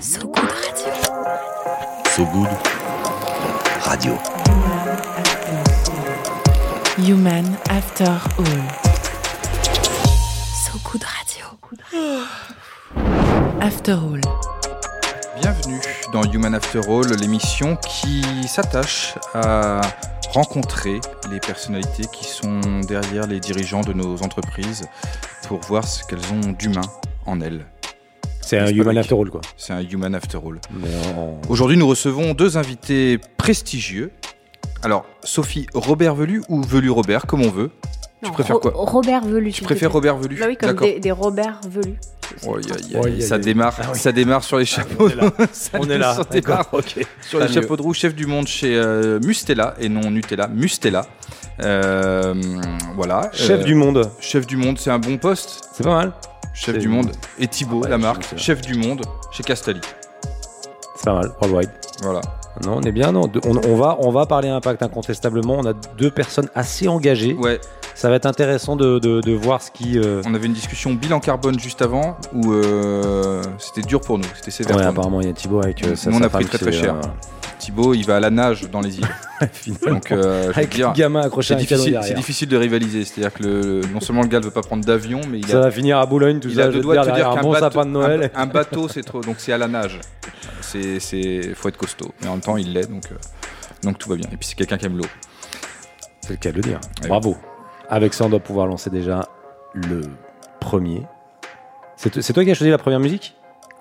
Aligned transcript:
So 0.00 0.20
Good 0.20 0.50
Radio. 0.50 0.94
So 2.16 2.24
Good 2.24 2.48
Radio. 3.84 4.16
Human 6.96 7.44
After 7.68 8.08
All. 8.38 8.62
So 10.54 10.78
Good 10.90 11.04
Radio. 11.04 11.44
After 13.60 13.92
All. 13.92 14.20
Bienvenue 15.42 15.80
dans 16.14 16.24
Human 16.24 16.54
After 16.54 16.80
All, 16.88 17.14
l'émission 17.20 17.76
qui 17.76 18.22
s'attache 18.48 19.16
à 19.34 19.82
rencontrer 20.32 20.98
les 21.30 21.40
personnalités 21.40 22.06
qui 22.10 22.24
sont 22.24 22.80
derrière 22.88 23.26
les 23.26 23.38
dirigeants 23.38 23.82
de 23.82 23.92
nos 23.92 24.22
entreprises 24.22 24.88
pour 25.46 25.60
voir 25.60 25.86
ce 25.86 26.04
qu'elles 26.04 26.32
ont 26.32 26.52
d'humain 26.52 26.88
en 27.26 27.42
elles. 27.42 27.66
C'est 28.40 28.58
un 28.58 28.66
human 28.68 28.96
after 28.98 29.14
all, 29.14 29.30
quoi. 29.30 29.40
C'est 29.56 29.72
un 29.72 29.80
Human 29.80 30.14
After 30.14 30.38
All. 30.38 30.58
Aujourd'hui, 31.48 31.76
nous 31.76 31.86
recevons 31.86 32.34
deux 32.34 32.56
invités 32.56 33.18
prestigieux. 33.36 34.10
Alors, 34.82 35.04
Sophie, 35.22 35.66
Robert 35.74 36.14
Velu 36.14 36.42
ou 36.48 36.62
Velu 36.62 36.90
Robert, 36.90 37.26
comme 37.26 37.42
on 37.42 37.50
veut. 37.50 37.70
Tu 38.22 38.26
Non, 38.28 38.32
préfères 38.32 38.56
Ro- 38.56 38.60
quoi 38.60 38.72
Robert 38.74 39.24
Velu. 39.24 39.52
Tu 39.52 39.62
préfères. 39.62 39.92
Robert 39.92 40.16
Velu 40.16 40.36
Bah 40.38 40.46
oui, 40.48 40.56
comme 40.56 40.74
des, 40.76 40.98
des 41.00 41.10
Robert. 41.12 41.60
Oh, 42.46 42.56
Oh, 42.94 43.04
aïe, 43.04 43.20
ça 43.22 43.38
démarre, 43.38 43.74
Ah 43.82 43.86
oui. 43.92 43.98
ça 43.98 44.12
démarre 44.12 44.44
sur 44.44 44.56
les 44.58 44.64
chapeaux. 44.64 45.08
est 45.08 45.16
là. 45.16 45.30
Ça 45.52 45.78
On 45.80 45.90
est 45.90 45.98
là. 45.98 46.14
ça 46.14 46.24
démarre 46.30 46.58
D'accord, 46.58 46.78
ok. 46.80 47.04
sur 47.22 47.40
les 47.40 47.48
chapeaux 47.48 47.76
de 47.76 47.82
roue, 47.82 47.92
chef 47.92 48.14
du 48.14 48.26
monde 48.26 48.46
chez 48.46 48.76
euh, 48.76 49.18
Mustela 49.24 49.74
et 49.80 49.88
non 49.88 50.10
Nutella, 50.12 50.46
Mustela. 50.46 51.06
Euh, 51.62 52.34
voilà. 52.94 53.30
Chef 53.32 53.60
Euh, 53.60 53.64
du 53.64 53.74
monde. 53.74 54.08
chef 54.20 54.46
du 54.46 54.56
monde, 54.56 54.78
c'est 54.78 54.90
un 54.90 55.00
bon 55.00 55.18
poste. 55.18 55.62
C'est 55.72 55.82
pas 55.82 55.94
mal. 55.94 56.12
Chef 56.52 56.78
du 56.78 56.88
monde. 56.88 57.12
Et 57.38 57.46
Thibaut, 57.48 57.82
Ouais, 57.82 57.88
la 57.88 57.98
marque, 57.98 58.36
chef 58.36 58.60
du 58.60 58.74
monde 58.74 59.02
chez 59.30 59.42
Castali. 59.42 59.80
C'est 60.96 61.04
pas 61.04 61.14
mal. 61.14 61.30
Worldwide. 61.40 61.70
Voilà. 62.02 62.20
Non, 62.64 62.76
on 62.78 62.82
est 62.82 62.92
bien. 62.92 63.12
Non, 63.12 63.30
on, 63.46 63.56
on 63.56 63.76
va, 63.76 63.96
on 64.00 64.10
va 64.10 64.26
parler 64.26 64.48
impact 64.48 64.82
incontestablement. 64.82 65.56
On 65.58 65.66
a 65.66 65.72
deux 65.72 66.10
personnes 66.10 66.48
assez 66.54 66.88
engagées. 66.88 67.34
Ouais, 67.34 67.60
Ça 67.94 68.10
va 68.10 68.16
être 68.16 68.26
intéressant 68.26 68.76
de, 68.76 68.98
de, 68.98 69.20
de 69.20 69.32
voir 69.32 69.62
ce 69.62 69.70
qui. 69.70 69.98
euh, 69.98 70.20
on 70.26 70.34
avait 70.34 70.46
une 70.46 70.52
discussion 70.52 70.92
bilan 70.92 71.20
carbone 71.20 71.58
juste 71.58 71.80
avant 71.80 72.16
où 72.34 72.52
euh, 72.52 73.42
c'était 73.58 73.82
dur 73.86 74.00
pour 74.00 74.18
nous, 74.18 74.24
c'était 74.34 74.50
sévère. 74.50 74.76
Ouais, 74.76 74.82
apparemment, 74.84 75.20
il 75.20 75.28
y 75.28 75.30
a 75.30 75.32
Thibaut 75.32 75.62
avec 75.62 75.82
euh, 75.84 75.94
Nous, 76.06 76.18
on 76.18 76.22
a 76.22 76.28
pris 76.28 76.44
très, 76.44 76.58
très 76.58 76.72
cher. 76.72 76.96
Thibaut, 77.60 77.94
il 77.94 78.04
va 78.04 78.16
à 78.16 78.20
la 78.20 78.30
nage 78.30 78.68
dans 78.70 78.80
les 78.80 78.98
îles. 78.98 79.06
Donc, 79.86 80.10
euh, 80.10 80.42
je 80.42 80.46
veux 80.48 80.50
avec 80.58 80.70
dire, 80.70 80.88
le 80.88 80.94
gamin 80.94 81.20
accroché 81.22 81.48
c'est 81.48 81.54
à 81.54 81.56
un 81.56 81.64
canon 81.64 81.82
difficile, 81.84 82.00
c'est 82.02 82.14
difficile 82.14 82.48
de 82.48 82.56
rivaliser. 82.56 83.04
C'est-à-dire 83.04 83.32
que 83.32 83.42
le- 83.42 83.80
non 83.92 84.00
seulement 84.00 84.22
le 84.22 84.28
gars 84.28 84.40
ne 84.40 84.44
veut 84.46 84.50
pas 84.50 84.62
prendre 84.62 84.84
d'avion, 84.84 85.20
mais 85.28 85.38
il 85.38 85.46
Ça 85.46 85.58
a, 85.58 85.60
va 85.60 85.70
finir 85.70 85.98
à 85.98 86.06
Boulogne, 86.06 86.40
tout 86.40 86.48
il 86.48 86.56
ça. 86.56 86.64
a 86.64 86.68
deux 86.68 86.80
doigts 86.80 86.96
de 87.04 87.08
te 87.10 87.14
dire 87.14 87.30
un 87.30 87.34
qu'un 87.36 87.42
bon 87.42 87.52
bateau, 87.52 87.64
sapin 87.66 87.86
de 87.86 87.90
Noël. 87.90 88.30
un, 88.34 88.42
un 88.42 88.46
bateau, 88.46 88.88
c'est 88.88 89.02
trop. 89.02 89.20
Donc 89.20 89.36
c'est 89.38 89.52
à 89.52 89.58
la 89.58 89.68
nage. 89.68 90.00
C'est, 90.60 90.98
c'est, 91.00 91.54
faut 91.54 91.68
être 91.68 91.76
costaud. 91.76 92.10
Mais 92.22 92.28
en 92.28 92.32
même 92.32 92.40
temps, 92.40 92.56
il 92.56 92.72
l'est, 92.72 92.90
donc, 92.90 93.04
euh, 93.12 93.14
donc 93.82 93.98
tout 93.98 94.08
va 94.08 94.16
bien. 94.16 94.26
Et 94.32 94.36
puis 94.36 94.48
c'est 94.48 94.54
quelqu'un 94.56 94.76
qui 94.78 94.86
aime 94.86 94.96
l'eau. 94.98 95.06
C'est 96.22 96.30
le 96.30 96.36
cas 96.36 96.50
de 96.50 96.56
le 96.56 96.62
dire. 96.62 96.80
Ouais. 97.02 97.08
Bravo. 97.08 97.36
Avec 97.88 98.14
ça, 98.14 98.24
on 98.24 98.28
doit 98.28 98.40
pouvoir 98.40 98.66
lancer 98.66 98.90
déjà 98.90 99.20
le 99.74 100.02
premier. 100.60 101.02
C'est 101.96 102.32
toi 102.32 102.44
qui 102.44 102.50
as 102.50 102.54
choisi 102.54 102.70
la 102.70 102.78
première 102.78 103.00
musique? 103.00 103.34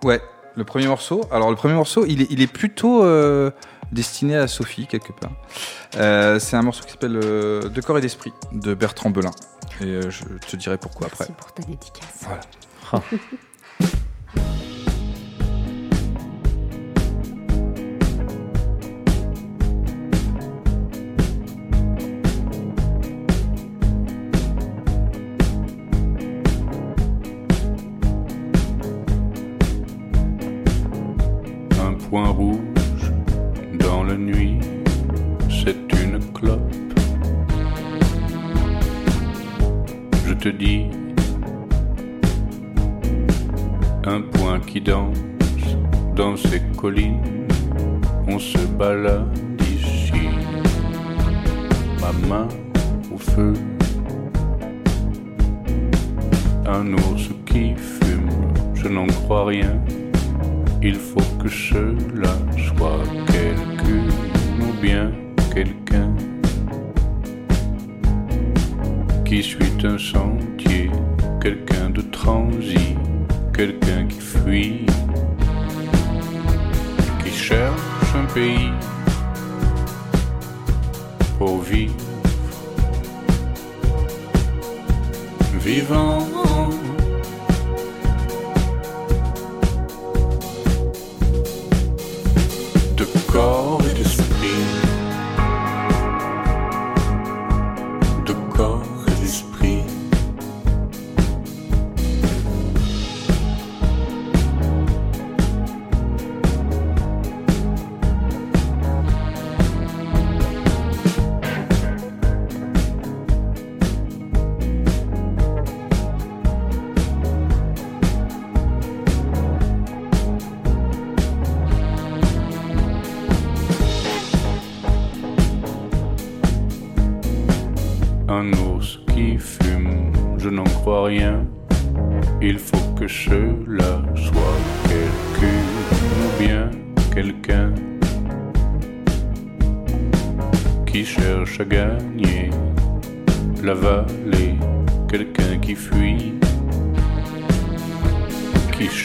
Ouais. 0.03 0.19
Le 0.55 0.63
premier 0.63 0.87
morceau. 0.87 1.21
Alors 1.31 1.49
le 1.49 1.55
premier 1.55 1.73
morceau, 1.73 2.05
il 2.05 2.21
est, 2.21 2.27
il 2.29 2.41
est 2.41 2.51
plutôt 2.51 3.03
euh, 3.03 3.51
destiné 3.91 4.35
à 4.35 4.47
Sophie 4.47 4.87
quelque 4.87 5.11
part. 5.11 5.31
Euh, 5.97 6.39
c'est 6.39 6.55
un 6.55 6.61
morceau 6.61 6.83
qui 6.83 6.91
s'appelle 6.91 7.19
euh, 7.23 7.69
De 7.69 7.81
corps 7.81 7.97
et 7.97 8.01
d'esprit 8.01 8.33
de 8.51 8.73
Bertrand 8.73 9.09
Belin. 9.09 9.31
Et 9.81 9.85
euh, 9.85 10.09
je 10.09 10.23
te 10.47 10.55
dirai 10.55 10.77
pourquoi 10.77 11.07
après. 11.07 11.25
Merci 11.29 11.33
pour 11.33 11.53
ta 11.53 11.63
dédicace. 11.63 12.25
Voilà. 12.89 13.03
point 32.09 32.35
rouge 32.35 32.78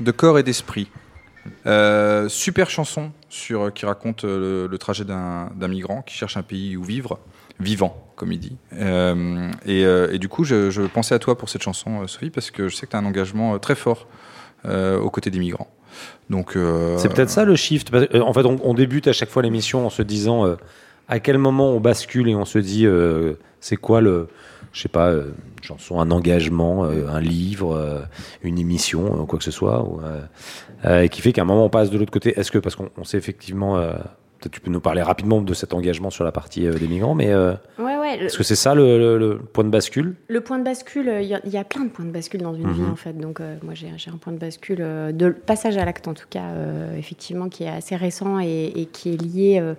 De 0.00 0.10
corps 0.10 0.38
et 0.38 0.42
d'esprit. 0.42 0.88
Euh, 1.66 2.28
super 2.28 2.70
chanson 2.70 3.10
sur, 3.28 3.62
euh, 3.62 3.70
qui 3.70 3.86
raconte 3.86 4.24
euh, 4.24 4.68
le, 4.68 4.78
trajet 4.78 5.04
d'un 5.04 5.68
migrant 5.68 6.02
qui 6.02 6.14
cherche 6.14 6.36
un 6.36 6.42
pays 6.42 6.76
où 6.76 6.84
vivre, 6.84 7.18
vivant, 7.58 7.96
comme 8.16 8.32
il 8.32 8.38
dit. 8.38 8.56
Et, 9.66 10.18
du 10.18 10.28
coup, 10.28 10.44
je, 10.44 10.86
pensais 10.86 11.14
à 11.14 11.18
toi 11.18 11.36
pour 11.36 11.48
cette 11.48 11.62
chanson, 11.62 12.06
Sophie, 12.06 12.30
parce 12.30 12.50
que 12.50 12.68
je 12.68 12.76
sais 12.76 12.86
que 12.86 12.92
tu 12.92 12.96
as 12.96 13.00
un 13.00 13.04
engagement 13.04 13.58
très 13.58 13.74
fort 13.74 14.06
aux 14.64 15.10
côtés 15.10 15.30
des 15.30 15.38
migrants. 15.38 15.68
Donc, 16.30 16.56
C'est 16.98 17.08
peut-être 17.08 17.30
ça 17.30 17.44
le 17.44 17.56
shift. 17.56 17.92
En 18.14 18.32
fait, 18.32 18.44
on, 18.44 18.74
débute 18.74 19.08
à 19.08 19.12
chaque 19.12 19.30
fois 19.30 19.42
l'émission 19.42 19.86
en 19.86 19.90
se 19.90 20.02
disant 20.02 20.56
à 21.08 21.20
quel 21.20 21.38
moment 21.38 21.70
on 21.70 21.80
bascule 21.80 22.28
et 22.28 22.34
on 22.34 22.44
se 22.44 22.58
dit 22.58 22.86
c'est 23.60 23.76
quoi 23.76 24.00
le, 24.00 24.28
je 24.72 24.80
sais 24.80 24.88
pas, 24.88 25.08
euh, 25.08 25.32
une 25.58 25.64
chanson, 25.64 26.00
un 26.00 26.10
engagement, 26.10 26.84
euh, 26.84 27.06
un 27.08 27.20
livre, 27.20 27.74
euh, 27.76 28.00
une 28.42 28.58
émission, 28.58 29.22
euh, 29.22 29.24
quoi 29.26 29.38
que 29.38 29.44
ce 29.44 29.50
soit, 29.50 29.82
ou, 29.82 30.00
euh, 30.00 30.20
euh, 30.86 31.02
et 31.02 31.08
qui 31.08 31.20
fait 31.20 31.32
qu'à 31.32 31.42
un 31.42 31.46
moment 31.46 31.64
on 31.66 31.70
passe 31.70 31.90
de 31.90 31.98
l'autre 31.98 32.10
côté. 32.12 32.38
Est-ce 32.38 32.50
que 32.50 32.58
parce 32.58 32.74
qu'on 32.76 32.88
on 32.96 33.04
sait 33.04 33.18
effectivement, 33.18 33.76
euh, 33.76 33.92
peut-être 34.40 34.52
tu 34.52 34.60
peux 34.60 34.70
nous 34.70 34.80
parler 34.80 35.02
rapidement 35.02 35.40
de 35.40 35.54
cet 35.54 35.72
engagement 35.74 36.10
sur 36.10 36.24
la 36.24 36.32
partie 36.32 36.66
euh, 36.66 36.72
des 36.72 36.88
migrants, 36.88 37.14
mais 37.14 37.30
euh, 37.30 37.52
Ouais, 37.78 37.96
ouais. 37.98 38.16
Le, 38.16 38.24
est-ce 38.26 38.36
que 38.38 38.42
c'est 38.42 38.56
ça 38.56 38.74
le, 38.74 38.98
le- 38.98 39.18
le 39.18 39.38
point 39.38 39.62
de 39.62 39.68
bascule? 39.70 40.16
Le 40.28 40.40
point 40.40 40.58
de 40.58 40.64
bascule, 40.64 41.08
euh, 41.08 41.20
il 41.20 41.28
y, 41.28 41.34
a- 41.34 41.40
il 41.44 41.50
y 41.52 41.58
a 41.58 41.64
plein 41.64 41.84
de 41.84 41.90
points 41.90 42.04
de 42.04 42.10
bascule 42.10 42.40
dans 42.42 42.54
une 42.54 42.66
Mhm. 42.66 42.72
vie, 42.72 42.82
en 42.90 42.96
fait. 42.96 43.12
Donc, 43.12 43.40
euh, 43.40 43.54
moi, 43.62 43.74
j'ai 43.74 43.88
un 43.88 44.16
point 44.16 44.32
de 44.32 44.38
bascule, 44.38 44.78
euh, 44.80 45.12
de 45.12 45.28
passage 45.30 45.76
à 45.76 45.84
l'acte, 45.84 46.08
en 46.08 46.14
tout 46.14 46.26
cas, 46.28 46.46
euh, 46.54 46.96
effectivement, 46.98 47.48
qui 47.48 47.62
est 47.64 47.68
assez 47.68 47.94
récent 47.94 48.40
et, 48.40 48.72
et 48.74 48.86
qui 48.86 49.10
est 49.14 49.22
lié, 49.22 49.58
euh, 49.60 49.74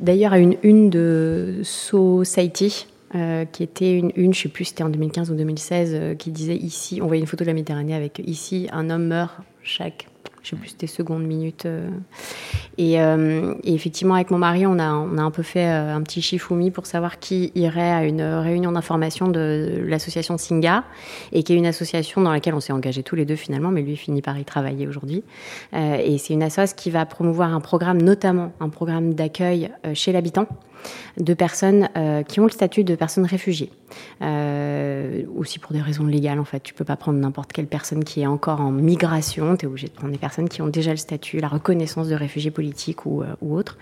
d'ailleurs, 0.00 0.32
à 0.34 0.38
une 0.38 0.56
une 0.62 0.90
de 0.90 1.60
Society. 1.64 2.86
Euh, 3.14 3.46
qui 3.46 3.62
était 3.62 3.94
une, 3.94 4.12
une, 4.16 4.34
je 4.34 4.42
sais 4.42 4.48
plus, 4.50 4.66
c'était 4.66 4.82
en 4.82 4.90
2015 4.90 5.30
ou 5.30 5.34
2016, 5.34 5.90
euh, 5.94 6.14
qui 6.14 6.30
disait 6.30 6.56
ici, 6.56 7.00
on 7.02 7.06
voyait 7.06 7.22
une 7.22 7.26
photo 7.26 7.42
de 7.42 7.48
la 7.48 7.54
Méditerranée 7.54 7.94
avec 7.94 8.20
ici, 8.26 8.68
un 8.70 8.90
homme 8.90 9.06
meurt 9.06 9.34
chaque, 9.62 10.08
je 10.42 10.50
sais 10.50 10.56
plus, 10.56 10.68
c'était 10.68 10.86
secondes, 10.86 11.22
minutes. 11.22 11.64
euh, 11.64 13.54
et, 13.64 13.74
effectivement, 13.74 14.14
avec 14.14 14.30
mon 14.30 14.36
mari, 14.36 14.66
on 14.66 14.78
a, 14.78 14.92
on 14.92 15.16
a 15.16 15.22
un 15.22 15.30
peu 15.30 15.42
fait 15.42 15.64
un 15.64 16.02
petit 16.02 16.20
chifoumi 16.20 16.70
pour 16.70 16.84
savoir 16.84 17.18
qui 17.18 17.50
irait 17.54 17.90
à 17.90 18.04
une 18.04 18.22
réunion 18.22 18.72
d'information 18.72 19.28
de 19.28 19.82
l'association 19.86 20.36
Singa, 20.36 20.84
et 21.32 21.42
qui 21.42 21.54
est 21.54 21.56
une 21.56 21.66
association 21.66 22.20
dans 22.20 22.30
laquelle 22.30 22.54
on 22.54 22.60
s'est 22.60 22.74
engagés 22.74 23.02
tous 23.02 23.16
les 23.16 23.24
deux 23.24 23.36
finalement, 23.36 23.70
mais 23.70 23.80
lui 23.80 23.96
finit 23.96 24.20
par 24.20 24.38
y 24.38 24.44
travailler 24.44 24.86
aujourd'hui. 24.86 25.24
Et 25.74 26.18
c'est 26.18 26.34
une 26.34 26.42
association 26.42 26.76
qui 26.76 26.90
va 26.90 27.06
promouvoir 27.06 27.54
un 27.54 27.60
programme, 27.60 28.02
notamment 28.02 28.52
un 28.60 28.68
programme 28.68 29.14
d'accueil 29.14 29.70
chez 29.94 30.12
l'habitant 30.12 30.46
de 31.18 31.34
personnes 31.34 31.88
euh, 31.96 32.22
qui 32.22 32.40
ont 32.40 32.44
le 32.44 32.50
statut 32.50 32.84
de 32.84 32.94
personnes 32.94 33.24
réfugiées. 33.26 33.70
Euh, 34.22 35.22
aussi 35.36 35.58
pour 35.58 35.72
des 35.72 35.80
raisons 35.80 36.04
légales, 36.04 36.38
en 36.38 36.44
fait. 36.44 36.60
Tu 36.60 36.74
peux 36.74 36.84
pas 36.84 36.96
prendre 36.96 37.18
n'importe 37.18 37.52
quelle 37.52 37.66
personne 37.66 38.04
qui 38.04 38.20
est 38.20 38.26
encore 38.26 38.60
en 38.60 38.70
migration. 38.70 39.56
Tu 39.56 39.64
es 39.64 39.68
obligé 39.68 39.88
de 39.88 39.92
prendre 39.92 40.12
des 40.12 40.18
personnes 40.18 40.48
qui 40.48 40.62
ont 40.62 40.68
déjà 40.68 40.90
le 40.90 40.96
statut, 40.96 41.38
la 41.38 41.48
reconnaissance 41.48 42.08
de 42.08 42.14
réfugiés 42.14 42.50
politiques 42.50 43.06
ou, 43.06 43.22
euh, 43.22 43.26
ou 43.40 43.56
autres. 43.56 43.78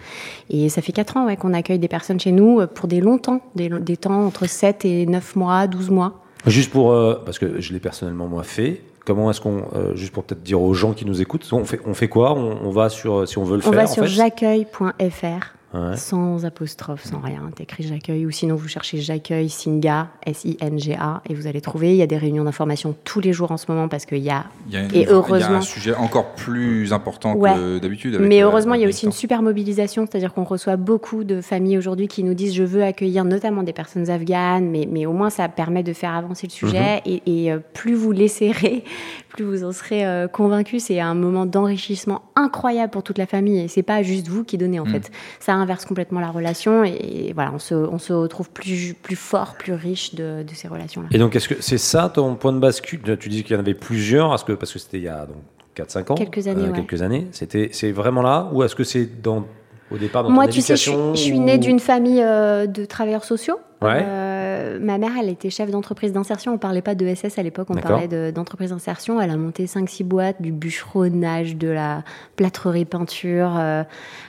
Et 0.51 0.69
ça 0.69 0.83
fait 0.83 0.93
4 0.93 1.17
ans 1.17 1.27
ouais, 1.27 1.37
qu'on 1.37 1.53
accueille 1.55 1.79
des 1.79 1.89
personnes 1.89 2.21
chez 2.21 2.33
nous 2.33 2.67
pour 2.69 2.89
des 2.89 3.01
longs 3.01 3.19
temps, 3.19 3.41
des, 3.55 3.97
temps 3.97 4.27
entre 4.27 4.47
7 4.47 4.85
et 4.85 5.07
9 5.07 5.37
mois, 5.37 5.67
12 5.67 5.91
mois. 5.91 6.23
Juste 6.47 6.71
pour, 6.71 6.93
euh, 6.93 7.15
parce 7.25 7.39
que 7.39 7.61
je 7.61 7.73
l'ai 7.73 7.81
personnellement 7.81 8.29
moi 8.29 8.45
fait. 8.45 8.83
Comment 9.05 9.31
est-ce 9.31 9.41
qu'on, 9.41 9.65
euh, 9.75 9.95
juste 9.95 10.13
pour 10.13 10.25
peut-être 10.25 10.43
dire 10.43 10.61
aux 10.61 10.75
gens 10.75 10.93
qui 10.93 11.05
nous 11.05 11.21
écoutent, 11.21 11.49
on 11.53 11.65
fait, 11.65 11.81
on 11.87 11.95
fait 11.95 12.09
quoi? 12.09 12.35
On, 12.35 12.59
on 12.65 12.71
va 12.71 12.89
sur, 12.89 13.27
si 13.29 13.39
on 13.39 13.45
veut 13.45 13.57
le 13.57 13.63
On 13.67 13.71
faire. 13.73 13.85
va 13.85 13.85
en 13.85 13.93
sur 13.93 14.05
fait? 14.05 14.11
j'accueille.fr. 14.11 15.56
Ouais. 15.77 15.97
Sans 15.97 16.45
apostrophe, 16.45 17.05
sans 17.05 17.21
rien. 17.21 17.43
T'écris 17.55 17.85
j'accueille 17.85 18.25
ou 18.27 18.31
sinon 18.31 18.55
vous 18.57 18.69
cherchez 18.69 18.99
j'accueille 18.99 19.49
Singa, 19.49 20.09
S-I-N-G-A 20.25 21.23
et 21.29 21.35
vous 21.35 21.47
allez 21.47 21.61
trouver. 21.61 21.91
Il 21.91 21.97
y 21.97 22.03
a 22.03 22.07
des 22.07 22.17
réunions 22.17 22.45
d'information 22.45 22.95
tous 23.05 23.21
les 23.21 23.33
jours 23.33 23.53
en 23.53 23.57
ce 23.57 23.71
moment 23.71 23.89
parce 23.89 24.07
qu'il 24.07 24.19
y 24.19 24.31
a 24.31 24.45
il 24.69 24.75
y 24.75 24.77
a, 24.77 24.83
Et 24.85 24.89
il 24.93 25.01
y 25.03 25.05
a 25.07 25.11
heureusement- 25.13 25.57
un 25.57 25.61
sujet 25.61 25.95
encore 25.95 26.35
plus 26.35 26.93
important 26.93 27.35
Ouais. 27.37 27.55
que 27.55 27.79
d'habitude. 27.79 28.19
Mais 28.21 28.43
euh, 28.43 28.47
heureusement, 28.47 28.75
il 28.75 28.81
y 28.81 28.85
a 28.85 28.89
aussi 28.89 29.07
une 29.07 29.13
super 29.13 29.43
mobilisation, 29.43 30.07
c'est-à-dire 30.11 30.33
qu'on 30.35 30.45
reçoit 30.45 30.77
beaucoup 30.77 31.25
de 31.25 31.41
familles 31.41 31.79
aujourd'hui 31.79 32.09
qui 32.09 32.23
nous 32.25 32.35
disent 32.35 32.55
je 32.55 32.63
veux 32.63 32.83
accueillir 32.83 33.25
notamment 33.25 33.63
des 33.63 33.73
personnes 33.73 34.09
afghanes, 34.11 34.69
mais, 34.71 34.89
mais 34.91 35.07
au 35.07 35.13
moins 35.13 35.31
ça 35.31 35.49
permet 35.49 35.83
de 35.83 35.93
faire 35.93 36.15
avancer 36.15 36.47
le 36.47 36.53
sujet 36.53 37.03
et, 37.07 37.23
et, 37.27 37.53
euh, 37.53 37.59
plus 37.75 37.95
vous 37.95 38.13
laisserez, 38.13 38.85
plus 39.29 39.45
vous 39.45 39.65
en 39.65 39.73
serez 39.73 40.07
euh, 40.07 40.29
convaincus. 40.29 40.85
C'est 40.85 41.01
un 41.01 41.15
moment 41.15 41.47
d'enrichissement 41.47 42.23
incroyable 42.37 42.91
pour 42.91 43.03
toute 43.03 43.19
la 43.19 43.27
famille 43.27 43.61
et 43.61 43.69
c'est 43.69 43.83
pas 43.83 44.03
juste 44.03 44.29
vous 44.29 44.45
qui 44.45 44.59
donnez 44.59 44.81
en 44.81 44.85
Mm. 44.87 44.91
fait. 44.91 45.11
Ça 45.41 45.55
inverse 45.67 45.85
complètement 45.85 46.21
la 46.21 46.31
relation 46.31 46.85
et, 46.85 47.33
voilà, 47.35 47.51
on 47.53 47.59
se, 47.59 47.75
on 47.75 47.99
se 47.99 48.13
retrouve 48.13 48.51
plus, 48.51 48.95
plus 48.95 49.17
fort, 49.17 49.55
plus 49.59 49.73
riche 49.73 50.15
de, 50.15 50.43
de 50.43 50.55
ces 50.55 50.69
relations-là. 50.69 51.09
Et 51.11 51.19
donc, 51.19 51.35
est-ce 51.37 51.49
que 51.49 51.57
c'est 51.61 51.79
ça 51.79 52.09
ton 52.09 52.37
point 52.37 52.53
de 52.53 52.59
bascule? 52.61 53.01
Tu 53.19 53.29
dis 53.29 53.43
qu'il 53.43 53.55
y 53.55 53.57
en 53.57 53.61
avait 53.61 53.75
plusieurs, 53.75 54.29
parce 54.31 54.45
que 54.45 54.53
parce 54.53 54.73
que 54.73 54.79
c'était 54.79 54.99
il 54.99 55.05
y 55.05 55.09
a 55.09 55.27
donc 55.27 55.37
4-5 55.77 56.13
ans. 56.13 56.15
euh, 56.15 56.15
Quelques 56.15 56.47
années, 56.47 56.69
ouais. 56.69 56.73
Quelques 56.73 57.03
années. 57.03 57.27
C'était, 57.33 57.71
c'est 57.73 57.91
vraiment 57.93 58.23
là, 58.23 58.49
ou 58.53 58.63
est-ce 58.63 58.75
que 58.77 58.85
c'est 58.85 59.21
dans 59.23 59.45
au 59.91 59.99
départ 59.99 60.23
dans 60.25 60.31
Moi, 60.31 60.47
ton 60.47 60.53
tu 60.53 60.61
sais, 60.61 60.77
je 60.77 60.83
suis, 60.83 60.93
je 61.15 61.21
suis 61.21 61.39
née 61.39 61.59
d'une 61.59 61.79
famille 61.81 62.23
euh, 62.23 62.67
de 62.67 62.85
travailleurs 62.85 63.25
sociaux. 63.25 63.59
Ouais. 63.83 64.03
Euh, 64.03 64.79
ma 64.81 64.97
mère, 64.99 65.11
elle 65.21 65.29
était 65.29 65.51
chef 65.51 65.71
d'entreprise 65.71 66.13
d'insertion. 66.13 66.55
On 66.55 66.59
parlait 66.59 66.81
pas 66.83 66.95
de 66.95 67.07
SS 67.07 67.39
à 67.39 67.43
l'époque, 67.43 67.69
on 67.71 67.75
parlait 67.83 68.09
de- 68.09 68.31
d'entreprise 68.31 68.71
d'insertion. 68.71 69.21
Elle 69.21 69.31
a 69.31 69.37
monté 69.37 69.67
5-6 69.67 70.03
boîtes, 70.03 70.41
du 70.41 70.51
bûcheronnage, 70.53 71.57
de 71.57 71.69
la 71.69 72.03
plâtrerie 72.37 72.87
peinture, 72.87 73.55
euh, 73.59 73.83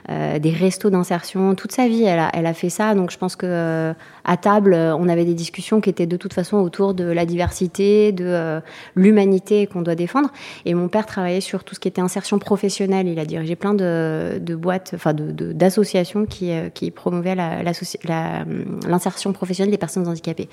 euh, 0.09 0.39
des 0.39 0.51
restos 0.51 0.89
d'insertion. 0.89 1.55
Toute 1.55 1.71
sa 1.71 1.87
vie, 1.87 2.03
elle 2.03 2.19
a, 2.19 2.29
elle 2.33 2.45
a 2.45 2.53
fait 2.53 2.69
ça. 2.69 2.93
Donc, 2.93 3.09
je 3.11 3.17
pense 3.17 3.35
que 3.37 3.93
à 4.25 4.37
table, 4.37 4.73
on 4.73 5.07
avait 5.07 5.23
des 5.23 5.33
discussions 5.33 5.79
qui 5.79 5.89
étaient 5.89 6.05
de 6.07 6.17
toute 6.17 6.33
façon 6.33 6.57
autour 6.57 6.93
de 6.93 7.05
la 7.05 7.25
diversité, 7.25 8.11
de 8.11 8.59
l'humanité 8.95 9.67
qu'on 9.67 9.81
doit 9.81 9.95
défendre. 9.95 10.29
Et 10.65 10.73
mon 10.73 10.89
père 10.89 11.05
travaillait 11.05 11.39
sur 11.41 11.63
tout 11.63 11.75
ce 11.75 11.79
qui 11.79 11.87
était 11.87 12.01
insertion 12.01 12.37
professionnelle. 12.39 13.07
Il 13.07 13.19
a 13.19 13.25
dirigé 13.25 13.55
plein 13.55 13.73
de, 13.73 14.39
de 14.41 14.55
boîtes, 14.55 14.91
enfin 14.95 15.13
de- 15.13 15.53
d'associations 15.53 16.25
qui, 16.25 16.51
qui 16.73 16.91
promouvaient 16.91 17.35
la- 17.35 17.63
l'associ- 17.63 17.99
la- 18.05 18.41
hum, 18.41 18.79
l'insertion 18.87 19.31
professionnelle 19.37 19.71
des 19.71 19.77
personnes 19.77 20.07
handicapées. 20.07 20.49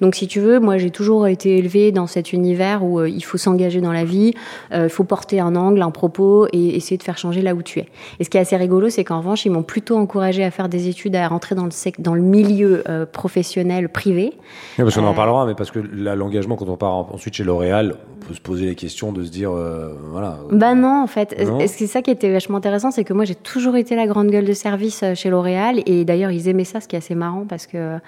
Donc, 0.00 0.14
si 0.14 0.26
tu 0.26 0.40
veux, 0.40 0.58
moi, 0.60 0.78
j'ai 0.78 0.90
toujours 0.90 1.26
été 1.28 1.58
élevée 1.58 1.92
dans 1.92 2.06
cet 2.06 2.32
univers 2.32 2.82
où 2.84 3.00
euh, 3.00 3.08
il 3.08 3.22
faut 3.22 3.36
s'engager 3.38 3.80
dans 3.80 3.92
la 3.92 4.04
vie, 4.04 4.32
euh, 4.72 4.84
il 4.84 4.90
faut 4.90 5.04
porter 5.04 5.40
un 5.40 5.54
angle, 5.56 5.82
un 5.82 5.90
propos 5.90 6.46
et 6.52 6.76
essayer 6.76 6.96
de 6.96 7.02
faire 7.02 7.18
changer 7.18 7.42
là 7.42 7.54
où 7.54 7.62
tu 7.62 7.78
es. 7.80 7.86
Et 8.20 8.24
ce 8.24 8.30
qui 8.30 8.38
est 8.38 8.40
assez 8.40 8.56
rigolo, 8.56 8.88
c'est 8.88 9.04
qu'en 9.04 9.18
revanche, 9.18 9.44
ils 9.44 9.50
m'ont 9.52 9.62
plutôt 9.62 9.96
encouragé 9.96 10.42
à 10.44 10.50
faire 10.50 10.68
des 10.68 10.88
études, 10.88 11.14
à 11.16 11.28
rentrer 11.28 11.54
dans 11.54 11.64
le, 11.64 11.70
sec- 11.70 12.00
dans 12.00 12.14
le 12.14 12.22
milieu 12.22 12.82
euh, 12.88 13.04
professionnel 13.06 13.88
privé. 13.88 14.32
Oui, 14.78 14.84
parce 14.84 14.94
qu'on 14.94 15.04
en 15.04 15.12
Euh, 15.12 15.16
parlera, 15.16 15.46
mais 15.46 15.54
parce 15.54 15.70
que 15.70 15.80
là, 15.80 16.14
l'engagement, 16.14 16.56
quand 16.56 16.68
on 16.68 16.76
part 16.76 16.94
en- 16.94 17.08
ensuite 17.12 17.34
chez 17.34 17.44
L'Oréal, 17.44 17.96
on 18.22 18.26
peut 18.28 18.34
se 18.34 18.40
poser 18.40 18.66
la 18.66 18.74
question 18.74 19.12
de 19.12 19.24
se 19.24 19.30
dire, 19.30 19.50
euh, 19.50 19.92
voilà. 20.10 20.38
euh, 20.50 20.56
Bah 20.56 20.74
non, 20.74 21.02
en 21.02 21.06
fait. 21.06 21.36
Non. 21.46 21.58
C'est 21.66 21.86
ça 21.86 22.02
qui 22.02 22.10
était 22.10 22.30
vachement 22.32 22.58
intéressant, 22.58 22.90
c'est 22.90 23.04
que 23.04 23.12
moi 23.12 23.24
j'ai 23.24 23.34
toujours 23.34 23.76
été 23.76 23.96
la 23.96 24.06
grande 24.06 24.28
gueule 24.30 24.44
de 24.44 24.52
service 24.52 25.02
euh, 25.02 25.14
chez 25.14 25.30
L'Oréal 25.30 25.80
et 25.86 26.04
d'ailleurs 26.04 26.30
ils 26.30 26.48
aimaient 26.48 26.64
ça, 26.64 26.80
ce 26.80 26.88
qui 26.88 26.96
est 26.96 26.98
assez 26.98 27.14
marrant 27.14 27.44
parce 27.48 27.66
que 27.66 27.98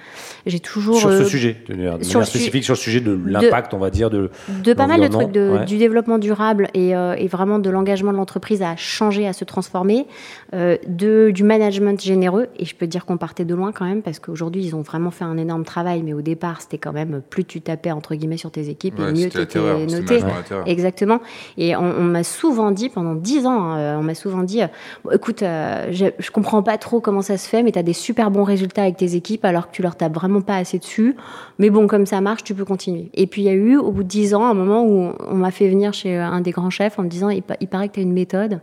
j'ai 0.46 0.60
toujours 0.60 0.96
sur 0.96 1.08
euh, 1.08 1.18
ce 1.18 1.24
sujet, 1.24 1.56
de 1.68 1.74
manière, 1.74 1.98
de 1.98 2.04
sur 2.04 2.20
manière 2.20 2.28
spécifique 2.28 2.64
sur 2.64 2.74
le 2.74 2.78
sujet 2.78 3.00
de 3.00 3.18
l'impact, 3.26 3.74
on 3.74 3.78
va 3.78 3.90
dire, 3.90 4.10
de. 4.10 4.30
de 4.48 4.72
pas 4.72 4.86
mal 4.86 5.00
de 5.00 5.08
trucs 5.08 5.32
de, 5.32 5.50
ouais. 5.50 5.64
du 5.64 5.78
développement 5.78 6.18
durable 6.18 6.68
et, 6.74 6.96
euh, 6.96 7.14
et 7.14 7.28
vraiment 7.28 7.58
de 7.58 7.70
l'engagement 7.70 8.12
de 8.12 8.16
l'entreprise 8.16 8.62
à 8.62 8.76
changer, 8.76 9.26
à 9.26 9.32
se 9.32 9.44
transformer, 9.44 10.06
euh, 10.54 10.76
de, 10.86 11.30
du 11.30 11.44
management 11.44 12.00
généreux. 12.00 12.48
Et 12.58 12.64
je 12.64 12.74
peux 12.74 12.86
te 12.86 12.90
dire 12.90 13.04
qu'on 13.06 13.16
partait 13.16 13.44
de 13.44 13.54
loin 13.54 13.72
quand 13.72 13.84
même 13.84 14.02
parce 14.02 14.18
qu'aujourd'hui 14.18 14.64
ils 14.64 14.74
ont 14.74 14.82
vraiment 14.82 15.10
fait 15.10 15.24
un 15.24 15.36
énorme 15.36 15.64
travail, 15.64 16.02
mais 16.02 16.12
au 16.12 16.22
départ 16.22 16.60
c'était 16.60 16.78
quand 16.78 16.92
même 16.92 17.22
plus 17.28 17.44
tu 17.44 17.60
tapais 17.60 17.90
entre 17.90 18.14
guillemets 18.14 18.36
sur 18.36 18.50
tes 18.50 18.68
équipes 18.68 18.98
Ouais, 18.98 19.10
et 19.10 19.12
mieux 19.12 19.28
tu 19.28 19.40
étais 19.40 19.58
noté. 19.58 20.20
Exactement. 20.66 21.20
Et 21.56 21.76
on, 21.76 21.82
on 21.82 22.04
m'a 22.04 22.24
souvent 22.24 22.70
dit, 22.70 22.88
pendant 22.88 23.14
dix 23.14 23.46
ans, 23.46 23.62
hein, 23.62 23.78
euh, 23.78 23.98
on 23.98 24.02
m'a 24.02 24.14
souvent 24.14 24.42
dit, 24.42 24.62
euh, 24.62 24.66
Bon, 25.04 25.10
écoute, 25.10 25.42
euh, 25.42 25.88
je, 25.90 26.06
je 26.18 26.30
comprends 26.30 26.62
pas 26.62 26.78
trop 26.78 27.00
comment 27.00 27.22
ça 27.22 27.36
se 27.36 27.48
fait, 27.48 27.62
mais 27.62 27.72
tu 27.72 27.78
as 27.78 27.82
des 27.82 27.92
super 27.92 28.30
bons 28.30 28.44
résultats 28.44 28.82
avec 28.82 28.96
tes 28.96 29.14
équipes 29.14 29.44
alors 29.44 29.68
que 29.68 29.74
tu 29.74 29.82
leur 29.82 29.96
tapes 29.96 30.10
vraiment 30.11 30.40
pas 30.40 30.57
assez 30.57 30.79
dessus. 30.79 31.17
Mais 31.59 31.71
bon, 31.71 31.87
comme 31.87 32.07
ça 32.07 32.21
marche, 32.21 32.45
tu 32.45 32.55
peux 32.55 32.64
continuer. 32.64 33.11
Et 33.14 33.26
puis 33.26 33.43
il 33.43 33.45
y 33.47 33.49
a 33.49 33.55
eu, 33.55 33.76
au 33.76 33.90
bout 33.93 34.02
de 34.02 34.09
dix 34.09 34.35
ans, 34.35 34.45
un 34.47 34.55
moment 34.55 34.83
où 34.85 35.12
on 35.29 35.35
m'a 35.35 35.50
fait 35.50 35.69
venir 35.69 35.93
chez 35.93 36.17
un 36.17 36.40
des 36.40 36.50
grands 36.50 36.71
chefs 36.71 36.99
en 36.99 37.02
me 37.05 37.09
disant, 37.09 37.31
il, 37.31 37.43
pa- 37.43 37.57
il 37.61 37.69
paraît 37.69 37.88
que 37.88 37.95
tu 37.95 38.00
as 38.00 38.02
une 38.02 38.12
méthode. 38.12 38.61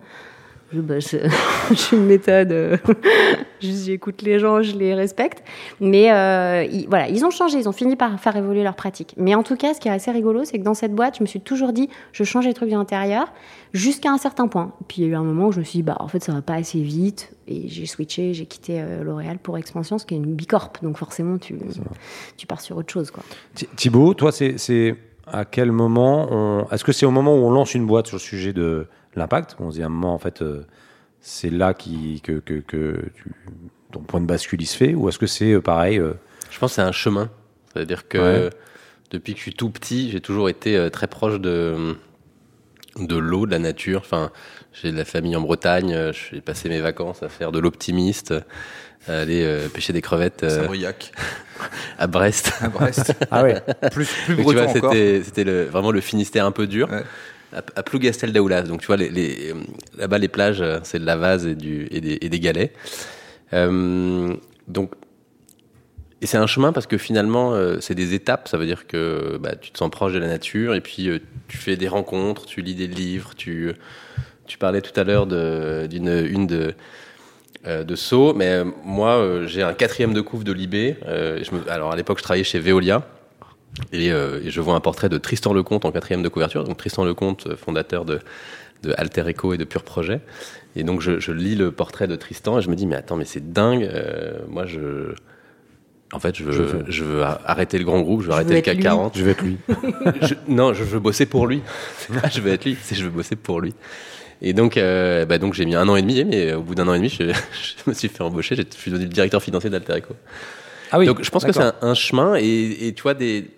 Je, 0.74 0.82
bah, 0.82 1.00
je- 1.00 1.18
j'ai 1.74 1.96
une 1.98 2.06
méthode. 2.06 2.52
euh, 2.52 2.78
J'écoute 3.60 4.22
les 4.22 4.38
gens, 4.38 4.62
je 4.62 4.76
les 4.78 4.94
respecte. 4.94 5.44
Mais 5.80 6.12
euh, 6.12 6.64
ils, 6.70 6.88
voilà, 6.88 7.08
ils 7.10 7.26
ont 7.26 7.30
changé, 7.32 7.58
ils 7.58 7.68
ont 7.70 7.72
fini 7.74 7.96
par 7.96 8.20
faire 8.20 8.36
évoluer 8.36 8.64
leur 8.64 8.76
pratique. 8.76 9.14
Mais 9.18 9.34
en 9.34 9.44
tout 9.44 9.56
cas, 9.56 9.74
ce 9.74 9.80
qui 9.80 9.88
est 9.88 9.92
assez 9.92 10.12
rigolo, 10.12 10.44
c'est 10.44 10.60
que 10.60 10.64
dans 10.64 10.74
cette 10.74 10.94
boîte, 10.94 11.18
je 11.18 11.24
me 11.24 11.28
suis 11.28 11.40
toujours 11.42 11.74
dit, 11.74 11.90
je 12.12 12.24
change 12.24 12.46
les 12.46 12.54
trucs 12.54 12.70
de 12.70 12.76
l'intérieur 12.76 13.32
jusqu'à 13.74 14.12
un 14.12 14.18
certain 14.18 14.48
point. 14.48 14.74
Puis 14.88 15.02
il 15.02 15.06
y 15.06 15.08
a 15.08 15.12
eu 15.12 15.16
un 15.16 15.24
moment 15.24 15.48
où 15.48 15.52
je 15.52 15.60
me 15.60 15.64
suis 15.64 15.80
dit, 15.80 15.84
bah 15.84 15.96
en 16.00 16.08
fait, 16.08 16.22
ça 16.24 16.34
va 16.34 16.42
pas 16.42 16.56
assez 16.56 16.82
vite. 16.82 17.32
Et 17.48 17.68
j'ai 17.70 17.86
switché, 17.86 18.34
j'ai 18.34 18.46
quitté 18.46 18.80
euh, 18.82 19.04
L'Oréal 19.04 19.40
pour 19.40 19.58
Expansion, 19.58 19.98
ce 19.98 20.06
qui 20.06 20.14
est 20.14 20.18
une 20.18 20.36
bicorp. 20.36 20.74
Donc 20.84 20.98
forcément, 20.98 21.38
tu, 21.38 21.56
tu 22.36 22.46
pars 22.46 22.62
sur 22.62 22.78
autre 22.78 22.92
chose. 22.92 23.10
Quoi. 23.10 23.24
Thi- 23.56 23.70
Thibaut, 23.76 24.14
toi, 24.14 24.32
c'est 24.32 24.58
c'est 24.58 24.96
à 25.30 25.44
quel 25.46 25.72
moment 25.72 26.28
on... 26.32 26.68
Est-ce 26.72 26.84
que 26.86 26.92
c'est 26.94 27.06
au 27.06 27.12
moment 27.12 27.34
où 27.36 27.40
on 27.46 27.52
lance 27.52 27.74
une 27.74 27.86
boîte 27.86 28.08
sur 28.08 28.16
le 28.16 28.22
sujet 28.22 28.54
de 28.54 28.88
l'impact 29.18 29.56
On 29.60 29.70
se 29.72 29.76
dit 29.78 29.84
à 29.84 29.88
un 29.88 29.90
moment, 29.90 30.14
en 30.14 30.20
fait, 30.20 30.42
euh, 30.42 30.66
c'est 31.22 31.50
là 31.50 31.74
qui, 31.74 32.22
que, 32.22 32.34
que, 32.40 32.56
que 32.60 33.04
tu- 33.16 33.32
ton 33.92 34.00
point 34.02 34.20
de 34.22 34.26
bascule 34.26 34.62
il 34.62 34.66
se 34.66 34.76
fait 34.78 34.94
Ou 34.94 35.08
est-ce 35.10 35.18
que 35.20 35.28
c'est 35.28 35.54
euh, 35.54 35.62
pareil 35.62 35.98
euh, 35.98 36.14
Je 36.52 36.60
pense 36.60 36.72
que 36.72 36.76
c'est 36.76 36.82
un 36.82 36.92
chemin. 36.92 37.30
C'est-à-dire 37.74 38.08
que 38.08 38.18
Ouais. 38.46 38.50
depuis 39.12 39.34
que 39.34 39.40
je 39.40 39.44
suis 39.44 39.54
tout 39.54 39.70
petit, 39.70 40.12
j'ai 40.12 40.22
toujours 40.22 40.50
été 40.50 40.76
euh, 40.78 40.90
très 40.90 41.08
proche 41.08 41.40
de, 41.40 41.96
de 43.00 43.16
l'eau, 43.16 43.46
de 43.46 43.52
la 43.52 43.60
nature. 43.60 44.02
Enfin, 44.04 44.32
j'ai 44.74 44.92
de 44.92 44.98
la 44.98 45.06
famille 45.06 45.36
en 45.36 45.42
Bretagne. 45.42 46.12
J'ai 46.32 46.42
passé 46.42 46.70
mes 46.70 46.82
vacances 46.82 47.24
à 47.24 47.30
faire 47.30 47.52
de 47.52 47.60
l'optimiste, 47.60 48.34
à 49.08 49.20
aller 49.20 49.44
euh, 49.44 49.68
pêcher 49.70 49.94
des 49.94 50.02
crevettes 50.02 50.44
euh, 50.44 50.68
à 51.98 52.08
Brest. 52.08 52.52
à 52.62 52.68
Brest. 52.70 53.14
Ah 53.32 53.44
ouais. 53.44 53.62
plus 53.92 54.08
plus 54.26 54.36
tu 54.36 54.42
breton 54.44 54.52
vois, 54.54 54.68
encore. 54.70 54.92
c'était 54.94 55.22
c'était 55.24 55.44
le- 55.44 55.64
vraiment 55.66 55.92
le 55.92 56.02
Finistère 56.02 56.46
un 56.46 56.52
peu 56.52 56.68
dur. 56.68 56.90
Ouais. 56.90 57.04
À, 57.54 57.84
Plougastel 57.84 58.34
d'Aoulas. 58.34 58.64
Donc, 58.64 58.82
tu 58.82 58.88
vois, 58.88 58.98
les- 58.98 59.54
là-bas, 59.98 60.18
les 60.18 60.28
plages, 60.28 60.62
euh, 60.62 60.80
c'est 60.84 61.00
de 61.00 61.06
la 61.06 61.16
vase 61.16 61.46
et, 61.48 61.56
des, 61.56 62.18
et 62.22 62.30
des 62.30 62.40
galets. 62.40 62.74
Euh, 63.54 64.36
donc, 64.68 64.92
et 66.22 66.26
c'est 66.26 66.38
un 66.38 66.48
chemin 66.48 66.74
parce 66.74 66.88
que 66.88 66.98
finalement, 66.98 67.54
euh, 67.54 67.78
c'est 67.80 67.96
des 67.96 68.14
étapes. 68.14 68.48
Ça 68.48 68.58
veut 68.58 68.66
dire 68.66 68.88
que 68.88 69.38
bah, 69.40 69.56
tu 69.56 69.72
te 69.72 69.78
sens 69.78 69.90
proche 69.92 70.14
de 70.14 70.20
la 70.20 70.28
nature 70.28 70.74
et 70.74 70.82
puis 70.82 71.10
euh, 71.10 71.20
tu 71.48 71.58
fais 71.58 71.76
des 71.76 71.88
rencontres, 71.88 72.46
tu 72.46 72.62
lis 72.62 72.76
des 72.76 72.88
livres. 72.88 73.36
Tu, 73.36 73.74
parlais 74.60 74.82
tout 74.82 74.98
à 75.00 75.04
l'heure 75.04 75.28
d'une 75.28 76.10
une 76.10 76.48
de 76.48 76.74
euh, 77.68 77.84
de 77.84 77.96
Sceaux, 77.96 78.34
mais 78.34 78.48
euh, 78.48 78.66
moi 78.84 79.18
euh, 79.18 79.46
j'ai 79.46 79.62
un 79.62 79.74
quatrième 79.74 80.14
de 80.14 80.22
couve 80.22 80.44
de 80.44 80.52
Libé. 80.52 80.98
Euh, 81.06 81.44
alors 81.70 81.92
à 81.92 81.96
l'époque 81.96 82.18
je 82.18 82.24
travaillais 82.24 82.44
chez 82.44 82.60
Veolia 82.60 83.08
et, 83.94 84.12
euh, 84.12 84.40
et 84.44 84.50
je 84.50 84.62
vois 84.62 84.76
un 84.76 84.80
portrait 84.80 85.10
de 85.10 85.18
Tristan 85.18 85.54
Lecomte 85.54 85.86
en 85.86 85.92
quatrième 85.92 86.24
de 86.24 86.30
couverture. 86.30 86.64
Donc 86.64 86.78
Tristan 86.78 87.04
Lecomte, 87.06 87.48
euh, 87.48 87.56
fondateur 87.56 88.06
de, 88.06 88.20
de 88.84 88.94
Alter 88.98 89.24
Eco 89.30 89.54
et 89.54 89.58
de 89.58 89.64
Pure 89.64 89.84
Projet. 89.84 90.20
Et 90.76 90.84
donc 90.84 91.02
je, 91.02 91.20
je 91.20 91.32
lis 91.32 91.56
le 91.56 91.72
portrait 91.72 92.08
de 92.08 92.16
Tristan 92.16 92.60
et 92.60 92.62
je 92.62 92.70
me 92.70 92.76
dis 92.76 92.86
mais 92.88 92.96
attends 92.96 93.16
mais 93.18 93.26
c'est 93.26 93.52
dingue. 93.54 93.84
euh, 93.84 94.34
moi 94.48 94.66
je 94.66 95.14
en 96.14 96.20
fait 96.20 96.36
je 96.36 96.44
veux, 96.44 96.52
Je 96.54 96.62
veux- 96.62 96.86
je 96.88 97.04
veux 97.04 97.24
arrêter 97.24 97.78
le 97.80 97.84
grand 97.86 98.02
groupe, 98.02 98.22
je 98.22 98.28
veux 98.28 98.32
Je 98.32 98.36
arrêter 98.36 98.50
veux 98.52 98.56
le 98.58 98.62
CAC 98.62 98.76
lui. 98.78 98.84
40. 98.84 99.18
Je 99.18 99.24
vais 99.24 99.32
être 99.32 99.42
lui. 99.44 99.58
Je- 100.22 100.36
non, 100.48 100.74
je 100.74 100.84
veux 100.84 101.00
bosser 101.00 101.26
pour 101.26 101.48
lui. 101.48 101.62
C'est 101.98 102.20
pas 102.20 102.30
je 102.30 102.40
veux 102.42 102.52
être 102.52 102.66
lui, 102.66 102.78
c'est 102.82 102.96
je 102.96 103.04
veux 103.04 103.10
bosser 103.10 103.36
pour 103.36 103.60
lui. 103.62 103.74
Et 104.42 104.54
donc, 104.54 104.78
euh, 104.78 105.26
bah 105.26 105.40
donc 105.40 105.56
j'ai 105.56 105.66
mis 105.66 105.74
un 105.76 105.90
an 105.90 105.96
et 105.96 106.02
demi, 106.04 106.24
mais 106.24 106.54
au 106.54 106.62
bout 106.62 106.76
d'un 106.76 106.88
an 106.88 106.94
et 106.94 106.98
demi, 107.00 107.10
je, 107.10 107.24
je 107.34 107.34
me 107.90 107.94
suis 107.96 108.08
fait 108.08 108.22
embaucher. 108.22 108.56
Je 108.56 108.62
suis 108.78 108.92
devenu 108.92 109.06
le 109.08 109.12
directeur 109.12 109.42
financier 109.42 109.72
d'Alterico. 109.72 110.14
Ah 110.92 111.00
oui. 111.00 111.08
donc, 111.08 111.24
je 111.24 111.30
pense 111.32 111.44
que 111.44 111.52
c'est 111.52 111.60
un, 111.64 111.74
un 111.82 111.96
chemin, 111.96 112.36
et, 112.36 112.88
et 112.88 112.94
tu 112.94 113.02
vois 113.02 113.16
des. 113.16 113.50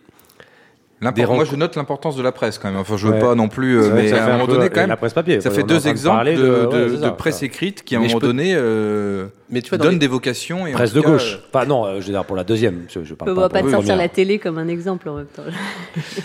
Moi, 1.01 1.45
je 1.45 1.55
note 1.55 1.75
l'importance 1.77 2.17
de 2.17 2.21
la 2.21 2.31
presse 2.33 2.57
quand 2.57 2.69
même. 2.69 2.79
Enfin, 2.81 2.97
je 2.97 3.07
veux 3.07 3.13
Ouais. 3.13 3.19
pas 3.19 3.33
non 3.33 3.47
plus, 3.47 3.79
euh, 3.79 3.91
mais 3.95 4.09
ça 4.09 4.15
à 4.15 4.19
fait 4.19 4.23
un 4.31 4.33
moment 4.33 4.47
peu- 4.47 4.53
donné, 4.53 4.69
quand 4.69 4.81
la 4.81 4.87
même, 4.87 4.97
presse 4.97 5.13
papier. 5.13 5.39
ça 5.39 5.49
fait 5.49 5.63
deux 5.63 5.79
de 5.79 5.87
exemples 5.87 6.25
de, 6.25 6.31
ouais, 6.31 6.35
de- 6.37 6.89
c'est 6.89 6.95
de 6.97 7.01
ça, 7.01 7.11
presse 7.11 7.39
ça. 7.39 7.45
écrite 7.45 7.83
qui, 7.85 7.95
à 7.95 7.99
un 7.99 8.01
moment 8.01 8.19
peux- 8.19 8.27
donné, 8.27 8.53
euh, 8.53 9.27
Mais 9.49 9.61
tu 9.61 9.73
vois, 9.75 9.89
les- 9.89 9.97
des 9.97 10.07
vocations. 10.07 10.67
Et 10.67 10.73
Presse 10.73 10.91
de 10.91 10.99
cas, 10.99 11.09
gauche. 11.11 11.39
Enfin 11.53 11.65
non, 11.65 11.85
euh, 11.85 12.01
je 12.01 12.07
veux 12.07 12.11
dire 12.11 12.25
pour 12.25 12.35
la 12.35 12.43
deuxième. 12.43 12.83
Je, 12.89 13.03
je 13.05 13.13
On 13.13 13.15
parle 13.15 13.31
ne 13.31 13.35
va 13.35 13.47
pas 13.49 13.61
te 13.61 13.65
la 13.67 13.71
sortir 13.71 13.95
la 13.95 14.09
télé 14.09 14.39
comme 14.39 14.57
un 14.57 14.67
exemple 14.67 15.07
en 15.07 15.15
même 15.15 15.25
temps. 15.27 15.43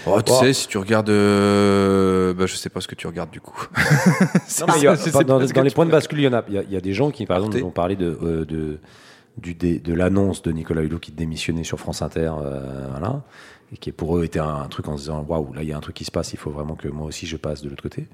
Oh, 0.06 0.20
tu 0.20 0.32
Oh. 0.34 0.40
sais, 0.40 0.52
si 0.52 0.66
tu 0.66 0.76
regardes, 0.78 1.08
euh, 1.10 2.34
bah, 2.34 2.46
je 2.46 2.56
sais 2.56 2.68
pas 2.68 2.80
ce 2.80 2.88
que 2.88 2.94
tu 2.96 3.06
regardes 3.06 3.30
du 3.30 3.40
coup. 3.40 3.68
Dans, 4.60 4.66
pas 4.66 4.74
les 5.62 5.70
tu 5.70 5.74
points 5.74 5.86
de 5.86 5.90
bascule, 5.90 6.18
il 6.18 6.24
y 6.24 6.28
en 6.28 6.32
a. 6.32 6.42
Il 6.48 6.72
y 6.72 6.76
a, 6.76 6.80
des 6.80 6.92
gens 6.92 7.10
qui, 7.10 7.26
par 7.26 7.36
exemple, 7.38 7.58
nous 7.58 7.66
ont 7.66 7.70
parlé 7.70 7.96
de, 7.96 8.18
euh, 8.22 8.44
de, 8.44 8.78
du 9.38 9.54
dé- 9.54 9.78
de 9.78 9.94
l'annonce 9.94 10.42
de 10.42 10.52
Nicolas 10.52 10.82
Hulot 10.82 10.98
qui 10.98 11.12
démissionnait 11.12 11.64
sur 11.64 11.78
France 11.78 12.02
Inter, 12.02 12.32
euh, 12.42 12.60
voilà, 12.90 13.22
et 13.74 13.76
qui 13.76 13.92
pour 13.92 14.16
eux 14.16 14.24
était 14.24 14.38
un, 14.38 14.54
un 14.62 14.68
truc 14.68 14.88
en 14.88 14.96
se 14.96 15.02
disant 15.02 15.24
waouh, 15.28 15.52
là 15.52 15.62
il 15.62 15.68
y 15.68 15.72
a 15.72 15.76
un 15.76 15.80
truc 15.80 15.96
qui 15.96 16.04
se 16.04 16.10
passe, 16.12 16.32
il 16.32 16.38
faut 16.38 16.50
vraiment 16.50 16.76
que 16.76 16.88
moi 16.88 17.06
aussi 17.06 17.26
je 17.26 17.36
passe 17.36 17.60
de 17.62 17.68
l'autre 17.68 17.82
côté. 17.82 18.06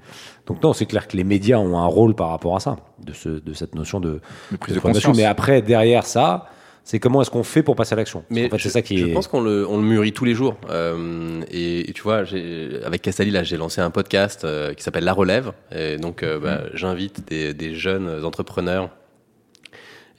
Donc 0.47 0.61
non, 0.63 0.73
c'est 0.73 0.85
clair 0.87 1.07
que 1.07 1.15
les 1.15 1.23
médias 1.23 1.57
ont 1.57 1.77
un 1.77 1.85
rôle 1.85 2.15
par 2.15 2.29
rapport 2.29 2.55
à 2.55 2.59
ça, 2.59 2.77
de, 3.05 3.13
ce, 3.13 3.29
de 3.29 3.53
cette 3.53 3.75
notion 3.75 3.99
de, 3.99 4.19
De 4.51 4.57
prise 4.57 4.75
de 4.75 4.79
conscience. 4.81 5.15
Mais 5.15 5.25
après, 5.25 5.61
derrière 5.61 6.05
ça, 6.05 6.47
c'est 6.83 6.99
comment 6.99 7.21
est-ce 7.21 7.29
qu'on 7.29 7.43
fait 7.43 7.61
pour 7.61 7.75
passer 7.75 7.93
à 7.93 7.95
l'action? 7.97 8.23
Mais 8.31 8.49
qu'en 8.49 8.57
fait, 8.57 8.63
c'est 8.63 8.69
ça 8.69 8.81
qui 8.81 8.97
je 8.97 9.05
est. 9.05 9.13
pense 9.13 9.27
qu'on 9.27 9.41
le, 9.41 9.67
on 9.67 9.77
le 9.77 9.83
mûrit 9.83 10.13
tous 10.13 10.25
les 10.25 10.33
jours. 10.33 10.55
Euh, 10.71 11.41
et, 11.51 11.87
et 11.89 11.93
tu 11.93 12.01
vois, 12.01 12.23
j'ai- 12.23 12.79
avec 12.83 13.03
Castali, 13.03 13.29
là, 13.29 13.43
j'ai 13.43 13.55
lancé 13.55 13.81
un 13.81 13.91
podcast 13.91 14.43
euh, 14.45 14.73
qui 14.73 14.81
s'appelle 14.81 15.03
La 15.03 15.13
Relève. 15.13 15.51
Et 15.71 15.97
donc, 15.97 16.23
euh, 16.23 16.39
bah, 16.39 16.61
j'invite 16.73 17.27
des, 17.29 17.53
des 17.53 17.75
jeunes 17.75 18.25
entrepreneurs. 18.25 18.89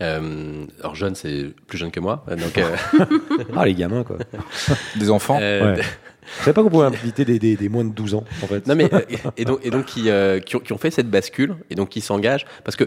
Euh, 0.03 0.67
alors, 0.81 0.95
jeunes, 0.95 1.15
c'est 1.15 1.47
plus 1.67 1.79
jeune 1.79 1.91
que 1.91 2.01
moi. 2.01 2.25
Donc, 2.29 2.59
euh, 2.59 2.77
Ah, 3.57 3.65
les 3.65 3.75
gamins, 3.75 4.03
quoi. 4.05 4.19
Des 4.99 5.11
enfants. 5.11 5.39
euh, 5.41 5.77
Ouais. 5.77 5.83
Je 6.39 6.45
savais 6.45 6.53
pas 6.53 6.63
qu'on 6.63 6.71
pouvait 6.71 6.87
inviter 6.87 7.25
des, 7.25 7.41
des, 7.41 7.57
des 7.57 7.69
moins 7.69 7.85
de 7.85 7.93
12 7.93 8.15
ans, 8.15 8.25
en 8.43 8.47
fait. 8.47 8.65
Non 8.69 8.77
mais 8.77 8.89
euh, 8.95 9.01
et 9.37 9.45
donc 9.45 9.59
et 9.65 9.71
donc 9.71 9.87
qui, 9.87 10.09
euh, 10.09 10.39
qui, 10.39 10.55
ont, 10.55 10.61
qui 10.61 10.73
ont 10.73 10.79
fait 10.79 10.93
cette 10.93 11.11
bascule 11.11 11.57
et 11.69 11.75
donc 11.75 11.89
qui 11.89 12.01
s'engagent 12.01 12.47
parce 12.63 12.77
que 12.77 12.85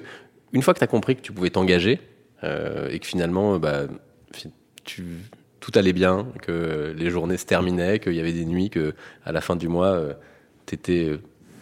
une 0.53 0.61
fois 0.61 0.73
que 0.73 0.79
tu 0.79 0.85
as 0.85 0.87
compris 0.87 1.17
que 1.17 1.21
tu 1.21 1.33
pouvais 1.33 1.49
t'engager 1.49 1.99
euh, 2.45 2.87
et 2.89 2.97
que 2.99 3.05
finalement 3.05 3.59
bah 3.59 3.87
tu 4.85 5.03
tout 5.59 5.71
allait 5.75 5.91
bien, 5.91 6.27
que 6.43 6.95
les 6.97 7.09
journées 7.09 7.35
se 7.35 7.45
terminaient, 7.45 7.99
qu'il 7.99 8.13
y 8.13 8.21
avait 8.21 8.31
des 8.31 8.45
nuits 8.45 8.69
que 8.69 8.93
à 9.25 9.33
la 9.33 9.41
fin 9.41 9.57
du 9.57 9.67
mois 9.67 10.01
tu 10.65 10.75
étais 10.75 11.11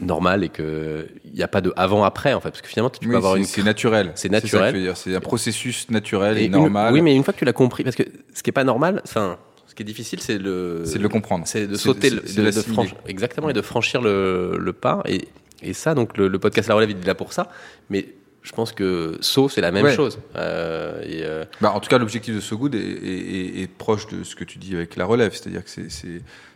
normal 0.05 0.43
et 0.43 0.49
que 0.49 1.07
il 1.25 1.33
n'y 1.33 1.43
a 1.43 1.47
pas 1.47 1.61
de 1.61 1.73
avant 1.75 2.03
après 2.03 2.33
en 2.33 2.39
fait 2.41 2.49
parce 2.49 2.61
que 2.61 2.67
finalement 2.67 2.89
tu 2.89 2.99
peux 2.99 3.09
Oui, 3.11 3.15
avoir 3.15 3.35
une 3.35 3.45
c'est 3.45 3.63
naturel. 3.63 4.11
C'est 4.15 4.29
naturel. 4.31 4.91
C'est 4.95 5.15
un 5.15 5.19
processus 5.19 5.89
naturel 5.89 6.37
et, 6.37 6.49
normal. 6.49 6.93
oui 6.93 7.01
mais 7.01 7.15
une 7.15 7.23
fois 7.23 7.33
que 7.33 7.39
tu 7.39 7.45
l'as 7.45 7.53
compris 7.53 7.83
parce 7.83 7.95
que 7.95 8.03
ce 8.33 8.43
qui 8.43 8.49
est 8.49 8.53
pas 8.53 8.63
normal 8.63 9.01
enfin 9.05 9.37
ce 9.67 9.75
qui 9.75 9.81
est 9.83 9.85
difficile 9.85 10.19
c'est 10.21 10.37
le 10.37 10.81
C'est 10.85 10.97
de 10.99 11.03
le 11.03 11.09
comprendre. 11.09 11.45
c'est 11.47 11.65
de 11.67 11.75
sauter, 11.75 12.09
le- 12.11 12.21
de, 12.21 12.45
de 12.51 12.61
franchir, 12.61 12.95
exactement, 13.07 13.49
et 13.49 13.53
de 13.53 13.61
franchir 13.61 14.01
le, 14.01 14.57
le 14.59 14.73
pas. 14.73 15.01
Et, 15.07 15.27
et 15.63 15.73
ça, 15.73 15.95
donc 15.95 16.15
le, 16.17 16.27
le 16.27 16.37
podcast 16.39 16.67
La 16.69 16.75
Relève, 16.75 16.91
il 16.91 16.97
est 16.97 17.07
là 17.07 17.15
pour 17.15 17.33
ça. 17.33 17.49
Mais 17.89 18.05
je 18.43 18.51
pense 18.51 18.71
que 18.73 19.17
saut, 19.21 19.47
c'est 19.49 19.61
la 19.61 19.71
même 19.71 19.85
Ouais. 19.85 19.95
chose. 19.95 20.19
Euh, 20.35 21.01
et, 21.03 21.23
euh, 21.23 21.45
Bah, 21.61 21.71
en 21.73 21.79
tout 21.79 21.89
cas, 21.89 21.97
l'objectif 21.97 22.35
de 22.35 22.41
So 22.41 22.57
Good 22.57 22.75
est, 22.75 22.79
est- 22.79 22.83
est- 22.83 23.61
est 23.63 23.67
proche 23.67 24.05
de 24.07 24.23
ce 24.23 24.35
que 24.35 24.43
tu 24.43 24.59
dis 24.59 24.75
avec 24.75 24.95
la 24.97 25.05
relève. 25.05 25.31
C'est-à-dire 25.33 25.63
que 25.63 25.69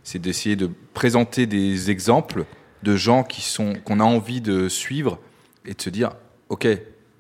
c'est 0.04 0.20
d'essayer 0.20 0.56
de 0.58 0.70
présenter 0.94 1.48
des 1.48 1.90
exemples 1.90 2.44
de 2.84 2.96
gens 2.96 3.24
qui 3.24 3.42
sont 3.42 3.74
qu'on 3.84 4.00
a 4.00 4.04
envie 4.04 4.42
de 4.42 4.70
suivre 4.70 5.20
et 5.66 5.74
de 5.74 5.82
se 5.82 5.90
dire, 5.90 6.12
OK, 6.50 6.68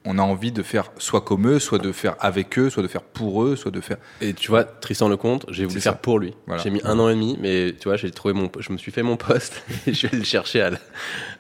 on 0.10 0.18
a 0.18 0.22
envie 0.22 0.52
de 0.54 0.64
faire 0.64 0.92
soit 0.98 1.22
comme 1.22 1.48
eux, 1.48 1.60
soit 1.60 1.80
de 1.80 1.92
faire 1.92 2.16
avec 2.20 2.58
eux, 2.58 2.70
soit 2.70 2.82
de 2.82 2.88
faire 2.88 3.02
pour 3.02 3.44
eux, 3.44 3.56
soit 3.58 3.72
de 3.72 3.82
faire... 3.82 3.98
et 4.22 4.34
tu 4.34 4.48
vois, 4.50 4.64
Tristan 4.64 5.10
Lecomte, 5.10 5.46
j'ai 5.50 5.66
voulu 5.66 5.82
faire 5.82 5.94
ça. 5.94 5.98
pour 5.98 6.18
lui. 6.20 6.34
Voilà. 6.48 6.64
J'ai 6.64 6.70
mis 6.70 6.80
un 6.86 6.98
an 6.98 7.10
et 7.10 7.14
demi, 7.14 7.38
mais 7.42 7.74
tu 7.80 7.90
vois, 7.90 7.98
j'ai 7.98 8.10
trouvé 8.12 8.34
mon, 8.34 8.50
je 8.60 8.72
me 8.72 8.78
suis 8.78 8.92
fait 8.92 9.04
mon 9.04 9.18
poste 9.18 9.62
et 9.88 9.94
je 9.94 10.08
vais 10.08 10.18
le 10.18 10.24
chercher 10.24 10.62
à 10.62 10.70
la- 10.72 10.78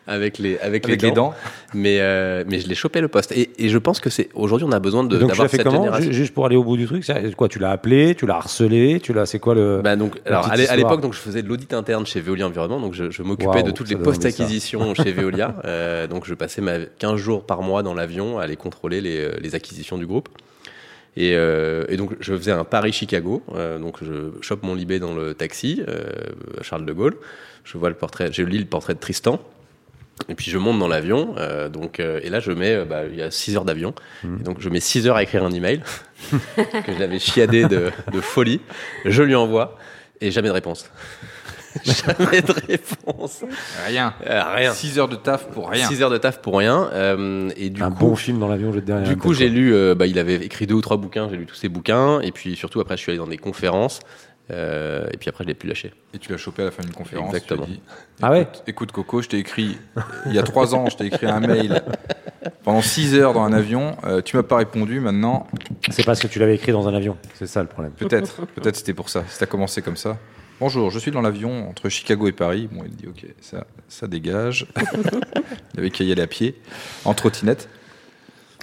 avec 0.05 0.37
les 0.37 0.57
avec, 0.59 0.85
Avec 0.85 1.01
les 1.01 1.11
dents. 1.11 1.33
Mais 1.73 1.97
euh, 1.99 2.43
mais 2.47 2.59
je 2.59 2.67
l'ai 2.69 2.75
chopé 2.75 3.01
le 3.01 3.07
poste. 3.09 3.31
Et, 3.33 3.49
et 3.57 3.69
je 3.69 3.77
pense 3.77 3.99
que 3.99 4.09
c'est 4.09 4.29
aujourd'hui, 4.33 4.65
on 4.67 4.71
a 4.71 4.79
besoin 4.79 5.03
de 5.03 5.17
donc 5.17 5.19
tu 5.19 5.21
l'as 5.23 5.27
d'avoir 5.33 5.49
fait 5.49 5.57
cette 5.57 5.65
comment 5.65 5.79
génération. 5.83 6.11
Juste 6.11 6.33
pour 6.33 6.45
aller 6.45 6.55
au 6.55 6.63
bout 6.63 6.77
du 6.77 6.85
truc, 6.85 7.03
c'est 7.03 7.35
quoi 7.35 7.49
Tu 7.49 7.59
l'as 7.59 7.71
appelé, 7.71 8.15
tu 8.15 8.25
l'as 8.25 8.35
harcelé, 8.37 8.99
tu 9.01 9.11
l'as. 9.13 9.25
C'est 9.25 9.39
quoi 9.39 9.53
le 9.55 9.81
Bah 9.83 9.95
donc, 9.95 10.19
alors 10.25 10.49
à 10.49 10.55
l'époque, 10.75 11.01
donc 11.01 11.13
je 11.13 11.19
faisais 11.19 11.41
de 11.41 11.47
l'audit 11.49 11.73
interne 11.73 12.05
chez 12.05 12.21
Veolia 12.21 12.47
Environnement, 12.47 12.79
donc 12.79 12.93
je, 12.93 13.11
je 13.11 13.21
m'occupais 13.23 13.63
de 13.63 13.71
toutes 13.71 13.89
les 13.89 13.95
donne 13.95 14.07
envie, 14.07 14.17
post-acquisitions 14.17 14.93
chez 14.95 15.11
Veolia. 15.11 15.55
Euh, 15.65 16.07
donc 16.07 16.25
je 16.25 16.33
passais 16.33 16.61
ma 16.61 16.77
15 16.79 17.15
jours 17.17 17.45
par 17.45 17.61
mois 17.61 17.83
dans 17.83 17.93
l'avion 17.93 18.39
à 18.39 18.43
aller 18.43 18.55
contrôler 18.57 19.01
les, 19.01 19.17
euh, 19.17 19.31
les 19.39 19.55
acquisitions 19.55 19.97
du 19.97 20.05
groupe. 20.05 20.29
Et, 21.17 21.33
euh, 21.33 21.85
et 21.89 21.97
donc 21.97 22.11
je 22.19 22.35
faisais 22.35 22.51
un 22.51 22.63
Paris-Chicago. 22.63 23.43
Euh, 23.55 23.79
donc 23.79 23.97
je 24.03 24.31
chope 24.41 24.63
mon 24.63 24.75
Libé 24.75 24.99
dans 24.99 25.15
le 25.15 25.33
taxi 25.33 25.83
euh, 25.87 26.11
à 26.59 26.63
Charles 26.63 26.85
de 26.85 26.93
Gaulle. 26.93 27.17
Je 27.63 27.77
vois 27.77 27.89
le 27.89 27.95
portrait, 27.95 28.29
je 28.31 28.43
lis 28.43 28.59
le 28.59 28.65
portrait 28.65 28.93
de 28.93 28.99
Tristan. 28.99 29.41
Et 30.29 30.35
puis 30.35 30.49
je 30.49 30.57
monte 30.57 30.79
dans 30.79 30.87
l'avion, 30.87 31.35
donc 31.71 31.99
et 31.99 32.31
là 32.31 32.39
je 32.39 32.51
mets, 32.51 32.83
bah, 32.85 33.03
il 33.05 33.15
y 33.15 33.21
a 33.21 33.29
6 33.29 33.55
heures 33.55 33.65
d'avion, 33.65 33.93
Mmh. 34.23 34.37
Donc 34.41 34.59
je 34.59 34.67
mets 34.69 34.79
6 34.79 35.05
heures 35.05 35.15
à 35.15 35.21
écrire 35.21 35.43
un 35.43 35.51
email 35.51 35.83
que 36.31 36.91
je 36.91 36.99
l'avais 36.99 37.19
chiadé 37.19 37.65
de, 37.65 37.91
de 38.11 38.19
folie. 38.19 38.59
Je 39.05 39.21
lui 39.21 39.35
envoie 39.35 39.77
et 40.19 40.31
jamais 40.31 40.47
de 40.47 40.53
réponse. 40.53 40.89
jamais 41.85 42.41
de 42.41 42.51
réponse. 42.67 43.43
Rien. 43.87 44.13
Euh, 44.25 44.41
rien. 44.55 44.73
6 44.73 44.99
heures 44.99 45.07
de 45.07 45.15
taf 45.15 45.47
pour 45.47 45.69
rien. 45.69 45.87
6 45.87 46.01
heures 46.01 46.09
de 46.09 46.17
taf 46.17 46.41
pour 46.41 46.57
rien. 46.57 46.89
euh, 46.93 47.49
et 47.57 47.69
du 47.69 47.81
un 47.81 47.91
coup, 47.91 48.07
bon 48.07 48.15
film 48.15 48.39
dans 48.39 48.47
l'avion, 48.47 48.71
je 48.71 48.75
vais 48.79 48.81
te 48.81 48.85
dire. 48.91 49.01
du 49.03 49.17
coup, 49.17 49.33
j'ai 49.33 49.49
lu, 49.49 49.73
euh, 49.73 49.95
bah, 49.95 50.07
il 50.07 50.17
avait 50.19 50.35
écrit 50.35 50.67
deux 50.67 50.75
ou 50.75 50.81
trois 50.81 50.97
bouquins, 50.97 51.27
j'ai 51.29 51.37
lu 51.37 51.45
tous 51.45 51.55
ses 51.55 51.69
bouquins, 51.69 52.19
et 52.21 52.31
puis 52.31 52.55
surtout 52.55 52.79
après, 52.79 52.97
je 52.97 53.01
suis 53.01 53.11
allé 53.11 53.19
dans 53.19 53.27
des 53.27 53.37
conférences, 53.37 53.99
euh, 54.49 55.07
et 55.11 55.17
puis 55.17 55.29
après, 55.29 55.43
je 55.43 55.49
l'ai 55.49 55.53
plus 55.55 55.67
lâché. 55.67 55.91
Et 56.13 56.19
tu 56.19 56.31
l'as 56.31 56.37
chopé 56.37 56.61
à 56.61 56.65
la 56.65 56.71
fin 56.71 56.81
d'une 56.83 56.93
conférence. 56.93 57.27
Exactement. 57.33 57.65
tu 57.65 57.79
Ah 58.21 58.31
ouais 58.31 58.41
écoute, 58.43 58.63
écoute, 58.67 58.91
Coco, 58.93 59.21
je 59.21 59.27
t'ai 59.29 59.37
écrit, 59.39 59.77
il 60.27 60.33
y 60.33 60.39
a 60.39 60.43
3 60.43 60.73
ans, 60.75 60.87
je 60.89 60.95
t'ai 60.97 61.05
écrit 61.07 61.25
un 61.27 61.41
mail 61.41 61.81
pendant 62.63 62.81
6 62.81 63.15
heures 63.15 63.33
dans 63.33 63.43
un 63.43 63.51
avion. 63.51 63.97
euh, 64.05 64.21
tu 64.21 64.37
m'as 64.37 64.43
pas 64.43 64.55
répondu. 64.57 65.01
Maintenant, 65.01 65.47
C'est 65.89 66.05
parce 66.05 66.19
que 66.21 66.27
tu 66.27 66.39
l'avais 66.39 66.55
écrit 66.55 66.71
dans 66.71 66.87
un 66.87 66.93
avion. 66.93 67.17
C'est 67.33 67.45
ça 67.47 67.61
le 67.61 67.67
problème. 67.67 67.91
Peut-être, 67.93 68.45
peut-être 68.55 68.77
c'était 68.77 68.93
pour 68.93 69.09
ça. 69.09 69.23
Si 69.27 69.37
t'as 69.37 69.45
commencé 69.47 69.81
comme 69.81 69.97
ça. 69.97 70.17
Bonjour, 70.59 70.89
je 70.89 70.97
suis 70.97 71.11
dans 71.11 71.21
l'avion 71.21 71.69
entre 71.69 71.87
Chicago 71.89 72.27
et 72.27 72.31
Paris. 72.31 72.67
Bon, 72.71 72.81
il 72.83 72.95
dit 72.95 73.05
ok, 73.07 73.25
ça, 73.41 73.65
ça 73.87 74.07
dégage. 74.07 74.65
il 75.73 75.79
avait 75.79 75.91
qu'à 75.91 76.03
y 76.03 76.11
aller 76.11 76.21
à 76.21 76.27
pied, 76.27 76.55
en 77.05 77.13
trottinette. 77.13 77.69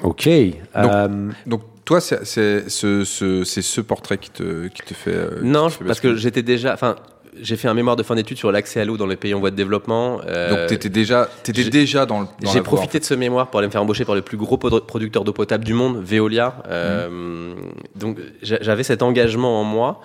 Ok. 0.03 0.27
euh, 0.27 1.31
Donc 1.47 1.63
toi, 1.85 2.01
c'est 2.01 2.25
ce, 2.25 3.05
ce, 3.05 3.45
c'est 3.45 3.63
ce 3.63 3.81
portrait 3.81 4.19
qui 4.19 4.31
te, 4.31 4.67
qui 4.69 4.83
te 4.83 4.95
fait. 4.95 5.13
euh, 5.15 5.41
non, 5.43 5.69
qui 5.69 5.75
te 5.75 5.79
fait 5.79 5.85
parce 5.87 6.01
que 6.01 6.17
j'étais 6.17 6.43
déjà, 6.43 6.75
enfin, 6.75 6.97
j'ai 7.41 7.57
fait 7.57 7.69
un 7.69 7.75
mémoire 7.75 7.95
de 7.95 8.03
fin 8.03 8.17
d'études 8.17 8.39
sur 8.39 8.51
l'accès 8.51 8.81
à 8.81 8.85
l'eau 8.85 8.97
dans 8.97 9.07
les 9.07 9.17
pays 9.17 9.33
en 9.33 9.39
voie 9.39 9.53
de 9.53 9.57
développement. 9.57 10.21
euh, 10.27 10.51
Donc 10.51 10.67
t'étais 10.71 10.89
déjà, 10.89 11.29
t'étais 11.45 11.63
j'ai- 11.63 11.71
déjà 11.71 12.07
dans 12.07 12.23
le. 12.23 12.27
J'ai 12.53 12.61
profité 12.61 12.99
de 12.99 13.05
ce 13.05 13.15
mémoire 13.15 13.51
pour 13.51 13.59
aller 13.61 13.69
me 13.69 13.73
faire 13.73 13.83
embaucher 13.83 14.05
par 14.05 14.17
le 14.17 14.23
plus 14.23 14.37
gros 14.37 14.57
producteur 14.57 15.23
d'eau 15.23 15.33
potable 15.33 15.63
du 15.65 15.75
monde, 15.75 16.03
Veolia. 16.05 16.57
Euh, 16.67 17.09
Mmh. 17.09 17.55
Donc 17.95 18.19
j'a- 18.43 18.59
j'avais 18.63 18.83
cet 18.83 19.03
engagement 19.03 19.61
en 19.61 19.65
moi, 19.65 20.01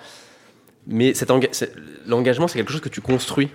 mais 0.90 1.14
cet 1.14 1.30
enga- 1.30 1.48
c'est- 1.52 1.72
l'engagement 2.06 2.46
c'est 2.48 2.58
quelque 2.58 2.72
chose 2.72 2.80
que 2.82 2.88
tu 2.90 3.00
construis. 3.00 3.48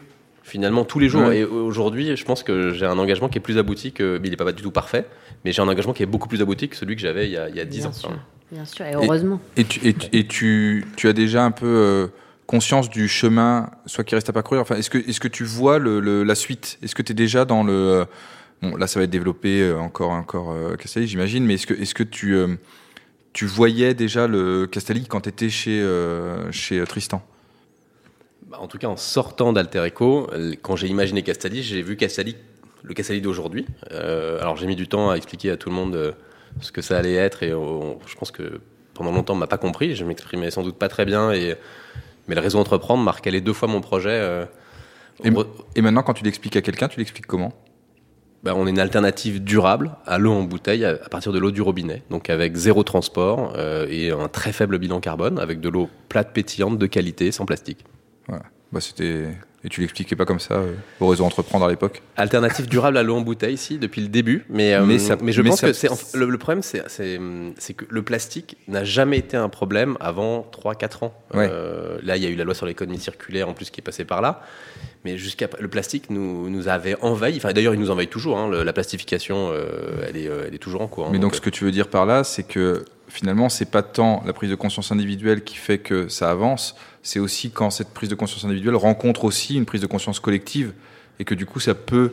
finalement 0.47 0.85
tous 0.85 0.99
les 0.99 1.09
jours. 1.09 1.23
Ouais. 1.27 1.39
Et 1.39 1.43
aujourd'hui, 1.43 2.15
je 2.15 2.23
pense 2.23 2.43
que 2.43 2.69
j'ai 2.71 2.85
un 2.85 2.99
engagement 2.99 3.29
qui 3.29 3.39
est 3.39 3.41
plus 3.41 3.57
abouti 3.57 3.91
que. 3.93 4.19
mais 4.21 4.27
Il 4.27 4.29
n'est 4.31 4.37
pas 4.37 4.51
du 4.51 4.61
tout 4.61 4.69
parfait, 4.69 5.05
mais 5.43 5.51
j'ai 5.51 5.61
un 5.63 5.67
engagement 5.67 5.91
qui 5.91 6.03
est 6.03 6.05
beaucoup 6.05 6.27
plus 6.27 6.39
abouti 6.39 6.69
que 6.69 6.75
celui 6.75 6.95
que 6.95 7.01
j'avais 7.01 7.25
il 7.25 7.31
y 7.31 7.37
a, 7.37 7.49
il 7.49 7.55
y 7.55 7.59
a 7.59 7.65
10 7.65 7.79
Bien 7.79 7.87
ans. 7.89 7.91
sûr. 7.93 8.09
Enfin, 8.09 8.19
Bien 8.51 8.63
sûr, 8.65 8.85
et 8.85 8.93
heureusement. 8.93 9.41
Et 9.57 9.63
tu, 9.63 9.79
et, 9.87 9.93
tu- 9.95 10.07
et 10.13 10.27
tu, 10.27 10.85
tu 10.97 11.07
as 11.07 11.13
déjà 11.13 11.43
un 11.43 11.49
peu 11.49 11.65
euh, 11.65 12.07
conscience 12.45 12.91
du 12.91 13.07
chemin, 13.07 13.71
soit 13.87 14.03
qui 14.03 14.13
reste 14.13 14.29
à 14.29 14.33
parcourir. 14.33 14.61
Enfin, 14.61 14.75
est-ce 14.75 14.91
que, 14.91 14.99
est-ce 14.99 15.19
que 15.19 15.27
tu 15.27 15.43
vois 15.45 15.79
le, 15.79 15.99
le- 15.99 16.23
la 16.23 16.35
suite? 16.35 16.77
Est-ce 16.83 16.93
que 16.93 17.01
tu 17.01 17.13
es 17.13 17.15
déjà 17.15 17.43
dans 17.45 17.63
le 17.63 17.73
euh, 17.73 18.05
bon, 18.61 18.75
là, 18.77 18.85
ça 18.85 18.99
va 18.99 19.05
être 19.05 19.09
développé 19.09 19.61
euh, 19.63 19.79
encore, 19.79 20.11
encore 20.11 20.51
euh, 20.51 20.75
j'imagine. 21.05 21.43
Mais 21.43 21.55
est-ce 21.55 21.65
que, 21.65 21.73
est-ce 21.73 21.95
que 21.95 22.03
tu, 22.03 22.35
euh, 22.35 22.55
tu 23.35 23.45
voyais 23.45 23.93
déjà 23.93 24.27
le 24.27 24.65
Castelli 24.65 25.05
quand 25.07 25.21
tu 25.21 25.29
étais 25.29 25.49
chez, 25.49 25.81
euh, 25.81 26.49
chez 26.53 26.79
euh, 26.79 26.85
Tristan? 26.85 27.21
Bah, 28.47 28.57
en 28.61 28.67
tout 28.67 28.77
cas, 28.77 28.87
en 28.87 28.95
sortant 28.95 29.51
d'Alter 29.51 29.83
Echo, 29.83 30.29
quand 30.61 30.77
j'ai 30.77 30.87
imaginé 30.87 31.21
Castelli, 31.21 31.61
j'ai 31.61 31.81
vu 31.81 31.97
Castelli, 31.97 32.37
le 32.83 32.93
Castelli 32.93 33.19
d'aujourd'hui. 33.19 33.65
Euh, 33.91 34.39
alors 34.39 34.55
j'ai 34.55 34.67
mis 34.67 34.77
du 34.77 34.87
temps 34.87 35.09
à 35.09 35.15
expliquer 35.17 35.51
à 35.51 35.57
tout 35.57 35.69
le 35.69 35.75
monde 35.75 36.15
ce 36.61 36.71
que 36.71 36.81
ça 36.81 36.97
allait 36.97 37.15
être 37.15 37.43
et 37.43 37.53
on- 37.53 37.99
je 38.07 38.15
pense 38.15 38.31
que 38.31 38.61
pendant 38.93 39.11
longtemps 39.11 39.33
on 39.33 39.37
m'a 39.37 39.47
pas 39.47 39.57
compris. 39.57 39.95
Je 39.95 40.05
m'exprimais 40.05 40.49
sans 40.49 40.63
doute 40.63 40.77
pas 40.77 40.87
très 40.87 41.03
bien 41.05 41.33
et 41.33 41.55
mais 42.27 42.35
le 42.35 42.41
réseau 42.41 42.57
entreprendre 42.59 43.03
m'a 43.03 43.11
recalé 43.11 43.41
deux 43.41 43.53
fois 43.53 43.67
mon 43.67 43.81
projet. 43.81 44.09
euh, 44.11 44.45
Et 45.75 45.81
maintenant, 45.81 46.03
quand 46.03 46.13
tu 46.13 46.23
l'expliques 46.23 46.55
à 46.55 46.61
quelqu'un, 46.61 46.87
tu 46.87 46.99
l'expliques 46.99 47.27
comment? 47.27 47.51
Bah, 48.45 48.53
on 48.55 48.67
est 48.67 48.69
une 48.69 48.79
alternative 48.79 49.43
durable 49.43 49.95
à 50.05 50.19
l'eau 50.19 50.31
en 50.31 50.43
bouteille 50.43 50.85
à, 50.85 50.95
partir 51.09 51.33
de 51.33 51.39
l'eau 51.39 51.49
du 51.49 51.63
robinet, 51.63 52.03
donc 52.11 52.29
avec 52.29 52.55
zéro 52.55 52.83
transport 52.83 53.53
euh, 53.57 53.87
et 53.89 54.11
un 54.11 54.27
très 54.27 54.51
faible 54.51 54.77
bilan 54.77 54.99
carbone, 54.99 55.39
avec 55.39 55.59
de 55.59 55.67
l'eau 55.67 55.89
plate 56.09 56.31
pétillante 56.31 56.77
de 56.77 56.85
qualité, 56.85 57.31
sans 57.31 57.47
plastique. 57.47 57.83
bah, 58.71 58.81
c'était... 58.81 59.29
Et 59.65 59.69
tu 59.69 59.81
l'expliquais 59.81 60.15
pas 60.15 60.25
comme 60.25 60.39
ça 60.39 60.53
euh, 60.55 60.73
au 60.99 61.07
réseau 61.07 61.25
Entreprendre 61.25 61.65
à 61.65 61.69
l'époque 61.69 62.03
Alternative 62.17 62.67
durable 62.67 62.97
à 62.97 63.03
l'eau 63.03 63.15
en 63.15 63.21
bouteille, 63.21 63.57
si, 63.57 63.79
depuis 63.79 63.99
le 64.01 64.09
début. 64.09 64.45
Mais, 64.47 64.75
euh, 64.75 64.81
Mais 64.81 64.93
mais, 64.93 64.99
ça- 64.99 65.17
je 65.19 65.41
mais 65.41 65.49
pense 65.49 65.59
ça- 65.59 65.67
que 65.67 65.73
c'est, 65.73 65.89
le, 66.15 66.27
le 66.27 66.37
problème, 66.37 66.61
c'est, 66.61 66.83
que 67.75 67.85
le 67.89 68.03
plastique 68.03 68.57
n'a 68.67 68.83
jamais 68.83 69.17
été 69.17 69.35
un 69.37 69.49
problème 69.49 69.97
avant 69.99 70.45
3-4 70.51 71.03
ans. 71.05 71.13
Ouais. 71.33 71.49
Euh, 71.51 71.97
là, 72.03 72.15
il 72.15 72.23
y 72.23 72.27
a 72.27 72.29
eu 72.29 72.35
la 72.35 72.43
loi 72.43 72.53
sur 72.53 72.67
l'économie 72.67 72.99
circulaire, 72.99 73.49
en 73.49 73.53
plus, 73.53 73.71
qui 73.71 73.81
est 73.81 73.83
passée 73.83 74.05
par 74.05 74.21
là. 74.21 74.41
Mais 75.03 75.17
jusqu'à 75.17 75.47
le 75.59 75.67
plastique 75.67 76.09
nous, 76.11 76.47
nous 76.49 76.67
avait 76.67 76.95
envahi. 77.01 77.37
Enfin, 77.37 77.51
d'ailleurs, 77.51 77.73
il 77.73 77.79
nous 77.79 77.89
envahit 77.91 78.09
toujours. 78.09 78.37
hein. 78.37 78.49
Le- 78.49 78.63
la 78.63 78.73
plastification, 78.73 79.49
euh, 79.51 80.05
elle, 80.07 80.17
est, 80.17 80.27
euh, 80.27 80.45
elle 80.47 80.53
est 80.55 80.59
toujours 80.59 80.81
en 80.81 80.87
cours. 80.87 81.07
hein. 81.07 81.09
Mais 81.11 81.19
donc, 81.19 81.33
ce 81.35 81.41
que 81.41 81.49
tu 81.49 81.63
veux 81.63 81.71
dire 81.71 81.87
par 81.87 82.05
là, 82.05 82.23
c'est 82.23 82.43
que 82.43 82.85
finalement, 83.07 83.49
c'est 83.49 83.69
pas 83.69 83.83
tant 83.83 84.23
la 84.25 84.33
prise 84.33 84.49
de 84.49 84.55
conscience 84.55 84.91
individuelle 84.91 85.43
qui 85.43 85.55
fait 85.55 85.77
que 85.77 86.07
ça 86.07 86.29
avance, 86.31 86.75
c'est 87.03 87.19
aussi 87.19 87.51
quand 87.51 87.69
cette 87.69 87.93
prise 87.93 88.09
de 88.09 88.15
conscience 88.15 88.43
individuelle 88.45 88.75
rencontre 88.75 89.23
aussi 89.25 89.55
une 89.55 89.65
prise 89.65 89.81
de 89.81 89.87
conscience 89.87 90.19
collective 90.19 90.73
et 91.19 91.25
que 91.25 91.35
du 91.35 91.45
coup, 91.45 91.59
ça 91.59 91.75
peut. 91.75 92.11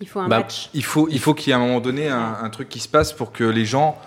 Il 0.00 0.08
faut 0.08 0.20
un 0.20 0.28
Bah, 0.28 0.38
match. 0.38 0.70
Il 0.74 0.84
faut, 0.84 1.08
il 1.10 1.18
faut 1.18 1.34
qu'il 1.34 1.48
y 1.48 1.50
ait 1.50 1.54
à 1.54 1.58
un 1.58 1.66
moment 1.66 1.80
donné 1.80 2.08
un, 2.08 2.36
un 2.42 2.50
truc 2.50 2.68
qui 2.68 2.78
se 2.78 2.88
passe 2.88 3.12
pour 3.12 3.32
que 3.32 3.44
les 3.44 3.64
gens 3.64 3.98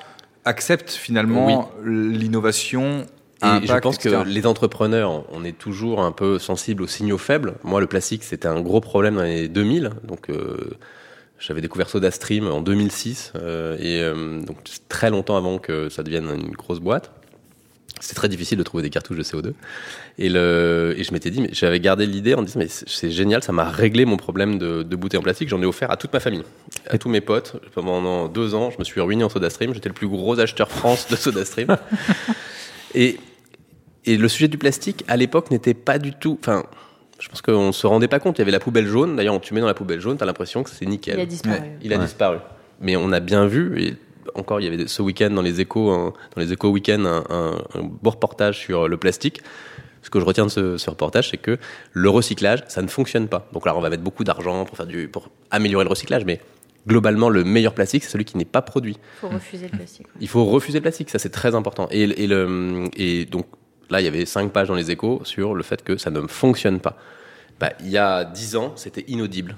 acceptent 0.46 0.92
finalement 0.92 1.72
l'innovation. 1.86 3.06
Et 3.44 3.66
je 3.68 3.78
pense 3.80 3.98
que 3.98 4.24
les 4.24 4.46
entrepreneurs, 4.46 5.24
on 5.32 5.44
est 5.44 5.58
toujours 5.58 6.02
un 6.02 6.12
peu 6.12 6.38
sensible 6.38 6.84
aux 6.84 6.88
signaux 6.88 7.18
faibles. 7.18 7.56
Moi, 7.64 7.80
le 7.82 7.88
plastique, 7.88 8.24
c'était 8.24 8.48
un 8.48 8.62
gros 8.62 8.82
problème 8.82 9.16
dans 9.16 9.24
les 9.24 9.48
2000. 9.48 9.90
Donc, 10.04 10.30
euh, 10.30 10.78
j'avais 11.42 11.62
découvert 11.62 11.90
SodaStream 11.90 12.48
en 12.48 12.62
2006. 12.62 13.34
euh, 13.36 13.76
et 13.80 14.02
euh, 14.02 14.42
donc, 14.42 14.58
très 14.88 15.10
longtemps 15.10 15.36
avant 15.36 15.58
que 15.58 15.90
ça 15.90 16.04
devienne 16.04 16.30
une 16.30 16.52
grosse 16.52 16.80
boîte. 16.80 17.12
C'est 18.00 18.16
très 18.16 18.30
difficile 18.30 18.58
de 18.58 18.64
trouver 18.64 18.82
des 18.82 18.90
cartouches 18.90 19.18
de 19.18 19.24
CO2. 19.24 19.54
Et, 20.18 20.30
le, 20.30 20.96
et 20.98 21.04
je 21.04 21.12
m'étais 21.14 21.30
dit, 21.30 21.42
mais 21.42 21.50
j'avais 21.52 21.80
gardé 21.80 22.08
l'idée 22.08 22.34
en 22.34 22.42
me 22.42 22.46
disant, 22.46 22.60
mais 22.60 22.68
c'est 22.68 22.90
c'est 22.90 23.12
génial, 23.12 23.44
ça 23.44 23.52
m'a 23.52 23.70
réglé 23.70 24.06
mon 24.06 24.18
problème 24.18 24.58
de, 24.58 24.82
de 24.82 24.96
bouteilles 24.96 25.20
en 25.20 25.24
plastique. 25.24 25.50
J'en 25.50 25.62
ai 25.62 25.66
offert 25.66 25.92
à 25.92 25.98
toute 25.98 26.12
ma 26.14 26.20
famille, 26.20 26.44
à 26.88 26.98
tous 26.98 27.10
mes 27.10 27.22
potes. 27.22 27.58
Pendant 27.76 28.28
deux 28.28 28.56
ans, 28.56 28.72
je 28.72 28.80
me 28.80 28.84
suis 28.84 29.02
ruiné 29.02 29.24
en 29.24 29.30
SodaStream. 29.30 29.74
J'étais 29.74 29.90
le 29.90 29.94
plus 29.94 30.08
gros 30.08 30.40
acheteur 30.40 30.72
France 30.72 31.08
de 31.10 31.16
SodaStream. 31.16 31.78
et, 32.96 33.20
et 34.06 34.18
le 34.18 34.28
sujet 34.28 34.48
du 34.48 34.58
plastique, 34.58 35.04
à 35.08 35.16
l'époque, 35.16 35.52
n'était 35.52 35.76
pas 35.76 36.00
du 36.00 36.14
tout. 36.14 36.40
Enfin, 36.42 36.64
je 37.22 37.30
pense 37.30 37.42
qu'on 37.42 37.68
ne 37.68 37.72
se 37.72 37.88
rendait 37.88 38.08
pas 38.10 38.20
compte. 38.20 38.38
Il 38.38 38.42
y 38.42 38.44
avait 38.44 38.52
la 38.52 38.60
poubelle 38.60 38.88
jaune. 38.88 39.16
D'ailleurs, 39.16 39.40
tu 39.40 39.54
mets 39.54 39.62
dans 39.62 39.68
la 39.68 39.74
poubelle 39.74 40.00
jaune, 40.02 40.18
tu 40.18 40.24
as 40.24 40.26
l'impression 40.26 40.64
que 40.64 40.70
c'est 40.70 40.86
nickel. 40.86 41.16
Il 41.18 41.22
a 41.22 41.26
disparu. 41.26 41.60
Ouais. 41.60 41.78
Il 41.84 41.94
a 41.94 41.98
Ouais. 41.98 42.04
disparu. 42.04 42.38
Mais 42.82 42.96
on 42.98 43.12
a 43.12 43.20
bien 43.20 43.46
vu, 43.46 43.82
et 43.82 43.96
encore, 44.36 44.60
il 44.60 44.66
y 44.66 44.68
avait 44.68 44.88
ce 44.88 45.02
week-end 45.02 45.30
dans 45.30 45.42
les 45.42 45.62
échos, 45.62 45.92
un- 45.92 46.14
dans 46.36 46.42
les 46.42 46.52
échos 46.52 46.70
week-end, 46.70 47.06
un, 47.06 47.24
un- 47.30 47.58
un 47.76 47.84
beau 47.84 48.10
reportage 48.10 48.58
sur 48.60 48.88
le 48.88 48.98
plastique. 48.98 49.42
Ce 50.04 50.10
que 50.10 50.20
je 50.20 50.26
retiens 50.26 50.46
de 50.46 50.50
ce, 50.52 50.78
ce 50.78 50.90
reportage, 50.90 51.30
c'est 51.30 51.38
que 51.38 51.58
le 51.94 52.10
recyclage, 52.10 52.64
ça 52.68 52.82
ne 52.82 52.88
fonctionne 52.88 53.28
pas. 53.28 53.48
Donc 53.54 53.68
là, 53.68 53.78
on 53.78 53.82
va 53.82 53.90
mettre 53.92 54.02
beaucoup 54.04 54.24
d'argent 54.24 54.66
pour 54.66 54.76
faire 54.76 54.88
du, 54.88 55.08
pour 55.08 55.30
améliorer 55.52 55.84
le 55.86 55.92
recyclage, 55.92 56.26
mais 56.26 56.42
globalement, 56.88 57.30
le 57.30 57.44
meilleur 57.44 57.74
plastique, 57.76 58.04
c'est 58.04 58.10
celui 58.10 58.26
qui 58.26 58.36
n'est 58.36 58.46
pas 58.46 58.64
produit. 58.64 58.98
Il 58.98 59.20
faut 59.20 59.30
refuser 59.30 59.68
le 59.72 59.78
plastique. 59.78 60.08
ouais. 60.08 60.14
Il 60.22 60.28
faut 60.28 60.44
refuser 60.46 60.80
le 60.80 60.82
plastique, 60.82 61.12
ça 61.12 61.20
c'est 61.20 61.30
très 61.30 61.54
important. 61.54 61.88
Et, 61.92 62.02
et, 62.24 62.26
le, 62.26 62.86
et 62.98 63.26
donc 63.26 63.46
là, 63.92 64.02
il 64.02 64.06
y 64.06 64.08
avait 64.08 64.26
cinq 64.26 64.52
pages 64.52 64.70
dans 64.70 64.76
les 64.76 64.90
échos 64.90 65.22
sur 65.24 65.54
le 65.54 65.64
fait 65.64 65.84
que 65.84 65.98
ça 65.98 66.10
ne 66.10 66.22
fonctionne 66.22 66.80
pas. 66.80 66.98
Bah, 67.60 67.74
il 67.82 67.90
y 67.90 67.98
a 67.98 68.24
dix 68.24 68.56
ans, 68.56 68.74
c'était 68.76 69.06
inaudible. 69.08 69.56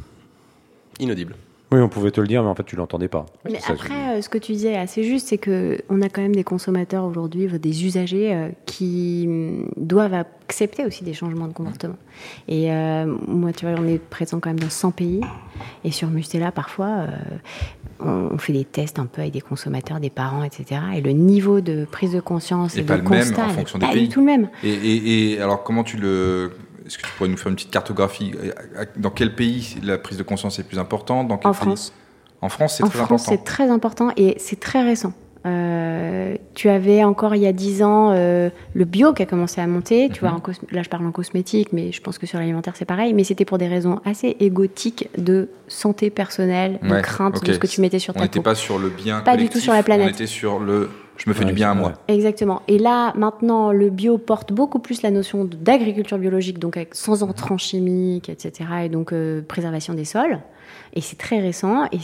Inaudible. 0.99 1.35
Oui, 1.73 1.79
on 1.81 1.89
pouvait 1.89 2.11
te 2.11 2.21
le 2.21 2.27
dire, 2.27 2.43
mais 2.43 2.49
en 2.49 2.55
fait, 2.55 2.63
tu 2.65 2.75
l'entendais 2.75 3.07
pas. 3.07 3.25
Mais 3.45 3.57
après, 3.67 4.17
euh, 4.17 4.21
ce 4.21 4.29
que 4.29 4.37
tu 4.37 4.51
disais 4.51 4.73
est 4.73 4.77
assez 4.77 5.03
juste, 5.03 5.29
c'est 5.29 5.39
que 5.39 5.79
on 5.89 6.01
a 6.03 6.09
quand 6.09 6.21
même 6.21 6.35
des 6.35 6.43
consommateurs 6.43 7.03
aujourd'hui, 7.03 7.47
des 7.47 7.85
usagers 7.85 8.33
euh, 8.33 8.49
qui 8.67 9.25
hum, 9.27 9.69
doivent 9.77 10.13
accepter 10.13 10.85
aussi 10.85 11.03
des 11.03 11.13
changements 11.13 11.47
de 11.47 11.53
comportement. 11.53 11.95
Et 12.47 12.71
euh, 12.71 13.05
moi, 13.27 13.51
tu 13.53 13.65
vois, 13.65 13.73
on 13.79 13.87
est 13.87 13.97
présent 13.97 14.39
quand 14.39 14.51
même 14.51 14.59
dans 14.59 14.69
100 14.69 14.91
pays. 14.91 15.21
Et 15.83 15.89
sur 15.91 16.09
Mustela, 16.09 16.51
parfois, 16.51 16.87
euh, 17.07 17.07
on, 17.99 18.29
on 18.33 18.37
fait 18.37 18.53
des 18.53 18.65
tests 18.65 18.99
un 18.99 19.05
peu 19.07 19.21
avec 19.21 19.33
des 19.33 19.41
consommateurs, 19.41 19.99
des 19.99 20.09
parents, 20.11 20.43
etc. 20.43 20.79
Et 20.95 21.01
le 21.01 21.11
niveau 21.11 21.59
de 21.61 21.85
prise 21.85 22.11
de 22.13 22.19
conscience 22.19 22.75
Et 22.77 22.81
et, 22.81 22.83
pas 22.83 22.97
de 22.97 23.01
le 23.03 23.09
même 23.09 23.19
constat 23.23 23.43
en 23.45 23.47
n'est 23.47 23.53
fonction 23.53 23.79
des 23.79 23.85
pas 23.87 23.93
pays. 23.93 24.07
du 24.07 24.13
tout 24.13 24.19
le 24.19 24.25
même. 24.27 24.49
Et, 24.63 24.69
et- 24.73 25.31
et 25.33 25.41
alors, 25.41 25.63
comment 25.63 25.83
tu 25.83 25.97
le. 25.97 26.51
Est-ce 26.85 26.97
que 26.97 27.03
tu 27.03 27.11
pourrais 27.17 27.29
nous 27.29 27.37
faire 27.37 27.47
une 27.49 27.55
petite 27.55 27.71
cartographie 27.71 28.33
Dans 28.97 29.09
quel 29.09 29.35
pays 29.35 29.75
la 29.83 29.97
prise 29.97 30.17
de 30.17 30.23
conscience 30.23 30.59
est 30.59 30.63
plus 30.63 30.79
importante 30.79 31.27
Dans 31.27 31.37
quel 31.37 31.49
En 31.49 31.53
pays 31.53 31.61
France. 31.61 31.93
En 32.41 32.49
France, 32.49 32.75
c'est 32.77 32.83
En 32.83 32.87
très 32.89 32.97
France, 32.99 33.21
important. 33.23 33.31
c'est 33.31 33.43
très 33.45 33.69
important 33.69 34.09
et 34.17 34.35
c'est 34.37 34.59
très 34.59 34.83
récent. 34.83 35.13
Euh, 35.45 36.35
tu 36.53 36.69
avais 36.69 37.03
encore 37.03 37.35
il 37.35 37.41
y 37.41 37.47
a 37.47 37.51
10 37.51 37.83
ans 37.83 38.11
euh, 38.11 38.49
le 38.73 38.85
bio 38.85 39.13
qui 39.13 39.23
a 39.23 39.25
commencé 39.25 39.59
à 39.59 39.67
monter. 39.67 40.09
Tu 40.11 40.23
Mhm. 40.23 40.29
vois, 40.29 40.37
en 40.37 40.39
cos- 40.39 40.59
là 40.71 40.83
je 40.83 40.89
parle 40.89 41.05
en 41.05 41.11
cosmétique, 41.11 41.69
mais 41.73 41.91
je 41.91 42.01
pense 42.01 42.17
que 42.17 42.25
sur 42.25 42.39
l'alimentaire 42.39 42.75
c'est 42.77 42.85
pareil. 42.85 43.13
Mais 43.13 43.23
c'était 43.25 43.43
pour 43.45 43.57
des 43.57 43.67
raisons 43.67 43.99
assez 44.05 44.37
égotiques 44.39 45.09
de 45.17 45.49
santé 45.67 46.09
personnelle, 46.09 46.79
de 46.81 46.89
Ouais, 46.89 47.01
crainte 47.01 47.43
de 47.45 47.53
ce 47.53 47.59
que 47.59 47.67
tu 47.67 47.81
mettais 47.81 47.99
sur 47.99 48.13
On 48.15 48.19
ta 48.19 48.23
n'était 48.25 48.39
peau. 48.39 48.43
pas 48.43 48.55
sur 48.55 48.77
le 48.79 48.89
bien. 48.89 49.19
Pas 49.21 49.35
du 49.37 49.49
tout 49.49 49.59
sur 49.59 49.73
la 49.73 49.83
planète. 49.83 50.07
On 50.07 50.13
était 50.13 50.27
sur 50.27 50.59
le. 50.59 50.89
Je 51.17 51.29
me 51.29 51.33
fais 51.33 51.43
Ouais, 51.43 51.51
du 51.51 51.55
bien 51.55 51.71
à 51.71 51.73
moi. 51.73 51.93
Exactement. 52.07 52.61
Et 52.67 52.79
là, 52.79 53.13
maintenant, 53.15 53.71
le 53.71 53.89
bio 53.89 54.17
porte 54.17 54.51
beaucoup 54.51 54.79
plus 54.79 55.01
la 55.01 55.11
notion 55.11 55.45
d'agriculture 55.45 56.17
biologique, 56.17 56.59
donc 56.59 56.77
avec, 56.77 56.95
sans 56.95 57.23
entrants 57.23 57.57
chimiques, 57.57 58.29
etc. 58.29 58.69
Et 58.85 58.89
donc 58.89 59.13
euh, 59.13 59.41
préservation 59.41 59.93
des 59.93 60.05
sols. 60.05 60.39
Et 60.95 61.01
c'est 61.01 61.17
très 61.17 61.39
récent. 61.39 61.85
Et 61.91 61.99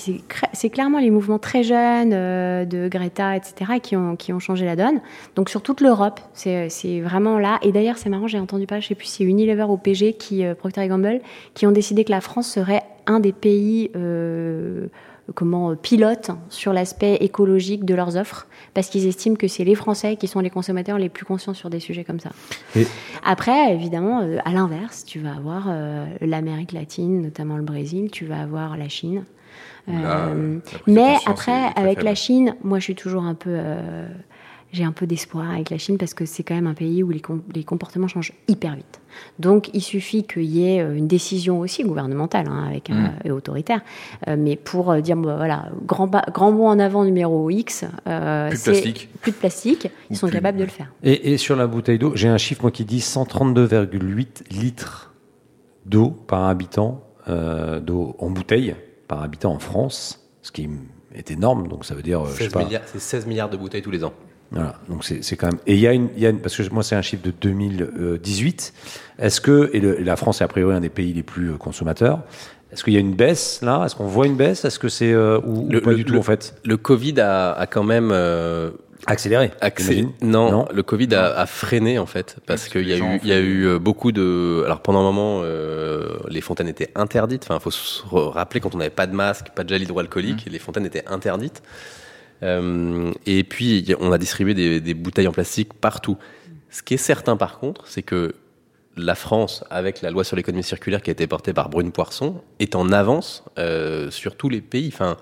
c'est 0.54 0.70
clairement 0.70 1.00
les 1.00 1.12
mouvements 1.12 1.40
très 1.40 1.64
jeunes 1.64 2.12
euh, 2.14 2.66
de 2.66 2.88
Greta, 2.88 3.36
etc., 3.36 3.80
qui 3.82 3.96
ont, 3.96 4.16
qui 4.16 4.34
ont 4.34 4.40
changé 4.40 4.66
la 4.66 4.76
donne. 4.76 5.00
Donc 5.36 5.50
sur 5.50 5.62
toute 5.62 5.82
l'Europe, 5.82 6.20
c'est 6.34 7.00
vraiment 7.02 7.38
là. 7.38 7.60
Et 7.62 7.72
d'ailleurs, 7.72 7.98
c'est 7.98 8.10
marrant, 8.10 8.28
j'ai 8.28 8.40
entendu 8.40 8.66
pas, 8.66 8.80
je 8.80 8.88
sais 8.88 8.96
plus 8.96 9.08
si 9.08 9.18
c'est 9.18 9.24
Unilever 9.24 9.66
ou 9.70 9.78
PG, 9.78 10.14
qui, 10.14 10.44
euh, 10.44 10.56
Procter 10.56 10.88
Gamble, 10.88 11.22
qui 11.54 11.68
ont 11.68 11.72
décidé 11.72 12.04
que 12.04 12.12
la 12.12 12.22
France 12.22 12.48
serait 12.48 12.84
un 13.06 13.20
des 13.20 13.32
pays 13.32 13.92
euh, 13.96 14.88
comment 15.36 15.76
pilotes 15.76 16.32
sur 16.50 16.74
l'aspect 16.74 17.16
écologique 17.16 17.86
de 17.86 17.94
leurs 17.94 18.18
offres 18.18 18.48
parce 18.74 18.90
qu'ils 18.90 19.08
estiment 19.08 19.36
que 19.36 19.48
c'est 19.48 19.64
les 19.64 19.76
Français 19.76 20.16
qui 20.16 20.28
sont 20.28 20.40
les 20.40 20.50
consommateurs 20.50 20.98
les 20.98 21.10
plus 21.10 21.26
conscients 21.26 21.54
sur 21.54 21.70
des 21.70 21.80
sujets 21.80 22.04
comme 22.04 22.20
ça. 22.20 22.32
Et- 22.76 22.88
Après, 23.24 23.74
évidemment, 23.74 24.22
euh, 24.22 24.38
à 24.46 24.52
l'inverse, 24.52 25.04
tu 25.06 25.20
vas 25.20 25.34
avoir 25.36 25.66
euh, 25.70 26.06
l'Amérique 26.22 26.72
latine, 26.72 27.22
notamment 27.22 27.58
le 27.58 27.64
Brésil, 27.64 28.10
tu 28.12 28.26
vas 28.26 28.42
avoir 28.42 28.78
la 28.78 28.90
Chine. 28.90 29.24
Là, 29.88 30.28
Euh, 30.30 30.60
mais 30.88 31.16
après, 31.26 31.66
avec 31.76 31.96
faible. 31.96 32.04
la 32.04 32.16
Chine, 32.16 32.56
moi, 32.64 32.78
je 32.80 32.84
suis 32.84 32.96
toujours 32.96 33.24
un 33.24 33.34
peu. 33.34 33.58
Euh, 34.72 34.78
j'ai 34.78 34.84
un 34.84 34.92
peu 34.92 35.08
d'espoir 35.08 35.50
avec 35.52 35.70
la 35.70 35.78
Chine 35.78 35.98
parce 35.98 36.14
que 36.14 36.26
c'est 36.26 36.44
quand 36.44 36.54
même 36.56 36.68
un 36.68 36.74
pays 36.74 37.02
où 37.04 37.10
les, 37.10 37.20
com- 37.20 37.42
les 37.56 37.64
comportements 37.64 38.08
changent 38.08 38.34
hyper 38.48 38.76
vite. 38.76 39.02
Donc, 39.40 39.70
il 39.74 39.82
suffit 39.82 40.24
qu'il 40.24 40.44
y 40.44 40.66
ait 40.70 40.82
euh, 40.82 40.96
une 40.96 41.08
décision 41.08 41.60
aussi 41.60 41.84
gouvernementale 41.84 42.48
hein, 42.50 42.66
avec, 42.70 42.90
Mm. 42.90 42.94
euh, 42.94 43.08
et 43.26 43.32
autoritaire, 43.32 43.82
euh, 44.28 44.36
mais 44.38 44.56
pour 44.56 44.92
euh, 44.92 45.02
dire 45.02 45.16
bon, 45.16 45.36
voilà, 45.36 45.70
grand, 45.86 46.08
ba- 46.08 46.26
grand 46.34 46.52
bond 46.52 46.68
en 46.70 46.80
avant 46.80 47.04
numéro 47.04 47.50
X, 47.50 47.86
euh, 48.08 48.50
Plus 48.50 48.60
de 48.60 48.64
plastique. 48.72 49.10
plus 49.22 49.32
de 49.32 49.38
plastique, 49.38 49.88
ils 50.10 50.16
sont 50.18 50.28
plus- 50.28 50.36
capables 50.36 50.58
de 50.60 50.64
le 50.66 50.70
faire. 50.70 50.92
Et, 51.04 51.34
et 51.34 51.38
sur 51.38 51.56
la 51.56 51.66
bouteille 51.68 51.98
d'eau, 52.00 52.12
j'ai 52.16 52.28
un 52.30 52.38
chiffre 52.38 52.62
moi 52.62 52.72
qui 52.72 52.86
dit 52.86 53.00
132,8 53.02 54.52
litres 54.52 55.14
d'eau 55.86 56.10
par 56.12 56.46
habitant 56.46 57.04
euh, 57.28 57.80
d'eau 57.80 58.16
en 58.20 58.30
bouteille 58.30 58.76
par 59.08 59.24
habitant 59.24 59.54
en 59.54 59.60
France, 59.60 60.24
ce 60.42 60.52
qui 60.52 60.70
est 61.16 61.32
énorme. 61.32 61.68
Donc 61.68 61.86
ça 61.86 61.96
veut 61.96 62.02
dire, 62.04 62.22
euh, 62.22 62.28
je 62.28 62.32
sais 62.38 62.44
16 62.46 62.54
pas. 62.54 62.64
milliards- 62.64 62.82
C'est 62.86 63.00
16 63.00 63.26
milliards 63.26 63.50
de 63.50 63.58
bouteilles 63.58 63.82
tous 63.82 63.92
les 63.92 64.04
ans. 64.04 64.14
Voilà, 64.52 64.76
donc 64.90 65.04
c'est 65.04 65.24
c'est 65.24 65.36
quand 65.38 65.48
même. 65.48 65.60
Et 65.68 65.76
il 65.76 65.80
y 65.80 65.88
a 65.88 65.94
une, 65.94 66.10
il 66.16 66.24
y 66.24 66.26
a 66.26 66.30
une- 66.30 66.40
parce 66.40 66.56
que 66.58 66.74
moi 66.74 66.82
c'est 66.84 66.96
un 66.96 67.02
chiffre 67.04 67.22
de 67.24 67.32
2018. 67.32 68.74
Est-ce 69.20 69.42
que 69.42 69.70
et, 69.74 69.80
le- 69.80 70.00
et 70.00 70.04
la 70.04 70.16
France 70.16 70.42
est 70.42 70.44
a 70.44 70.48
priori 70.48 70.76
un 70.76 70.80
des 70.82 70.90
pays 70.90 71.14
les 71.14 71.24
plus 71.24 71.52
euh, 71.52 71.58
consommateurs. 71.58 72.20
Est-ce 72.72 72.84
qu'il 72.84 72.94
y 72.94 72.98
a 72.98 73.00
une 73.00 73.14
baisse 73.16 73.62
là? 73.62 73.84
Est-ce 73.86 73.96
qu'on 73.96 74.08
voit 74.08 74.26
une 74.28 74.36
baisse? 74.38 74.66
Est-ce 74.66 74.80
que 74.80 74.90
c'est 74.90 75.12
euh, 75.12 75.40
ou, 75.46 75.68
ou 75.68 75.70
Le- 75.70 75.82
pas 75.82 75.92
le- 75.92 75.96
du 75.98 76.06
tout 76.06 76.14
le- 76.14 76.20
en 76.20 76.24
fait? 76.24 76.56
Le 76.64 76.78
Covid 76.78 77.20
a, 77.20 77.52
a 77.54 77.66
quand 77.68 77.84
même 77.84 78.10
euh, 78.12 78.72
accéléré 79.08 79.52
Non, 80.22 80.52
Non? 80.52 80.66
le 80.74 80.84
Covid 80.84 81.14
a, 81.16 81.26
a 81.40 81.46
freiné 81.46 81.98
en 82.00 82.06
fait 82.06 82.38
parce 82.46 82.68
qu'il 82.70 82.88
y 82.88 82.94
a 82.94 82.98
eu, 82.98 83.20
il 83.24 83.30
y 83.30 83.34
a 83.34 83.40
eu 83.40 83.66
euh, 83.66 83.80
beaucoup 83.80 84.12
de. 84.12 84.64
Alors 84.66 84.82
pendant 84.82 85.00
un 85.00 85.04
moment, 85.04 85.42
euh, 85.44 86.10
les 86.28 86.42
fontaines 86.42 86.68
étaient 86.68 86.90
interdites. 86.96 87.44
Enfin, 87.44 87.60
faut 87.60 87.72
se 87.72 88.04
rappeler 88.12 88.60
quand 88.62 88.74
on 88.76 88.80
n'avait 88.80 88.90
pas 88.90 89.08
de 89.08 89.16
masque, 89.16 89.48
pas 89.56 89.64
de 89.64 89.70
gel 89.70 89.82
hydroalcoolique, 89.84 90.48
Mmh. 90.48 90.52
les 90.52 90.60
fontaines 90.60 90.86
étaient 90.86 91.06
interdites. 91.08 91.62
Euh, 92.44 93.12
et 93.26 93.44
puis 93.44 93.94
on 94.00 94.12
a 94.12 94.18
distribué 94.18 94.54
des, 94.54 94.80
des 94.80 94.94
bouteilles 94.94 95.28
en 95.28 95.32
plastique 95.32 95.74
partout. 95.74 96.18
Ce 96.70 96.84
qui 96.84 96.94
est 96.94 96.98
certain 96.98 97.36
par 97.36 97.60
contre, 97.60 97.88
c'est 97.88 98.04
que 98.04 98.36
la 99.00 99.16
France, 99.16 99.64
avec 99.70 100.02
la 100.02 100.12
loi 100.12 100.24
sur 100.24 100.36
l'économie 100.36 100.64
circulaire 100.64 101.02
qui 101.02 101.10
a 101.10 101.14
été 101.14 101.28
portée 101.28 101.54
par 101.54 101.70
Brune 101.70 101.92
Poisson, 101.92 102.42
est 102.60 102.76
en 102.76 102.92
avance 102.92 103.44
euh, 103.58 104.12
sur 104.12 104.36
tous 104.36 104.50
les 104.50 104.62
pays. 104.62 104.90
Enfin, 104.94 105.18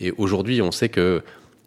et 0.00 0.12
aujourd'hui, 0.16 0.62
on 0.62 0.70
sait 0.70 0.88
que 0.88 1.22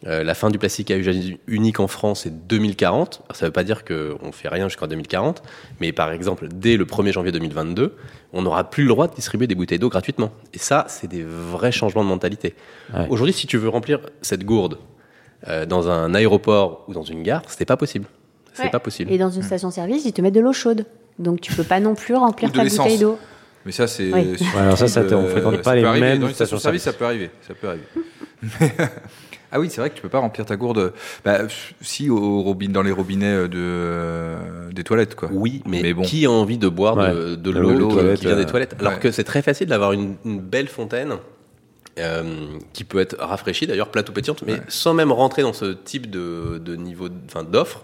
euh, 0.08 0.24
la 0.24 0.34
fin 0.34 0.50
du 0.50 0.58
plastique 0.58 0.90
à 0.90 0.98
usage 0.98 1.36
unique 1.48 1.80
en 1.80 1.88
France 1.88 2.26
est 2.26 2.32
2040. 2.32 3.22
Ça 3.32 3.46
ne 3.46 3.48
veut 3.50 3.52
pas 3.54 3.64
dire 3.64 3.84
qu'on 3.86 4.32
fait 4.32 4.48
rien 4.48 4.68
jusqu'en 4.68 4.88
2040, 4.88 5.44
mais 5.80 5.92
par 5.92 6.12
exemple, 6.12 6.48
dès 6.52 6.76
le 6.78 6.86
1er 6.86 7.12
janvier 7.12 7.32
2022, 7.32 7.96
on 8.34 8.42
n'aura 8.42 8.70
plus 8.70 8.84
le 8.84 8.90
droit 8.90 9.08
de 9.08 9.14
distribuer 9.14 9.46
des 9.48 9.54
bouteilles 9.56 9.78
d'eau 9.80 9.90
gratuitement. 9.90 10.32
Et 10.54 10.58
ça, 10.58 10.86
c'est 10.88 11.08
des 11.08 11.24
vrais 11.24 11.72
changements 11.72 12.04
de 12.04 12.10
mentalité. 12.10 12.56
Ouais. 12.94 13.06
Aujourd'hui, 13.10 13.34
si 13.34 13.46
tu 13.46 13.58
veux 13.58 13.70
remplir 13.70 14.00
cette 14.22 14.44
gourde 14.44 14.80
euh, 15.48 15.66
dans 15.66 15.90
un 15.90 16.14
aéroport 16.16 16.84
ou 16.88 16.94
dans 16.94 17.04
une 17.04 17.22
gare, 17.24 17.44
c'est 17.48 17.66
pas 17.66 17.78
possible. 17.78 18.06
C'est 18.54 18.64
Ouais. 18.64 18.70
pas 18.70 18.80
possible. 18.80 19.12
Et 19.12 19.18
dans 19.18 19.30
une 19.30 19.44
station-service, 19.44 20.04
ils 20.06 20.14
te 20.14 20.22
mettent 20.22 20.34
de 20.34 20.40
l'eau 20.42 20.52
chaude. 20.54 20.86
Donc 21.20 21.42
tu 21.42 21.54
peux 21.54 21.64
pas 21.64 21.80
non 21.80 21.94
plus 21.96 22.16
remplir 22.16 22.50
Ou 22.50 22.52
de 22.54 22.58
ta 22.58 22.64
l'essence. 22.64 22.80
bouteille 22.86 22.98
d'eau. 23.00 23.18
Mais 23.66 23.72
ça, 23.72 23.86
c'est. 23.86 24.12
Oui. 24.12 24.36
alors 24.58 24.78
ça, 24.78 24.88
ça, 24.88 25.02
on 25.02 25.14
euh, 25.24 25.28
fréquente 25.30 25.56
ça 25.58 25.62
pas 25.62 25.76
les 25.76 25.84
mêmes 25.84 26.20
Dans 26.20 26.28
une 26.28 26.34
stations-service. 26.34 26.82
station-service, 26.82 26.84
ça 26.84 26.94
peut 26.94 27.06
arriver. 27.06 27.30
Ça 27.42 27.54
peut 27.54 27.68
arriver. 27.68 28.86
ah 29.52 29.60
oui, 29.60 29.70
c'est 29.70 29.82
vrai 29.82 29.90
que 29.90 29.96
tu 29.96 30.02
peux 30.02 30.10
pas 30.10 30.20
remplir 30.20 30.46
ta 30.46 30.56
gourde. 30.56 30.94
Bah, 31.26 31.40
si 31.82 32.10
au 32.10 32.42
robinet, 32.42 32.74
dans 32.74 32.82
les 32.84 32.92
robinets 32.92 33.48
de 33.50 34.72
des 34.72 34.84
toilettes, 34.84 35.16
quoi. 35.16 35.30
Oui, 35.32 35.62
mais, 35.66 35.82
Mais 35.82 35.94
bon. 35.94 36.04
qui 36.04 36.26
a 36.26 36.32
envie 36.32 36.58
de 36.58 36.68
boire 36.70 36.96
de, 36.96 37.02
Ouais. 37.02 37.14
de 37.14 37.36
De 37.36 37.52
l'eau 37.52 37.88
qui- 38.16 38.26
vient 38.26 38.36
des 38.36 38.44
euh, 38.44 38.46
toilettes? 38.46 38.76
Alors 38.80 38.94
ouais. 38.94 39.00
que 39.00 39.12
c'est 39.12 39.24
très 39.26 39.42
facile 39.42 39.68
d'avoir 39.68 39.92
une, 39.94 40.16
une 40.26 40.40
belle 40.40 40.68
fontaine 40.68 41.16
euh, 42.00 42.24
qui 42.74 42.84
peut 42.86 43.00
être 43.00 43.18
rafraîchie, 43.20 43.68
d'ailleurs 43.68 43.90
plate 43.90 44.10
ou 44.10 44.14
pétillante, 44.14 44.44
mais 44.48 44.54
Ouais. 44.54 44.62
sans 44.70 44.94
même 44.94 45.12
rentrer 45.12 45.42
dans 45.42 45.54
ce 45.54 45.66
type 45.74 46.10
de, 46.10 46.58
de 46.58 46.76
niveau, 46.76 47.10
enfin 47.26 47.44
d'offre, 47.44 47.84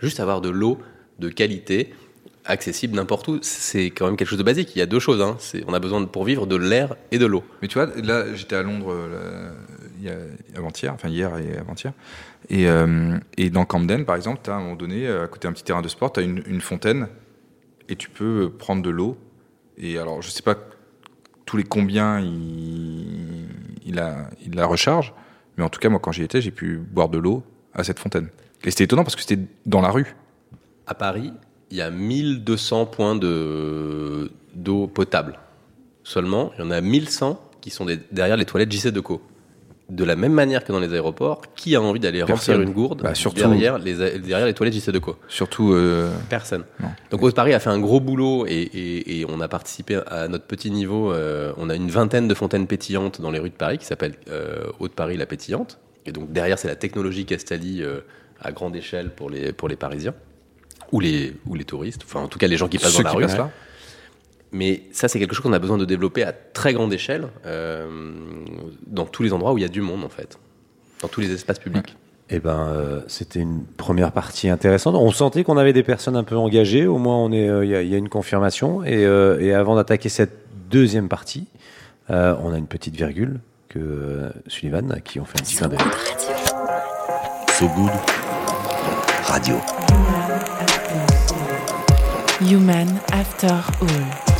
juste 0.00 0.20
avoir 0.20 0.40
de 0.40 0.48
l'eau 0.48 0.78
de 1.18 1.28
qualité 1.28 1.92
accessible 2.44 2.96
n'importe 2.96 3.28
où, 3.28 3.38
c'est 3.42 3.90
quand 3.90 4.06
même 4.06 4.16
quelque 4.16 4.26
chose 4.28 4.38
de 4.38 4.42
basique. 4.42 4.74
Il 4.74 4.78
y 4.80 4.82
a 4.82 4.86
deux 4.86 4.98
choses. 4.98 5.20
Hein. 5.22 5.36
On 5.68 5.74
a 5.74 5.78
besoin 5.78 6.00
de- 6.00 6.06
pour 6.06 6.24
vivre 6.24 6.46
de 6.46 6.56
l'air 6.56 6.96
et 7.12 7.18
de 7.18 7.26
l'eau. 7.26 7.44
Mais 7.60 7.68
tu 7.68 7.78
vois, 7.78 7.88
là, 8.02 8.34
j'étais 8.34 8.56
à 8.56 8.62
Londres 8.62 8.90
euh, 8.92 9.12
là, 9.12 9.52
avant-hier, 10.56 10.92
enfin 10.92 11.08
hier 11.08 11.36
et 11.38 11.56
avant-hier. 11.56 11.92
Et, 12.48 12.68
euh, 12.68 13.18
et 13.36 13.50
dans 13.50 13.64
Camden, 13.64 14.04
par 14.04 14.16
exemple, 14.16 14.40
tu 14.42 14.50
as 14.50 14.54
à 14.54 14.56
un 14.56 14.60
moment 14.60 14.76
donné, 14.76 15.08
à 15.08 15.26
côté 15.26 15.48
d'un 15.48 15.52
petit 15.52 15.64
terrain 15.64 15.82
de 15.82 15.88
sport, 15.88 16.12
tu 16.12 16.20
as 16.20 16.22
une, 16.22 16.60
fontaine 16.60 17.08
et 17.88 17.96
tu 17.96 18.08
peux 18.08 18.50
prendre 18.50 18.82
de 18.82 18.90
l'eau. 18.90 19.16
Et 19.78 19.98
alors, 19.98 20.22
je 20.22 20.30
sais 20.30 20.42
pas 20.42 20.56
tous 21.46 21.56
les 21.56 21.64
combien 21.64 22.20
il, 22.20 23.46
il, 23.84 23.94
la 23.94 24.66
recharge, 24.66 25.12
mais 25.56 25.64
en 25.64 25.68
tout 25.68 25.80
cas, 25.80 25.88
moi, 25.88 26.00
quand 26.00 26.12
j'y 26.12 26.22
étais, 26.22 26.40
j'ai 26.40 26.50
pu 26.50 26.78
boire 26.78 27.08
de 27.08 27.18
l'eau 27.18 27.42
à 27.74 27.84
cette 27.84 27.98
fontaine. 27.98 28.28
Et 28.64 28.70
c'était 28.70 28.84
étonnant 28.84 29.02
parce 29.02 29.16
que 29.16 29.22
c'était 29.22 29.42
dans 29.66 29.80
la 29.80 29.90
rue. 29.90 30.14
À 30.86 30.94
Paris, 30.94 31.32
il 31.70 31.76
y 31.76 31.80
a 31.82 31.90
1200 31.90 32.86
points 32.86 33.16
de- 33.16 34.30
d'eau 34.54 34.86
potable. 34.86 35.38
Seulement, 36.04 36.52
il 36.58 36.64
y 36.64 36.66
en 36.66 36.70
a 36.70 36.80
1100 36.80 37.40
qui 37.60 37.70
sont 37.70 37.86
derrière 38.10 38.36
les 38.36 38.44
toilettes 38.44 38.72
JC 38.72 38.88
Deco. 38.88 39.22
De 39.90 40.04
la 40.04 40.16
même 40.16 40.32
manière 40.32 40.64
que 40.64 40.72
dans 40.72 40.78
les 40.80 40.94
aéroports, 40.94 41.42
qui 41.54 41.74
a 41.76 41.82
envie 41.82 42.00
d'aller 42.00 42.22
remplir 42.22 42.36
une 42.62 42.70
gourde 42.72 43.02
Bah, 43.02 43.14
surtout- 43.14 43.40
derrière, 43.40 43.78
les, 43.78 43.94
derrière 44.20 44.46
les 44.46 44.54
toilettes 44.54 44.74
JC 44.74 44.90
Deco 44.90 45.16
Surtout. 45.28 45.72
euh, 45.74 46.10
Personne. 46.30 46.64
Non. 46.80 46.88
Donc 47.10 47.22
Haute 47.22 47.34
Paris 47.34 47.52
a 47.52 47.58
fait 47.60 47.68
un 47.68 47.78
gros 47.80 48.00
boulot 48.00 48.46
et, 48.46 48.52
et- 48.52 49.20
et 49.20 49.26
on 49.28 49.40
a 49.40 49.48
participé 49.48 50.00
à 50.06 50.28
notre 50.28 50.44
petit 50.46 50.70
niveau. 50.70 51.12
euh, 51.12 51.52
on 51.58 51.68
a 51.68 51.74
une 51.74 51.90
vingtaine 51.90 52.26
de 52.26 52.34
fontaines 52.34 52.66
pétillantes 52.66 53.20
dans 53.20 53.30
les 53.30 53.38
rues 53.38 53.50
de 53.50 53.54
Paris 53.54 53.76
qui 53.78 53.84
s'appellent 53.84 54.14
euh, 54.30 54.64
Haute 54.80 54.92
Paris 54.94 55.16
la 55.18 55.26
pétillante. 55.26 55.78
Et 56.06 56.12
donc 56.12 56.32
derrière 56.32 56.58
c'est 56.58 56.68
la 56.68 56.76
technologie 56.76 57.26
Castali 57.26 57.82
euh, 57.82 58.00
à 58.40 58.50
grande 58.52 58.74
échelle 58.74 59.10
pour 59.10 59.28
les 59.30 59.52
pour 59.52 59.68
les 59.68 59.76
Parisiens 59.76 60.14
ou 60.90 61.00
les 61.00 61.34
ou 61.46 61.54
les 61.54 61.64
touristes. 61.64 62.02
Enfin 62.04 62.20
en 62.20 62.28
tout 62.28 62.38
cas 62.38 62.46
les 62.46 62.56
gens 62.56 62.68
qui 62.68 62.78
passent 62.78 62.92
ceux 62.92 63.02
dans 63.02 63.10
la 63.18 63.26
qui 63.26 63.32
rue. 63.32 63.38
Mais 64.52 64.82
ça 64.92 65.08
c'est 65.08 65.18
quelque 65.18 65.34
chose 65.34 65.42
qu'on 65.42 65.52
a 65.54 65.58
besoin 65.58 65.78
de 65.78 65.84
développer 65.86 66.22
à 66.24 66.32
très 66.32 66.74
grande 66.74 66.92
échelle 66.92 67.28
euh, 67.46 67.88
dans 68.86 69.06
tous 69.06 69.22
les 69.22 69.32
endroits 69.32 69.52
où 69.52 69.58
il 69.58 69.62
y 69.62 69.64
a 69.64 69.68
du 69.68 69.80
monde 69.80 70.04
en 70.04 70.08
fait, 70.10 70.38
dans 71.00 71.08
tous 71.08 71.20
les 71.22 71.32
espaces 71.32 71.58
publics. 71.58 71.96
Eh 72.30 72.38
ben, 72.38 72.68
euh, 72.68 73.00
c'était 73.08 73.40
une 73.40 73.64
première 73.64 74.12
partie 74.12 74.48
intéressante. 74.48 74.94
On 74.94 75.10
sentait 75.10 75.42
qu'on 75.44 75.56
avait 75.58 75.72
des 75.74 75.82
personnes 75.82 76.16
un 76.16 76.24
peu 76.24 76.36
engagées. 76.36 76.86
Au 76.86 76.96
moins, 76.96 77.16
on 77.16 77.30
est, 77.32 77.46
euh, 77.48 77.64
il 77.64 77.70
y, 77.70 77.74
a- 77.74 77.82
il 77.82 77.88
y 77.88 77.94
a 77.94 77.98
une 77.98 78.08
confirmation. 78.08 78.82
Et, 78.84 79.04
euh, 79.04 79.38
et 79.40 79.52
avant 79.52 79.74
d'attaquer 79.76 80.08
cette 80.08 80.32
deuxième 80.70 81.08
partie, 81.08 81.46
euh, 82.10 82.34
on 82.42 82.54
a 82.54 82.58
une 82.58 82.66
petite 82.68 82.94
virgule 82.96 83.40
que 83.68 83.78
euh, 83.80 84.30
Sullivan, 84.46 84.92
à 84.92 85.00
qui 85.00 85.20
on 85.20 85.24
fait 85.26 85.40
un 85.40 85.42
petit 85.42 85.56
clin 85.56 85.68
d'œil. 85.68 85.78
So 87.58 87.68
Good 87.68 87.90
Radio. 89.24 89.56
Human 92.40 92.88
After 93.12 93.48
All. 93.48 94.31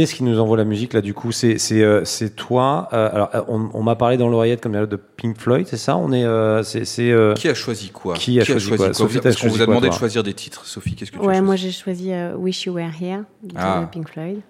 Qui 0.00 0.04
est-ce 0.04 0.14
qui 0.14 0.24
nous 0.24 0.40
envoie 0.40 0.56
la 0.56 0.64
musique 0.64 0.94
là 0.94 1.00
du 1.02 1.12
coup 1.14 1.30
C'est 1.30 1.58
c'est 1.58 1.82
euh, 1.82 2.04
c'est 2.04 2.34
toi. 2.34 2.88
Euh, 2.92 3.10
alors 3.12 3.30
euh, 3.34 3.42
on, 3.48 3.68
on 3.74 3.82
m'a 3.82 3.96
parlé 3.96 4.16
dans 4.16 4.28
l'oreillette 4.28 4.60
comme 4.62 4.72
de 4.86 4.96
Pink 4.96 5.36
Floyd, 5.38 5.66
c'est 5.68 5.76
ça? 5.76 5.96
On 5.96 6.10
est 6.12 6.24
euh, 6.24 6.62
c'est 6.62 6.84
c'est 6.84 7.10
euh, 7.10 7.34
Qui 7.34 7.48
a 7.48 7.54
choisi 7.54 7.90
quoi? 7.90 8.14
Qui 8.14 8.40
a 8.40 8.44
choisi 8.44 8.68
quoi? 8.76 8.94
Sophie, 8.94 9.18
Parce 9.20 9.36
qu'on 9.36 9.40
choisi 9.42 9.56
vous 9.58 9.62
a 9.62 9.66
demandé 9.66 9.88
de 9.88 9.94
choisir 9.94 10.22
des 10.22 10.32
titres. 10.34 10.64
Sophie, 10.64 10.94
qu'est-ce 10.94 11.10
que 11.12 11.16
tu 11.18 11.22
as 11.22 11.26
Ouais, 11.26 11.34
choisi? 11.34 11.42
moi 11.46 11.56
j'ai 11.56 11.70
choisi 11.72 12.12
euh, 12.12 12.34
Wish 12.36 12.64
You 12.66 12.72
Were 12.74 12.90
Here 13.00 13.22
de 13.42 13.54
Ah. 13.56 13.88
Pink 13.92 14.08
Floyd. 14.08 14.40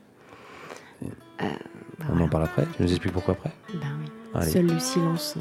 Euh, 1.02 1.06
bah, 1.98 2.06
on 2.14 2.20
en 2.20 2.28
parle 2.28 2.44
après. 2.44 2.66
Tu 2.76 2.82
nous 2.82 2.90
expliques 2.90 3.12
pourquoi 3.12 3.34
après 3.34 3.50
Ben 3.74 3.80
oui. 4.04 4.10
Allez. 4.34 4.50
Seul 4.50 4.66
le 4.66 4.78
silence. 4.78 5.34
euh, 5.36 5.40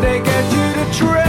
They 0.00 0.20
get 0.20 0.52
you 0.52 0.84
to 0.84 0.98
train 0.98 1.27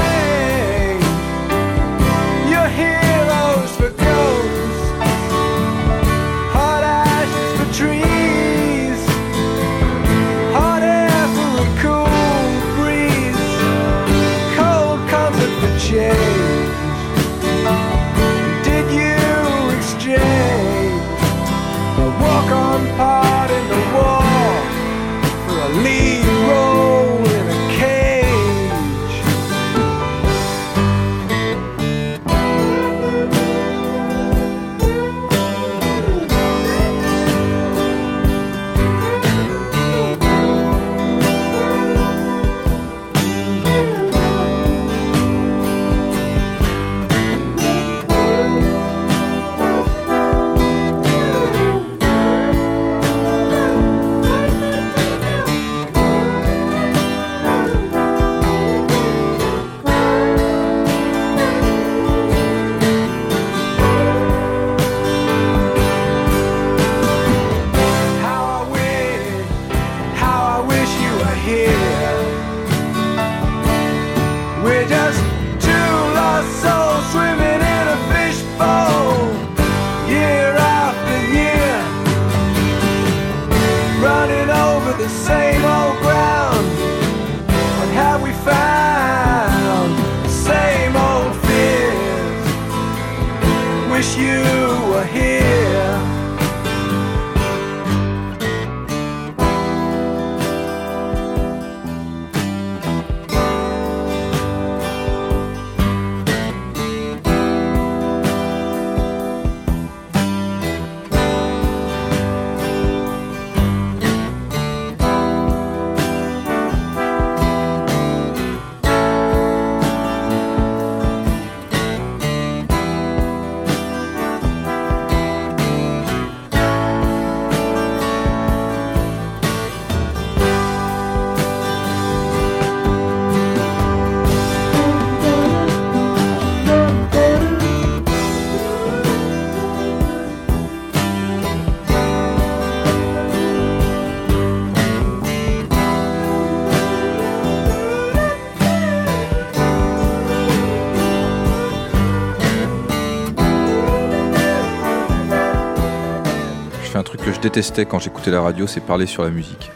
je 157.40 157.44
détestais 157.44 157.86
quand 157.86 158.00
j'écoutais 158.00 158.32
la 158.32 158.42
radio, 158.42 158.68
c'est 158.68 158.82
parler 158.82 159.06
sur 159.06 159.24
la 159.24 159.30
musique. 159.30 159.72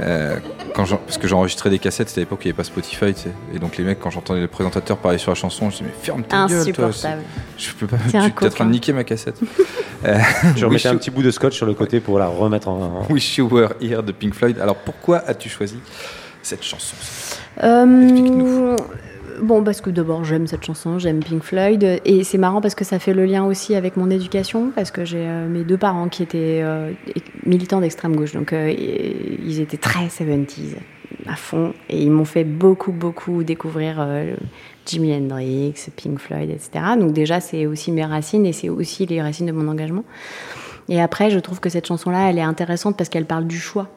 Euh, 0.00 0.36
quand 0.74 0.84
parce 1.06 1.18
que 1.18 1.28
j'enregistrais 1.28 1.70
des 1.70 1.78
cassettes, 1.78 2.08
c'était 2.08 2.22
à 2.22 2.24
l'époque 2.24 2.40
où 2.40 2.42
il 2.42 2.46
n'y 2.46 2.50
avait 2.50 2.56
pas 2.56 2.64
Spotify, 2.64 3.14
tu 3.14 3.20
sais. 3.22 3.30
Et 3.54 3.60
donc 3.60 3.76
les 3.76 3.84
mecs, 3.84 4.00
quand 4.00 4.10
j'entendais 4.10 4.40
le 4.40 4.48
présentateur 4.48 4.96
parler 4.96 5.18
sur 5.18 5.30
la 5.30 5.36
chanson, 5.36 5.70
je 5.70 5.76
disais 5.76 5.84
mais 5.86 5.94
ferme 6.02 6.24
ta 6.24 6.46
gueule, 6.46 6.72
toi. 6.72 6.90
Je 7.56 7.70
peux 7.78 7.86
pas. 7.86 7.98
Tu 8.10 8.16
es 8.16 8.20
en 8.20 8.50
train 8.50 8.64
de 8.66 8.70
niquer 8.72 8.92
ma 8.92 9.04
cassette. 9.04 9.38
Tu 10.04 10.10
remettais 10.64 10.66
Wish 10.66 10.86
un 10.86 10.96
petit 10.96 11.10
bout 11.10 11.22
de 11.22 11.30
scotch 11.30 11.54
sur 11.56 11.64
le 11.66 11.72
côté 11.74 12.00
pour 12.00 12.18
la 12.18 12.26
remettre 12.26 12.68
en. 12.68 13.06
en- 13.08 13.12
Wish 13.12 13.38
You 13.38 13.48
Were 13.50 13.70
Here 13.80 14.02
de 14.02 14.12
Pink 14.12 14.34
Floyd. 14.34 14.58
Alors 14.58 14.76
pourquoi 14.76 15.18
as-tu 15.26 15.48
choisi 15.48 15.78
cette 16.42 16.62
chanson? 16.62 16.96
Euh, 17.62 18.02
Explique-nous. 18.02 18.76
Bon, 19.40 19.64
parce 19.64 19.80
que 19.80 19.90
d'abord 19.90 20.24
j'aime 20.24 20.46
cette 20.46 20.64
chanson, 20.64 20.98
j'aime 20.98 21.20
Pink 21.20 21.42
Floyd, 21.42 22.00
et 22.04 22.24
c'est 22.24 22.38
marrant 22.38 22.60
parce 22.60 22.74
que 22.74 22.84
ça 22.84 22.98
fait 22.98 23.14
le 23.14 23.24
lien 23.24 23.44
aussi 23.44 23.74
avec 23.74 23.96
mon 23.96 24.10
éducation, 24.10 24.70
parce 24.74 24.90
que 24.90 25.04
j'ai 25.04 25.26
euh, 25.26 25.48
mes 25.48 25.64
deux 25.64 25.76
parents 25.76 26.08
qui 26.08 26.22
étaient 26.22 26.60
euh, 26.62 26.92
militants 27.44 27.80
d'extrême 27.80 28.14
gauche, 28.14 28.32
donc 28.32 28.52
euh, 28.52 28.72
ils 28.72 29.60
étaient 29.60 29.76
très 29.76 30.06
70s 30.06 30.76
à 31.26 31.36
fond, 31.36 31.72
et 31.88 32.02
ils 32.02 32.10
m'ont 32.10 32.24
fait 32.24 32.44
beaucoup 32.44 32.92
beaucoup 32.92 33.44
découvrir 33.44 34.06
Jimi 34.86 35.14
Hendrix, 35.14 35.74
Pink 35.96 36.18
Floyd, 36.18 36.50
etc. 36.50 36.84
Donc 36.98 37.12
déjà 37.12 37.40
c'est 37.40 37.66
aussi 37.66 37.92
mes 37.92 38.04
racines 38.04 38.44
et 38.46 38.52
c'est 38.52 38.68
aussi 38.68 39.06
les 39.06 39.22
racines 39.22 39.46
de 39.46 39.52
mon 39.52 39.68
engagement. 39.68 40.04
Et 40.88 41.00
après, 41.00 41.30
je 41.30 41.38
trouve 41.38 41.60
que 41.60 41.70
cette 41.70 41.86
chanson-là, 41.86 42.28
elle 42.28 42.38
est 42.38 42.42
intéressante 42.42 42.96
parce 42.98 43.08
qu'elle 43.08 43.24
parle 43.24 43.46
du 43.46 43.58
choix 43.58 43.88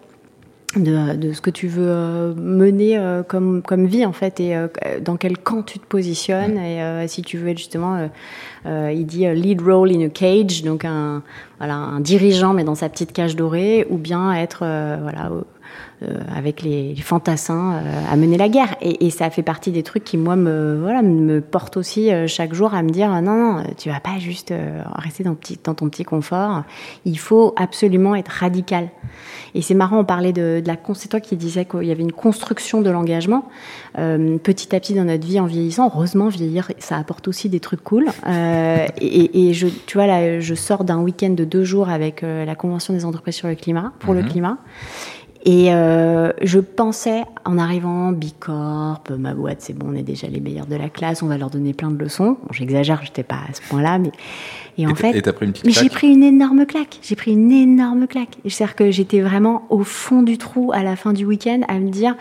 de, 0.75 1.15
de 1.15 1.31
ce 1.31 1.39
que 1.41 1.49
tu 1.49 1.67
veux 1.67 1.87
euh, 1.87 2.33
mener 2.35 2.97
euh, 2.97 3.23
comme, 3.23 3.61
comme 3.61 3.85
vie 3.85 4.05
en 4.05 4.11
fait 4.11 4.39
et 4.39 4.55
euh, 4.55 4.67
dans 5.01 5.15
quel 5.15 5.37
camp 5.37 5.63
tu 5.63 5.79
te 5.79 5.85
positionnes. 5.85 6.57
Et 6.57 6.81
euh, 6.81 7.07
si 7.07 7.21
tu 7.21 7.37
veux 7.37 7.49
être 7.49 7.57
justement 7.57 8.09
euh, 8.65 8.91
il 8.93 9.05
dit 9.05 9.25
lead 9.33 9.61
role 9.61 9.91
in 9.91 10.05
a 10.05 10.09
cage 10.09 10.63
donc 10.63 10.83
un 10.83 11.23
voilà 11.57 11.75
un 11.75 12.01
dirigeant 12.01 12.53
mais 12.53 12.65
dans 12.65 12.75
sa 12.75 12.89
petite 12.89 13.13
cage 13.13 13.35
dorée 13.35 13.87
ou 13.89 13.97
bien 13.97 14.33
être 14.33 14.59
euh, 14.63 14.97
voilà 15.01 15.31
avec 16.35 16.61
les, 16.61 16.93
les 16.93 17.01
fantassins 17.01 17.73
euh, 17.73 18.01
à 18.11 18.15
mener 18.15 18.37
la 18.37 18.49
guerre 18.49 18.75
et, 18.81 19.07
et 19.07 19.09
ça 19.09 19.29
fait 19.31 19.41
partie 19.41 19.71
des 19.71 19.81
trucs 19.81 20.03
qui 20.03 20.17
moi 20.17 20.35
me 20.35 20.77
voilà 20.79 21.01
me 21.01 21.41
portent 21.41 21.75
aussi 21.77 22.11
euh, 22.11 22.27
chaque 22.27 22.53
jour 22.53 22.75
à 22.75 22.83
me 22.83 22.89
dire 22.89 23.11
euh, 23.11 23.21
non 23.21 23.35
non 23.35 23.63
tu 23.77 23.89
vas 23.89 23.99
pas 23.99 24.19
juste 24.19 24.51
euh, 24.51 24.81
rester 24.93 25.23
dans, 25.23 25.33
petit, 25.33 25.57
dans 25.63 25.73
ton 25.73 25.89
petit 25.89 26.03
confort 26.03 26.63
il 27.05 27.17
faut 27.17 27.53
absolument 27.57 28.13
être 28.15 28.29
radical 28.29 28.89
et 29.55 29.61
c'est 29.61 29.73
marrant, 29.73 29.99
on 29.99 30.05
parlait 30.05 30.33
de, 30.33 30.61
de 30.63 30.67
la 30.67 30.75
c'est 30.93 31.09
toi 31.09 31.19
qui 31.19 31.35
disais 31.35 31.65
qu'il 31.65 31.83
y 31.83 31.91
avait 31.91 32.03
une 32.03 32.11
construction 32.11 32.81
de 32.81 32.89
l'engagement 32.89 33.49
euh, 33.97 34.37
petit 34.37 34.75
à 34.75 34.79
petit 34.79 34.93
dans 34.93 35.03
notre 35.03 35.25
vie 35.25 35.39
en 35.39 35.45
vieillissant. 35.45 35.91
Heureusement, 35.93 36.27
vieillir, 36.29 36.71
ça 36.79 36.97
apporte 36.97 37.27
aussi 37.27 37.49
des 37.49 37.59
trucs 37.59 37.83
cool. 37.83 38.05
Euh, 38.25 38.85
et, 39.01 39.49
et 39.49 39.53
je, 39.53 39.67
tu 39.67 39.97
vois 39.97 40.07
là, 40.07 40.39
je 40.39 40.55
sors 40.55 40.83
d'un 40.83 40.99
week-end 40.99 41.31
de 41.31 41.43
deux 41.43 41.63
jours 41.63 41.89
avec 41.89 42.23
euh, 42.23 42.45
la 42.45 42.55
convention 42.55 42.93
des 42.93 43.03
entreprises 43.05 43.35
sur 43.35 43.47
le 43.47 43.55
climat 43.55 43.91
pour 43.99 44.13
le 44.13 44.21
Mhm. 44.21 44.29
climat. 44.29 44.57
Et 45.45 45.73
euh, 45.73 46.31
je 46.41 46.59
pensais, 46.59 47.23
en 47.45 47.57
arrivant, 47.57 48.11
Bicorp, 48.11 49.03
ma 49.17 49.33
boîte, 49.33 49.61
c'est 49.61 49.73
bon, 49.73 49.87
on 49.91 49.95
est 49.95 50.03
déjà 50.03 50.27
les 50.27 50.39
meilleurs 50.39 50.65
de 50.65 50.75
la 50.75 50.89
classe, 50.89 51.21
on 51.23 51.27
va 51.27 51.37
leur 51.37 51.49
donner 51.49 51.73
plein 51.73 51.91
de 51.91 51.97
leçons. 51.97 52.37
Bon, 52.43 52.51
J'exagère, 52.51 53.01
j'étais 53.03 53.23
pas 53.23 53.41
à 53.49 53.53
ce 53.53 53.61
point-là, 53.69 53.99
mais 53.99 54.11
et 54.77 54.85
en 54.85 54.91
Et 54.91 54.95
fait, 54.95 55.15
et 55.15 55.21
t'as 55.21 55.33
pris 55.33 55.45
une 55.45 55.53
petite 55.53 55.65
mais 55.65 55.71
j'ai 55.71 55.89
pris 55.89 56.07
une 56.07 56.23
énorme 56.23 56.65
claque. 56.65 56.99
J'ai 57.01 57.15
pris 57.15 57.31
une 57.31 57.51
énorme 57.51 58.07
claque. 58.07 58.37
C'est-à-dire 58.47 58.75
que 58.75 58.91
j'étais 58.91 59.21
vraiment 59.21 59.63
au 59.69 59.83
fond 59.83 60.21
du 60.21 60.37
trou 60.37 60.71
à 60.73 60.83
la 60.83 60.95
fin 60.95 61.13
du 61.13 61.25
week-end 61.25 61.61
à 61.67 61.79
me 61.79 61.89
dire, 61.89 62.15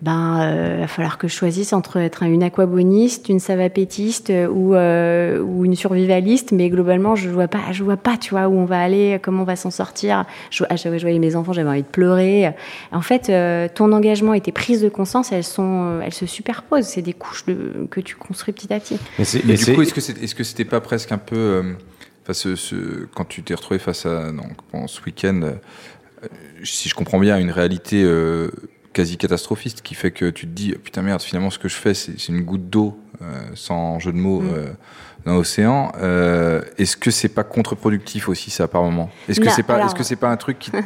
ben, 0.00 0.40
euh, 0.40 0.76
va 0.80 0.86
falloir 0.86 1.18
que 1.18 1.26
je 1.26 1.34
choisisse 1.34 1.72
entre 1.72 1.96
être 1.96 2.22
une 2.22 2.42
aquaboniste, 2.44 3.28
une 3.28 3.40
savapétiste 3.40 4.30
euh, 4.30 4.46
ou, 4.46 4.74
euh, 4.74 5.40
ou 5.40 5.64
une 5.64 5.74
survivaliste. 5.74 6.52
Mais 6.52 6.70
globalement, 6.70 7.16
je 7.16 7.28
vois 7.28 7.48
pas, 7.48 7.72
je 7.72 7.82
vois 7.82 7.96
pas, 7.96 8.16
tu 8.16 8.30
vois, 8.30 8.46
où 8.48 8.54
on 8.56 8.64
va 8.64 8.80
aller, 8.80 9.18
comment 9.20 9.42
on 9.42 9.44
va 9.44 9.56
s'en 9.56 9.70
sortir. 9.72 10.24
Je, 10.50 10.62
à 10.64 10.76
chaque 10.76 10.82
fois 10.82 10.90
que 10.92 10.98
je 10.98 11.02
voyais 11.04 11.18
mes 11.18 11.34
enfants, 11.34 11.52
j'avais 11.52 11.68
envie 11.68 11.82
de 11.82 11.88
pleurer. 11.88 12.52
En 12.92 13.00
fait, 13.00 13.28
euh, 13.28 13.66
ton 13.74 13.90
engagement 13.92 14.34
et 14.34 14.40
tes 14.40 14.52
prises 14.52 14.82
de 14.82 14.88
conscience, 14.88 15.32
elles 15.32 15.42
sont, 15.44 16.00
elles 16.04 16.14
se 16.14 16.26
superposent. 16.26 16.86
C'est 16.86 17.02
des 17.02 17.12
couches 17.12 17.44
de, 17.46 17.86
que 17.90 18.00
tu 18.00 18.14
construis 18.14 18.54
petit 18.54 18.72
à 18.72 18.78
petit. 18.78 18.98
Mais 19.44 19.54
du 19.54 19.74
coup, 19.74 19.82
est-ce 19.82 19.94
que 19.94 20.00
c'est- 20.00 20.22
est-ce 20.22 20.34
que 20.36 20.44
c'était 20.44 20.64
pas 20.64 20.80
presque 20.80 21.10
un 21.10 21.18
peu, 21.18 21.36
euh, 21.36 21.62
enfin, 22.22 22.34
ce, 22.34 22.54
ce- 22.54 23.06
quand 23.16 23.24
tu 23.26 23.42
t'es 23.42 23.54
retrouvé 23.54 23.80
face 23.80 24.06
à 24.06 24.30
donc, 24.30 24.52
pendant 24.70 24.86
ce 24.86 25.02
week-end, 25.02 25.40
euh, 25.42 25.52
si 26.62 26.88
je 26.88 26.94
comprends 26.94 27.18
bien, 27.18 27.36
une 27.38 27.50
réalité 27.50 28.02
euh, 28.04 28.50
quasi 28.98 29.16
catastrophiste 29.16 29.80
qui 29.82 29.94
fait 29.94 30.10
que 30.10 30.28
tu 30.28 30.48
te 30.48 30.50
dis 30.50 30.72
putain 30.72 31.02
merde, 31.02 31.22
finalement 31.22 31.50
ce 31.50 31.60
que 31.60 31.68
je 31.68 31.76
fais 31.76 31.94
c'est 31.94 32.28
une 32.30 32.40
goutte 32.40 32.68
d'eau 32.68 32.98
sans 33.54 33.98
jeu 33.98 34.12
de 34.12 34.16
mots 34.18 34.40
Mm. 34.40 34.48
euh, 34.54 34.66
dans 35.26 35.34
l'océan. 35.34 35.92
Euh, 36.00 36.62
est-ce 36.78 36.96
que 36.96 37.10
c'est 37.10 37.28
pas 37.28 37.42
contre-productif 37.44 38.28
aussi 38.28 38.50
ça 38.50 38.68
par 38.68 38.82
moment? 38.82 39.10
Est-ce 39.28 39.40
que 39.40 39.50
c'est 39.50 39.62
pas, 39.64 39.74
alors- 39.74 39.86
est-ce 39.86 39.94
que 39.94 40.04
c'est 40.04 40.16
pas 40.16 40.30
un 40.30 40.36
truc 40.36 40.58
qui, 40.58 40.70
te- 40.70 40.76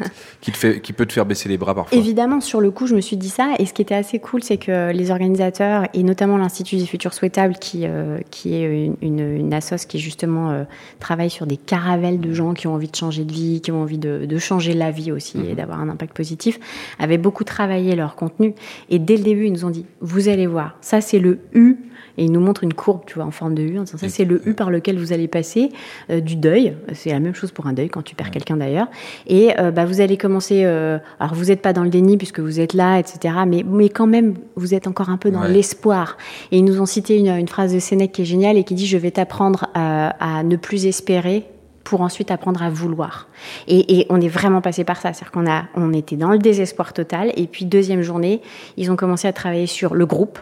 qui 0.41 0.51
te 0.51 0.57
fait, 0.57 0.81
qui 0.81 0.93
peut 0.95 1.05
te 1.07 1.13
faire 1.13 1.27
baisser 1.27 1.49
les 1.51 1.59
bras 1.59 1.75
parfois? 1.75 1.97
Évidemment, 1.97 2.41
sur 2.41 2.61
le 2.61 2.71
coup, 2.71 2.87
je 2.87 2.97
me 2.97 3.01
suis 3.03 3.17
dit 3.19 3.29
ça. 3.29 3.53
Et 3.59 3.67
ce 3.67 3.73
qui 3.75 3.83
était 3.83 3.95
assez 3.95 4.19
cool, 4.19 4.43
c'est 4.43 4.57
que 4.57 4.91
les 4.91 5.11
organisateurs, 5.11 5.87
et 5.95 6.03
notamment 6.03 6.39
l'Institut 6.39 6.77
des 6.77 6.87
futurs 6.87 7.13
souhaitables, 7.15 7.55
qui, 7.61 7.83
euh, 7.85 8.19
qui 8.31 8.55
est 8.55 8.87
une, 8.87 8.97
une, 9.03 9.21
une 9.37 9.55
assoce 9.55 9.85
qui 9.85 9.99
justement 10.01 10.51
euh, 10.51 10.65
travaille 10.99 11.31
sur 11.31 11.47
des 11.47 11.59
caravelles 11.59 12.19
de 12.21 12.33
gens 12.33 12.55
qui 12.55 12.67
ont 12.67 12.75
envie 12.75 12.89
de 12.91 12.97
changer 12.97 13.25
de 13.25 13.33
vie, 13.33 13.61
qui 13.61 13.71
ont 13.71 13.83
envie 13.83 13.99
de, 13.99 14.25
de 14.25 14.39
changer 14.39 14.73
la 14.73 14.91
vie 14.91 15.13
aussi 15.13 15.39
et 15.47 15.55
d'avoir 15.55 15.79
un 15.81 15.89
impact 15.91 16.17
positif, 16.17 16.59
avaient 16.99 17.19
beaucoup 17.19 17.45
travaillé 17.45 17.95
leur 17.95 18.17
contenu. 18.17 18.55
Et 18.89 18.99
dès 18.99 19.19
le 19.19 19.23
début, 19.25 19.47
ils 19.47 19.53
nous 19.53 19.67
ont 19.67 19.71
dit, 19.71 19.85
vous 20.01 20.29
allez 20.29 20.47
voir, 20.47 20.77
ça 20.81 21.01
c'est 21.03 21.19
le 21.21 21.39
U. 21.53 21.77
Et 22.19 22.25
ils 22.25 22.33
nous 22.33 22.41
montrent 22.41 22.65
une 22.65 22.75
courbe, 22.75 23.03
tu 23.07 23.15
vois, 23.15 23.25
en 23.25 23.31
forme 23.31 23.55
de 23.55 23.63
U, 23.63 23.79
en 23.79 23.83
disant 23.85 23.99
ça 23.99 24.09
c'est 24.09 24.25
le 24.25 24.47
U 24.49 24.55
par 24.55 24.71
lequel 24.71 24.99
vous 24.99 25.13
allez 25.13 25.29
passer 25.29 25.71
euh, 26.11 26.21
du 26.21 26.37
deuil. 26.37 26.75
C'est 26.93 27.11
la 27.11 27.21
même 27.21 27.35
chose 27.35 27.51
pour 27.53 27.67
un 27.67 27.73
deuil 27.73 27.89
quand 27.89 28.03
tu 28.03 28.15
perds 28.15 28.31
quelqu'un 28.31 28.57
d'ailleurs. 28.57 28.89
Et 29.27 29.59
euh, 29.59 29.71
bah, 29.71 29.85
vous 29.85 30.01
allez 30.01 30.17
commencer. 30.17 30.63
euh, 30.65 30.99
alors 31.21 31.35
vous 31.35 31.47
n'êtes 31.47 31.63
pas 31.63 31.73
dans 31.73 31.85
le 31.85 31.91
déni 31.91 32.17
puisque 32.17 32.41
vous 32.41 32.61
êtes 32.61 32.75
là, 32.75 32.99
etc. 32.99 33.35
Mais 33.47 33.65
mais 33.67 33.89
quand 33.89 34.07
même, 34.07 34.35
vous 34.57 34.75
êtes 34.75 34.87
encore 34.87 35.09
un 35.09 35.17
peu 35.17 35.31
dans 35.31 35.43
Ouais. 35.43 35.49
l'espoir. 35.53 36.17
Et 36.51 36.59
ils 36.59 36.65
nous 36.65 36.81
ont 36.81 36.87
cité 36.87 37.17
une, 37.19 37.29
une 37.29 37.49
phrase 37.49 37.73
de 37.75 37.79
Sénèque 37.79 38.13
qui 38.13 38.23
est 38.23 38.27
géniale 38.27 38.57
et 38.57 38.65
qui 38.65 38.75
dit 38.75 38.87
je 38.87 38.99
vais 38.99 39.11
t'apprendre 39.11 39.67
à, 39.75 40.39
à 40.39 40.43
ne 40.43 40.57
plus 40.57 40.87
espérer 40.87 41.45
pour 41.85 42.01
ensuite 42.03 42.31
apprendre 42.31 42.63
à 42.63 42.71
vouloir. 42.71 43.29
Et, 43.67 43.99
et 43.99 44.07
on 44.09 44.21
est 44.21 44.29
vraiment 44.29 44.61
passé 44.61 44.85
par 44.85 44.99
ça, 44.99 45.13
c'est-à-dire 45.13 45.33
qu'on 45.33 45.51
a, 45.51 45.65
on 45.75 45.93
était 45.93 46.15
dans 46.17 46.31
le 46.31 46.39
désespoir 46.39 46.93
total. 46.93 47.33
Et 47.37 47.47
puis 47.49 47.65
deuxième 47.65 48.03
journée, 48.03 48.41
ils 48.77 48.91
ont 48.93 48.97
commencé 48.97 49.27
à 49.27 49.33
travailler 49.33 49.67
sur 49.67 49.95
le 49.95 50.07
groupe, 50.07 50.39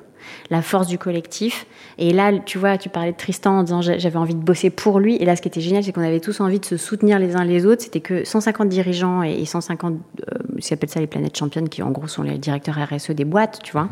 la 0.51 0.63
force 0.63 0.87
du 0.87 0.99
collectif. 0.99 1.67
Et 1.99 2.13
là, 2.13 2.33
tu 2.39 2.59
vois, 2.59 2.79
tu 2.79 2.89
parlais 2.89 3.13
de 3.13 3.17
Tristan 3.17 3.59
en 3.59 3.63
disant 3.63 3.83
j'a- 3.83 3.99
j'avais 3.99 4.17
envie 4.19 4.35
de 4.35 4.41
bosser 4.43 4.71
pour 4.71 4.99
lui. 5.01 5.17
Et 5.17 5.25
là, 5.25 5.37
ce 5.37 5.43
qui 5.43 5.49
était 5.49 5.61
génial, 5.61 5.85
c'est 5.85 5.93
qu'on 5.93 6.03
avait 6.03 6.21
tous 6.21 6.41
envie 6.41 6.59
de 6.61 6.65
se 6.65 6.77
soutenir 6.77 7.19
les 7.19 7.37
uns 7.37 7.45
les 7.45 7.67
autres. 7.67 7.83
C'était 7.83 8.01
que 8.01 8.25
150 8.25 8.69
dirigeants 8.69 9.23
et 9.23 9.31
et 9.41 9.45
150, 9.45 9.95
euh, 9.95 10.35
ils 10.59 10.73
appellent 10.75 10.89
ça 10.91 11.01
les 11.01 11.07
planètes 11.07 11.37
championnes, 11.37 11.69
qui 11.69 11.83
en 11.83 11.91
gros 11.91 12.07
sont 12.09 12.23
les 12.23 12.37
directeurs 12.39 12.77
RSE 12.79 13.11
des 13.13 13.25
boîtes, 13.25 13.61
tu 13.63 13.73
vois. 13.73 13.89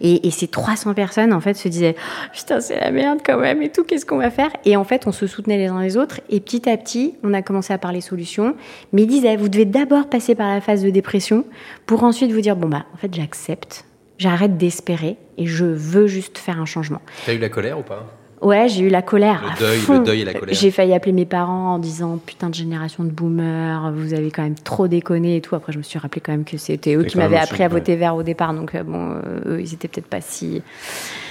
Et, 0.00 0.26
et 0.26 0.30
ces 0.30 0.46
300 0.48 0.94
personnes, 0.94 1.32
en 1.32 1.40
fait, 1.40 1.54
se 1.54 1.68
disaient 1.68 1.96
putain, 2.32 2.60
c'est 2.60 2.78
la 2.80 2.90
merde 2.90 3.18
quand 3.24 3.38
même 3.38 3.62
et 3.62 3.70
tout, 3.70 3.84
qu'est-ce 3.84 4.06
qu'on 4.06 4.18
va 4.18 4.30
faire? 4.30 4.50
Et 4.64 4.76
en 4.76 4.84
fait, 4.84 5.06
on 5.06 5.12
se 5.12 5.26
soutenait 5.26 5.58
les 5.58 5.66
uns 5.68 5.80
les 5.82 5.96
autres. 5.96 6.20
Et 6.30 6.40
petit 6.40 6.68
à 6.68 6.76
petit, 6.76 7.14
on 7.24 7.32
a 7.34 7.42
commencé 7.42 7.72
à 7.72 7.78
parler 7.78 8.00
solutions. 8.00 8.54
Mais 8.92 9.02
ils 9.02 9.06
disaient, 9.08 9.36
vous 9.36 9.48
devez 9.48 9.64
d'abord 9.64 10.08
passer 10.08 10.34
par 10.34 10.48
la 10.48 10.60
phase 10.60 10.82
de 10.82 10.90
dépression 10.90 11.44
pour 11.86 12.04
ensuite 12.04 12.32
vous 12.32 12.40
dire, 12.40 12.56
bon, 12.56 12.68
bah, 12.68 12.84
en 12.94 12.96
fait, 12.96 13.12
j'accepte. 13.14 13.84
J'arrête 14.22 14.56
d'espérer 14.56 15.16
et 15.36 15.46
je 15.46 15.64
veux 15.64 16.06
juste 16.06 16.38
faire 16.38 16.60
un 16.60 16.64
changement. 16.64 17.02
T'as 17.26 17.34
eu 17.34 17.38
la 17.38 17.48
colère 17.48 17.80
ou 17.80 17.82
pas? 17.82 18.06
Ouais, 18.42 18.68
j'ai 18.68 18.82
eu 18.82 18.88
la 18.88 19.02
colère. 19.02 19.40
Le 19.44 19.50
à 19.64 19.68
deuil- 19.70 19.78
fond. 19.78 19.98
le 19.98 20.04
deuil 20.04 20.20
et 20.22 20.24
la 20.24 20.34
colère. 20.34 20.54
J'ai 20.54 20.70
failli 20.70 20.92
appeler 20.94 21.12
mes 21.12 21.24
parents 21.26 21.74
en 21.74 21.78
disant 21.78 22.18
putain 22.24 22.50
de 22.50 22.54
génération 22.54 23.04
de 23.04 23.10
boomers, 23.10 23.92
vous 23.94 24.14
avez 24.14 24.30
quand 24.30 24.42
même 24.42 24.54
trop 24.56 24.88
déconné 24.88 25.36
et 25.36 25.40
tout. 25.40 25.54
Après, 25.54 25.72
je 25.72 25.78
me 25.78 25.82
suis 25.82 25.98
rappelé 25.98 26.20
quand 26.20 26.32
même 26.32 26.44
que 26.44 26.56
c'était 26.56 26.94
eux 26.96 27.04
qui 27.04 27.16
m'avaient 27.18 27.36
aussi, 27.36 27.44
appris 27.44 27.62
à 27.62 27.66
ouais. 27.66 27.72
voter 27.72 27.96
vert 27.96 28.16
au 28.16 28.22
départ. 28.22 28.52
Donc, 28.54 28.74
euh, 28.74 28.82
bon, 28.82 29.12
euh, 29.12 29.20
eux, 29.56 29.60
ils 29.60 29.72
étaient 29.74 29.86
peut-être 29.88 30.06
pas 30.08 30.20
si, 30.20 30.60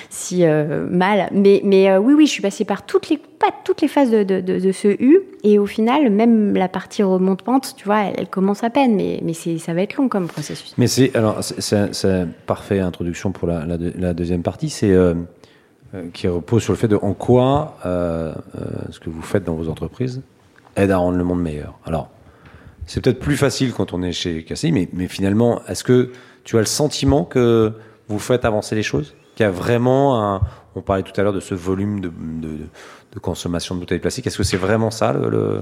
si 0.09 0.45
euh, 0.45 0.87
mal. 0.89 1.27
Mais, 1.33 1.61
mais 1.65 1.89
euh, 1.89 1.99
oui, 1.99 2.13
oui, 2.13 2.25
je 2.27 2.31
suis 2.31 2.41
passée 2.41 2.63
par 2.65 2.85
toutes 2.85 3.09
les, 3.09 3.17
pas 3.17 3.49
toutes 3.65 3.81
les 3.81 3.87
phases 3.87 4.11
de, 4.11 4.23
de, 4.23 4.39
de, 4.39 4.59
de 4.59 4.71
ce 4.71 4.87
U. 4.87 5.19
Et 5.43 5.59
au 5.59 5.65
final, 5.65 6.09
même 6.11 6.53
la 6.55 6.69
partie 6.69 7.03
remonte-pente, 7.03 7.73
tu 7.75 7.85
vois, 7.85 8.03
elle, 8.05 8.13
elle 8.19 8.27
commence 8.29 8.63
à 8.63 8.69
peine. 8.69 8.95
Mais, 8.95 9.19
mais 9.23 9.33
ça 9.33 9.73
va 9.73 9.81
être 9.81 9.97
long 9.97 10.07
comme 10.07 10.27
processus. 10.27 10.73
Mais 10.77 10.87
c'est 10.87 11.15
alors 11.15 11.43
c'est- 11.43 12.25
parfaite 12.45 12.81
introduction 12.81 13.31
pour 13.31 13.47
la, 13.47 13.65
la, 13.65 13.77
deux- 13.77 13.93
la 13.97 14.13
deuxième 14.13 14.43
partie, 14.43 14.69
c'est 14.69 14.91
euh, 14.91 15.13
qui 16.13 16.27
repose 16.27 16.63
sur 16.63 16.73
le 16.73 16.77
fait 16.77 16.87
de 16.87 16.97
en 17.01 17.13
quoi 17.13 17.77
euh, 17.85 18.33
euh, 18.55 18.61
ce 18.91 18.99
que 18.99 19.09
vous 19.09 19.21
faites 19.21 19.43
dans 19.43 19.55
vos 19.55 19.67
entreprises 19.69 20.21
aide 20.75 20.91
à 20.91 20.97
rendre 20.97 21.17
le 21.17 21.23
monde 21.23 21.41
meilleur. 21.41 21.77
Alors 21.85 22.09
c'est 22.85 23.01
peut-être 23.01 23.19
plus 23.19 23.37
facile 23.37 23.73
quand 23.73 23.93
on 23.93 24.01
est 24.01 24.11
chez 24.11 24.43
Cassis, 24.43 24.71
mais, 24.71 24.87
finalement, 25.07 25.61
est-ce 25.67 25.83
que 25.83 26.11
tu 26.43 26.57
as 26.57 26.59
le 26.59 26.65
sentiment 26.65 27.23
que 27.23 27.73
vous 28.07 28.19
faites 28.19 28.43
avancer 28.45 28.75
les 28.75 28.83
choses? 28.83 29.15
Qu'il 29.35 29.45
y 29.45 29.47
a 29.47 29.51
vraiment. 29.51 30.41
On 30.75 30.81
parlait 30.81 31.03
tout 31.03 31.13
à 31.15 31.23
l'heure 31.23 31.33
de 31.33 31.39
ce 31.39 31.53
volume 31.53 31.99
de, 32.01 32.09
de, 32.09 32.57
de 33.13 33.19
consommation 33.19 33.75
de 33.75 33.79
bouteilles 33.81 33.99
plastiques. 33.99 34.27
Est-ce 34.27 34.37
que 34.37 34.43
c'est 34.43 34.57
vraiment 34.57 34.91
ça 34.91 35.13
le, 35.13 35.29
le- 35.29 35.61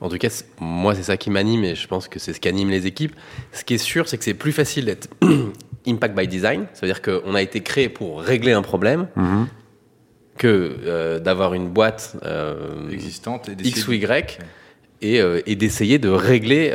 En 0.00 0.08
tout 0.08 0.18
cas, 0.18 0.28
moi, 0.60 0.94
c'est 0.94 1.04
ça 1.04 1.16
qui 1.16 1.30
m'anime 1.30 1.64
et 1.64 1.74
je 1.74 1.86
pense 1.86 2.08
que 2.08 2.18
c'est 2.18 2.32
ce 2.32 2.40
qui 2.40 2.48
anime 2.48 2.70
les 2.70 2.86
équipes. 2.86 3.14
Ce 3.52 3.64
qui 3.64 3.74
est 3.74 3.78
sûr, 3.78 4.08
c'est 4.08 4.18
que 4.18 4.24
c'est 4.24 4.34
plus 4.34 4.52
facile 4.52 4.86
d'être 4.86 5.08
impact 5.86 6.16
by 6.16 6.26
design. 6.28 6.66
C'est-à-dire 6.72 7.02
qu'on 7.02 7.34
a 7.34 7.42
été 7.42 7.60
créé 7.60 7.88
pour 7.88 8.20
régler 8.22 8.52
un 8.52 8.62
problème 8.62 9.06
que 10.36 10.76
euh, 10.84 11.20
d'avoir 11.20 11.54
une 11.54 11.68
boîte 11.68 12.16
euh, 12.24 12.90
existante 12.90 13.48
et 13.48 13.54
X 13.68 13.86
ou 13.88 13.92
Y 13.92 14.38
et, 15.02 15.20
euh, 15.20 15.40
et 15.46 15.54
d'essayer 15.54 15.98
de 15.98 16.08
régler 16.08 16.70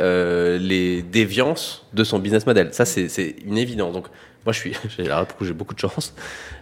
les 0.60 1.02
déviances 1.02 1.86
de 1.92 2.04
son 2.04 2.18
business 2.18 2.46
model. 2.46 2.68
Ça, 2.72 2.84
c'est 2.84 3.36
une 3.44 3.58
évidence. 3.58 3.92
Donc, 3.92 4.06
moi, 4.46 4.52
je 4.54 4.58
suis, 4.60 4.72
j'ai 4.96 5.04
le 5.04 5.52
beaucoup 5.52 5.74
de 5.74 5.80
chance. 5.80 6.14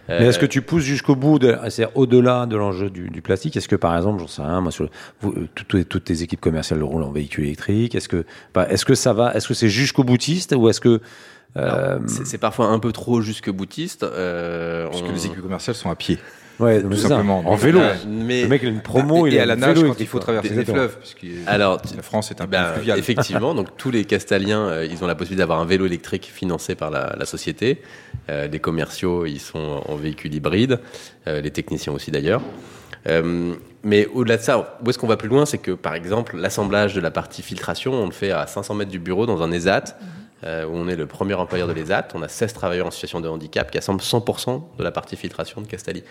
Mais 0.09 0.25
est-ce 0.25 0.39
que 0.39 0.45
tu 0.47 0.61
pousses 0.61 0.83
jusqu'au 0.83 1.15
bout, 1.15 1.39
c'est-à-dire 1.69 1.95
au-delà 1.95 2.45
de 2.47 2.57
l'enjeu 2.57 2.89
du, 2.89 3.09
du 3.09 3.21
plastique? 3.21 3.55
Est-ce 3.55 3.67
que 3.69 3.75
par 3.75 3.95
exemple, 3.95 4.19
j'en 4.19 4.27
sais 4.27 4.41
rien, 4.41 4.59
moi, 4.59 4.71
sur 4.71 4.83
le- 4.85 4.89
vous, 5.21 5.33
toutes, 5.55 5.87
toutes 5.87 6.03
tes 6.03 6.23
équipes 6.23 6.41
commerciales 6.41 6.83
roulent 6.83 7.03
en 7.03 7.11
véhicule 7.11 7.45
électrique 7.45 7.93
Est-ce 7.95 8.09
que, 8.09 8.25
bah, 8.53 8.67
est-ce 8.69 8.83
que 8.85 8.95
ça 8.95 9.13
va 9.13 9.33
Est-ce 9.35 9.47
que 9.47 9.53
c'est 9.53 9.69
jusqu'au 9.69 10.03
boutiste 10.03 10.53
ou 10.57 10.67
est-ce 10.67 10.81
que 10.81 10.99
euh, 11.57 11.99
c'est 12.07 12.37
parfois 12.37 12.67
un 12.67 12.79
peu 12.79 12.91
trop 12.91 13.21
jusque 13.21 13.49
boutiste. 13.49 14.03
Euh, 14.03 14.87
Parce 14.87 15.01
que 15.01 15.07
on- 15.07 15.11
les 15.11 15.25
équipes 15.25 15.41
commerciales 15.41 15.75
sont 15.75 15.89
à 15.89 15.95
pied. 15.95 16.19
ouais, 16.59 16.81
tout 16.81 16.93
simplement. 16.95 17.39
en 17.45 17.55
vélo 17.55 17.79
mais 18.07 18.43
Le 18.43 18.47
mec 18.49 18.61
il 18.63 18.67
a 18.67 18.71
une 18.71 18.81
promo, 18.81 19.25
et, 19.25 19.29
il 19.31 19.35
et 19.35 19.39
a 19.39 19.43
à 19.43 19.45
la 19.45 19.55
nage 19.55 19.77
vélo 19.77 19.87
quand 19.89 19.99
il 19.99 20.07
faut 20.07 20.19
traverser 20.19 20.49
les 20.49 20.53
Exactement. 20.59 20.77
fleuves. 20.77 20.97
Parce 20.97 21.13
que 21.15 21.27
Alors, 21.47 21.81
la 21.95 22.01
France 22.03 22.31
est 22.31 22.41
un 22.41 22.45
Ben, 22.45 22.63
pays 22.63 22.73
fluvial. 22.75 22.99
effectivement, 22.99 23.55
donc 23.55 23.75
tous 23.77 23.89
les 23.91 24.05
Castaliens, 24.05 24.61
euh, 24.67 24.85
ils 24.85 25.03
ont 25.03 25.07
la 25.07 25.15
possibilité 25.15 25.39
d'avoir 25.39 25.59
un 25.59 25.65
vélo 25.65 25.85
électrique 25.85 26.29
financé 26.33 26.75
par 26.75 26.91
la, 26.91 27.15
la 27.17 27.25
société. 27.25 27.81
Euh, 28.29 28.47
les 28.47 28.59
commerciaux, 28.59 29.25
ils 29.25 29.39
sont 29.39 29.81
en 29.87 29.95
véhicule 29.95 30.33
hybride, 30.33 30.79
euh, 31.27 31.41
les 31.41 31.51
techniciens 31.51 31.93
aussi 31.93 32.11
d'ailleurs. 32.11 32.41
Euh, 33.07 33.53
mais 33.81 34.07
au-delà 34.13 34.35
de 34.35 34.41
ça, 34.41 34.77
où 34.85 34.89
est-ce 34.89 34.99
qu'on 34.99 35.07
va 35.07 35.15
plus 35.15 35.29
loin? 35.29 35.45
C'est 35.45 35.57
que, 35.57 35.71
par 35.71 35.95
exemple, 35.95 36.35
l'assemblage 36.37 36.93
de 36.93 36.99
la 36.99 37.11
partie 37.11 37.41
filtration, 37.41 37.93
on 37.93 38.05
le 38.05 38.11
fait 38.11 38.31
à 38.31 38.45
500 38.45 38.75
mètres 38.75 38.91
du 38.91 38.99
bureau 38.99 39.25
dans 39.25 39.41
un 39.41 39.51
ESAT, 39.53 39.97
euh, 40.43 40.65
où 40.65 40.71
on 40.73 40.87
est 40.87 40.95
le 40.95 41.05
premier 41.05 41.33
employeur 41.33 41.67
de 41.67 41.73
l'ESAT. 41.73 42.07
On 42.15 42.21
a 42.21 42.27
16 42.27 42.53
travailleurs 42.53 42.87
en 42.87 42.91
situation 42.91 43.19
de 43.21 43.27
handicap 43.27 43.69
qui 43.71 43.77
assemblent 43.77 44.01
100% 44.01 44.61
de 44.77 44.83
la 44.83 44.91
partie 44.91 45.15
filtration 45.15 45.61
de 45.61 45.67
Castali. 45.67 46.03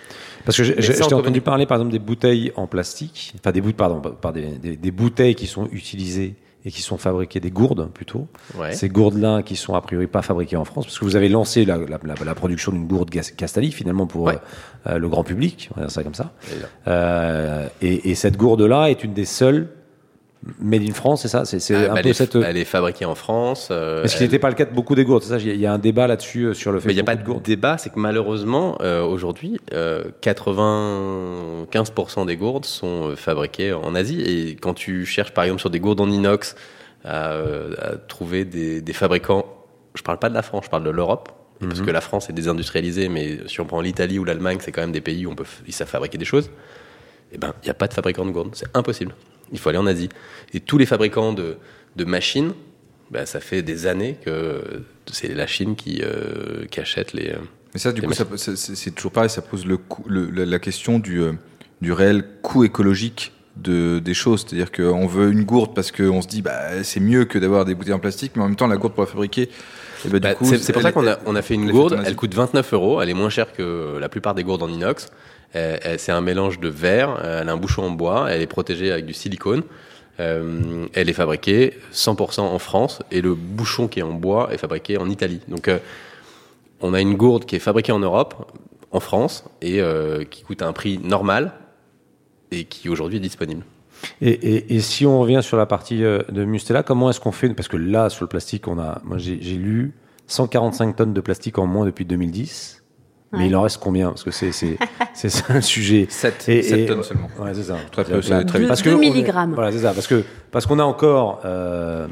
Parce 0.44 0.56
que 0.56 0.64
j'ai- 0.64 1.02
entendu 1.02 1.40
parler 1.40 1.66
par 1.66 1.76
exemple 1.78 1.92
des 1.92 1.98
bouteilles 1.98 2.52
en 2.56 2.66
plastique, 2.66 3.34
enfin 3.40 3.52
des 3.52 3.60
bouteilles, 3.60 3.76
pardon, 3.76 4.00
par 4.00 4.32
des, 4.32 4.46
des- 4.58 4.76
des 4.76 4.90
bouteilles 4.90 5.34
qui 5.34 5.46
sont 5.46 5.66
utilisées 5.72 6.34
et 6.64 6.70
qui 6.72 6.82
sont 6.82 6.98
fabriquées, 6.98 7.38
des 7.40 7.52
gourdes 7.52 7.88
plutôt. 7.92 8.26
Ouais. 8.58 8.72
Ces 8.72 8.88
gourdes-là 8.88 9.42
qui 9.42 9.54
sont 9.56 9.74
a 9.74 9.80
priori 9.80 10.08
pas 10.08 10.22
fabriquées 10.22 10.56
en 10.56 10.64
France, 10.64 10.86
parce 10.86 10.98
que 10.98 11.04
vous 11.04 11.14
avez 11.16 11.28
lancé 11.28 11.64
la, 11.64 11.76
la- 11.78 11.98
la- 12.02 12.24
la 12.24 12.34
production 12.34 12.72
d'une 12.72 12.86
gourde 12.86 13.10
Castali 13.10 13.70
finalement 13.70 14.06
pour 14.08 14.24
Ouais. 14.24 14.38
euh, 14.86 14.94
euh, 14.94 14.98
le 14.98 15.08
grand 15.08 15.22
public, 15.22 15.70
on 15.72 15.80
va 15.80 15.86
dire 15.86 15.90
ça 15.92 16.02
comme 16.02 16.14
ça. 16.14 16.32
Euh, 16.88 17.66
et, 17.82 18.10
et 18.10 18.14
cette 18.14 18.36
gourde-là 18.36 18.90
est 18.90 19.04
une 19.04 19.12
des 19.14 19.24
seules 19.24 19.68
made 20.61 20.83
in 20.88 20.92
France, 20.92 21.22
c'est 21.22 21.29
ça 21.29 21.44
C'est 21.44 21.74
Ah, 21.74 21.79
un 21.79 21.83
bah, 21.88 21.92
peu 21.94 21.98
elle, 22.01 22.07
est, 22.09 22.12
cette. 22.14 22.35
elle 22.37 22.57
est 22.57 22.64
fabriquée 22.64 23.05
en 23.05 23.14
France. 23.14 23.68
euh, 23.70 24.05
Est-ce 24.05 24.14
qu'il 24.14 24.22
elle- 24.24 24.29
n'était 24.29 24.38
pas 24.38 24.48
le 24.48 24.55
cas 24.55 24.64
de 24.66 24.74
beaucoup 24.74 24.94
des 24.94 25.05
gourdes 25.05 25.22
C'est 25.22 25.31
ça, 25.31 25.38
il 25.38 25.46
y 25.48 25.51
a- 25.51 25.55
il 25.55 25.61
y 25.61 25.66
a 25.66 25.72
un 25.72 25.79
débat 25.79 26.07
là-dessus 26.07 26.44
euh, 26.44 26.55
sur 26.55 26.72
le 26.72 26.81
fait 26.81 26.88
Mais 26.88 26.92
il 26.94 26.96
n'y 26.96 27.01
a 27.03 27.05
pas 27.05 27.16
de 27.16 27.24
gourdes. 27.24 27.42
débat, 27.42 27.77
c'est 27.79 27.90
que 27.90 27.98
malheureusement, 27.98 28.79
euh, 28.81 29.03
aujourd'hui, 29.03 29.59
euh, 29.72 30.05
95% 30.20 32.27
des 32.27 32.37
gourdes 32.37 32.64
sont 32.64 33.09
euh, 33.11 33.16
fabriquées 33.16 33.72
en 33.72 33.94
Asie. 33.94 34.20
Et 34.22 34.57
quand 34.57 34.74
tu 34.74 35.05
cherches, 35.07 35.33
par 35.33 35.44
exemple, 35.44 35.61
sur 35.61 35.70
des 35.70 35.81
gourdes 35.81 36.01
en 36.01 36.11
inox, 36.11 36.55
à, 37.05 37.33
euh, 37.33 37.74
à 37.81 37.96
trouver 37.96 38.44
des, 38.44 38.81
des 38.81 38.92
fabricants, 38.92 39.44
je 39.94 40.03
parle 40.03 40.18
pas 40.18 40.29
de 40.29 40.35
la 40.35 40.42
France, 40.42 40.64
je 40.66 40.70
parle 40.70 40.85
de 40.85 40.90
l'Europe. 40.90 41.31
Parce 41.61 41.81
que 41.81 41.90
la 41.90 42.01
France 42.01 42.31
est 42.31 42.33
désindustrialisée, 42.33 43.09
mais 43.09 43.38
si 43.48 43.61
on 43.61 43.64
prend 43.64 43.81
l'Italie 43.81 44.20
ou 44.20 44.24
l'Allemagne, 44.24 44.59
c'est 44.61 44.70
quand 44.70 44.81
même 44.83 44.92
des 44.92 45.01
pays 45.01 45.27
où 45.27 45.33
on 45.33 45.35
peut, 45.35 45.42
ils 45.66 45.72
savent 45.72 45.88
fabriquer 45.88 46.16
des 46.16 46.24
choses. 46.24 46.51
Eh 47.33 47.38
ben, 47.38 47.53
il 47.62 47.66
n'y 47.66 47.70
a 47.70 47.74
pas 47.74 47.88
de 47.88 47.94
fabricant 47.94 48.24
de 48.24 48.31
gourdes. 48.31 48.51
C'est 48.55 48.68
impossible. 48.77 49.12
Il 49.52 49.58
faut 49.58 49.68
aller 49.68 49.78
en 49.78 49.87
Asie. 49.87 50.08
Et 50.54 50.61
tous 50.61 50.78
les 50.78 50.87
fabricants 50.87 51.32
de, 51.32 51.56
de 51.96 52.04
machines, 52.04 52.52
ben, 53.11 53.24
ça 53.26 53.40
fait 53.40 53.62
des 53.62 53.87
années 53.87 54.16
que 54.24 54.61
c'est 55.11 55.34
la 55.34 55.46
Chine 55.46 55.76
qui, 55.76 56.02
euh, 56.02 56.66
qui 56.70 56.80
achète 56.80 57.12
les. 57.14 57.30
euh, 57.30 57.37
Mais 57.74 57.80
ça, 57.80 57.92
du 57.92 58.02
coup, 58.02 58.12
c'est 58.37 58.94
toujours 58.94 59.12
pareil, 59.12 59.30
ça 59.30 59.42
pose 59.42 59.64
le 59.66 59.76
coût- 59.78 60.04
le- 60.08 60.30
la, 60.44 60.58
question 60.58 60.98
du, 60.98 61.20
euh, 61.22 61.32
du 61.80 61.92
réel 61.92 62.24
coût 62.42 62.64
écologique 62.64 63.32
de, 63.56 63.98
des 63.98 64.14
choses. 64.14 64.44
C'est-à-dire 64.46 64.70
qu'on 64.70 65.06
veut 65.06 65.30
une 65.32 65.44
gourde 65.44 65.74
parce 65.74 65.90
qu'on 65.90 66.20
se 66.22 66.28
dit 66.28 66.42
bah, 66.42 66.82
c'est 66.84 67.00
mieux 67.00 67.24
que 67.24 67.38
d'avoir 67.38 67.64
des 67.64 67.74
bouteilles 67.74 67.94
en 67.94 67.98
plastique, 67.98 68.32
mais 68.37 68.42
en 68.42 68.46
même 68.48 68.56
temps, 68.56 68.66
la 68.66 68.76
gourde 68.76 68.92
pour 68.94 69.04
la 69.04 69.11
fabriquer, 69.11 69.48
eh 70.04 70.08
ben, 70.10 70.20
Bah, 70.20 70.35
c'est 70.42 70.73
pour 70.73 70.83
ça 70.83 70.92
qu'on 70.92 71.06
a, 71.08 71.18
on 71.27 71.35
a 71.35 71.42
fait 71.42 71.54
une 71.54 71.70
gourde. 71.70 71.98
Elle 72.04 72.14
coûte 72.14 72.35
29 72.35 72.73
euros. 72.75 73.00
Elle 73.02 73.08
est 73.10 73.14
moins 73.14 73.31
chère 73.31 73.52
que 73.52 73.96
la 73.98 74.08
plupart 74.08 74.35
des 74.35 74.44
gourdes 74.44 74.62
en 74.62 74.68
inox. 74.68 75.08
Euh, 75.57 75.77
C'est 75.99 76.13
un 76.13 76.21
mélange 76.21 76.61
de 76.61 76.69
verre. 76.69 77.19
euh, 77.25 77.40
Elle 77.42 77.49
a 77.49 77.53
un 77.53 77.57
bouchon 77.57 77.85
en 77.85 77.90
bois. 77.90 78.27
Elle 78.31 78.42
est 78.42 78.46
protégée 78.46 78.92
avec 78.92 79.07
du 79.07 79.15
silicone. 79.15 79.63
Euh, 80.21 80.87
elle 80.94 81.09
est 81.09 81.13
fabriquée 81.15 81.75
100% 81.92 82.40
en 82.40 82.59
France 82.59 83.01
et 83.13 83.21
le 83.21 83.35
bouchon 83.35 83.87
qui 83.88 84.01
est 84.01 84.03
en 84.03 84.13
bois 84.15 84.53
est 84.53 84.59
fabriqué 84.59 84.99
en 84.99 85.09
Italie. 85.09 85.40
Donc, 85.49 85.71
on 86.81 86.92
a 86.92 87.01
une 87.01 87.15
gourde 87.15 87.44
qui 87.44 87.57
est 87.57 87.61
fabriquée 87.61 87.92
en 87.92 88.01
Europe, 88.01 88.53
en 88.90 89.01
France, 89.01 89.44
et 89.63 89.81
qui 90.31 90.42
coûte 90.42 90.63
un 90.63 90.73
prix 90.73 90.99
normal 90.99 91.53
et 92.51 92.65
qui 92.65 92.88
aujourd'hui 92.88 93.19
est 93.19 93.21
disponible. 93.21 93.63
Et, 94.21 94.75
et- 94.75 94.81
si 94.81 95.07
on 95.07 95.21
revient 95.21 95.40
sur 95.42 95.57
la 95.57 95.67
partie 95.67 96.01
de 96.01 96.44
Mustela, 96.44 96.83
comment 96.83 97.11
est-ce 97.11 97.21
qu'on 97.21 97.33
fait? 97.33 97.49
Parce 97.51 97.69
que 97.69 97.77
là, 97.77 98.09
sur 98.11 98.25
le 98.25 98.29
plastique, 98.29 98.67
on 98.69 98.79
a, 98.79 99.01
moi 99.05 99.19
j'ai 99.19 99.37
lu 99.37 99.92
145 100.29 100.96
tonnes 100.96 101.15
de 101.15 101.21
plastique 101.21 101.59
en 101.59 101.67
moins 101.67 101.85
depuis 101.87 102.05
2010. 102.05 102.77
Mais 103.33 103.40
Ouais. 103.40 103.46
il 103.48 103.56
en 103.56 103.62
reste 103.62 103.79
combien? 103.79 104.08
Parce 104.08 104.24
que 104.24 104.31
c'est 104.31 104.52
c'est 104.52 104.79
le 105.54 105.60
sujet. 105.60 106.06
7, 106.08 106.48
Et- 106.48 106.62
7 106.62 106.79
et- 106.79 106.87
tonnes 106.87 107.02
seulement. 107.02 107.29
Ouais, 107.38 107.52
c'est 107.52 107.62
ça. 107.64 107.76
Très 107.92 108.04
peu, 108.04 108.22
c'est 108.22 108.44
très 108.44 108.58
vite. 108.60 108.68
Parce 108.68 108.81
que 108.83 108.88
est- 108.90 108.96
milligrammes. 108.96 109.52
Voilà, 109.54 109.70
c'est 109.72 109.81
ça. 109.81 109.92
Parce 109.92 110.06
que 110.06 110.24
parce 110.50 110.64
qu'on 110.66 110.79
a 110.79 110.85
encore. 110.85 111.40
euh, 111.44 112.06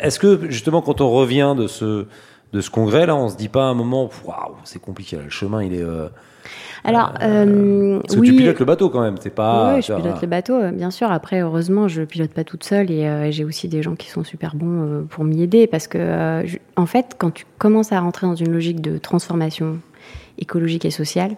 Est-ce 0.00 0.20
que 0.20 0.48
justement, 0.48 0.82
quand 0.82 1.00
on 1.00 1.10
revient 1.10 1.54
de 1.58 1.66
ce 1.66 2.06
de 2.52 2.60
ce 2.60 2.70
congrès 2.70 3.06
là, 3.06 3.16
on 3.16 3.28
se 3.28 3.36
dit 3.36 3.48
pas 3.48 3.62
à 3.62 3.66
un 3.66 3.74
moment, 3.74 4.08
waouh, 4.24 4.54
c'est 4.62 4.80
compliqué. 4.80 5.16
là, 5.16 5.22
le 5.24 5.30
chemin, 5.30 5.64
il 5.64 5.74
est. 5.74 5.82
euh, 5.82 6.06
Alors, 6.84 7.12
euh, 7.20 7.98
Parce 8.00 8.14
que 8.14 8.20
oui. 8.20 8.28
tu 8.30 8.36
pilotes 8.36 8.60
le 8.60 8.64
bateau 8.64 8.88
quand 8.88 9.00
même. 9.00 9.16
C'est 9.20 9.34
pas. 9.34 9.74
Oui, 9.74 9.82
je 9.82 9.92
pilote 9.92 10.20
le 10.22 10.28
bateau, 10.28 10.54
euh, 10.54 10.70
bien 10.70 10.92
sûr. 10.92 11.10
Après, 11.10 11.40
heureusement, 11.40 11.88
je 11.88 12.02
pilote 12.02 12.30
pas 12.30 12.44
toute 12.44 12.62
seule 12.62 12.92
et 12.92 13.04
euh, 13.08 13.32
j'ai 13.32 13.44
aussi 13.44 13.66
des 13.66 13.82
gens 13.82 13.96
qui 13.96 14.08
sont 14.08 14.22
super 14.22 14.54
bons 14.54 14.82
euh, 14.82 15.02
pour 15.02 15.24
m'y 15.24 15.42
aider 15.42 15.66
parce 15.66 15.88
que, 15.88 15.98
euh, 15.98 16.46
je- 16.46 16.58
en 16.76 16.86
fait, 16.86 17.16
quand 17.18 17.32
tu 17.32 17.44
commences 17.58 17.90
à 17.90 17.98
rentrer 17.98 18.28
dans 18.28 18.36
une 18.36 18.52
logique 18.52 18.80
de 18.80 18.96
transformation 18.98 19.78
écologique 20.38 20.84
et 20.84 20.90
sociale, 20.90 21.36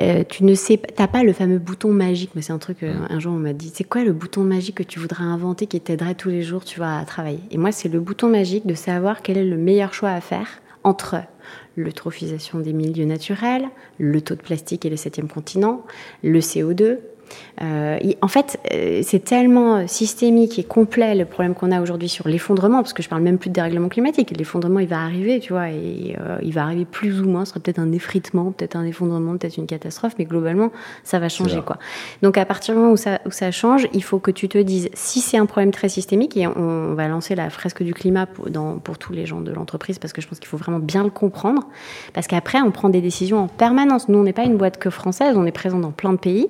euh, 0.00 0.24
tu 0.28 0.44
ne 0.44 0.54
sais 0.54 0.76
pas, 0.76 0.88
t'as 0.94 1.06
pas 1.06 1.22
le 1.22 1.32
fameux 1.32 1.58
bouton 1.58 1.90
magique, 1.90 2.30
mais 2.34 2.42
c'est 2.42 2.52
un 2.52 2.58
truc, 2.58 2.82
euh, 2.82 2.94
un 3.08 3.18
jour 3.18 3.32
on 3.32 3.38
m'a 3.38 3.54
dit, 3.54 3.72
c'est 3.74 3.84
quoi 3.84 4.04
le 4.04 4.12
bouton 4.12 4.42
magique 4.42 4.76
que 4.76 4.82
tu 4.82 4.98
voudrais 4.98 5.24
inventer 5.24 5.66
qui 5.66 5.80
t'aiderait 5.80 6.14
tous 6.14 6.28
les 6.28 6.42
jours, 6.42 6.64
tu 6.64 6.78
vois, 6.78 6.98
à 6.98 7.04
travailler? 7.04 7.40
Et 7.50 7.56
moi, 7.56 7.72
c'est 7.72 7.88
le 7.88 8.00
bouton 8.00 8.28
magique 8.28 8.66
de 8.66 8.74
savoir 8.74 9.22
quel 9.22 9.38
est 9.38 9.44
le 9.44 9.56
meilleur 9.56 9.94
choix 9.94 10.10
à 10.10 10.20
faire 10.20 10.48
entre 10.84 11.16
l'eutrophisation 11.76 12.60
des 12.60 12.72
milieux 12.72 13.06
naturels, 13.06 13.68
le 13.98 14.20
taux 14.20 14.34
de 14.34 14.42
plastique 14.42 14.84
et 14.84 14.90
le 14.90 14.96
septième 14.96 15.28
continent, 15.28 15.84
le 16.22 16.40
CO2. 16.40 16.98
Euh, 17.62 17.98
en 18.20 18.28
fait, 18.28 18.58
euh, 18.72 19.00
c'est 19.02 19.24
tellement 19.24 19.86
systémique 19.88 20.58
et 20.58 20.64
complet 20.64 21.14
le 21.14 21.24
problème 21.24 21.54
qu'on 21.54 21.72
a 21.72 21.80
aujourd'hui 21.80 22.08
sur 22.08 22.28
l'effondrement, 22.28 22.82
parce 22.82 22.92
que 22.92 23.02
je 23.02 23.08
parle 23.08 23.22
même 23.22 23.38
plus 23.38 23.48
de 23.50 23.54
dérèglement 23.54 23.88
climatique. 23.88 24.36
L'effondrement, 24.36 24.78
il 24.80 24.88
va 24.88 25.00
arriver, 25.00 25.40
tu 25.40 25.52
vois, 25.52 25.70
et 25.70 26.16
euh, 26.20 26.38
il 26.42 26.52
va 26.52 26.64
arriver 26.64 26.84
plus 26.84 27.20
ou 27.20 27.28
moins. 27.28 27.44
Ce 27.44 27.50
sera 27.52 27.60
peut-être 27.60 27.78
un 27.78 27.92
effritement, 27.92 28.52
peut-être 28.52 28.76
un 28.76 28.84
effondrement, 28.84 29.36
peut-être 29.36 29.56
une 29.56 29.66
catastrophe, 29.66 30.14
mais 30.18 30.24
globalement, 30.24 30.70
ça 31.04 31.18
va 31.18 31.28
changer, 31.28 31.62
quoi. 31.64 31.78
Donc, 32.22 32.38
à 32.38 32.44
partir 32.44 32.74
du 32.74 32.80
moment 32.80 32.92
où 32.92 32.96
ça, 32.96 33.20
où 33.26 33.30
ça 33.30 33.50
change, 33.50 33.88
il 33.92 34.02
faut 34.02 34.18
que 34.18 34.30
tu 34.30 34.48
te 34.48 34.58
dises 34.58 34.90
si 34.94 35.20
c'est 35.20 35.38
un 35.38 35.46
problème 35.46 35.70
très 35.70 35.88
systémique, 35.88 36.36
et 36.36 36.46
on, 36.46 36.56
on 36.58 36.94
va 36.94 37.08
lancer 37.08 37.34
la 37.34 37.50
fresque 37.50 37.82
du 37.82 37.94
climat 37.94 38.26
pour, 38.26 38.50
dans- 38.50 38.78
pour 38.78 38.98
tous 38.98 39.12
les 39.12 39.26
gens 39.26 39.40
de 39.40 39.52
l'entreprise, 39.52 39.98
parce 39.98 40.12
que 40.12 40.20
je 40.20 40.28
pense 40.28 40.38
qu'il 40.38 40.48
faut 40.48 40.56
vraiment 40.58 40.78
bien 40.78 41.04
le 41.04 41.10
comprendre, 41.10 41.66
parce 42.12 42.26
qu'après, 42.26 42.60
on 42.60 42.70
prend 42.70 42.88
des 42.88 43.00
décisions 43.00 43.38
en 43.38 43.48
permanence. 43.48 44.08
Nous, 44.08 44.18
on 44.18 44.24
n'est 44.24 44.32
pas 44.32 44.44
une 44.44 44.56
boîte 44.56 44.78
que 44.78 44.90
française, 44.90 45.36
on 45.36 45.46
est 45.46 45.52
présent 45.52 45.78
dans 45.78 45.90
plein 45.90 46.12
de 46.12 46.18
pays. 46.18 46.48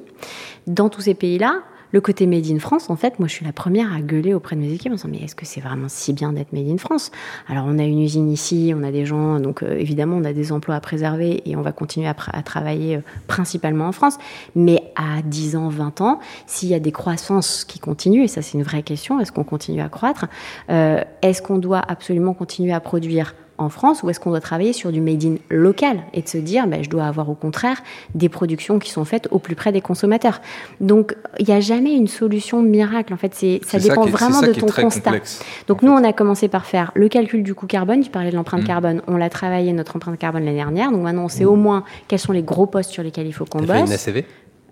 Dans 0.67 0.89
tous 0.89 1.03
ces 1.03 1.15
pays-là, 1.15 1.63
le 1.93 2.01
côté 2.01 2.27
Made 2.27 2.47
in 2.51 2.59
France, 2.59 2.91
en 2.91 2.97
fait, 2.97 3.19
moi, 3.21 3.29
je 3.29 3.35
suis 3.35 3.45
la 3.45 3.53
première 3.53 3.95
à 3.95 4.01
gueuler 4.01 4.35
auprès 4.35 4.57
de 4.57 4.61
mes 4.61 4.73
équipes 4.73 4.93
en 4.93 4.97
disant, 4.97 5.09
mais 5.11 5.19
est-ce 5.19 5.37
que 5.37 5.47
c'est 5.47 5.61
vraiment 5.61 5.89
si 5.89 6.13
bien 6.13 6.33
d'être 6.33 6.53
Made 6.53 6.69
in 6.69 6.79
France? 6.79 7.13
Alors, 7.49 7.65
on 7.69 7.79
a 7.79 7.85
une 7.85 8.03
usine 8.03 8.31
ici, 8.31 8.75
on 8.77 8.83
a 8.83 8.91
des 8.91 9.07
gens, 9.07 9.39
donc 9.39 9.63
euh, 9.63 9.79
évidemment, 9.79 10.17
on 10.17 10.25
a 10.25 10.33
des 10.33 10.51
emplois 10.51 10.75
à 10.75 10.81
préserver 10.81 11.43
et 11.49 11.55
on 11.55 11.63
va 11.63 11.71
continuer 11.71 12.09
à, 12.09 12.15
travailler 12.43 12.97
euh, 12.97 13.01
principalement 13.29 13.87
en 13.87 13.93
France. 13.93 14.19
Mais 14.57 14.83
à 14.97 15.23
10 15.23 15.55
ans, 15.55 15.69
20 15.69 16.01
ans, 16.01 16.19
s'il 16.47 16.69
y 16.69 16.75
a 16.75 16.81
des 16.81 16.93
croissances 16.93 17.65
qui 17.65 17.79
continuent, 17.79 18.25
et 18.25 18.29
ça, 18.29 18.43
c'est 18.43 18.59
une 18.59 18.65
vraie 18.65 18.83
question, 18.83 19.21
est-ce 19.21 19.31
qu'on 19.31 19.45
continue 19.45 19.81
à 19.81 19.89
croître? 19.89 20.27
Euh, 20.71 21.03
Est-ce 21.23 21.41
qu'on 21.41 21.59
doit 21.59 21.83
absolument 21.87 22.35
continuer 22.35 22.73
à 22.73 22.81
produire? 22.81 23.35
En 23.59 23.69
France 23.69 24.03
ou 24.03 24.11
est-ce 24.11 24.21
qu'on 24.21 24.31
doit 24.31 24.41
travailler 24.41 24.73
sur 24.73 24.93
du 24.93 25.01
made 25.01 25.25
in 25.25 25.35
local 25.51 26.01
et 26.15 26.23
de 26.23 26.29
se 26.29 26.39
dire 26.39 26.67
ben, 26.67 26.83
je 26.85 26.91
dois 26.91 27.05
avoir 27.05 27.31
au 27.31 27.35
contraire 27.35 27.79
des 28.15 28.29
productions 28.29 28.79
qui 28.79 28.91
sont 28.91 29.05
faites 29.05 29.29
au 29.31 29.39
plus 29.39 29.55
près 29.55 29.73
des 29.73 29.81
consommateurs. 29.81 30.41
Donc 30.81 31.17
il 31.39 31.47
n'y 31.47 31.55
a 31.55 31.61
jamais 31.61 31.95
une 31.95 32.09
solution 32.09 32.63
miracle 32.63 33.13
en 33.15 33.17
fait, 33.17 33.35
c'est 33.35 33.61
ça 33.67 33.79
dépend 33.79 34.05
est- 34.07 34.11
vraiment 34.11 34.41
ça 34.41 34.47
de 34.47 34.53
ton 34.53 34.67
constat. 34.67 35.01
complexe, 35.11 35.43
Donc 35.69 35.83
nous 35.83 35.97
fait. 35.97 36.03
on 36.03 36.09
a 36.09 36.13
commencé 36.13 36.49
par 36.49 36.67
faire 36.67 36.93
le 36.95 37.09
calcul 37.09 37.43
du 37.43 37.55
coût 37.55 37.67
carbone, 37.67 38.01
tu 38.03 38.11
parlais 38.11 38.31
de 38.31 38.37
l'empreinte 38.37 38.63
Mm. 38.63 38.67
carbone, 38.67 39.03
on 39.07 39.17
l'a 39.17 39.31
travaillé 39.31 39.73
notre 39.73 39.97
empreinte 39.97 40.19
carbone 40.19 40.45
l'année 40.45 40.57
dernière. 40.57 40.91
Donc 40.93 41.03
maintenant 41.03 41.25
on 41.25 41.29
sait 41.29 41.45
au 41.45 41.57
moins 41.57 41.85
quels 42.09 42.19
sont 42.19 42.33
les 42.33 42.43
gros 42.43 42.67
postes 42.67 42.91
sur 42.91 43.03
lesquels 43.03 43.27
il 43.27 43.33
faut 43.33 43.45
qu'on 43.47 43.61
fait 43.61 43.79
une 43.79 43.87
bosse. 43.87 44.07
ACV 44.09 44.25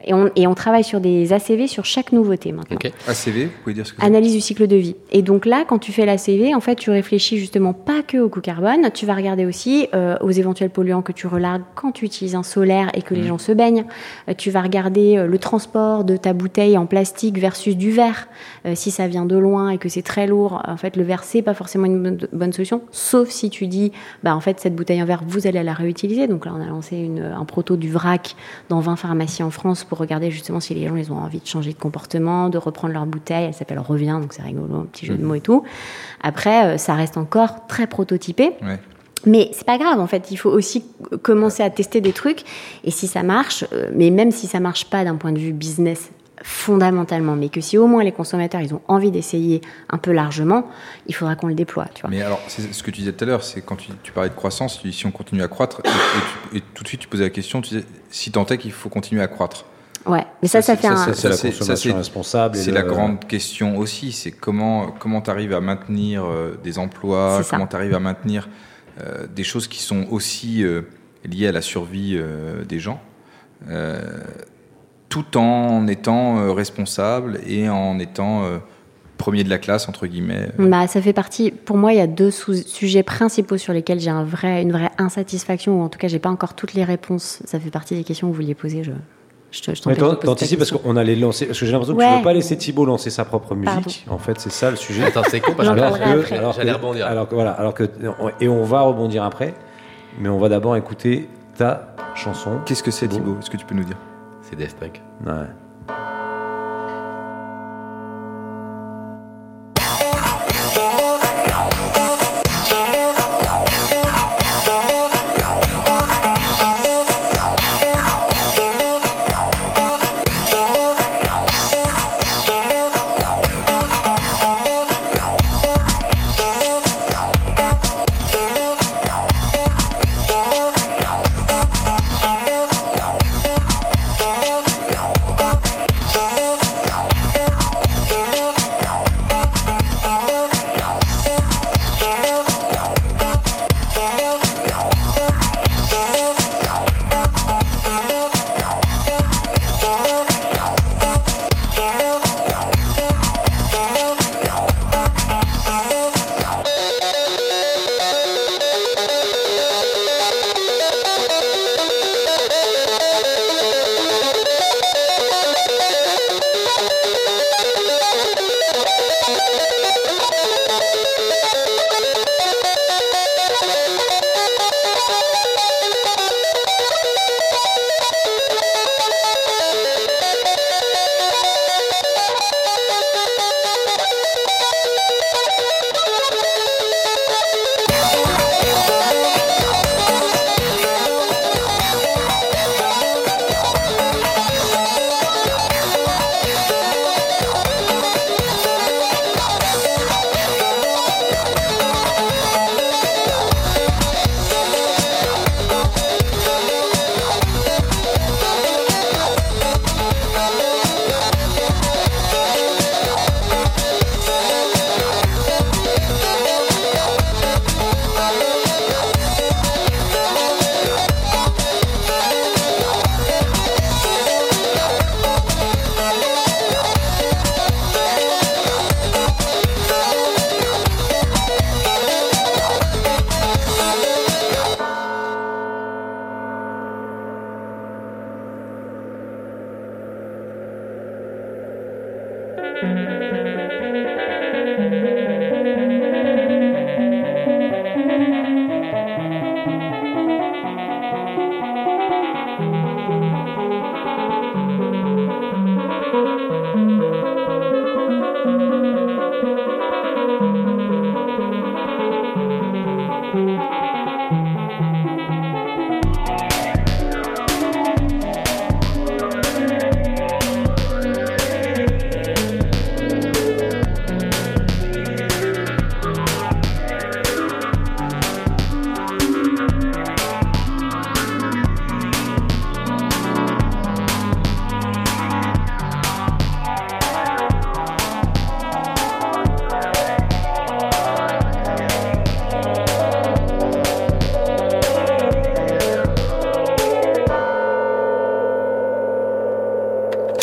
Et 0.04 0.14
on, 0.14 0.30
et 0.36 0.46
on 0.46 0.54
travaille 0.54 0.84
sur 0.84 1.00
des 1.00 1.32
ACV 1.32 1.66
sur 1.66 1.84
chaque 1.84 2.12
nouveauté 2.12 2.52
maintenant. 2.52 2.78
ACV, 3.08 3.44
vous 3.44 3.50
pouvez 3.62 3.74
dire 3.74 3.86
ce 3.86 3.92
que 3.92 4.00
c'est 4.00 4.06
Analyse 4.06 4.34
du 4.34 4.40
cycle 4.40 4.66
de 4.66 4.76
vie. 4.76 4.96
Et 5.12 5.22
donc 5.22 5.46
là, 5.46 5.64
quand 5.66 5.78
tu 5.78 5.92
fais 5.92 6.06
la 6.06 6.18
CV, 6.18 6.54
en 6.54 6.60
fait, 6.60 6.76
tu 6.76 6.90
réfléchis 6.90 7.38
justement 7.38 7.72
pas 7.72 8.02
que 8.02 8.18
au 8.18 8.28
coût 8.28 8.40
carbone, 8.40 8.90
tu 8.92 9.06
vas 9.06 9.14
regarder 9.14 9.46
aussi 9.46 9.88
euh, 9.94 10.16
aux 10.20 10.30
éventuels 10.30 10.70
polluants 10.70 11.02
que 11.02 11.12
tu 11.12 11.26
relargues 11.26 11.62
quand 11.74 11.92
tu 11.92 12.04
utilises 12.04 12.34
un 12.34 12.42
solaire 12.42 12.90
et 12.94 13.02
que 13.02 13.14
les 13.14 13.24
gens 13.24 13.38
se 13.38 13.52
baignent. 13.52 13.84
Euh, 14.28 14.34
tu 14.36 14.50
vas 14.50 14.62
regarder 14.62 15.16
euh, 15.16 15.26
le 15.26 15.38
transport 15.38 16.04
de 16.04 16.16
ta 16.16 16.32
bouteille 16.32 16.76
en 16.76 16.86
plastique 16.86 17.38
versus 17.38 17.76
du 17.76 17.90
verre. 17.90 18.28
Euh, 18.66 18.74
si 18.74 18.90
ça 18.90 19.06
vient 19.06 19.26
de 19.26 19.36
loin 19.36 19.70
et 19.70 19.78
que 19.78 19.88
c'est 19.88 20.02
très 20.02 20.26
lourd, 20.26 20.62
en 20.66 20.76
fait, 20.76 20.96
le 20.96 21.02
verre, 21.02 21.24
c'est 21.24 21.42
pas 21.42 21.54
forcément 21.54 21.86
une 21.86 22.02
bonne, 22.02 22.18
bonne 22.32 22.52
solution, 22.52 22.82
sauf 22.90 23.28
si 23.28 23.50
tu 23.50 23.66
dis, 23.66 23.92
bah, 24.22 24.34
en 24.34 24.40
fait, 24.40 24.60
cette 24.60 24.74
bouteille 24.74 25.02
en 25.02 25.06
verre, 25.06 25.22
vous 25.26 25.46
allez 25.46 25.62
la 25.62 25.74
réutiliser. 25.74 26.26
Donc 26.26 26.46
là, 26.46 26.52
on 26.56 26.60
a 26.60 26.66
lancé 26.66 26.96
une, 26.96 27.22
un 27.22 27.44
proto 27.44 27.76
du 27.76 27.90
vrac 27.90 28.36
dans 28.68 28.80
20 28.80 28.96
pharmacies 28.96 29.42
en 29.42 29.50
France 29.50 29.84
pour 29.84 29.93
regarder 29.94 30.30
justement 30.30 30.60
si 30.60 30.74
les 30.74 30.86
gens 30.88 30.96
ils 30.96 31.10
ont 31.12 31.16
envie 31.18 31.40
de 31.40 31.46
changer 31.46 31.72
de 31.72 31.78
comportement, 31.78 32.48
de 32.48 32.58
reprendre 32.58 32.92
leur 32.94 33.06
bouteille. 33.06 33.44
Elle 33.46 33.54
s'appelle 33.54 33.78
Revient, 33.78 34.18
donc 34.20 34.32
c'est 34.32 34.42
rigolo, 34.42 34.74
un 34.74 34.84
petit 34.86 35.06
jeu 35.06 35.16
de 35.16 35.24
mots 35.24 35.34
et 35.34 35.40
tout. 35.40 35.64
Après, 36.22 36.64
euh, 36.66 36.78
ça 36.78 36.94
reste 36.94 37.16
encore 37.16 37.66
très 37.66 37.86
prototypé. 37.86 38.52
Ouais. 38.62 38.78
Mais 39.26 39.48
c'est 39.54 39.64
pas 39.66 39.78
grave, 39.78 40.00
en 40.00 40.06
fait, 40.06 40.30
il 40.30 40.36
faut 40.36 40.50
aussi 40.50 40.84
commencer 41.22 41.62
à 41.62 41.70
tester 41.70 42.00
des 42.02 42.12
trucs. 42.12 42.42
Et 42.84 42.90
si 42.90 43.06
ça 43.06 43.22
marche, 43.22 43.64
euh, 43.72 43.90
mais 43.94 44.10
même 44.10 44.30
si 44.30 44.46
ça 44.46 44.60
marche 44.60 44.84
pas 44.86 45.02
d'un 45.04 45.16
point 45.16 45.32
de 45.32 45.38
vue 45.38 45.52
business 45.54 46.10
fondamentalement, 46.42 47.36
mais 47.36 47.48
que 47.48 47.60
si 47.60 47.78
au 47.78 47.86
moins 47.86 48.04
les 48.04 48.12
consommateurs 48.12 48.60
ils 48.60 48.74
ont 48.74 48.80
envie 48.86 49.10
d'essayer 49.10 49.62
un 49.88 49.98
peu 49.98 50.12
largement, 50.12 50.66
il 51.06 51.14
faudra 51.14 51.36
qu'on 51.36 51.46
le 51.46 51.54
déploie, 51.54 51.86
tu 51.94 52.02
vois. 52.02 52.10
Mais 52.10 52.20
alors, 52.22 52.40
c'est 52.48 52.72
ce 52.72 52.82
que 52.82 52.90
tu 52.90 53.00
disais 53.00 53.12
tout 53.12 53.24
à 53.24 53.26
l'heure, 53.28 53.42
c'est 53.42 53.62
quand 53.62 53.76
tu, 53.76 53.88
tu 54.02 54.12
parlais 54.12 54.28
de 54.30 54.34
croissance, 54.34 54.78
tu 54.80 54.88
dis 54.88 54.94
si 54.94 55.06
on 55.06 55.10
continue 55.10 55.42
à 55.42 55.48
croître, 55.48 55.80
et, 55.84 55.88
et 55.88 55.92
tu- 56.52 56.58
et 56.58 56.62
tout 56.74 56.82
de 56.82 56.88
suite 56.88 57.00
tu 57.00 57.08
posais 57.08 57.24
la 57.24 57.30
question, 57.30 57.62
tu 57.62 57.70
disais 57.74 57.86
si 58.10 58.30
tant 58.30 58.44
est 58.46 58.58
qu'il 58.58 58.72
faut 58.72 58.88
continuer 58.90 59.22
à 59.22 59.26
croître. 59.28 59.64
Ouais, 60.06 60.24
mais 60.42 60.48
ça, 60.48 60.60
ça, 60.60 60.74
Ça, 60.74 60.76
fait 60.76 60.86
ça, 60.88 60.92
un. 60.94 60.96
c'est- 60.96 61.14
C'est 61.14 61.28
la 61.28 61.36
consommation 61.52 61.90
c'est- 61.92 61.96
responsable. 61.96 62.56
C'est 62.56 62.70
le- 62.70 62.74
la 62.74 62.82
grande 62.82 63.20
question 63.26 63.78
aussi, 63.78 64.12
c'est 64.12 64.30
comment 64.32 64.88
comment 64.98 65.20
tu 65.22 65.30
arrives 65.30 65.54
à 65.54 65.60
maintenir 65.60 66.24
euh, 66.24 66.58
des 66.62 66.78
emplois, 66.78 67.42
ça. 67.42 67.50
comment 67.56 67.66
tu 67.66 67.76
arrives 67.76 67.94
à 67.94 68.00
maintenir 68.00 68.48
euh, 69.00 69.26
des 69.26 69.44
choses 69.44 69.66
qui 69.66 69.82
sont 69.82 70.06
aussi 70.10 70.62
euh, 70.62 70.82
liées 71.24 71.48
à 71.48 71.52
la 71.52 71.62
survie 71.62 72.16
euh, 72.16 72.64
des 72.64 72.78
gens, 72.80 73.00
euh, 73.70 73.98
tout 75.08 75.36
en 75.38 75.86
étant 75.86 76.38
euh, 76.38 76.52
responsable 76.52 77.40
et 77.46 77.68
en 77.68 77.98
étant 77.98 78.44
euh, 78.44 78.58
premier 79.16 79.42
de 79.44 79.48
la 79.50 79.58
classe 79.58 79.88
entre 79.88 80.06
guillemets. 80.06 80.50
Bah, 80.58 80.86
ça 80.86 81.00
fait 81.00 81.12
partie. 81.12 81.50
Pour 81.50 81.76
moi, 81.76 81.92
il 81.92 81.98
y 81.98 82.02
a 82.02 82.06
deux 82.06 82.30
sujets 82.30 83.02
principaux 83.04 83.56
sur 83.56 83.72
lesquels 83.72 84.00
j'ai 84.00 84.10
un 84.10 84.24
vrai, 84.24 84.60
une 84.60 84.72
vraie 84.72 84.90
insatisfaction, 84.98 85.80
ou 85.80 85.82
en 85.84 85.88
tout 85.88 85.98
cas, 85.98 86.08
j'ai 86.08 86.18
pas 86.18 86.30
encore 86.30 86.54
toutes 86.54 86.74
les 86.74 86.84
réponses. 86.84 87.40
Ça 87.46 87.58
fait 87.58 87.70
partie 87.70 87.94
des 87.94 88.04
questions 88.04 88.26
que 88.28 88.32
vous 88.32 88.40
vouliez 88.40 88.54
poser. 88.54 88.82
Je, 88.84 88.90
je, 89.56 89.62
te- 89.62 89.74
je 89.74 89.82
Mais 89.88 89.94
T'anticipes 89.96 90.58
parce 90.58 90.70
qu'on 90.72 90.96
allait 90.96 91.14
lancer. 91.16 91.46
Parce 91.46 91.58
que 91.60 91.66
j'ai 91.66 91.72
l'impression 91.72 91.94
que 91.96 92.00
tu 92.02 92.06
Ouais. 92.08 92.16
veux 92.18 92.22
pas 92.24 92.32
laisser 92.32 92.56
Thibaut 92.56 92.84
lancer 92.84 93.10
sa 93.10 93.24
propre 93.24 93.54
musique. 93.54 94.04
Pardon. 94.06 94.14
En 94.14 94.18
fait, 94.18 94.38
c'est 94.40 94.50
ça 94.52 94.70
le 94.70 94.76
sujet. 94.76 95.04
Attends, 95.04 95.22
c'est 95.28 95.40
con 95.40 95.52
parce 95.56 95.68
que 95.68 95.78
après. 95.80 96.00
j'allais 96.56 96.70
que- 96.72 96.76
rebondir. 96.76 97.06
Alors 97.06 97.28
que 97.28 97.34
voilà, 97.34 97.52
alors 97.52 97.74
que 97.74 97.88
et 98.40 98.48
on 98.48 98.64
va 98.64 98.80
rebondir 98.80 99.22
après, 99.24 99.54
mais 100.18 100.28
on 100.28 100.38
va 100.38 100.48
d'abord 100.48 100.76
écouter 100.76 101.28
ta 101.56 101.94
chanson. 102.14 102.58
Qu'est-ce 102.66 102.82
que 102.82 102.90
c'est. 102.90 103.08
Thibaut 103.08 103.36
Est-ce 103.40 103.50
que 103.50 103.56
tu 103.56 103.64
peux 103.64 103.74
nous 103.74 103.84
dire? 103.84 103.96
C'est 104.42 104.56
Daft 104.58 104.78
Punk. 104.78 105.00
Ouais. 105.26 105.32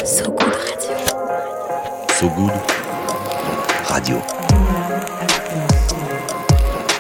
So 0.06 0.32
Good 0.32 0.54
Radio. 0.54 0.98
So 2.20 2.30
Good 2.30 2.52
Radio. 3.90 4.22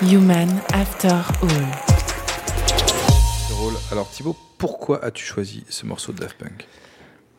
Human 0.01 0.49
After 0.73 1.09
All. 1.09 1.67
Alors 3.91 4.09
Thibaut, 4.09 4.35
pourquoi 4.57 5.03
as-tu 5.03 5.23
choisi 5.25 5.63
ce 5.69 5.85
morceau 5.85 6.11
de 6.11 6.19
Daft 6.19 6.37
Punk? 6.37 6.67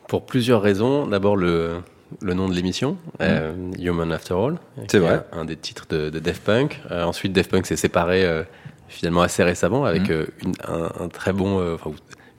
Pour 0.09 0.27
plusieurs 0.27 0.63
raisons. 0.63 1.07
D'abord, 1.07 1.37
le, 1.37 1.83
le 2.21 2.35
nom 2.35 2.49
de 2.49 2.55
l'émission, 2.55 2.97
euh, 3.21 3.53
Human 3.79 4.13
After 4.13 4.35
All. 4.35 4.57
C'est 4.89 4.99
vrai. 4.99 5.25
Un 5.33 5.45
des 5.45 5.57
titres 5.57 5.87
de, 5.89 6.11
de 6.11 6.19
Daft 6.19 6.43
Punk. 6.43 6.81
Euh, 6.91 7.05
ensuite, 7.05 7.33
Daft 7.33 7.51
Punk 7.51 7.67
s'est 7.67 7.77
séparé 7.77 8.25
euh, 8.25 8.43
finalement 8.89 9.23
assez 9.23 9.43
récemment 9.43 9.85
avec 9.85 10.09
une, 10.09 10.55
un, 10.67 11.05
un 11.05 11.09
très 11.09 11.33
bon, 11.33 11.61
euh, 11.61 11.75
enfin, 11.75 11.91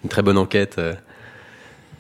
une 0.03 0.09
très 0.09 0.21
bonne 0.21 0.37
enquête 0.37 0.75
euh, 0.77 0.93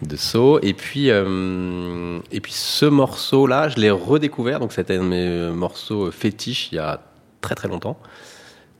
de 0.07 0.15
So. 0.15 0.59
Et 0.61 0.73
puis, 0.73 1.09
euh, 1.09 2.19
et 2.31 2.39
puis 2.39 2.53
ce 2.53 2.85
morceau-là, 2.85 3.69
je 3.69 3.77
l'ai 3.77 3.91
redécouvert. 3.91 4.59
Donc, 4.59 4.73
c'était 4.73 4.95
un 4.97 5.03
de 5.03 5.07
mes 5.07 5.27
euh, 5.27 5.53
morceaux 5.53 6.11
fétiches 6.11 6.69
il 6.71 6.75
y 6.75 6.79
a 6.79 7.01
très 7.41 7.55
très 7.55 7.67
longtemps. 7.67 7.97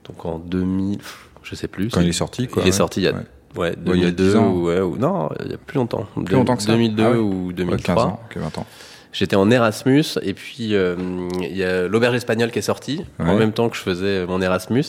Donc 0.06 0.24
en 0.26 0.38
2000, 0.38 0.98
pff, 0.98 1.28
je 1.42 1.54
sais 1.54 1.68
plus. 1.68 1.88
Quand 1.88 2.00
il 2.00 2.08
est 2.08 2.12
sorti, 2.12 2.46
quoi. 2.46 2.62
il 2.62 2.68
est 2.68 2.72
sorti 2.72 3.00
il 3.00 3.04
y 3.04 3.08
a 3.08 3.12
Ouais. 3.12 3.18
Ouais, 3.56 3.68
Ouais, 3.68 3.74
il 3.94 4.02
y 4.02 4.06
a 4.06 4.10
2002 4.10 4.24
10 4.30 4.36
ans. 4.36 4.48
ou, 4.50 4.66
ouais, 4.66 4.80
ou- 4.80 4.96
non, 4.96 5.28
il 5.44 5.52
y 5.52 5.54
a 5.54 5.58
plus 5.58 5.76
longtemps. 5.76 6.06
Plus 6.26 6.34
longtemps 6.34 6.56
que 6.56 6.62
ça 6.62 6.72
2002 6.72 7.02
Ah 7.04 7.18
ou 7.20 7.46
Ouais, 7.48 7.52
2003. 7.54 7.94
15 7.94 8.04
ans, 8.04 8.20
ok, 8.28 8.36
20 8.38 8.58
ans. 8.58 8.66
J'étais 9.12 9.36
en 9.36 9.48
Erasmus 9.50 10.02
et 10.22 10.34
puis 10.34 10.74
euh, 10.74 10.96
il 11.40 11.56
y 11.56 11.62
a 11.62 11.86
l'auberge 11.86 12.16
espagnole 12.16 12.50
qui 12.50 12.58
est 12.58 12.62
sortie 12.62 13.04
en 13.20 13.36
même 13.36 13.52
temps 13.52 13.68
que 13.68 13.76
je 13.76 13.82
faisais 13.82 14.26
mon 14.26 14.42
Erasmus. 14.42 14.82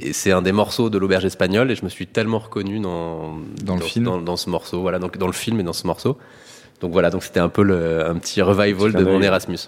Et 0.00 0.12
c'est 0.12 0.32
un 0.32 0.42
des 0.42 0.52
morceaux 0.52 0.90
de 0.90 0.98
l'auberge 0.98 1.24
espagnole 1.24 1.70
et 1.70 1.76
je 1.76 1.84
me 1.84 1.88
suis 1.88 2.06
tellement 2.06 2.38
reconnu 2.40 2.80
dans 2.80 3.36
Dans 3.62 3.76
le 3.76 3.82
film. 3.82 4.04
dans, 4.04 4.18
dans 4.20 4.36
ce 4.36 4.50
morceau, 4.50 4.80
voilà, 4.80 4.98
donc 4.98 5.16
dans 5.18 5.26
le 5.28 5.32
film 5.32 5.60
et 5.60 5.62
dans 5.62 5.72
ce 5.72 5.86
morceau. 5.86 6.18
Donc 6.80 6.90
voilà, 6.92 7.10
donc 7.10 7.22
c'était 7.22 7.40
un 7.40 7.48
peu 7.48 7.62
le, 7.62 8.04
un 8.04 8.16
petit 8.16 8.42
revival 8.42 8.92
de 8.92 9.04
mon. 9.04 9.22
Erasmus. 9.22 9.58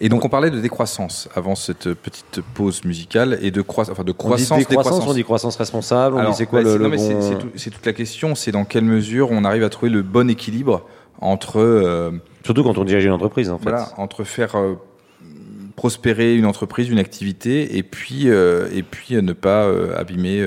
Et 0.00 0.08
donc 0.08 0.24
on 0.24 0.28
parlait 0.28 0.50
de 0.50 0.60
décroissance 0.60 1.28
avant 1.34 1.56
cette 1.56 1.92
petite 1.94 2.40
pause 2.54 2.84
musicale 2.84 3.36
et 3.42 3.50
de, 3.50 3.62
croi- 3.62 3.90
enfin, 3.90 4.04
de 4.04 4.10
On 4.10 4.12
dit 4.12 4.16
croissance, 4.16 4.58
décroissance, 4.58 4.84
décroissance. 4.84 5.08
on 5.10 5.14
dit 5.14 5.24
croissance 5.24 5.56
responsable, 5.56 6.14
on 6.14 6.18
Alors, 6.20 6.30
dit 6.32 6.36
c'est 6.38 6.46
quoi 6.46 6.62
bah, 6.62 6.76
le, 6.76 6.88
bon... 6.88 6.96
c'est 7.20 7.38
tout- 7.38 7.48
c'est 7.56 7.70
toute 7.70 7.84
la 7.84 7.92
question, 7.92 8.34
c'est 8.36 8.52
dans 8.52 8.64
quelle 8.64 8.84
mesure 8.84 9.30
on 9.32 9.44
arrive 9.44 9.64
à 9.64 9.68
trouver 9.70 9.90
le 9.90 10.02
bon 10.02 10.30
équilibre 10.30 10.86
entre 11.20 11.58
euh, 11.58 12.12
Surtout 12.44 12.62
quand 12.62 12.78
on 12.78 12.84
dirige 12.84 13.04
une 13.06 13.12
entreprise, 13.12 13.50
en 13.50 13.58
fait. 13.58 13.70
voilà, 13.70 13.88
entre 13.96 14.22
faire 14.22 14.54
euh, 14.56 14.74
prospérer 15.82 16.34
une 16.34 16.44
entreprise, 16.44 16.88
une 16.88 16.98
activité, 16.98 17.76
et 17.78 17.84
puis 17.84 18.28
euh, 18.28 18.68
et 18.72 18.82
puis 18.82 19.14
euh, 19.14 19.22
ne 19.22 19.32
pas 19.32 19.62
euh, 19.64 19.96
abîmer 19.96 20.44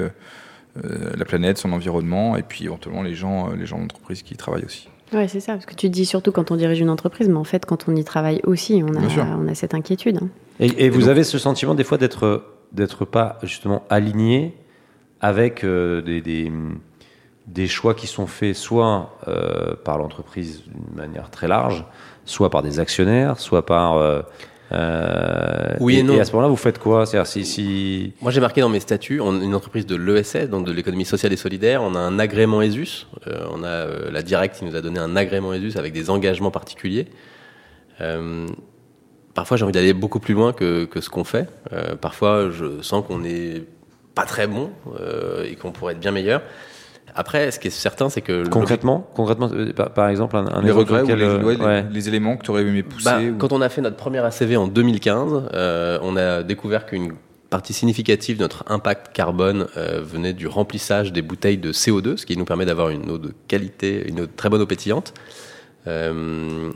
la 1.17 1.25
planète, 1.25 1.57
son 1.57 1.71
environnement, 1.73 2.35
et 2.37 2.43
puis 2.43 2.65
éventuellement 2.65 3.01
les 3.01 3.15
gens, 3.15 3.49
les 3.51 3.65
gens 3.65 3.79
d'entreprise 3.79 4.23
qui 4.23 4.33
y 4.33 4.37
travaillent 4.37 4.65
aussi. 4.65 4.87
Ouais, 5.13 5.27
c'est 5.27 5.41
ça, 5.41 5.53
parce 5.53 5.65
que 5.65 5.75
tu 5.75 5.89
dis 5.89 6.05
surtout 6.05 6.31
quand 6.31 6.51
on 6.51 6.55
dirige 6.55 6.79
une 6.79 6.89
entreprise, 6.89 7.27
mais 7.27 7.35
en 7.37 7.43
fait, 7.43 7.65
quand 7.65 7.89
on 7.89 7.95
y 7.95 8.03
travaille 8.05 8.39
aussi, 8.45 8.81
on 8.85 8.93
a, 8.95 9.35
on 9.37 9.47
a 9.49 9.55
cette 9.55 9.73
inquiétude. 9.73 10.19
hein. 10.21 10.29
Et, 10.61 10.85
et 10.85 10.89
vous 10.89 11.01
donc- 11.01 11.09
avez 11.09 11.23
ce 11.25 11.37
sentiment 11.37 11.75
des 11.75 11.83
fois 11.83 11.97
d'être 11.97 12.43
d'être 12.71 13.03
pas 13.03 13.37
justement 13.43 13.83
aligné 13.89 14.53
avec 15.19 15.63
euh, 15.65 16.01
des, 16.01 16.21
des, 16.21 16.49
des 17.47 17.67
choix 17.67 17.93
qui 17.93 18.07
sont 18.07 18.27
faits 18.27 18.55
soit 18.55 19.17
euh, 19.27 19.75
par 19.83 19.97
l'entreprise 19.97 20.63
d'une 20.65 20.95
manière 20.95 21.29
très 21.29 21.49
large, 21.49 21.83
soit 22.25 22.49
par 22.49 22.63
des 22.63 22.79
actionnaires, 22.79 23.39
soit 23.39 23.65
par 23.65 23.97
euh, 23.97 24.21
euh, 24.71 25.75
Oui 25.79 25.99
et 25.99 26.03
non. 26.03 26.19
à 26.19 26.25
ce 26.25 26.31
moment-là, 26.33 26.49
vous 26.49 26.55
faites 26.55 26.79
quoi? 26.79 27.05
Si, 27.05 27.45
si 27.45 28.13
Moi, 28.21 28.31
j'ai 28.31 28.41
marqué 28.41 28.61
dans 28.61 28.69
mes 28.69 28.79
statuts, 28.79 29.19
on 29.19 29.41
est 29.41 29.45
une 29.45 29.55
entreprise 29.55 29.85
de 29.85 29.95
l'ESS, 29.95 30.49
donc 30.49 30.65
de 30.65 30.71
l'économie 30.71 31.05
sociale 31.05 31.33
et 31.33 31.37
solidaire. 31.37 31.83
On 31.83 31.95
a 31.95 31.99
un 31.99 32.19
agrément 32.19 32.61
ESUS. 32.61 33.07
Euh, 33.27 33.45
on 33.51 33.63
a 33.63 33.67
euh, 33.67 34.11
la 34.11 34.21
Direct 34.21 34.55
qui 34.57 34.65
nous 34.65 34.75
a 34.75 34.81
donné 34.81 34.99
un 34.99 35.15
agrément 35.15 35.53
ESUS 35.53 35.77
avec 35.77 35.93
des 35.93 36.09
engagements 36.09 36.51
particuliers. 36.51 37.07
Parfois, 39.33 39.55
j'ai 39.55 39.63
envie 39.63 39.71
d'aller 39.71 39.93
beaucoup 39.93 40.19
plus 40.19 40.33
loin 40.33 40.53
que, 40.53 40.85
que 40.85 41.01
ce 41.01 41.09
qu'on 41.09 41.23
fait. 41.23 41.47
Parfois, 42.01 42.49
je 42.49 42.81
sens 42.81 43.05
qu'on 43.05 43.19
n'est 43.19 43.61
pas 44.15 44.25
très 44.25 44.47
bon 44.47 44.71
et 45.45 45.55
qu'on 45.55 45.71
pourrait 45.71 45.93
être 45.93 45.99
bien 45.99 46.11
meilleur. 46.11 46.41
Après, 47.15 47.51
ce 47.51 47.59
qui 47.59 47.67
est 47.67 47.71
certain, 47.71 48.09
c'est 48.09 48.21
que 48.21 48.31
le- 48.31 48.49
concrètement, 48.49 49.05
concrètement, 49.15 49.49
euh, 49.53 49.73
par, 49.73 49.91
par 49.91 50.07
exemple, 50.09 50.35
un, 50.37 50.47
un 50.47 50.61
les 50.61 50.71
regrets 50.71 51.01
ou 51.03 51.07
les, 51.07 51.23
euh, 51.23 51.43
ouais, 51.43 51.55
les- 51.55 51.65
ouais. 51.65 51.85
les 51.91 52.07
éléments 52.07 52.37
que 52.37 52.43
tu 52.43 52.51
aurais 52.51 52.61
aimé 52.61 52.83
pousser 52.83 53.05
Bah, 53.05 53.19
ou- 53.21 53.37
Quand 53.37 53.51
on 53.51 53.61
a 53.61 53.69
fait 53.69 53.81
notre 53.81 53.97
première 53.97 54.23
ACV 54.25 54.55
en 54.57 54.67
2015, 54.67 55.49
euh, 55.53 55.99
on 56.01 56.15
a 56.15 56.43
découvert 56.43 56.85
qu'une 56.85 57.13
partie 57.49 57.73
significative 57.73 58.37
de 58.37 58.43
notre 58.43 58.63
impact 58.67 59.13
carbone 59.13 59.67
euh, 59.75 59.99
venait 60.01 60.31
du 60.31 60.47
remplissage 60.47 61.11
des 61.11 61.21
bouteilles 61.21 61.57
de 61.57 61.73
CO2, 61.73 62.15
ce 62.15 62.25
qui 62.25 62.37
nous 62.37 62.45
permet 62.45 62.65
d'avoir 62.65 62.89
une 62.89 63.09
eau 63.11 63.17
de 63.17 63.33
qualité, 63.49 64.05
une 64.07 64.21
eau 64.21 64.25
de 64.25 64.31
très 64.33 64.47
bonne 64.49 64.61
eau 64.61 64.65
pétillante, 64.65 65.13
euh, 65.87 66.71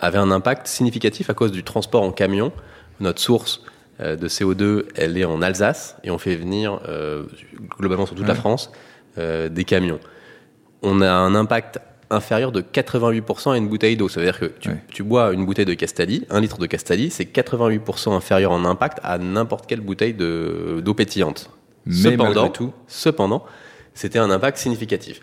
avait 0.00 0.18
un 0.18 0.30
impact 0.30 0.66
significatif 0.66 1.30
à 1.30 1.34
cause 1.34 1.52
du 1.52 1.62
transport 1.62 2.02
en 2.02 2.10
camion. 2.12 2.52
Notre 3.00 3.20
source 3.20 3.62
euh, 4.00 4.16
de 4.16 4.28
CO2, 4.28 4.86
elle 4.96 5.16
est 5.18 5.24
en 5.24 5.42
Alsace 5.42 5.96
et 6.04 6.10
on 6.10 6.18
fait 6.18 6.34
venir 6.36 6.80
euh, 6.88 7.24
globalement 7.78 8.06
sur 8.06 8.14
toute 8.16 8.26
la. 8.26 8.34
France 8.34 8.72
des 9.16 9.64
camions. 9.64 10.00
On 10.82 11.00
a 11.00 11.10
un 11.12 11.34
impact 11.34 11.78
inférieur 12.10 12.50
de 12.52 12.60
88% 12.60 13.52
à 13.52 13.56
une 13.56 13.68
bouteille 13.68 13.96
d'eau. 13.96 14.08
Ça 14.08 14.20
veut 14.20 14.26
dire 14.26 14.38
que 14.38 14.46
tu, 14.92 15.02
bois 15.04 15.32
une 15.32 15.44
bouteille 15.46 15.64
de 15.66 15.74
Castali, 15.74 16.26
un 16.30 16.40
litre 16.40 16.58
de 16.58 16.66
Castali, 16.66 17.10
c'est 17.10 17.24
88% 17.24 18.12
inférieur 18.14 18.50
en 18.52 18.64
impact 18.64 18.98
à 19.04 19.18
n'importe 19.18 19.66
quelle 19.66 19.80
bouteille 19.80 20.14
de- 20.14 20.80
d'eau 20.84 20.94
pétillante. 20.94 21.50
Mais 21.86 21.92
cependant, 21.94 22.48
tout, 22.50 22.72
cependant, 22.88 23.44
c'était 23.94 24.18
un 24.18 24.30
impact 24.30 24.58
significatif. 24.58 25.20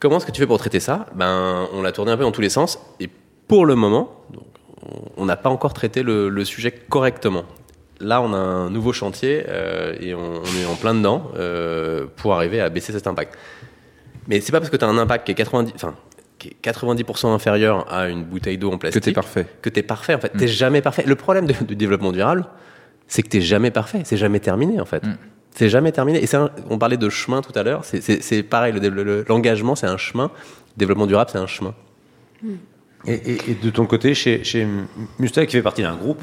Comment 0.00 0.16
est-ce 0.18 0.26
que 0.26 0.32
tu 0.32 0.40
fais 0.40 0.46
pour 0.46 0.58
traiter 0.58 0.80
ça? 0.80 1.06
Ben, 1.14 1.66
on 1.72 1.82
l'a 1.82 1.92
tourné 1.92 2.10
un 2.12 2.16
peu 2.16 2.24
dans 2.24 2.32
tous 2.32 2.40
les 2.42 2.50
sens 2.50 2.78
et 3.00 3.08
pour 3.48 3.64
le 3.64 3.74
moment, 3.76 4.10
donc, 4.32 4.44
on- 4.82 5.22
on 5.22 5.24
n'a 5.24 5.36
pas 5.36 5.50
encore 5.50 5.72
traité 5.72 6.02
le, 6.02 6.28
le 6.28 6.44
sujet 6.44 6.72
correctement. 6.72 7.44
Là, 8.00 8.20
on 8.20 8.32
a 8.34 8.36
un 8.36 8.70
nouveau 8.70 8.92
chantier 8.92 9.44
euh, 9.48 9.94
et 10.00 10.14
on, 10.14 10.18
on 10.42 10.60
est 10.60 10.66
en 10.66 10.74
plein 10.74 10.94
dedans 10.94 11.30
euh, 11.36 12.06
pour 12.16 12.34
arriver 12.34 12.60
à 12.60 12.68
baisser 12.68 12.92
cet 12.92 13.06
impact. 13.06 13.36
Mais 14.28 14.40
c'est 14.40 14.52
pas 14.52 14.58
parce 14.60 14.70
que 14.70 14.76
tu 14.76 14.84
as 14.84 14.88
un 14.88 14.98
impact 14.98 15.24
qui 15.26 15.32
est 15.32 15.36
90, 15.36 15.72
enfin, 15.76 15.94
qui 16.38 16.48
est 16.48 16.56
90% 16.70 17.28
inférieur 17.28 17.90
à 17.92 18.08
une 18.08 18.24
bouteille 18.24 18.58
d'eau 18.58 18.68
en 18.70 18.74
que 18.74 18.80
plastique 18.80 19.02
t'es 19.02 19.12
parfait. 19.12 19.46
que 19.62 19.70
t'es 19.70 19.82
parfait. 19.82 20.14
En 20.14 20.18
fait, 20.18 20.28
t'es 20.36 20.48
jamais 20.48 20.82
parfait. 20.82 21.04
Le 21.06 21.14
problème 21.14 21.46
du 21.46 21.76
développement 21.76 22.12
durable, 22.12 22.44
c'est 23.08 23.22
que 23.22 23.28
t'es 23.28 23.40
jamais 23.40 23.70
parfait. 23.70 24.02
C'est 24.04 24.16
jamais 24.18 24.40
terminé, 24.40 24.78
en 24.80 24.84
fait. 24.84 25.02
Mm. 25.04 25.16
C'est 25.52 25.70
jamais 25.70 25.90
terminé. 25.92 26.22
Et 26.22 26.36
un- 26.36 26.50
on 26.68 26.76
parlait 26.76 26.98
de 26.98 27.08
chemin 27.08 27.40
tout 27.40 27.58
à 27.58 27.62
l'heure. 27.62 27.82
C'est- 27.84 28.42
pareil. 28.42 28.74
le 28.74 28.80
dé- 28.80 28.90
le- 28.90 29.24
L'engagement, 29.26 29.74
c'est 29.74 29.86
un 29.86 29.96
chemin. 29.96 30.24
Le 30.74 30.78
développement 30.80 31.06
durable, 31.06 31.30
c'est 31.32 31.38
un 31.38 31.46
chemin. 31.46 31.74
Et, 33.06 33.14
et- 33.14 33.38
et 33.52 33.54
de 33.54 33.70
ton 33.70 33.86
côté, 33.86 34.12
chez, 34.14 34.44
chez 34.44 34.66
Mustang, 35.18 35.46
qui 35.46 35.52
fait 35.52 35.62
partie 35.62 35.82
d'un 35.82 35.94
groupe, 35.96 36.22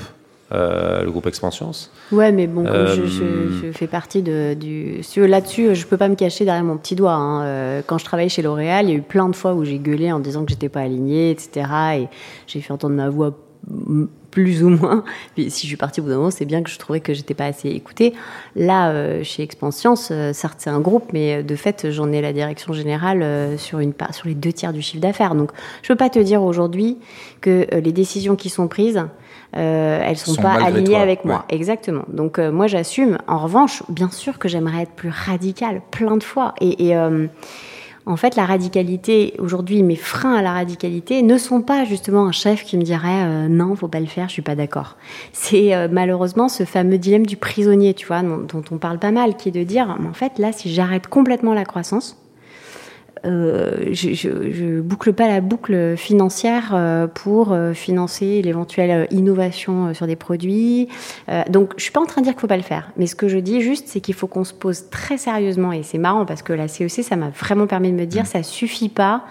euh, 0.54 1.04
le 1.04 1.12
groupe 1.12 1.26
Expansions, 1.28 1.72
Ouais, 2.12 2.32
mais 2.32 2.48
bon, 2.48 2.64
comme 2.64 2.88
je, 2.88 3.02
Euh, 3.02 3.08
je- 3.08 3.68
je 3.68 3.72
fais 3.72 3.88
partie 3.88 4.22
de, 4.22 4.54
du. 4.54 5.02
Là-dessus, 5.18 5.74
je 5.76 5.86
peux 5.88 5.98
pas 5.98 6.10
me 6.10 6.16
cacher 6.16 6.46
derrière 6.46 6.64
mon 6.64 6.78
petit 6.78 6.96
doigt. 6.96 7.14
hein. 7.14 7.44
Euh, 7.44 7.82
Quand 7.86 7.98
je 7.98 8.06
travaillais 8.06 8.30
chez 8.30 8.42
L'Oréal, 8.42 8.86
il 8.86 8.90
y 8.92 8.94
a 8.94 8.98
eu 8.98 9.02
plein 9.02 9.30
de 9.30 9.36
fois 9.36 9.54
où 9.54 9.64
j'ai 9.66 9.80
gueulé 9.80 10.12
en 10.12 10.20
disant 10.20 10.44
que 10.46 10.52
j'étais 10.52 10.70
pas 10.70 10.82
alignée, 10.82 11.32
etc. 11.32 11.68
Et 11.98 12.08
j'ai 12.48 12.62
fait 12.62 12.72
entendre 12.74 12.96
ma 12.96 13.10
voix 13.10 13.34
plus 14.32 14.64
ou 14.64 14.70
moins. 14.70 15.04
Puis 15.36 15.50
si 15.50 15.62
je 15.62 15.68
suis 15.68 15.78
partie 15.78 16.02
au 16.02 16.04
bout 16.04 16.10
d'un 16.10 16.18
moment, 16.18 16.32
c'est 16.32 16.46
bien 16.46 16.62
que 16.64 16.70
je 16.70 16.78
trouvais 16.78 17.00
que 17.00 17.14
j'étais 17.14 17.34
pas 17.34 17.46
assez 17.46 17.70
écoutée. 17.70 18.14
Là, 18.56 18.90
euh, 18.90 19.24
chez 19.24 19.44
Expansions, 19.44 19.94
euh, 20.12 20.34
certes 20.34 20.56
c'est 20.60 20.70
un 20.70 20.80
groupe, 20.82 21.06
mais 21.14 21.44
de 21.44 21.56
fait, 21.56 21.90
j'en 21.92 22.12
ai 22.12 22.22
la 22.22 22.34
direction 22.34 22.74
générale 22.74 23.22
euh, 23.22 23.58
sur 23.58 23.80
une 23.80 23.94
part, 23.94 24.14
sur 24.14 24.28
les 24.28 24.36
deux 24.36 24.52
tiers 24.52 24.74
du 24.74 24.82
chiffre 24.82 25.02
d'affaires. 25.02 25.34
Donc, 25.36 25.52
je 25.82 25.88
peux 25.88 25.96
pas 25.96 26.10
te 26.10 26.20
dire 26.20 26.44
aujourd'hui 26.44 26.98
que 27.42 27.68
les 27.74 27.92
décisions 27.92 28.36
qui 28.36 28.50
sont 28.50 28.68
prises, 28.68 29.02
euh, 29.56 30.02
elles 30.04 30.18
sont, 30.18 30.34
Sont 30.34 30.42
pas 30.42 30.54
alignées 30.64 30.92
toi, 30.92 31.00
avec 31.02 31.26
moi. 31.26 31.46
ouais. 31.50 31.56
Exactement. 31.56 32.04
Donc 32.08 32.40
euh, 32.40 32.52
moi 32.52 32.68
j'assume. 32.68 33.18
En 33.28 33.40
revanche, 33.40 33.84
bien 33.90 34.10
sûr 34.10 34.40
que 34.40 34.48
j'aimerais 34.48 34.84
être 34.84 34.94
plus 34.94 35.10
radicale 35.10 35.82
plein 35.92 36.18
de 36.18 36.24
fois. 36.24 36.54
Et, 36.62 36.88
et, 36.88 36.98
euh, 36.98 37.28
en 38.06 38.18
fait, 38.18 38.36
la 38.36 38.46
radicalité 38.46 39.34
aujourd'hui, 39.40 39.82
mes 39.82 39.96
freins 39.96 40.36
à 40.36 40.42
la 40.42 40.52
radicalité 40.52 41.22
ne 41.22 41.38
sont 41.38 41.62
pas 41.62 41.86
justement 41.86 42.26
un 42.26 42.34
chef 42.34 42.64
qui 42.64 42.78
me 42.78 42.84
dirait 42.84 43.24
euh, 43.24 43.48
non, 43.48 43.76
faut 43.78 43.88
pas 43.88 44.02
le 44.02 44.08
faire, 44.08 44.28
je 44.28 44.34
suis 44.34 44.42
pas 44.42 44.56
d'accord. 44.56 44.98
C'est 45.32 45.74
euh, 45.74 45.88
malheureusement 45.90 46.50
ce 46.50 46.66
fameux 46.66 46.98
dilemme 46.98 47.26
du 47.26 47.38
prisonnier, 47.38 47.94
tu 47.94 48.06
vois, 48.06 48.22
dont, 48.22 48.40
dont 48.40 48.64
on 48.72 48.78
parle 48.78 49.00
pas 49.00 49.12
mal, 49.12 49.38
qui 49.38 49.50
est 49.50 49.54
de 49.54 49.64
dire, 49.64 49.96
mais 50.02 50.10
en 50.10 50.14
fait 50.14 50.38
là, 50.38 50.52
si 50.52 50.74
j'arrête 50.74 51.08
complètement 51.08 51.54
la 51.54 51.64
croissance, 51.64 52.18
euh, 53.26 53.86
je, 53.92 54.14
je, 54.14 54.52
je 54.52 54.82
boucle 54.82 55.14
pas 55.14 55.28
la 55.28 55.40
boucle 55.40 55.96
financière 55.96 56.72
euh, 56.74 57.08
pour 57.08 57.54
euh, 57.54 57.74
financer 57.74 58.42
l'éventuelle 58.42 59.08
innovation 59.12 59.94
sur 59.94 60.08
des 60.08 60.16
produits. 60.16 60.90
Donc, 61.50 61.74
je 61.78 61.84
suis 61.84 61.92
pas 61.92 62.02
en 62.02 62.06
train 62.06 62.22
de 62.22 62.26
dire 62.26 62.34
qu'il 62.34 62.42
faut 62.42 62.48
pas 62.48 62.58
le 62.58 62.64
faire, 62.64 62.92
mais 62.98 63.08
ce 63.08 63.16
que 63.16 63.28
je 63.28 63.38
dis 63.38 63.62
juste, 63.62 63.88
c'est 63.88 64.02
qu'il 64.02 64.14
faut 64.14 64.28
qu'on 64.28 64.44
se 64.44 64.54
pose 64.54 64.90
très 64.90 65.18
sérieusement. 65.18 65.72
Et 65.72 65.84
c'est 65.84 65.98
marrant 65.98 66.26
parce 66.26 66.42
que 66.42 66.54
la 66.54 66.68
CEC, 66.68 67.04
ça 67.04 67.16
m'a 67.16 67.30
vraiment 67.30 67.68
permis 67.68 67.92
de 67.92 67.98
me 67.98 68.06
dire, 68.06 68.26
ça 68.26 68.44
suffit 68.44 68.90
pas 68.90 69.26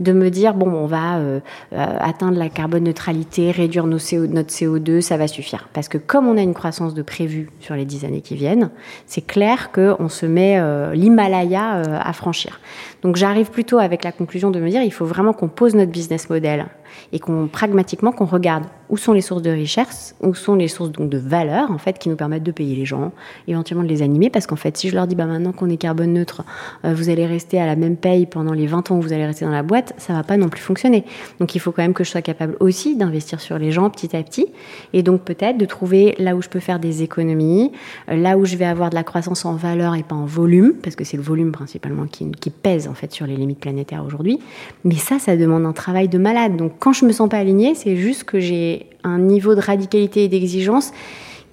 de 0.00 0.12
me 0.12 0.30
dire 0.30 0.54
bon, 0.54 0.70
on 0.70 0.86
va 0.86 1.18
euh, 1.18 1.40
euh, 1.72 1.96
atteindre 2.00 2.38
la 2.38 2.48
carbone 2.48 2.84
neutralité, 2.84 3.50
réduire 3.50 3.86
nos 3.86 3.98
CO, 3.98 4.26
notre 4.26 4.52
CO2, 4.52 5.00
ça 5.00 5.16
va 5.16 5.28
suffire. 5.28 5.68
Parce 5.72 5.88
que 5.88 5.98
comme 5.98 6.26
on 6.26 6.36
a 6.36 6.42
une 6.42 6.54
croissance 6.54 6.94
de 6.94 7.02
prévue 7.02 7.50
sur 7.60 7.74
les 7.74 7.84
dix 7.84 8.04
années 8.04 8.22
qui 8.22 8.34
viennent, 8.34 8.70
c'est 9.06 9.24
clair 9.24 9.70
qu'on 9.72 10.08
se 10.08 10.26
met 10.26 10.58
euh, 10.58 10.94
l'Himalaya 10.94 11.76
euh, 11.76 11.98
à 12.00 12.12
franchir. 12.12 12.60
Donc 13.02 13.16
j'arrive 13.16 13.36
j'arrive 13.36 13.50
plutôt 13.50 13.78
avec 13.78 14.02
la 14.02 14.12
conclusion 14.12 14.50
de 14.50 14.58
me 14.58 14.70
dire 14.70 14.82
il 14.82 14.92
faut 14.92 15.04
vraiment 15.04 15.34
qu'on 15.34 15.48
pose 15.48 15.74
notre 15.74 15.90
business 15.90 16.30
model 16.30 16.68
et 17.12 17.18
qu'on 17.18 17.48
pragmatiquement 17.48 18.10
qu'on 18.10 18.24
regarde 18.24 18.64
où 18.88 18.96
sont 18.96 19.12
les 19.12 19.20
sources 19.20 19.42
de 19.42 19.50
richesse, 19.50 20.14
où 20.20 20.34
sont 20.34 20.54
les 20.54 20.68
sources 20.68 20.90
donc 20.90 21.10
de 21.10 21.18
valeur 21.18 21.70
en 21.70 21.78
fait 21.78 21.98
qui 21.98 22.08
nous 22.08 22.16
permettent 22.16 22.42
de 22.42 22.52
payer 22.52 22.76
les 22.76 22.84
gens, 22.84 23.12
éventuellement 23.48 23.84
de 23.84 23.88
les 23.88 24.02
animer 24.02 24.30
parce 24.30 24.46
qu'en 24.46 24.56
fait 24.56 24.76
si 24.76 24.88
je 24.88 24.94
leur 24.94 25.06
dis 25.06 25.14
bah 25.14 25.26
maintenant 25.26 25.52
qu'on 25.52 25.68
est 25.68 25.76
carbone 25.76 26.12
neutre, 26.12 26.44
euh, 26.84 26.94
vous 26.94 27.08
allez 27.08 27.26
rester 27.26 27.60
à 27.60 27.66
la 27.66 27.76
même 27.76 27.96
paye 27.96 28.26
pendant 28.26 28.52
les 28.52 28.66
20 28.66 28.90
ans 28.90 28.96
où 28.96 29.00
vous 29.00 29.12
allez 29.12 29.26
rester 29.26 29.44
dans 29.44 29.50
la 29.50 29.62
boîte, 29.62 29.94
ça 29.98 30.12
va 30.12 30.22
pas 30.22 30.36
non 30.36 30.48
plus 30.48 30.60
fonctionner. 30.60 31.04
Donc 31.40 31.54
il 31.54 31.58
faut 31.58 31.72
quand 31.72 31.82
même 31.82 31.94
que 31.94 32.04
je 32.04 32.10
sois 32.10 32.22
capable 32.22 32.56
aussi 32.60 32.96
d'investir 32.96 33.40
sur 33.40 33.58
les 33.58 33.72
gens 33.72 33.90
petit 33.90 34.16
à 34.16 34.22
petit 34.22 34.46
et 34.92 35.02
donc 35.02 35.22
peut-être 35.22 35.58
de 35.58 35.64
trouver 35.64 36.14
là 36.18 36.36
où 36.36 36.42
je 36.42 36.48
peux 36.48 36.60
faire 36.60 36.78
des 36.78 37.02
économies, 37.02 37.72
euh, 38.10 38.16
là 38.16 38.38
où 38.38 38.44
je 38.44 38.56
vais 38.56 38.64
avoir 38.64 38.90
de 38.90 38.94
la 38.94 39.04
croissance 39.04 39.44
en 39.44 39.54
valeur 39.54 39.94
et 39.94 40.02
pas 40.02 40.16
en 40.16 40.26
volume 40.26 40.74
parce 40.82 40.96
que 40.96 41.04
c'est 41.04 41.16
le 41.16 41.22
volume 41.22 41.52
principalement 41.52 42.06
qui, 42.06 42.30
qui 42.32 42.50
pèse 42.50 42.88
en 42.88 42.94
fait 42.94 43.12
sur 43.12 43.26
les 43.26 43.36
limites 43.36 43.60
planétaires 43.60 44.04
aujourd'hui. 44.04 44.38
Mais 44.84 44.96
ça 44.96 45.18
ça 45.18 45.36
demande 45.36 45.64
un 45.64 45.72
travail 45.72 46.08
de 46.08 46.18
malade. 46.18 46.56
Donc 46.56 46.72
quand 46.78 46.92
je 46.92 47.04
me 47.04 47.12
sens 47.12 47.28
pas 47.28 47.38
alignée, 47.38 47.74
c'est 47.74 47.96
juste 47.96 48.24
que 48.24 48.40
j'ai 48.40 48.75
un 49.04 49.18
niveau 49.18 49.54
de 49.54 49.60
radicalité 49.60 50.24
et 50.24 50.28
d'exigence 50.28 50.92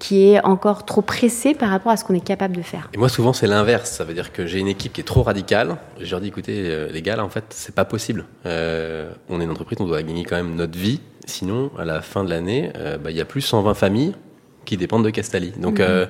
qui 0.00 0.28
est 0.28 0.44
encore 0.44 0.84
trop 0.84 1.02
pressé 1.02 1.54
par 1.54 1.70
rapport 1.70 1.92
à 1.92 1.96
ce 1.96 2.04
qu'on 2.04 2.14
est 2.14 2.24
capable 2.24 2.56
de 2.56 2.62
faire. 2.62 2.90
Et 2.92 2.98
moi, 2.98 3.08
souvent, 3.08 3.32
c'est 3.32 3.46
l'inverse. 3.46 3.90
Ça 3.90 4.04
veut 4.04 4.12
dire 4.12 4.32
que 4.32 4.44
j'ai 4.44 4.58
une 4.58 4.68
équipe 4.68 4.92
qui 4.92 5.00
est 5.00 5.04
trop 5.04 5.22
radicale. 5.22 5.76
Je 6.00 6.10
leur 6.10 6.20
dis, 6.20 6.28
écoutez, 6.28 6.62
euh, 6.66 6.90
les 6.92 7.00
gars, 7.00 7.16
là, 7.16 7.24
en 7.24 7.28
fait, 7.30 7.44
c'est 7.50 7.74
pas 7.74 7.84
possible. 7.84 8.26
Euh, 8.44 9.10
on 9.30 9.40
est 9.40 9.44
une 9.44 9.50
entreprise, 9.50 9.78
on 9.80 9.86
doit 9.86 10.02
gagner 10.02 10.24
quand 10.24 10.36
même 10.36 10.56
notre 10.56 10.76
vie. 10.78 11.00
Sinon, 11.26 11.70
à 11.78 11.84
la 11.84 12.02
fin 12.02 12.24
de 12.24 12.28
l'année, 12.28 12.70
euh, 12.76 12.98
bah, 12.98 13.10
il 13.12 13.16
y 13.16 13.20
a 13.20 13.24
plus 13.24 13.40
120 13.40 13.72
familles 13.74 14.14
qui 14.66 14.76
dépendent 14.76 15.04
de 15.04 15.10
Castali. 15.10 15.52
Donc, 15.58 15.80
euh, 15.80 16.06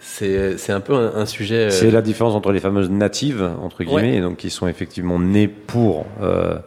c'est 0.00 0.56
c'est 0.56 0.72
un 0.72 0.80
peu 0.80 0.94
un, 0.94 1.14
un 1.14 1.26
sujet. 1.26 1.66
euh, 1.66 1.70
C'est 1.70 1.90
la 1.90 2.02
différence 2.02 2.34
entre 2.34 2.50
les 2.52 2.60
fameuses 2.60 2.88
natives, 2.90 3.48
entre 3.62 3.84
guillemets, 3.84 4.16
et 4.16 4.20
donc 4.22 4.38
qui 4.38 4.48
sont 4.50 4.66
effectivement 4.66 5.20
nées 5.20 5.46
pour, 5.46 6.06
euh, 6.22 6.58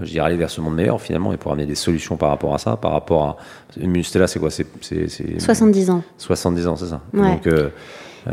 je 0.00 0.10
dirais, 0.10 0.26
aller 0.26 0.36
vers 0.36 0.50
ce 0.50 0.60
monde 0.60 0.74
meilleur 0.74 1.00
finalement, 1.00 1.32
et 1.32 1.36
pour 1.36 1.52
amener 1.52 1.66
des 1.66 1.74
solutions 1.74 2.16
par 2.16 2.28
rapport 2.30 2.54
à 2.54 2.58
ça, 2.58 2.76
par 2.76 2.92
rapport 2.92 3.22
à. 3.24 3.36
Mustela, 3.80 4.26
c'est 4.26 4.38
quoi? 4.38 4.50
C'est 4.50 4.66
c'est- 4.80 5.08
c'est 5.08 5.40
70 5.40 5.90
ans. 5.90 6.02
70 6.18 6.66
ans, 6.66 6.76
c'est 6.76 6.86
ça. 6.86 7.00
Ouais. 7.12 7.32
Donc, 7.34 7.46
euh, 7.46 7.70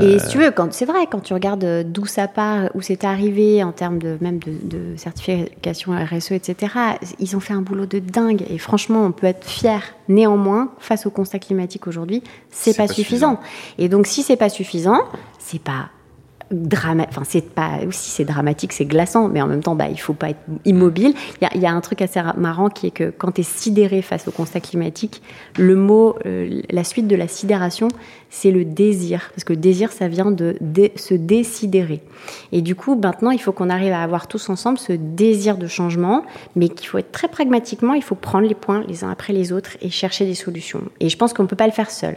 Et 0.01 0.18
si 0.18 0.28
tu 0.30 0.39
veux, 0.39 0.49
quand 0.49 0.74
c'est 0.74 0.86
vrai, 0.86 1.05
quand 1.11 1.20
tu 1.20 1.34
regardes 1.36 1.64
euh, 1.66 1.84
d'où 1.86 2.07
ça 2.07 2.28
part, 2.28 2.70
où 2.74 2.82
c'est 2.82 3.03
arrivé 3.03 3.64
en 3.64 3.72
termes 3.72 3.99
de 3.99 4.18
même 4.22 4.39
de, 4.39 4.51
de 4.64 4.97
certification 4.97 5.91
RSE, 5.93 6.32
etc. 6.32 6.74
Ils 7.20 7.36
ont 7.36 7.39
fait 7.39 7.53
un 7.53 7.61
boulot 7.61 7.86
de 7.86 7.99
dingue. 7.99 8.43
Et 8.49 8.57
franchement, 8.57 9.03
on 9.05 9.11
peut 9.11 9.28
être 9.28 9.45
fier. 9.45 9.82
Néanmoins, 10.09 10.72
face 10.80 11.05
au 11.05 11.11
constat 11.11 11.38
climatique 11.38 11.86
aujourd'hui, 11.86 12.24
c'est 12.49 12.76
pas, 12.76 12.88
pas 12.88 12.93
suffisant. 12.93 13.39
Et 13.78 13.88
donc, 13.88 14.07
si 14.07 14.24
c'est 14.24 14.36
pas 14.36 14.49
suffisant, 14.49 14.97
c'est 15.38 15.61
pas 15.61 15.89
drama 16.54 17.06
enfin 17.10 17.24
c'est 17.26 17.49
pas 17.49 17.80
aussi 17.88 18.10
c'est 18.10 18.26
dramatique 18.26 18.74
c'est 18.74 18.86
glaçant 18.86 19.28
mais 19.28 19.41
en 19.41 19.47
même 19.47 19.62
temps 19.64 19.76
bah 19.76 19.88
il 19.89 19.99
faut 19.99 20.14
pas 20.14 20.30
être 20.30 20.39
immobile. 20.66 21.14
Il 21.54 21.62
y 21.62 21.66
a, 21.66 21.72
un 21.72 21.82
truc 21.82 22.01
assez 22.01 22.20
ra- 22.20 22.36
marrant 22.38 22.70
qui 22.70 22.88
est 22.88 22.91
que 22.91 23.10
quand 23.10 23.34
tu 23.34 23.41
es 23.41 23.43
sidéré 23.43 24.01
face 24.01 24.28
au 24.28 24.32
constat 24.32 24.60
climatique 24.60 25.22
le 25.58 25.76
mot 25.76 26.16
euh, 26.26 26.62
la 26.70 26.84
suite 26.84 27.08
de 27.08 27.16
la 27.16 27.28
sidération 27.28 27.88
c'est 28.30 28.51
le 28.51 28.66
désir. 28.66 29.30
Parce 29.36 29.43
que 29.43 29.54
le 29.54 29.60
désir 29.60 29.91
ça 29.91 30.08
vient 30.08 30.32
de 30.32 30.56
se 30.95 31.14
désidérer. 31.14 32.01
Et 32.51 32.62
du 32.62 32.76
coup 32.76 32.95
maintenant 32.95 33.32
il 33.32 33.39
faut 33.39 33.51
qu'on 33.51 33.70
arrive 33.70 33.93
à 33.93 34.01
avoir 34.01 34.28
tous 34.28 34.49
ensemble 34.49 34.78
ce 34.78 34.93
désir 34.93 35.58
de 35.58 35.68
changement 35.68 36.24
mais 36.56 36.70
qu'il 36.70 36.88
faut 36.88 36.97
être 36.97 37.12
très 37.12 37.28
pragmatiquement 37.28 37.93
il 37.93 38.04
faut 38.04 38.16
prendre 38.16 38.47
les 38.47 38.56
points 38.56 38.84
les 38.88 39.04
uns 39.04 39.10
après 39.10 39.34
les 39.34 39.51
autres 39.51 39.72
et 39.82 39.89
chercher 39.89 40.26
des 40.26 40.36
solutions. 40.36 40.82
Et 40.99 41.10
je 41.10 41.18
pense 41.18 41.34
qu'on 41.34 41.47
peut 41.47 41.56
pas 41.56 41.68
le 41.68 41.74
faire 41.74 41.91
seul. 41.91 42.16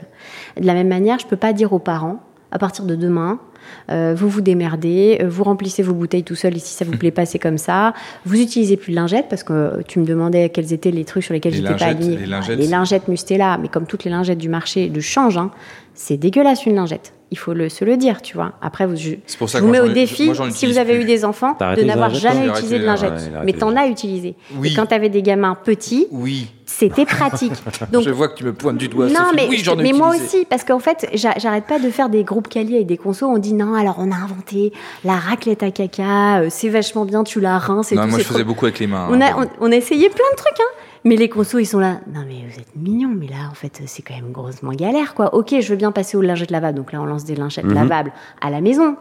De 0.61 0.67
la 0.67 0.75
même 0.75 0.89
manière 0.89 1.19
je 1.19 1.27
peux 1.27 1.37
pas 1.37 1.53
dire 1.53 1.73
aux 1.73 1.79
parents 1.79 2.21
à 2.53 2.59
partir 2.59 2.85
de 2.85 2.95
demain, 2.95 3.41
euh, 3.91 4.15
vous 4.17 4.29
vous 4.29 4.41
démerdez, 4.41 5.19
euh, 5.21 5.29
vous 5.29 5.45
remplissez 5.45 5.83
vos 5.83 5.95
bouteilles 5.95 6.25
tout 6.25 6.35
seul 6.35 6.57
et 6.57 6.59
si 6.59 6.75
ça 6.75 6.85
vous 6.85 6.97
plaît 6.99 7.11
pas, 7.11 7.27
c'est 7.27 7.39
comme 7.39 7.59
ça. 7.59 7.95
Vous 8.25 8.41
utilisez 8.41 8.77
plus 8.77 8.93
de 8.93 8.97
lingettes 8.97 9.27
parce 9.29 9.43
que 9.43 9.53
euh, 9.53 9.83
tu 9.87 9.99
me 9.99 10.05
demandais 10.05 10.49
quels 10.51 10.73
étaient 10.73 10.91
les 10.91 11.05
trucs 11.05 11.25
sur 11.25 11.35
lesquels 11.35 11.53
Les 11.53 11.59
j'étais 11.59 11.75
pas 11.75 11.87
alignée. 11.87 12.17
les 12.17 12.27
lingettes, 12.27 12.59
les 12.59 12.67
lingettes 12.67 13.09
Mustela, 13.09 13.59
mais 13.59 13.69
comme 13.69 13.87
toutes 13.87 14.05
les 14.05 14.11
lingettes 14.11 14.39
du 14.39 14.49
marché 14.49 14.89
de 14.89 15.01
change, 15.01 15.37
hein, 15.37 15.51
c'est 15.97 16.17
dégueulasse 16.17 16.65
une 16.67 16.77
lingette. 16.77 17.13
Il 17.33 17.39
faut 17.39 17.55
le, 17.55 17.69
se 17.69 17.85
le 17.85 17.97
dire, 17.97 18.23
tu 18.23 18.37
vois. 18.37 18.53
Après, 18.63 18.87
vous, 18.87 18.95
je, 18.95 19.15
C'est 19.27 19.37
pour 19.37 19.49
ça 19.49 19.59
je 19.59 19.63
que 19.63 19.67
vous 19.67 19.73
mets 19.73 19.81
au 19.81 19.89
défi, 19.89 20.27
moi, 20.31 20.49
si 20.53 20.65
vous 20.67 20.79
avez 20.79 20.95
plus. 20.95 21.03
eu 21.03 21.07
des 21.07 21.25
enfants, 21.25 21.57
de 21.77 21.83
n'avoir 21.83 22.11
jamais 22.15 22.47
utilisé 22.47 22.79
de 22.79 22.85
ouais, 22.85 22.89
a 22.89 23.43
mais 23.45 23.53
t'en 23.53 23.75
as 23.75 23.89
utilisé. 23.89 24.37
Oui. 24.57 24.71
Et 24.71 24.77
quand 24.77 24.87
t'avais 24.87 25.09
des 25.09 25.23
gamins 25.23 25.57
petits, 25.57 26.07
Oui. 26.13 26.47
c'était 26.67 27.05
pratique. 27.05 27.51
Donc, 27.93 28.05
je 28.05 28.11
vois 28.11 28.29
que 28.29 28.37
tu 28.37 28.45
me 28.45 28.53
pointes 28.53 28.77
du 28.77 28.87
doigt. 28.87 29.07
non, 29.09 29.15
Sophie. 29.15 29.35
mais, 29.35 29.47
oui, 29.49 29.59
j'en 29.61 29.77
ai 29.77 29.83
mais 29.83 29.93
moi 29.93 30.11
aussi, 30.15 30.47
parce 30.49 30.63
qu'en 30.63 30.79
fait, 30.79 31.09
j'a- 31.15 31.35
j'arrête 31.37 31.65
pas 31.67 31.81
de 31.81 31.91
faire 31.91 32.11
des 32.11 32.23
groupes 32.23 32.47
quali 32.47 32.77
avec 32.77 32.87
des 32.87 32.97
consos. 32.97 33.27
On 33.27 33.39
dit 33.39 33.55
non, 33.55 33.75
alors 33.75 33.97
on 33.99 34.13
a 34.13 34.17
inventé 34.17 34.73
la 35.05 35.15
raclette 35.17 35.65
à 35.65 35.73
caca, 35.73 36.43
euh, 36.43 36.47
c'est 36.49 36.69
vachement 36.69 37.07
bien, 37.07 37.25
tu 37.25 37.41
la 37.41 37.59
rinces 37.59 37.91
et 37.91 37.97
Non, 37.97 38.03
tout. 38.03 38.09
moi, 38.11 38.19
je 38.21 38.25
faisais 38.25 38.39
trop- 38.41 38.47
beaucoup 38.47 38.67
avec 38.67 38.79
les 38.79 38.87
mains. 38.87 39.09
On 39.11 39.21
a, 39.21 39.33
hein. 39.33 39.49
on, 39.61 39.67
on 39.69 39.73
a 39.73 39.77
essayé 39.77 40.09
plein 40.11 40.31
de 40.31 40.37
trucs, 40.37 40.61
hein. 40.61 40.73
Mais 41.07 41.17
les 41.17 41.29
consos, 41.29 41.61
ils 41.61 41.67
sont 41.67 41.79
là. 41.79 42.01
Non, 42.13 42.23
mais 42.27 42.45
vous 42.51 42.59
êtes 42.59 42.75
mignons, 42.77 43.15
mais 43.17 43.29
là, 43.29 43.49
en 43.51 43.55
fait, 43.55 43.81
c'est 43.87 44.03
quand 44.03 44.15
même 44.17 44.33
grossement 44.33 44.73
galère, 44.73 45.15
quoi. 45.15 45.35
Ok, 45.35 45.55
je 45.61 45.69
veux 45.69 45.77
bien 45.77 45.93
passer 45.93 46.17
aux 46.17 46.21
lingettes 46.23 46.51
lavables. 46.51 46.77
Donc 46.77 46.93
là, 46.93 47.01
on 47.01 47.05
lance 47.05 47.25
des 47.25 47.37
lingettes 47.37 47.65
Mhm. 47.65 47.75
lavables 47.75 48.13
à 48.41 48.51
la 48.51 48.61
maison. 48.61 48.97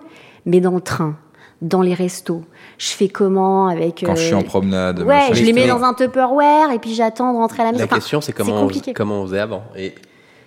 Mais 0.46 0.62
dans 0.62 0.72
le 0.76 0.82
train, 0.82 1.16
dans 1.64 1.82
les 1.82 1.96
restos, 1.96 2.44
je 2.78 2.90
fais 2.92 3.08
comment 3.10 3.68
avec. 3.68 4.04
Quand 4.06 4.16
je 4.16 4.22
suis 4.22 4.34
euh, 4.36 4.38
en 4.38 4.44
promenade. 4.44 5.00
Ouais, 5.02 5.30
je 5.34 5.44
les 5.44 5.52
mets 5.54 5.68
dans 5.68 5.84
un 5.84 5.96
Tupperware 5.96 6.70
et 6.72 6.78
puis 6.78 6.94
j'attends 6.94 7.34
de 7.34 7.38
rentrer 7.38 7.64
à 7.64 7.66
la 7.66 7.72
maison. 7.72 7.80
La 7.82 7.86
Enfin, 7.86 7.96
question, 7.96 8.22
c'est 8.22 8.34
comment, 8.34 8.68
comment 8.96 9.22
on 9.22 9.26
faisait 9.26 9.40
avant. 9.40 9.64
Et, 9.76 9.96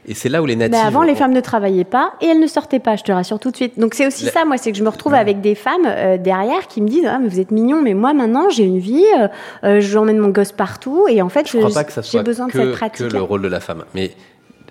et 0.09 0.15
c'est 0.15 0.29
là 0.29 0.43
où 0.43 0.47
les 0.47 0.57
natives. 0.57 0.73
Bah, 0.73 0.87
avant, 0.87 1.03
les 1.03 1.13
ont- 1.13 1.17
femmes 1.17 1.33
ne 1.33 1.41
travaillaient 1.41 1.85
pas 1.85 2.15
et 2.21 2.27
elles 2.27 2.41
ne 2.41 2.47
sortaient 2.47 2.81
pas, 2.81 2.97
je 2.97 3.05
te 3.05 3.13
rassure 3.13 3.39
tout 3.39 3.51
de 3.51 3.57
suite. 3.57 3.79
Donc 3.79 3.95
c'est 3.95 4.07
aussi 4.07 4.25
La- 4.25 4.33
ça, 4.33 4.45
moi, 4.45 4.57
c'est 4.57 4.73
que 4.73 4.79
je 4.79 4.83
me 4.83 4.89
retrouve 4.89 5.15
avec 5.15 5.41
des 5.41 5.55
femmes 5.55 5.87
euh, 5.87 6.17
derrière 6.17 6.67
qui 6.67 6.81
me 6.81 6.89
disent 6.89 7.07
ah 7.07 7.19
mais 7.19 7.29
vous 7.29 7.39
êtes 7.41 7.51
mignons, 7.51 7.83
mais 7.83 7.95
moi 7.95 8.13
maintenant 8.15 8.49
j'ai 8.51 8.65
une 8.65 8.79
vie, 8.79 9.05
euh, 9.19 9.29
euh, 9.65 9.81
j'emmène 9.81 10.19
mon 10.19 10.29
gosse 10.31 10.53
partout 10.53 11.07
et 11.09 11.23
en 11.23 11.29
fait 11.29 11.47
Je 11.51 11.59
crois 11.59 11.71
pas 11.71 11.85
que 11.85 11.93
ça 11.93 12.03
soit 12.03 12.23
besoin 12.23 12.47
de 12.47 12.53
que, 12.53 12.59
cette 12.59 12.71
que 12.73 12.77
pratique. 12.77 13.13
le 13.13 13.23
rôle 13.23 13.43
de 13.43 13.49
la 13.49 13.61
femme. 13.61 13.85
Mais 13.95 14.13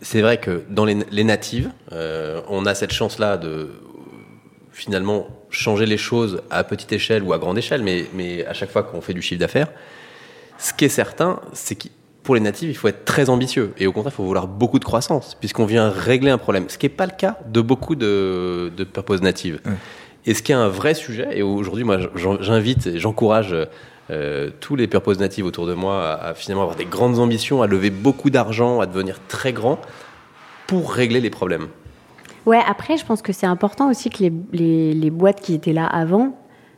c'est 0.01 0.21
vrai 0.21 0.37
que 0.37 0.63
dans 0.69 0.85
les, 0.85 0.97
les 1.11 1.23
natives, 1.23 1.69
euh, 1.91 2.41
on 2.49 2.65
a 2.65 2.73
cette 2.75 2.91
chance-là 2.93 3.37
de 3.37 3.69
finalement 4.71 5.27
changer 5.49 5.85
les 5.85 5.97
choses 5.97 6.41
à 6.51 6.63
petite 6.63 6.91
échelle 6.93 7.23
ou 7.23 7.33
à 7.33 7.37
grande 7.39 7.57
échelle, 7.57 7.81
mais, 7.83 8.05
mais 8.13 8.45
à 8.45 8.53
chaque 8.53 8.69
fois 8.69 8.83
qu'on 8.83 9.01
fait 9.01 9.13
du 9.13 9.21
chiffre 9.21 9.39
d'affaires. 9.39 9.69
Ce 10.59 10.73
qui 10.73 10.85
est 10.85 10.89
certain, 10.89 11.39
c'est 11.53 11.75
que 11.75 11.87
pour 12.27 12.35
les 12.35 12.41
natives, 12.41 12.69
il 12.69 12.75
faut 12.75 12.89
être 12.89 13.05
très 13.05 13.29
ambitieux. 13.29 13.71
Et 13.77 13.87
au 13.87 13.93
contraire, 13.93 14.11
il 14.13 14.17
faut 14.17 14.25
vouloir 14.25 14.47
beaucoup 14.47 14.79
de 14.79 14.83
croissance, 14.83 15.37
puisqu'on 15.39 15.65
vient 15.65 15.89
régler 15.89 16.29
un 16.29 16.37
problème. 16.37 16.65
Ce 16.67 16.77
qui 16.77 16.85
n'est 16.85 16.89
pas 16.89 17.05
le 17.05 17.13
cas 17.17 17.37
de 17.47 17.61
beaucoup 17.61 17.95
de, 17.95 18.69
de 18.75 18.83
purpose 18.83 19.21
natives. 19.21 19.61
Ouais. 19.65 19.71
Et 20.25 20.33
ce 20.33 20.41
qui 20.43 20.51
est 20.51 20.55
un 20.55 20.67
vrai 20.67 20.93
sujet, 20.93 21.29
et 21.37 21.41
aujourd'hui, 21.41 21.85
moi, 21.85 21.99
j'invite 22.41 22.85
et 22.85 22.99
j'encourage 22.99 23.55
euh, 24.09 24.49
tous 24.59 24.75
les 24.75 24.87
purpose 24.87 25.19
natives 25.19 25.45
autour 25.45 25.67
de 25.67 25.73
moi 25.73 26.03
à, 26.03 26.27
à 26.27 26.33
finalement 26.33 26.63
avoir 26.63 26.75
des 26.75 26.83
grandes 26.83 27.17
ambitions, 27.17 27.61
à 27.61 27.67
lever 27.67 27.91
beaucoup 27.91 28.29
d'argent, 28.29 28.81
à 28.81 28.87
devenir 28.87 29.21
très 29.29 29.53
grand 29.53 29.79
pour 30.67 30.91
régler 30.91 31.21
les 31.21 31.29
problèmes. 31.29 31.67
Ouais, 32.45 32.59
après, 32.67 32.97
je 32.97 33.05
pense 33.05 33.21
que 33.21 33.31
c'est 33.31 33.47
important 33.47 33.89
aussi 33.89 34.09
que 34.09 34.23
les, 34.23 34.33
les, 34.51 34.93
les 34.93 35.11
boîtes 35.11 35.39
qui 35.39 35.53
étaient 35.53 35.71
là 35.71 35.85
avant 35.85 36.37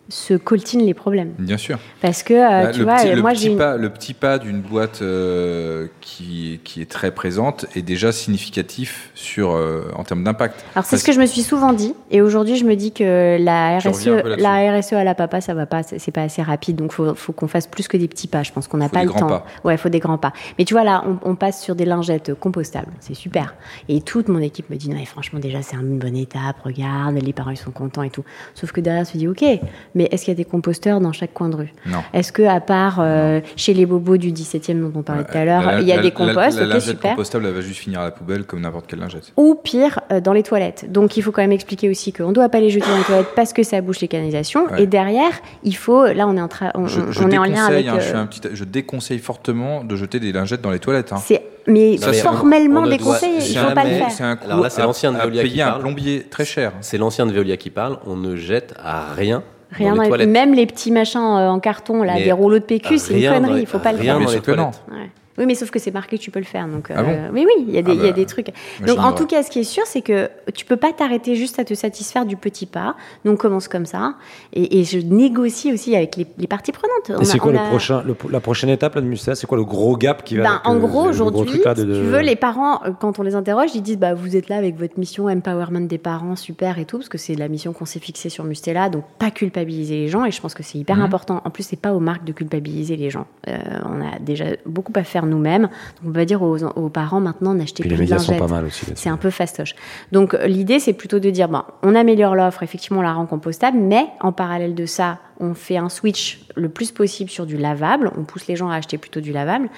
se 0.10 0.34
coltinent 0.34 0.84
les 0.86 0.94
problèmes. 0.94 1.34
Bien 1.38 1.58
sûr. 1.58 1.78
Parce 2.02 2.24
que, 2.24 2.34
euh, 2.34 2.64
Bah, 2.66 2.72
tu 2.72 2.80
le, 2.80 2.86
vois, 2.86 2.96
petit, 2.98 3.22
moi 3.22 3.34
j'ai 3.34 3.52
une- 3.52 3.76
le 3.76 3.90
petit 3.90 4.14
pas 4.14 4.40
d'une 4.40 4.60
boîte 4.62 5.02
euh, 5.02 5.88
qui, 6.02 6.60
qui 6.64 6.82
est 6.82 6.90
très 6.90 7.12
présente 7.12 7.66
est 7.76 7.82
déjà 7.82 8.12
significatif 8.12 9.12
sur, 9.14 9.52
euh, 9.52 9.84
en 9.96 10.04
termes 10.04 10.24
d'impact. 10.24 10.64
Alors 10.76 10.86
c'est 10.86 10.98
ce 10.98 11.04
que 11.04 11.12
je 11.12 11.20
me 11.20 11.26
suis 11.26 11.42
souvent 11.44 11.74
dit, 11.74 11.94
et 12.12 12.22
aujourd'hui 12.22 12.56
je 12.56 12.66
me 12.66 12.76
dis 12.76 12.92
que 12.92 13.38
la 13.40 13.78
RSE, 13.80 14.08
la 14.40 14.80
RSE 14.80 14.94
à 14.94 15.04
la 15.04 15.16
papa, 15.16 15.42
ça 15.42 15.54
va 15.54 15.66
pas, 15.66 15.84
c'est 15.84 16.12
pas 16.12 16.24
assez 16.24 16.42
rapide, 16.42 16.76
donc 16.78 16.92
faut, 16.92 17.14
faut 17.14 17.32
qu'on 17.34 17.48
fasse 17.48 17.68
plus 17.68 17.88
que 17.88 17.98
des 17.98 18.08
petits 18.08 18.28
pas. 18.28 18.44
Je 18.44 18.52
pense 18.52 18.68
qu'on 18.68 18.78
n'a 18.78 18.90
pas 18.90 19.04
le 19.04 19.12
temps. 19.12 19.28
pas. 19.28 19.46
Ouais, 19.64 19.78
faut 19.78 19.90
des 19.90 20.00
grands 20.00 20.18
pas. 20.18 20.34
Mais 20.58 20.66
tu 20.66 20.74
vois 20.74 20.84
là, 20.84 21.04
on, 21.06 21.32
on 21.32 21.36
passe 21.36 21.62
sur 21.62 21.76
des 21.76 21.86
lingettes 21.86 22.34
compostables, 22.34 22.92
c'est 23.00 23.14
super. 23.14 23.54
Et 23.90 24.02
toute 24.02 24.28
mon 24.28 24.40
équipe 24.40 24.70
me 24.70 24.76
dit 24.76 24.90
non, 24.90 24.96
mais 24.98 25.06
franchement 25.06 25.40
déjà 25.40 25.62
c'est 25.62 25.76
une 25.76 26.00
bonne 26.00 26.18
étape, 26.18 26.58
regarde, 26.64 27.16
les 27.22 27.34
parents 27.34 27.52
ils 27.52 27.58
sont 27.58 27.72
contents 27.72 28.04
et 28.04 28.10
tout. 28.10 28.24
Sauf 28.56 28.72
que 28.72 28.82
derrière, 28.82 29.06
je 29.06 29.12
me 29.14 29.18
dis 29.20 29.28
ok, 29.28 29.60
mais 29.96 29.99
est-ce 30.06 30.26
qu'il 30.26 30.32
y 30.34 30.36
a 30.36 30.38
des 30.38 30.46
composteurs 30.46 31.00
dans 31.00 31.12
chaque 31.12 31.34
coin 31.34 31.50
de 31.50 31.56
rue? 31.56 31.74
Non. 31.86 32.00
Est-ce 32.14 32.32
que 32.32 32.44
à 32.44 32.60
part 32.60 32.98
euh, 33.00 33.40
chez 33.56 33.74
les 33.74 33.86
bobos 33.86 34.18
du 34.18 34.32
17e 34.32 34.80
dont 34.82 35.00
on 35.00 35.04
parlait 35.04 35.24
tout 35.24 35.38
à 35.38 35.46
l'heure, 35.46 35.64
La- 35.66 35.82
il 35.82 35.88
y 35.88 35.92
a 35.92 35.96
la- 35.98 36.02
des 36.02 36.10
la- 36.10 36.16
composts, 36.16 36.58
La, 36.58 36.64
ok 36.66 36.70
lingette 36.74 36.82
super 36.96 37.12
compostable, 37.12 37.46
elle 37.48 37.54
va 37.54 37.62
juste 37.62 37.80
finir 37.80 38.00
à 38.02 38.06
la 38.06 38.12
poubelle 38.12 38.44
comme 38.46 38.62
n'importe 38.62 38.88
quelle 38.88 39.00
lingette. 39.00 39.32
ou 39.38 39.56
pire 39.56 40.00
euh, 40.12 40.20
dans 40.22 40.34
les 40.34 40.44
toilettes. 40.44 40.92
Donc 40.92 41.18
il 41.18 41.22
faut 41.24 41.32
quand 41.32 41.42
même 41.42 41.52
expliquer 41.52 41.90
aussi 41.90 42.14
qu'on 42.14 42.30
ne 42.30 42.34
doit 42.34 42.50
pas 42.50 42.60
les 42.60 42.70
jeter 42.70 42.88
dans 42.90 42.98
les 42.98 43.04
toilettes 43.04 43.34
parce 43.36 43.54
que 43.54 43.64
ça 43.64 43.82
bouche 43.82 44.00
les 44.02 44.08
canalisations. 44.08 44.66
Ouais. 44.72 44.84
Et 44.84 44.88
derrière, 44.88 45.32
il 45.64 45.76
faut, 45.76 46.06
là 46.08 46.28
on 46.28 46.36
est 46.38 46.42
en, 46.42 46.48
train, 46.48 46.72
on, 46.76 46.88
Je, 46.88 47.12
je 47.12 47.24
on 47.24 47.30
est 47.32 47.38
en 47.38 47.44
lien 47.44 47.66
avec. 47.66 47.86
déconseille, 47.86 47.90
hein, 47.90 47.96
je, 48.00 48.08
euh, 48.08 48.12
fais 48.12 48.18
un 48.18 48.26
petit, 48.26 48.42
je 48.54 48.64
déconseille 48.64 49.20
fortement 49.20 49.84
de 49.84 49.96
jeter 49.96 50.20
des 50.20 50.32
lingettes 50.32 50.62
dans 50.62 50.72
les 50.72 50.80
toilettes. 50.80 51.12
hein. 51.14 51.18
c'est 51.24 51.42
mais 51.68 51.98
Ça, 51.98 52.12
formellement 52.14 52.82
ne 52.82 52.88
doit 52.88 52.98
déconseillé, 52.98 53.36
il 53.38 53.54
jamais- 53.54 53.70
faut 53.70 53.76
pas 53.76 53.84
le 53.84 53.90
faire. 53.92 54.10
C'est 54.12 54.24
un 54.24 54.36
coût 54.38 54.46
Alors 54.50 54.62
là, 54.64 54.70
c'est 54.72 54.82
à- 54.82 54.86
l'ancien 54.86 55.12
Veolia 55.12 55.44
qui 55.44 55.50
payer 55.50 55.62
un 55.62 55.68
parle. 55.68 55.82
plombier 55.82 56.24
très 56.24 56.46
cher. 56.46 56.72
C'est 56.82 56.98
l'ancien 56.98 57.28
de 57.28 57.32
Veolia 57.32 57.58
qui 57.58 57.70
parle. 57.70 58.00
On 58.08 58.16
ne 58.16 58.36
jette 58.36 58.74
à 58.84 59.14
rien, 59.14 59.44
Rien 59.72 59.90
dans 59.92 59.96
dans 59.98 60.02
les 60.02 60.08
les- 60.08 60.10
toilettes. 60.10 60.30
même 60.30 60.54
les 60.54 60.66
petits 60.66 60.92
machins 60.92 61.20
euh, 61.22 61.50
en 61.50 61.60
carton, 61.60 62.02
là, 62.04 62.14
Mais 62.16 62.24
des 62.24 62.32
rouleaux 62.32 62.60
de 62.60 62.64
PQ, 62.64 62.98
c'est 62.98 63.14
une 63.14 63.20
rien 63.20 63.34
connerie, 63.42 63.62
il 63.62 63.66
faut 63.68 63.80
pas 63.80 63.92
le 63.92 64.00
rien 64.00 64.14
faire. 64.14 64.20
Bien 64.20 64.28
dans 64.28 64.34
les 64.34 64.42
toilettes. 64.42 64.82
Ouais. 64.92 65.12
Oui, 65.40 65.46
mais 65.46 65.56
sauf 65.56 65.72
que 65.72 65.80
c'est 65.80 65.92
marqué 65.92 66.18
que 66.18 66.22
tu 66.22 66.30
peux 66.32 66.40
le 66.40 66.46
faire. 66.46 66.68
Donc, 66.68 66.92
Ah 66.94 67.02
bon 67.02 67.10
euh, 67.10 67.30
oui, 67.34 67.46
oui, 67.48 67.66
il 67.68 67.74
y, 67.74 67.78
a 67.78 67.82
des- 67.82 67.92
Ah 67.92 67.96
il 67.96 68.02
y 68.02 68.04
a 68.06 68.10
bah, 68.10 68.16
des 68.16 68.26
trucs. 68.26 68.52
Donc, 68.86 69.00
en 69.00 69.14
tout 69.14 69.26
cas, 69.26 69.42
ce 69.42 69.50
qui 69.50 69.60
est 69.60 69.64
sûr, 69.64 69.84
c'est 69.86 70.02
que 70.02 70.30
tu 70.54 70.66
peux 70.66 70.76
pas 70.78 70.92
t'arrêter 70.94 71.36
juste 71.36 71.58
à 71.60 71.64
te 71.66 71.74
satisfaire 71.74 72.26
du 72.26 72.36
petit 72.36 72.66
pas. 72.66 72.96
Donc, 73.26 73.34
on 73.36 73.38
commence 73.38 73.68
comme 73.68 73.86
ça. 73.86 74.16
Et, 74.54 74.80
et 74.80 74.84
je 74.84 75.00
négocie 75.00 75.72
aussi 75.74 75.96
avec 75.96 76.16
les, 76.18 76.28
les 76.38 76.48
parties 76.48 76.72
prenantes. 76.74 77.18
On 77.18 77.22
Et 77.22 77.26
c'est 77.26 77.40
quoi 77.40 77.50
on 77.52 77.54
le 77.54 77.60
a- 77.60 77.70
prochain, 77.70 78.04
le- 78.06 78.16
la 78.30 78.40
prochaine 78.40 78.70
étape 78.70 78.96
là, 78.96 79.02
de 79.02 79.08
Mustela 79.08 79.36
C'est 79.36 79.48
quoi 79.48 79.58
le 79.58 79.64
gros 79.64 79.96
gap 79.98 80.24
qui 80.24 80.36
va 80.38 80.44
Ben, 80.44 80.62
en 80.66 80.76
gros, 80.78 81.04
aujourd'hui, 81.08 81.60
de- 81.60 81.74
tu 81.74 81.84
veux, 81.86 82.20
les 82.20 82.36
parents, 82.36 82.84
euh, 82.86 82.92
quand 83.00 83.18
on 83.20 83.24
les 83.24 83.36
interroge, 83.36 83.70
ils 83.76 83.82
disent 83.82 83.98
bah, 83.98 84.14
Vous 84.14 84.36
êtes 84.36 84.50
là 84.50 84.58
avec 84.58 84.78
votre 84.78 85.00
mission 85.00 85.26
empowerment 85.28 85.88
des 85.88 85.98
parents, 85.98 86.36
super 86.36 86.78
et 86.80 86.86
tout, 86.86 86.98
parce 86.98 87.10
que 87.10 87.18
c'est 87.18 87.36
la 87.36 87.48
mission 87.48 87.72
qu'on 87.74 87.86
s'est 87.86 88.00
fixée 88.00 88.30
sur 88.30 88.44
Mustela, 88.44 88.90
donc 88.90 89.04
pas 89.20 89.32
culpabiliser 89.32 89.96
les 89.96 90.08
gens, 90.10 90.26
et 90.26 90.32
je 90.32 90.42
pense 90.42 90.54
que 90.54 90.64
c'est 90.64 90.78
hyper 90.78 90.98
Mhm. 90.98 91.04
important. 91.04 91.42
En 91.46 91.50
plus, 91.50 91.64
c'est 91.64 91.80
pas 91.80 91.94
aux 91.94 92.00
marques 92.00 92.26
de 92.26 92.32
culpabiliser 92.34 92.98
les 92.98 93.10
gens. 93.10 93.26
Euh, 93.48 93.58
on 93.86 94.02
a 94.02 94.20
déjà 94.20 94.46
beaucoup 94.66 94.92
à 94.96 95.04
faire 95.04 95.26
nous-mêmes, 95.30 95.64
donc 96.04 96.08
on 96.08 96.12
va 96.12 96.26
dire 96.26 96.42
aux, 96.42 96.58
aux 96.64 96.90
parents 96.90 97.22
maintenant 97.22 97.54
n'achetez 97.54 97.84
plus 97.84 97.90
les 97.90 97.96
de 97.96 98.02
médias 98.02 98.18
sont 98.20 98.34
lingettes. 98.34 98.48
pas 98.48 98.54
mal 98.54 98.66
aussi. 98.66 98.86
C'est 98.96 99.10
un 99.10 99.18
peu 99.18 99.30
fastoche. 99.30 99.76
Donc 100.12 100.34
euh, 100.34 100.48
l'idée, 100.48 100.80
c'est 100.80 100.94
plutôt 100.94 101.20
de 101.20 101.30
dire, 101.30 101.48
bon, 101.48 101.62
on 101.84 101.96
améliore 101.96 102.36
l'offre, 102.36 102.64
effectivement, 102.64 103.00
on 103.00 103.04
la 103.04 103.14
rend 103.14 103.26
compostable, 103.26 103.78
mais 103.78 104.08
en 104.20 104.32
parallèle 104.34 104.76
de 104.76 104.86
ça, 104.86 105.20
on 105.40 105.54
fait 105.54 105.78
un 105.78 105.88
switch 105.88 106.42
le 106.58 106.68
plus 106.68 106.92
possible 106.92 107.30
sur 107.30 107.46
du 107.46 107.56
lavable. 107.56 108.12
On 108.18 108.24
pousse 108.24 108.48
les 108.48 108.58
gens 108.58 108.70
à 108.70 108.76
acheter 108.76 108.98
plutôt 108.98 109.22
du 109.22 109.32
lavable. 109.32 109.70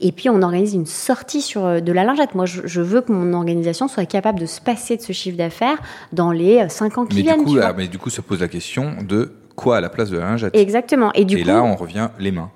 Et 0.00 0.12
puis, 0.12 0.30
on 0.30 0.40
organise 0.40 0.72
une 0.72 0.86
sortie 0.86 1.42
sur 1.42 1.66
euh, 1.66 1.80
de 1.80 1.92
la 1.92 2.04
lingette. 2.04 2.34
Moi, 2.34 2.46
je, 2.46 2.62
je 2.64 2.80
veux 2.80 3.02
que 3.02 3.12
mon 3.12 3.34
organisation 3.34 3.86
soit 3.86 4.06
capable 4.06 4.40
de 4.40 4.46
se 4.46 4.62
passer 4.62 4.96
de 4.96 5.02
ce 5.02 5.12
chiffre 5.12 5.36
d'affaires 5.36 5.76
dans 6.14 6.32
les 6.32 6.60
euh, 6.60 6.68
cinq 6.70 6.96
ans 6.96 7.04
qui 7.04 7.16
Mais 7.16 7.22
du, 7.22 7.28
viennent. 7.28 7.44
coup, 7.44 7.58
ah, 7.62 7.74
mais 7.76 7.86
du 7.88 7.98
coup, 7.98 8.08
se 8.08 8.22
pose 8.22 8.40
la 8.40 8.48
question 8.48 8.94
de 9.06 9.32
quoi 9.56 9.76
à 9.76 9.80
la 9.82 9.90
place 9.90 10.08
de 10.08 10.16
la 10.16 10.24
lingette? 10.24 10.56
Exactement. 10.56 11.12
Et 11.12 11.26
du 11.26 11.36
Et 11.36 11.42
coup, 11.42 11.48
là, 11.48 11.62
on 11.62 11.76
revient 11.76 12.08
les 12.18 12.30
mains. 12.32 12.50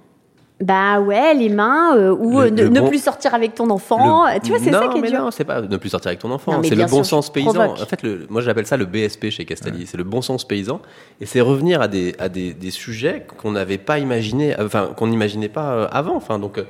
Bah 0.64 1.00
ouais, 1.00 1.34
les 1.34 1.48
mains, 1.50 1.94
euh, 1.96 2.14
ou 2.14 2.40
Le- 2.40 2.46
euh, 2.46 2.50
ne, 2.50 2.62
le 2.62 2.68
ne 2.70 2.80
bon- 2.80 2.88
plus 2.88 3.02
sortir 3.02 3.34
avec 3.34 3.54
ton 3.54 3.68
enfant. 3.70 4.24
Le- 4.26 4.40
Tu 4.40 4.48
vois, 4.48 4.58
c'est 4.58 4.72
ça 4.72 4.88
qui 4.88 4.98
est 4.98 5.00
mais 5.02 5.10
dur. 5.10 5.20
Non, 5.20 5.30
c'est 5.30 5.44
pas 5.44 5.60
ne 5.60 5.76
plus 5.76 5.90
sortir 5.90 6.08
avec 6.08 6.20
ton 6.20 6.30
enfant. 6.30 6.58
mais 6.60 6.68
C'est 6.68 6.74
le 6.74 6.82
bon 6.84 7.04
sûr, 7.04 7.06
sens 7.06 7.30
paysan. 7.32 7.52
provoque. 7.52 7.80
En 7.82 7.86
fait, 7.86 8.02
le, 8.02 8.26
moi 8.30 8.40
j'appelle 8.40 8.66
ça 8.66 8.76
le 8.76 8.86
BSP 8.86 9.30
chez 9.30 9.44
Castaldi. 9.44 9.86
C'est 9.86 9.96
le 9.98 10.04
bon 10.04 10.22
sens 10.22 10.44
paysan. 10.46 10.80
Et 11.20 11.26
c'est 11.26 11.40
revenir 11.42 11.80
à 11.82 11.88
des, 11.88 12.14
à 12.18 12.28
des, 12.28 12.54
des 12.54 12.70
sujets 12.70 13.26
qu'on 13.40 13.52
n'avait 13.52 13.78
pas 13.78 13.98
imaginé, 13.98 14.54
enfin, 14.58 14.90
qu'on 14.96 15.06
n'imaginait 15.08 15.48
pas 15.48 15.72
euh, 15.74 15.86
avant. 15.92 16.16
Enfin, 16.16 16.38
donc, 16.38 16.58
euh, 16.58 16.64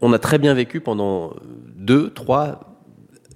on 0.00 0.12
a 0.12 0.18
très 0.18 0.38
bien 0.38 0.54
vécu 0.54 0.80
pendant 0.80 1.30
2, 1.76 2.10
3, 2.10 2.60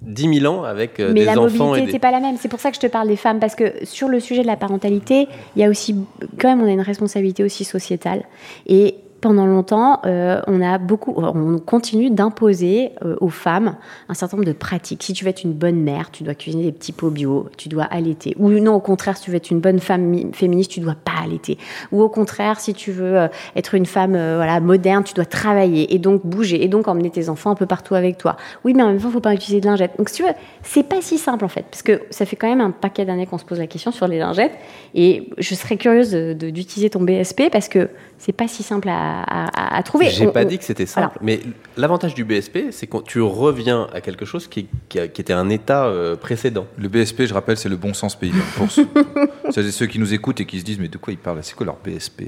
10 0.01 0.39
000 0.41 0.53
ans 0.53 0.63
avec 0.65 0.99
euh, 0.99 1.11
Mais 1.13 1.21
des 1.21 1.25
la 1.27 1.31
enfants 1.39 1.67
mobilité 1.67 1.77
et 1.77 1.81
n'était 1.81 1.91
des... 1.93 1.99
pas 1.99 2.11
la 2.11 2.19
même. 2.19 2.35
C'est 2.39 2.49
pour 2.49 2.59
ça 2.59 2.69
que 2.69 2.75
je 2.75 2.81
te 2.81 2.87
parle 2.87 3.07
des 3.07 3.15
femmes, 3.15 3.39
parce 3.39 3.55
que 3.55 3.85
sur 3.85 4.07
le 4.07 4.19
sujet 4.19 4.41
de 4.41 4.47
la 4.47 4.57
parentalité, 4.57 5.27
il 5.55 5.61
y 5.61 5.65
a 5.65 5.69
aussi, 5.69 5.95
quand 6.39 6.49
même, 6.49 6.61
on 6.61 6.67
a 6.67 6.71
une 6.71 6.81
responsabilité 6.81 7.43
aussi 7.43 7.63
sociétale. 7.63 8.23
Et 8.67 8.95
pendant 9.25 9.47
longtemps, 9.47 10.01
euh, 10.05 10.39
on 10.45 10.61
a 10.61 10.77
beaucoup, 10.77 11.11
on 11.17 11.57
continue 11.57 12.11
d'imposer 12.11 12.91
euh, 13.03 13.15
aux 13.21 13.29
femmes 13.29 13.75
un 14.07 14.13
certain 14.13 14.37
nombre 14.37 14.45
de 14.47 14.53
pratiques. 14.53 15.01
Si 15.01 15.13
tu 15.13 15.23
veux 15.25 15.31
être 15.31 15.43
une 15.43 15.53
bonne 15.53 15.77
mère, 15.81 16.11
tu 16.11 16.21
dois 16.21 16.35
cuisiner 16.35 16.65
des 16.65 16.71
petits 16.71 16.91
pots 16.91 17.09
bio, 17.09 17.49
tu 17.57 17.67
dois 17.67 17.85
allaiter. 17.85 18.35
Ou 18.37 18.51
non, 18.51 18.75
au 18.75 18.79
contraire, 18.79 19.17
si 19.17 19.23
tu 19.23 19.31
veux 19.31 19.37
être 19.37 19.49
une 19.49 19.61
bonne 19.61 19.79
femme 19.79 20.03
mi- 20.03 20.27
féministe, 20.31 20.69
tu 20.69 20.79
dois 20.79 20.93
pas 20.93 21.23
allaiter. 21.23 21.57
Ou 21.91 22.03
au 22.03 22.07
contraire, 22.09 22.59
si 22.59 22.75
tu 22.75 22.91
veux 22.91 23.17
euh, 23.17 23.27
être 23.55 23.73
une 23.73 23.87
femme 23.87 24.13
euh, 24.13 24.35
voilà 24.35 24.59
moderne, 24.59 25.03
tu 25.03 25.15
dois 25.15 25.25
travailler 25.25 25.95
et 25.95 25.97
donc 25.97 26.23
bouger 26.23 26.63
et 26.63 26.67
donc 26.67 26.87
emmener 26.87 27.09
tes 27.09 27.27
enfants 27.27 27.49
un 27.49 27.55
peu 27.55 27.65
partout 27.65 27.95
avec 27.95 28.19
toi. 28.19 28.37
Oui, 28.63 28.75
mais 28.75 28.83
en 28.83 28.89
même 28.89 29.01
temps, 29.01 29.09
faut 29.09 29.21
pas 29.21 29.33
utiliser 29.33 29.59
de 29.59 29.65
lingettes. 29.65 29.97
Donc 29.97 30.09
si 30.09 30.17
tu 30.17 30.21
veux, 30.23 30.33
c'est 30.61 30.83
pas 30.87 31.01
si 31.01 31.17
simple 31.17 31.45
en 31.45 31.49
fait, 31.49 31.65
parce 31.71 31.81
que 31.81 32.03
ça 32.11 32.27
fait 32.27 32.35
quand 32.35 32.47
même 32.47 32.61
un 32.61 32.69
paquet 32.69 33.05
d'années 33.05 33.25
qu'on 33.25 33.39
se 33.39 33.45
pose 33.45 33.57
la 33.57 33.65
question 33.65 33.89
sur 33.91 34.07
les 34.07 34.19
lingettes. 34.19 34.53
Et 34.93 35.31
je 35.39 35.55
serais 35.55 35.77
curieuse 35.77 36.11
d'utiliser 36.13 36.91
ton 36.91 37.01
BSP 37.01 37.49
parce 37.51 37.69
que 37.69 37.89
c'est 38.19 38.31
pas 38.33 38.47
si 38.47 38.61
simple 38.61 38.87
à, 38.89 39.14
à- 39.23 39.77
à 39.77 39.83
trouver. 39.83 40.09
J'ai 40.09 40.27
pas 40.27 40.43
on- 40.43 40.47
dit 40.47 40.57
que 40.57 40.63
c'était 40.63 40.85
simple, 40.85 41.17
voilà. 41.19 41.19
mais 41.21 41.39
l'avantage 41.77 42.13
du 42.13 42.23
BSP, 42.25 42.71
c'est 42.71 42.87
que 42.87 42.97
tu 43.03 43.21
reviens 43.21 43.87
à 43.93 44.01
quelque 44.01 44.25
chose 44.25 44.47
qui, 44.47 44.67
qui, 44.89 44.99
a- 44.99 45.07
qui 45.07 45.21
était 45.21 45.33
un 45.33 45.49
état 45.49 45.85
euh, 45.85 46.15
précédent. 46.15 46.65
Le 46.77 46.87
BSP, 46.89 47.25
je 47.25 47.33
rappelle, 47.33 47.57
c'est 47.57 47.69
le 47.69 47.75
bon 47.77 47.93
sens 47.93 48.15
paysan. 48.15 48.37
Pour 48.55 48.67
ceux, 49.51 49.85
qui 49.87 49.99
nous 49.99 50.13
écoutent 50.13 50.41
et 50.41 50.45
qui 50.45 50.59
se 50.59 50.65
disent 50.65 50.79
mais 50.79 50.87
de 50.87 50.97
quoi 50.97 51.13
ils 51.13 51.17
parlent? 51.19 51.39
C'est 51.41 51.55
quoi 51.55 51.65
leur 51.65 51.77
BSP 51.83 52.23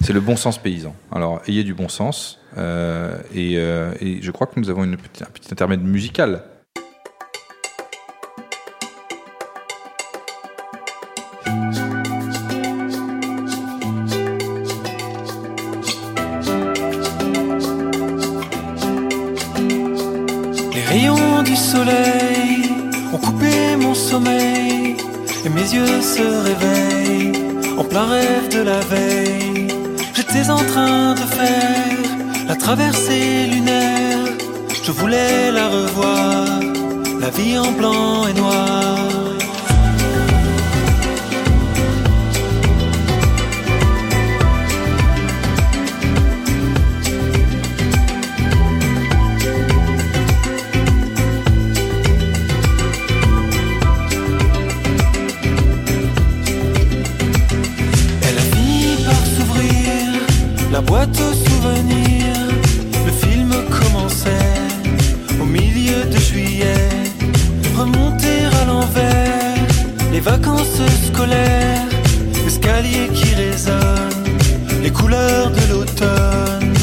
C'est 0.00 0.12
le 0.12 0.20
bon 0.20 0.36
sens 0.36 0.58
paysan. 0.58 0.94
Alors, 1.12 1.40
ayez 1.46 1.64
du 1.64 1.74
bon 1.74 1.88
sens. 1.88 2.40
euh, 2.56 3.16
et, 3.34 3.54
euh, 3.58 3.92
et 4.00 4.22
je 4.22 4.30
crois 4.30 4.46
que 4.46 4.58
nous 4.60 4.70
avons 4.70 4.84
une 4.84 4.96
petite, 4.96 5.22
un 5.22 5.30
petit 5.32 5.48
intermède 5.52 5.82
musical. 5.82 6.44
Mes 25.64 25.74
yeux 25.74 26.02
se 26.02 26.26
réveillent 26.48 27.32
en 27.78 27.84
plein 27.84 28.06
rêve 28.06 28.48
de 28.50 28.62
la 28.62 28.80
veille. 28.80 29.68
J'étais 30.14 30.50
en 30.50 30.62
train 30.72 31.14
de 31.14 31.26
faire 31.38 31.98
la 32.48 32.56
traversée 32.56 33.46
lunaire. 33.46 34.26
Je 34.82 34.92
voulais 34.92 35.50
la 35.52 35.68
revoir, 35.68 36.44
la 37.20 37.30
vie 37.30 37.58
en 37.58 37.72
blanc 37.72 38.26
et 38.26 38.34
noir. 38.34 39.13
Scolaires, 71.24 71.86
l'escalier 72.44 73.08
qui 73.14 73.34
résonne, 73.34 74.24
les 74.82 74.90
couleurs 74.90 75.50
de 75.50 75.72
l'automne. 75.72 76.74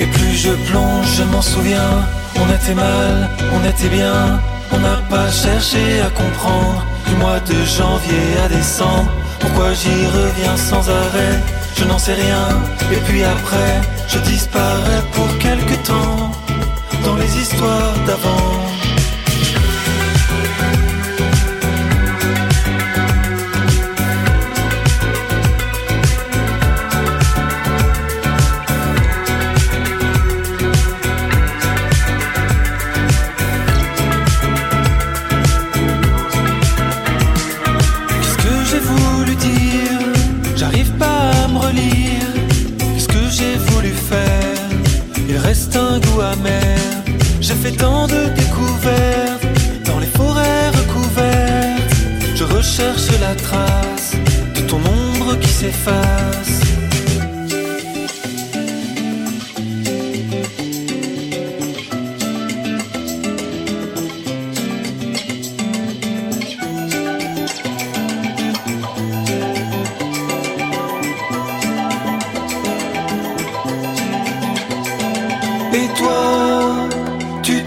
Et 0.00 0.06
plus 0.06 0.34
je 0.36 0.50
plonge, 0.70 1.06
je 1.16 1.24
m'en 1.24 1.42
souviens. 1.42 1.94
On 2.40 2.54
était 2.54 2.74
mal, 2.74 3.28
on 3.54 3.68
était 3.68 3.88
bien. 3.88 4.40
On 4.72 4.78
n'a 4.78 4.96
pas 5.10 5.30
cherché 5.30 6.00
à 6.00 6.10
comprendre. 6.10 6.84
Du 7.06 7.14
mois 7.16 7.40
de 7.40 7.64
janvier 7.64 8.26
à 8.44 8.48
décembre. 8.48 9.10
Pourquoi 9.38 9.72
j'y 9.74 10.06
reviens 10.06 10.56
sans 10.56 10.88
arrêt? 10.88 11.61
Je 11.76 11.84
n'en 11.84 11.98
sais 11.98 12.14
rien. 12.14 12.48
Et 12.92 13.00
puis 13.06 13.22
après, 13.24 13.80
je 14.08 14.18
disparais 14.18 15.02
pour 15.12 15.38
quelque 15.38 15.74
temps. 15.86 16.30
Dans 17.04 17.16
les 17.16 17.36
histoires 17.38 17.94
d'avant. 18.06 18.61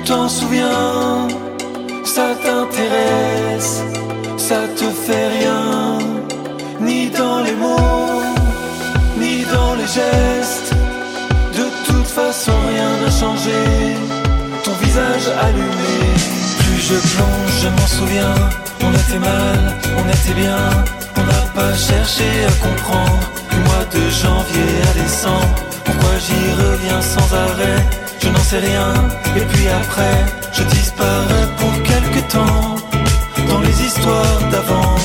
T'en 0.06 0.30
souviens 0.30 1.28
Ça 2.04 2.28
t'intéresse 2.44 3.82
Ça 4.38 4.62
te 4.78 4.86
fait 5.06 5.28
rien, 5.40 5.98
ni 6.80 7.10
dans 7.10 7.40
les 7.42 7.56
mots, 7.56 8.22
ni 9.18 9.44
dans 9.56 9.74
les 9.76 9.90
gestes. 10.00 10.72
De 11.60 11.66
toute 11.88 12.08
façon, 12.20 12.54
rien 12.72 12.92
n'a 13.02 13.12
changé. 13.22 13.62
Ton 14.64 14.76
visage 14.84 15.28
allumé. 15.46 15.98
Plus 16.60 16.82
je 16.90 16.98
plonge, 17.14 17.54
je 17.64 17.70
m'en 17.76 17.88
souviens. 17.98 18.36
On 18.86 18.92
était 19.02 19.20
mal, 19.32 19.62
on 20.00 20.06
était 20.16 20.38
bien. 20.44 20.64
On 21.18 21.24
n'a 21.32 21.44
pas 21.58 21.74
cherché 21.74 22.28
à 22.52 22.54
comprendre. 22.66 23.26
Du 23.52 23.58
mois 23.68 23.86
de 23.96 24.04
janvier 24.22 24.72
à 24.90 24.94
décembre. 25.02 25.56
Pourquoi 25.86 26.14
j'y 26.26 26.44
reviens 26.62 27.02
sans 27.02 27.30
arrêt? 27.46 28.05
Je 28.26 28.32
n'en 28.32 28.40
sais 28.40 28.58
rien. 28.58 28.92
Et 29.38 29.46
puis 29.52 29.68
après, 29.68 30.18
je 30.52 30.64
disparais 30.64 31.48
pour 31.58 31.74
quelque 31.84 32.22
temps 32.32 32.76
dans 33.48 33.62
les 33.62 33.84
histoires 33.84 34.40
d'avant. 34.52 34.96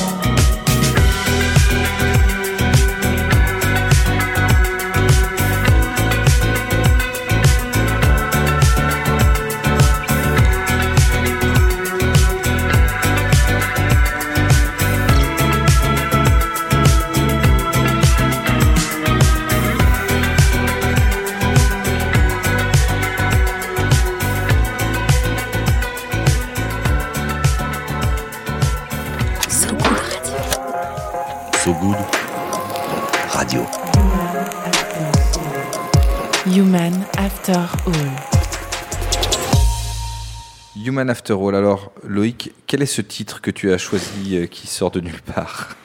After 41.09 41.33
All. 41.33 41.55
Alors, 41.55 41.91
Loïc, 42.07 42.53
quel 42.67 42.81
est 42.81 42.85
ce 42.87 43.01
titre 43.01 43.41
que 43.41 43.51
tu 43.51 43.71
as 43.71 43.77
choisi 43.77 44.37
euh, 44.37 44.45
qui 44.47 44.67
sort 44.67 44.91
de 44.91 44.99
nulle 44.99 45.21
part? 45.35 45.75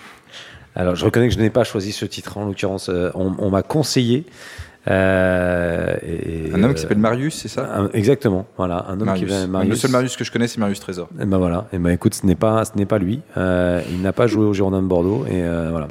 Alors, 0.75 0.95
je 0.95 1.05
reconnais 1.05 1.29
que 1.29 1.35
je 1.35 1.39
n'ai 1.41 1.51
pas 1.51 1.65
choisi 1.65 1.93
ce 1.93 2.05
titre, 2.05 2.37
en 2.39 2.45
l'occurrence. 2.47 2.89
euh, 2.89 3.11
on 3.15 3.35
on 3.39 3.51
m'a 3.51 3.63
conseillé. 3.63 4.25
euh, 4.89 5.97
et- 6.07 6.53
Un 6.55 6.63
homme 6.63 6.75
qui 6.75 6.81
s'appelle 6.83 6.99
Marius, 6.99 7.35
c'est 7.35 7.49
ça? 7.49 7.69
un- 7.75 7.89
Exactement, 7.93 8.47
voilà, 8.57 8.85
un 8.89 9.01
homme 9.01 9.07
Marius. 9.07 9.31
qui 9.33 9.47
va 9.51 9.65
Le 9.65 9.75
seul 9.75 9.91
Marius 9.91 10.17
que 10.17 10.23
je 10.25 10.31
connais, 10.31 10.47
c'est 10.49 10.59
Marius 10.59 10.79
Trésor. 10.81 11.09
Et 11.21 11.25
ben 11.25 11.39
voilà. 11.39 11.67
Et 11.73 11.79
ben 11.79 11.91
écoute, 11.91 12.15
ce 12.15 12.25
n'est 12.27 12.37
pas, 12.37 12.65
ce 12.65 12.73
n'est 12.77 12.87
pas 12.87 12.99
lui. 12.99 13.21
Euh, 13.37 13.81
il 13.91 14.01
n'a 14.03 14.13
pas 14.13 14.27
joué 14.29 14.45
au 14.45 14.53
Girondin 14.53 14.83
de 14.83 14.87
Bordeaux. 14.87 15.25
Et 15.29 15.43
euh, 15.43 15.71
voilà. 15.71 15.89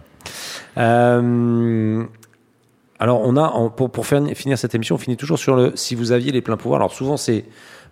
Alors 2.97 3.21
on 3.26 3.36
a, 3.36 3.69
pour, 3.76 3.89
pour 3.91 4.05
finir 4.07 4.57
cette 4.57 4.73
émission, 4.76 4.95
on 4.95 4.97
finit 4.99 5.17
toujours 5.17 5.38
sur 5.39 5.55
le. 5.55 5.73
Si 5.76 5.95
vous 5.95 6.11
aviez 6.13 6.32
les 6.32 6.41
pleins 6.41 6.55
pouvoirs. 6.57 6.80
Alors 6.80 6.93
souvent 6.93 7.17
c'est, 7.17 7.43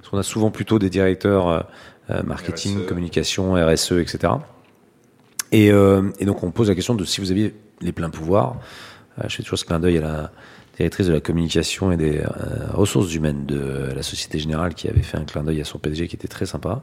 parce 0.04 0.12
qu'on 0.12 0.18
a 0.18 0.24
souvent 0.24 0.51
plutôt 0.51 0.80
des 0.80 0.89
directeurs 0.89 1.47
euh, 1.47 1.60
euh, 2.10 2.24
marketing, 2.24 2.80
RSE. 2.80 2.86
communication, 2.88 3.54
RSE, 3.54 3.93
etc. 3.93 4.34
Et, 5.54 5.72
euh, 5.72 6.10
et 6.20 6.26
donc 6.26 6.43
on 6.43 6.51
pose 6.51 6.68
la 6.68 6.76
question 6.76 6.93
de 6.93 7.06
si 7.06 7.22
vous 7.22 7.32
aviez 7.32 7.56
les 7.80 7.93
pleins 7.93 8.10
pouvoirs. 8.10 8.58
Je 9.26 9.34
fais 9.34 9.43
toujours 9.43 9.60
ce 9.60 9.64
clin 9.64 9.80
d'œil 9.80 9.99
à 9.99 10.01
la 10.01 10.32
directrice 10.76 11.08
de 11.08 11.14
la 11.14 11.22
communication 11.22 11.91
et 11.91 11.97
des 11.97 12.24
ressources 12.74 13.14
humaines 13.14 13.45
de 13.45 13.93
la 13.95 14.01
Société 14.01 14.39
Générale 14.39 14.74
qui 14.74 14.89
avait 14.89 15.04
fait 15.04 15.18
un 15.18 15.24
clin 15.24 15.43
d'œil 15.43 15.62
à 15.62 15.66
son 15.66 15.78
PDG 15.78 16.08
qui 16.08 16.16
était 16.16 16.28
très 16.28 16.47
sympa. 16.47 16.82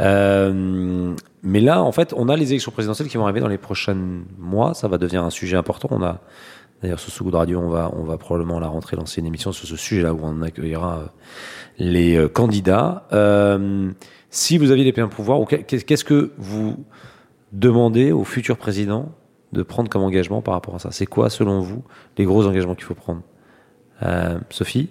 Euh, 0.00 1.14
mais 1.42 1.60
là, 1.60 1.82
en 1.82 1.92
fait, 1.92 2.14
on 2.16 2.28
a 2.28 2.36
les 2.36 2.50
élections 2.50 2.72
présidentielles 2.72 3.08
qui 3.08 3.16
vont 3.16 3.24
arriver 3.24 3.40
dans 3.40 3.48
les 3.48 3.58
prochains 3.58 3.96
mois. 4.38 4.74
Ça 4.74 4.88
va 4.88 4.98
devenir 4.98 5.22
un 5.22 5.30
sujet 5.30 5.56
important. 5.56 5.88
On 5.90 6.02
a 6.02 6.20
d'ailleurs 6.82 7.00
sur 7.00 7.12
ce 7.12 7.22
radio, 7.36 7.60
on 7.60 7.68
va, 7.68 8.18
probablement 8.18 8.58
la 8.60 8.68
rentrée 8.68 8.96
lancer 8.96 9.20
une 9.20 9.26
émission 9.26 9.52
sur 9.52 9.66
ce 9.66 9.76
sujet-là 9.76 10.14
où 10.14 10.20
on 10.22 10.42
accueillera 10.42 10.98
euh, 10.98 11.06
les 11.78 12.16
euh, 12.16 12.28
candidats. 12.28 13.06
Euh, 13.12 13.90
si 14.30 14.58
vous 14.58 14.70
aviez 14.70 14.84
les 14.84 14.92
pleins 14.92 15.08
pouvoirs, 15.08 15.40
ou 15.40 15.44
qu'est- 15.44 15.84
qu'est-ce 15.84 16.04
que 16.04 16.32
vous 16.38 16.76
demandez 17.52 18.12
au 18.12 18.24
futur 18.24 18.56
président 18.56 19.10
de 19.52 19.62
prendre 19.62 19.90
comme 19.90 20.02
engagement 20.02 20.40
par 20.42 20.54
rapport 20.54 20.74
à 20.74 20.78
ça? 20.78 20.90
C'est 20.92 21.06
quoi, 21.06 21.30
selon 21.30 21.60
vous, 21.60 21.82
les 22.16 22.24
gros 22.24 22.46
engagements 22.46 22.74
qu'il 22.74 22.84
faut 22.84 22.94
prendre? 22.94 23.22
Sophie? 24.48 24.88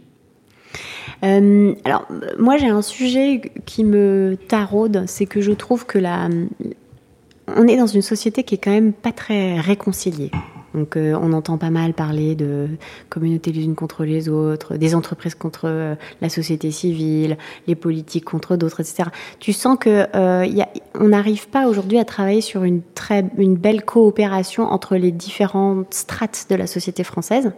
Alors, 1.24 2.08
moi, 2.38 2.58
j'ai 2.58 2.68
un 2.68 2.84
sujet 2.84 3.42
qui 3.66 3.84
me 3.84 4.38
taraude, 4.48 5.06
c'est 5.08 5.26
que 5.26 5.42
je 5.42 5.52
trouve 5.52 5.86
que 5.88 5.98
la, 5.98 6.30
on 7.56 7.68
est 7.68 7.78
dans 7.78 7.88
une 7.88 8.04
société 8.04 8.44
qui 8.44 8.56
est 8.56 8.60
quand 8.60 8.72
même 8.72 8.94
pas 8.94 9.12
très 9.12 9.60
réconciliée. 9.60 10.30
Donc, 10.74 10.98
euh, 10.98 11.18
on 11.20 11.34
entend 11.34 11.58
pas 11.58 11.70
mal 11.70 11.94
parler 11.94 12.36
de 12.36 12.68
communautés 13.10 13.52
les 13.52 13.64
unes 13.64 13.76
contre 13.76 14.04
les 14.04 14.30
autres, 14.30 14.76
des 14.76 14.96
entreprises 14.96 15.36
contre 15.36 15.64
euh, 15.66 15.96
la 16.22 16.30
société 16.30 16.72
civile, 16.72 17.38
les 17.68 17.76
politiques 17.76 18.26
contre 18.26 18.56
d'autres, 18.56 18.82
etc. 18.82 19.10
Tu 19.40 19.54
sens 19.54 19.78
que 19.80 20.08
euh, 20.16 20.46
y 20.46 20.62
a, 20.62 20.70
on 20.96 21.10
n'arrive 21.10 21.50
pas 21.50 21.68
aujourd'hui 21.68 21.98
à 21.98 22.06
travailler 22.06 22.42
sur 22.42 22.64
une 22.64 22.82
très, 22.96 23.26
une 23.38 23.56
belle 23.56 23.84
coopération 23.84 24.64
entre 24.64 24.96
les 24.96 25.12
différentes 25.12 25.94
strates 25.94 26.48
de 26.50 26.56
la 26.56 26.68
société 26.68 27.04
française. 27.04 27.52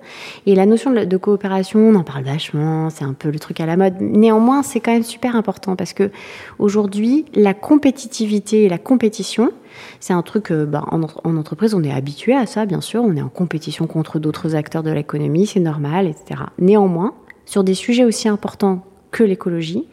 Et 0.46 0.56
la 0.56 0.66
notion 0.66 0.92
de, 0.92 1.04
de 1.04 1.18
coopération, 1.18 1.80
on 1.80 1.96
en 1.96 2.04
parle 2.04 2.24
vachement, 2.24 2.90
c'est 2.90 3.06
un 3.06 3.14
peu 3.14 3.30
le 3.30 3.40
truc 3.40 3.60
à 3.60 3.66
la 3.66 3.78
mode. 3.78 3.96
Néanmoins, 4.00 4.64
c'est 4.64 4.80
quand 4.80 4.94
même 4.94 5.04
super 5.04 5.36
important 5.36 5.76
parce 5.76 5.94
que 5.94 6.12
aujourd'hui, 6.60 7.26
la 7.34 7.54
compétitivité 7.54 8.64
et 8.64 8.70
la 8.70 8.78
compétition, 8.78 9.52
c'est 10.00 10.14
un 10.14 10.22
truc, 10.22 10.52
euh, 10.52 10.66
bah, 10.66 10.84
en, 10.92 11.02
en 11.02 11.38
entreprise, 11.38 11.74
on 11.74 11.84
est 11.84 11.92
habitué 11.92 12.34
à 12.34 12.46
ça, 12.46 12.66
bien 12.66 12.82
sûr. 12.82 13.04
On 13.04 13.16
est 13.16 13.22
en 13.22 13.30
compétition 13.30 13.88
contre 13.88 14.20
d'autres 14.20 14.56
acteurs 14.56 14.84
de 14.84 14.92
l'économie, 14.92 15.48
c'est 15.48 15.60
normal, 15.60 16.08
etc. 16.08 16.42
Néanmoins, 16.60 17.14
sur 17.46 17.64
des 17.64 17.74
sujets 17.74 18.06
aussi 18.06 18.28
importants 18.28 18.86
que 19.12 19.24
l'écologie, 19.24 19.88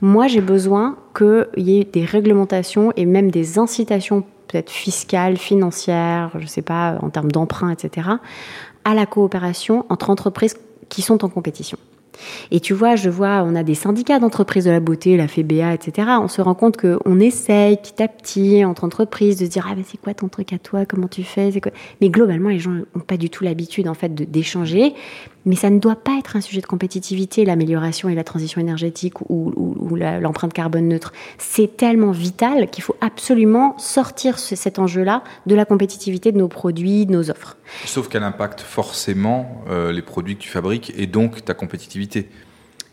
moi, 0.00 0.26
j'ai 0.26 0.40
besoin 0.40 0.96
qu'il 1.16 1.46
y 1.56 1.80
ait 1.80 1.84
des 1.84 2.04
réglementations 2.04 2.92
et 2.96 3.04
même 3.04 3.30
des 3.30 3.58
incitations, 3.58 4.22
peut-être 4.48 4.70
fiscales, 4.70 5.36
financières, 5.36 6.30
je 6.34 6.44
ne 6.44 6.48
sais 6.48 6.62
pas, 6.62 6.98
en 7.02 7.10
termes 7.10 7.30
d'emprunt, 7.30 7.70
etc., 7.70 8.08
à 8.84 8.94
la 8.94 9.06
coopération 9.06 9.84
entre 9.90 10.10
entreprises 10.10 10.56
qui 10.88 11.02
sont 11.02 11.24
en 11.24 11.28
compétition. 11.28 11.78
Et 12.50 12.60
tu 12.60 12.74
vois, 12.74 12.96
je 12.96 13.08
vois, 13.10 13.42
on 13.44 13.54
a 13.54 13.62
des 13.62 13.74
syndicats 13.74 14.18
d'entreprises 14.18 14.64
de 14.64 14.70
la 14.70 14.80
beauté, 14.80 15.16
la 15.16 15.28
FEBA, 15.28 15.74
etc. 15.74 16.08
On 16.20 16.28
se 16.28 16.42
rend 16.42 16.54
compte 16.54 16.76
qu'on 16.76 17.20
essaye 17.20 17.76
petit 17.76 18.02
à 18.02 18.08
petit 18.08 18.64
entre 18.64 18.84
entreprises 18.84 19.38
de 19.38 19.44
se 19.44 19.50
dire 19.50 19.66
ah 19.70 19.74
ben 19.74 19.84
c'est 19.86 20.00
quoi 20.00 20.14
ton 20.14 20.28
truc 20.28 20.52
à 20.52 20.58
toi, 20.58 20.84
comment 20.86 21.08
tu 21.08 21.22
fais? 21.22 21.50
Mais 22.00 22.10
globalement, 22.10 22.48
les 22.48 22.58
gens 22.58 22.72
n'ont 22.72 23.00
pas 23.06 23.16
du 23.16 23.30
tout 23.30 23.44
l'habitude 23.44 23.88
en 23.88 23.94
fait 23.94 24.14
d'échanger. 24.14 24.94
Mais 25.46 25.56
ça 25.56 25.70
ne 25.70 25.78
doit 25.78 25.96
pas 25.96 26.18
être 26.18 26.36
un 26.36 26.42
sujet 26.42 26.60
de 26.60 26.66
compétitivité, 26.66 27.46
l'amélioration 27.46 28.10
et 28.10 28.14
la 28.14 28.24
transition 28.24 28.60
énergétique 28.60 29.22
ou, 29.30 29.50
l'empreinte 29.96 30.52
carbone 30.52 30.86
neutre. 30.88 31.12
C'est 31.38 31.78
tellement 31.78 32.10
vital 32.10 32.68
qu'il 32.68 32.84
faut 32.84 32.96
absolument 33.00 33.74
sortir 33.78 34.38
ce- 34.38 34.54
cet 34.54 34.78
enjeu-là 34.78 35.22
de 35.46 35.54
la 35.54 35.64
compétitivité 35.64 36.30
de 36.32 36.38
nos 36.38 36.48
produits, 36.48 37.06
de 37.06 37.12
nos 37.12 37.30
offres. 37.30 37.56
Sauf 37.86 38.08
qu'elle 38.08 38.22
impacte 38.22 38.60
forcément 38.60 39.62
euh, 39.70 39.92
les 39.92 40.02
produits 40.02 40.36
que 40.36 40.42
tu 40.42 40.48
fabriques 40.48 40.92
et 40.98 41.06
donc 41.06 41.44
ta 41.44 41.54
compétitivité. 41.54 42.09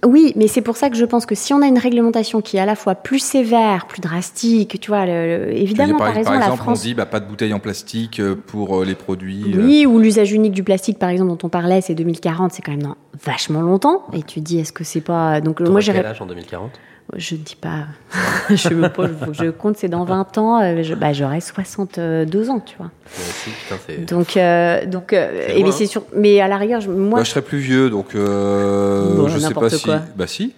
Oui, 0.06 0.32
mais 0.36 0.48
c'est 0.48 0.62
pour 0.62 0.78
ça 0.78 0.92
que 0.92 0.96
je 0.96 1.06
pense 1.06 1.26
que 1.26 1.34
si 1.34 1.54
on 1.56 1.62
a 1.64 1.66
une 1.66 1.80
réglementation 1.80 2.40
qui 2.40 2.58
est 2.58 2.60
à 2.60 2.66
la 2.68 2.76
fois 2.76 2.94
plus 2.94 3.18
sévère, 3.18 3.88
plus 3.88 4.00
drastique, 4.00 4.80
tu 4.80 4.92
vois, 4.92 5.08
le- 5.08 5.46
le- 5.48 5.58
évidemment, 5.58 5.88
dire, 5.88 5.98
par, 5.98 6.08
par 6.08 6.16
raison, 6.16 6.30
par 6.32 6.40
la 6.40 6.46
exemple, 6.46 6.62
France. 6.64 6.80
on 6.80 6.82
dit 6.84 6.94
bah, 6.94 7.08
pas 7.08 7.20
de 7.20 7.26
bouteilles 7.26 7.54
en 7.54 7.60
plastique 7.60 8.20
euh, 8.20 8.36
pour 8.36 8.78
euh, 8.80 8.86
les 8.86 8.94
produits. 8.94 9.44
euh, 9.56 9.66
Oui, 9.66 9.88
ou 9.88 9.98
l'usage 9.98 10.32
unique 10.32 10.54
du 10.54 10.64
plastique, 10.64 11.00
par 11.00 11.10
exemple, 11.10 11.32
dont 11.32 11.40
on 11.48 11.50
parlait, 11.50 11.82
c'est 11.82 11.96
2040, 11.96 12.52
c'est 12.54 12.62
quand 12.62 12.72
même 12.74 12.84
dans 12.84 12.96
vachement 13.24 13.62
longtemps. 13.62 14.04
Et 14.14 14.22
tu 14.22 14.40
te 14.40 14.46
dis, 14.46 14.60
est-ce 14.60 14.72
que 14.72 14.84
c'est 14.84 15.02
pas. 15.02 15.42
Donc, 15.42 15.62
moi, 15.62 15.72
Moi, 15.72 15.82
j'irais. 15.82 15.98
quel 15.98 16.06
âge 16.06 16.22
en 16.22 16.28
2040 16.28 16.70
Je 17.16 17.36
ne 17.36 17.40
dis 17.40 17.56
pas. 17.56 17.86
je 18.50 18.74
me 18.74 18.90
pose, 18.90 19.10
faut 19.24 19.32
que 19.32 19.38
je 19.46 19.50
compte, 19.50 19.78
c'est 19.78 19.88
dans 19.88 20.04
20 20.04 20.38
ans, 20.38 20.62
euh, 20.62 20.84
je- 20.84 20.94
bah, 20.94 21.14
j'aurai 21.14 21.40
62 21.40 22.50
ans, 22.50 22.60
tu 22.60 22.76
vois. 22.78 22.88
Moi 23.18 23.28
aussi, 23.30 23.50
putain, 23.52 23.76
c'est. 23.88 24.06
Donc, 24.06 24.36
euh, 24.36 24.86
donc 24.86 25.14
euh, 25.14 25.48
et 25.48 25.54
loin, 25.54 25.64
mais 25.64 25.70
hein. 25.70 25.72
c'est 25.78 25.86
sûr. 25.86 26.04
Mais 26.16 26.42
à 26.42 26.48
la 26.50 26.58
rigueur, 26.58 26.82
je- 26.82 26.90
moi, 26.90 27.20
bah, 27.20 27.24
je 27.24 27.30
serais 27.30 27.42
plus 27.42 27.60
vieux, 27.60 27.90
donc 27.90 28.14
euh, 28.16 29.16
Bon, 29.16 29.28
je 29.30 29.40
sais 29.40 29.54
pas 29.54 29.70
si. 29.70 29.90
Bah 30.16 30.28
si, 30.28 30.54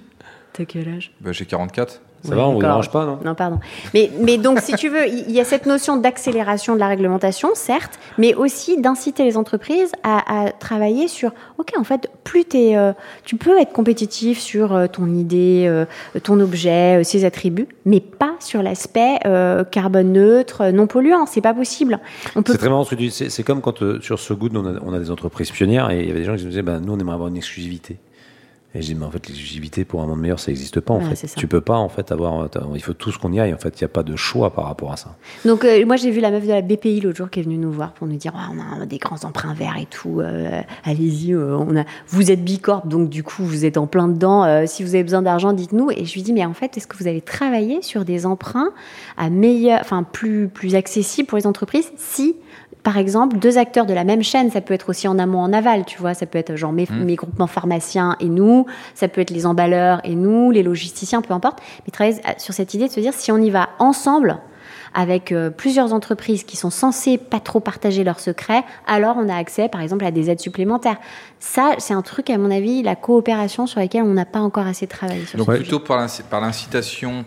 t'as 0.60 0.66
quel 0.66 0.90
âge? 0.90 1.12
Bah, 1.22 1.32
j'ai 1.32 1.46
44. 1.46 2.02
Ça 2.22 2.36
va, 2.36 2.42
on 2.50 2.56
vous 2.56 2.60
d'accord. 2.60 2.82
dérange 2.82 2.92
pas, 2.92 3.06
non? 3.06 3.18
Non, 3.24 3.34
pardon. 3.34 3.60
Mais, 3.94 4.12
mais 4.20 4.38
donc, 4.38 4.60
si 4.60 4.74
tu 4.74 4.90
veux, 4.90 5.08
il 5.08 5.32
y 5.32 5.40
a 5.40 5.46
cette 5.46 5.66
notion 5.66 5.96
d'accélération 5.96 6.74
de 6.76 6.80
la 6.82 6.90
réglementation, 6.90 7.52
certes, 7.54 7.98
mais 8.18 8.34
aussi 8.34 8.82
d'inciter 8.82 9.24
les 9.24 9.38
entreprises 9.38 9.94
à, 10.04 10.48
à 10.48 10.52
travailler 10.52 11.08
sur, 11.08 11.32
OK, 11.60 11.72
en 11.80 11.86
fait, 11.86 12.10
plus 12.26 12.44
t'es, 12.44 12.76
euh, 12.76 12.92
tu 13.24 13.38
peux 13.38 13.58
être 13.58 13.72
compétitif 13.72 14.38
sur 14.38 14.76
euh, 14.76 14.88
ton 14.88 15.08
idée, 15.14 15.64
euh, 15.66 15.86
ton 16.22 16.42
objet, 16.42 17.00
euh, 17.00 17.04
ses 17.06 17.24
attributs, 17.24 17.70
mais 17.86 18.02
pas 18.02 18.36
sur 18.42 18.62
l'aspect 18.62 19.20
euh, 19.26 19.64
carbone 19.64 20.12
neutre, 20.12 20.72
non 20.72 20.88
polluant. 20.88 21.26
C'est 21.26 21.40
pas 21.40 21.54
possible. 21.54 22.00
On 22.36 22.44
peut 22.44 22.52
C'est 22.52 22.58
très 22.58 22.68
marrant 22.70 22.84
ce 22.84 22.90
que 22.90 22.96
tu 22.96 23.04
dis. 23.04 23.12
C'est 23.12 23.30
c'est 23.30 23.44
comme 23.44 23.62
quand 23.62 23.82
euh, 23.82 24.02
sur 24.02 24.20
ce 24.20 24.34
Good, 24.34 24.58
on 24.58 24.66
a, 24.66 24.78
on 24.86 24.94
a 24.94 25.00
des 25.00 25.10
entreprises 25.10 25.52
pionnières 25.52 25.90
et 25.90 26.02
il 26.02 26.08
y 26.08 26.12
avait 26.12 26.20
des 26.20 26.26
gens 26.26 26.36
qui 26.36 26.42
se 26.44 26.48
disaient 26.48 26.64
bah, 26.64 26.82
nous, 26.82 26.92
on 26.92 27.00
aimerait 27.00 27.16
avoir 27.16 27.30
une 27.30 27.38
exclusivité. 27.38 27.98
Et 28.76 28.84
j'ai 28.84 28.94
dit, 28.94 29.00
mais 29.00 29.06
en 29.08 29.12
fait, 29.12 29.28
l'exclusivité 29.28 29.84
pour 29.84 30.02
un 30.04 30.06
monde 30.06 30.20
meilleur, 30.22 30.40
ça 30.40 30.52
n'existe 30.52 30.80
pas, 30.80 30.94
en 30.94 31.00
Ouais, 31.04 31.16
fait. 31.16 31.28
Tu 31.36 31.48
peux 31.48 31.60
pas, 31.62 31.78
en 31.78 31.90
fait, 31.90 32.12
avoir. 32.12 32.48
t'as- 32.52 32.62
Il 32.76 32.84
faut 32.84 32.94
tous 32.94 33.18
qu'on 33.18 33.34
y 33.34 33.40
aille, 33.40 33.52
en 33.54 33.58
fait. 33.58 33.80
Il 33.82 33.84
n'y 33.84 33.86
a 33.86 33.90
pas 33.90 34.04
de 34.04 34.16
choix 34.16 34.54
par 34.54 34.66
rapport 34.66 34.92
à 34.92 34.98
ça. 34.98 35.16
Donc 35.44 35.66
euh, 35.66 35.84
moi 35.88 35.96
j'ai 35.96 36.12
vu 36.12 36.20
la 36.20 36.30
meuf 36.30 36.44
de 36.44 36.50
la 36.50 36.62
BPI 36.62 37.02
l'autre 37.02 37.18
jour 37.18 37.30
qui 37.32 37.40
est 37.40 37.44
venue 37.44 37.58
nous 37.58 37.72
voir 37.72 37.94
pour 37.94 38.06
nous 38.06 38.16
dire 38.18 38.34
Ah, 38.36 38.50
on 38.78 38.82
a 38.82 38.86
des 38.86 39.00
grands 39.00 39.24
emprunts 39.24 39.54
verts 39.56 39.78
et 39.82 39.86
tout. 39.88 40.20
euh, 40.22 40.62
Allez-y, 40.84 41.34
euh, 41.34 41.58
on 41.58 41.76
a. 41.78 41.84
Vous 42.10 42.30
êtes 42.30 42.44
bicorp 42.44 42.86
donc 42.88 43.10
du 43.10 43.24
coup 43.24 43.44
vous 43.44 43.66
êtes 43.66 43.78
en 43.78 43.88
plein 43.88 44.08
dedans. 44.08 44.44
euh, 44.44 44.66
si 44.68 44.84
vous 44.84 44.94
avez 44.94 45.04
besoin 45.04 45.22
d'argent, 45.24 45.52
dites-nous. 45.54 45.90
Et 45.92 46.06
je 46.06 46.14
lui 46.14 46.22
dis 46.22 46.34
mais 46.34 46.46
en 46.46 46.54
fait 46.54 46.78
est-ce 46.78 46.86
que 46.88 46.96
vous 46.98 47.08
avez 47.08 47.22
travaillé 47.22 47.82
sur 47.82 48.06
des 48.06 48.26
emprunts 48.28 48.70
à 49.18 49.30
meilleur, 49.32 49.80
enfin 49.82 50.04
plus 50.04 50.48
plus 50.48 50.76
accessibles 50.76 51.28
pour 51.28 51.38
les 51.40 51.48
entreprises 51.48 51.92
si 51.98 52.36
par 52.90 52.98
exemple, 52.98 53.38
deux 53.38 53.60
acteurs 53.60 53.86
de 53.86 53.94
la 53.94 54.04
même 54.04 54.24
chaîne, 54.24 54.50
ça 54.50 54.62
peut 54.62 54.74
être 54.74 54.90
aussi 54.90 55.08
en 55.08 55.20
amont, 55.20 55.42
en 55.42 55.54
aval, 55.54 55.86
tu 55.86 56.00
vois, 56.00 56.16
ça 56.16 56.26
peut 56.26 56.40
être 56.40 56.56
genre 56.56 56.72
mes, 56.72 56.88
mes 56.90 57.14
groupements 57.16 57.46
pharmaciens 57.46 58.16
et 58.20 58.26
nous, 58.26 58.66
ça 58.96 59.08
peut 59.08 59.22
être 59.22 59.30
les 59.30 59.46
emballeurs 59.46 60.02
et 60.04 60.16
nous, 60.16 60.50
les 60.50 60.64
logisticiens, 60.64 61.22
peu 61.22 61.36
importe, 61.36 61.60
mais 61.86 61.92
travailler 61.92 62.20
sur 62.40 62.56
cette 62.56 62.74
idée 62.74 62.88
de 62.88 62.92
se 62.92 63.00
dire 63.00 63.14
si 63.14 63.32
on 63.32 63.38
y 63.38 63.52
va 63.52 63.70
ensemble, 63.78 64.40
avec 64.96 65.32
euh, 65.32 65.52
plusieurs 65.52 65.94
entreprises 65.94 66.44
qui 66.44 66.58
sont 66.58 66.72
censées 66.72 67.20
pas 67.20 67.40
trop 67.40 67.60
partager 67.60 68.04
leurs 68.04 68.20
secrets, 68.20 68.64
alors 68.88 69.18
on 69.20 69.30
a 69.30 69.36
accès, 69.36 69.70
par 69.70 69.82
exemple, 69.82 70.04
à 70.04 70.10
des 70.10 70.32
aides 70.32 70.40
supplémentaires. 70.40 70.98
Ça, 71.40 71.74
c'est 71.78 71.94
un 71.94 72.02
truc, 72.02 72.32
à 72.32 72.40
mon 72.40 72.50
avis, 72.50 72.82
la 72.82 72.96
coopération 72.96 73.68
sur 73.68 73.80
laquelle 73.80 74.02
on 74.02 74.14
n'a 74.16 74.26
pas 74.26 74.40
encore 74.40 74.66
assez 74.66 74.88
travaillé. 74.88 75.28
Sur 75.28 75.38
Donc 75.38 75.54
plutôt 75.54 75.80
par 75.80 75.98
l'inci- 76.00 76.24
par 76.24 76.42
l'incitation 76.42 77.12
euh, 77.20 77.24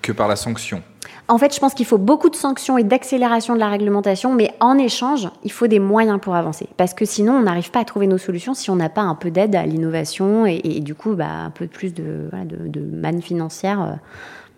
que 0.00 0.12
par 0.12 0.28
la 0.28 0.36
sanction. 0.36 0.82
En 1.28 1.38
fait, 1.38 1.54
je 1.54 1.60
pense 1.60 1.74
qu'il 1.74 1.86
faut 1.86 1.98
beaucoup 1.98 2.30
de 2.30 2.36
sanctions 2.36 2.78
et 2.78 2.84
d'accélération 2.84 3.54
de 3.54 3.60
la 3.60 3.68
réglementation, 3.68 4.34
mais 4.34 4.52
en 4.60 4.76
échange, 4.76 5.28
il 5.44 5.52
faut 5.52 5.66
des 5.66 5.78
moyens 5.78 6.20
pour 6.20 6.34
avancer. 6.34 6.68
Parce 6.76 6.94
que 6.94 7.04
sinon, 7.04 7.34
on 7.34 7.42
n'arrive 7.42 7.70
pas 7.70 7.80
à 7.80 7.84
trouver 7.84 8.06
nos 8.06 8.18
solutions 8.18 8.54
si 8.54 8.70
on 8.70 8.76
n'a 8.76 8.88
pas 8.88 9.02
un 9.02 9.14
peu 9.14 9.30
d'aide 9.30 9.54
à 9.54 9.64
l'innovation 9.64 10.46
et, 10.46 10.80
du 10.80 10.94
coup, 10.94 11.14
bah, 11.14 11.28
un 11.28 11.50
peu 11.50 11.66
plus 11.66 11.94
de, 11.94 12.28
manne 12.76 13.22
financière 13.22 13.82
euh, 13.82 13.92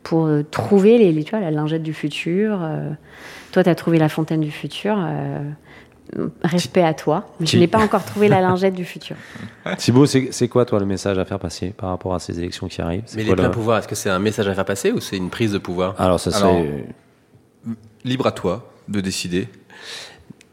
pour 0.02 0.26
euh, 0.26 0.42
trouver 0.42 0.98
les, 0.98 1.22
tu 1.22 1.30
vois, 1.30 1.40
la 1.40 1.50
lingette 1.50 1.82
du 1.82 1.94
futur. 1.94 2.60
euh. 2.62 2.90
Toi, 3.52 3.62
tu 3.62 3.70
as 3.70 3.74
trouvé 3.74 3.98
la 3.98 4.08
fontaine 4.08 4.40
du 4.40 4.50
futur. 4.50 4.98
Respect 6.42 6.82
à 6.82 6.94
toi. 6.94 7.26
Mais 7.40 7.46
je 7.46 7.58
n'ai 7.58 7.66
pas 7.66 7.78
encore 7.78 8.04
trouvé 8.04 8.28
la 8.28 8.40
lingette 8.40 8.74
du 8.74 8.84
futur. 8.84 9.16
Thibaut, 9.78 10.06
c'est 10.06 10.28
c'est 10.32 10.48
quoi, 10.48 10.64
toi, 10.64 10.78
le 10.78 10.86
message 10.86 11.18
à 11.18 11.24
faire 11.24 11.38
passer 11.38 11.70
par 11.76 11.88
rapport 11.90 12.14
à 12.14 12.18
ces 12.20 12.38
élections 12.38 12.68
qui 12.68 12.80
arrivent 12.82 13.02
C'est 13.06 13.16
Mais 13.16 13.24
les 13.24 13.34
pleins 13.34 13.44
le- 13.44 13.50
pouvoirs, 13.50 13.78
est-ce 13.78 13.88
que 13.88 13.94
c'est 13.94 14.10
un 14.10 14.18
message 14.18 14.46
à 14.48 14.54
faire 14.54 14.64
passer 14.64 14.92
ou 14.92 15.00
c'est 15.00 15.16
une 15.16 15.30
prise 15.30 15.52
de 15.52 15.58
pouvoir 15.58 15.94
Alors, 16.00 16.20
ça 16.20 16.30
serait. 16.30 16.86
Libre 18.04 18.26
à 18.26 18.32
toi 18.32 18.70
de 18.88 19.00
décider. 19.00 19.48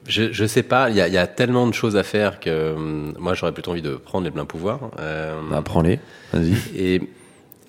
je, 0.07 0.31
je 0.31 0.45
sais 0.45 0.63
pas, 0.63 0.89
il 0.89 0.95
y 0.95 1.01
a, 1.01 1.07
il 1.09 1.13
y 1.13 1.17
a 1.17 1.27
tellement 1.27 1.67
de 1.67 1.73
choses 1.73 1.97
à 1.97 2.03
faire 2.03 2.39
que 2.39 2.73
hum, 2.73 3.13
moi 3.19 3.33
j'aurais 3.33 3.51
plutôt 3.51 3.71
envie 3.71 3.81
de 3.81 3.95
prendre 3.95 4.23
les 4.25 4.31
pleins 4.31 4.45
pouvoirs. 4.45 4.89
Euh, 4.99 5.37
Bah, 5.49 5.61
prends-les. 5.63 5.99
Vas-y. 6.33 6.53
et, 6.75 7.01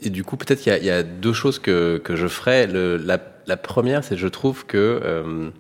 et 0.02 0.10
du 0.10 0.22
coup, 0.24 0.36
peut-être 0.36 0.60
qu'il 0.60 0.72
y, 0.72 0.74
a- 0.76 0.78
il 0.78 0.84
y 0.84 0.90
a 0.90 1.02
deux 1.02 1.32
choses 1.32 1.58
que, 1.58 1.98
que 2.02 2.14
je 2.16 2.28
ferais. 2.28 2.66
Le, 2.68 2.96
la, 2.96 3.18
la 3.48 3.56
première, 3.56 4.04
c'est 4.04 4.14
que 4.14 4.20
je 4.20 4.28
trouve 4.28 4.64
que 4.66 5.00
euh, 5.04 5.50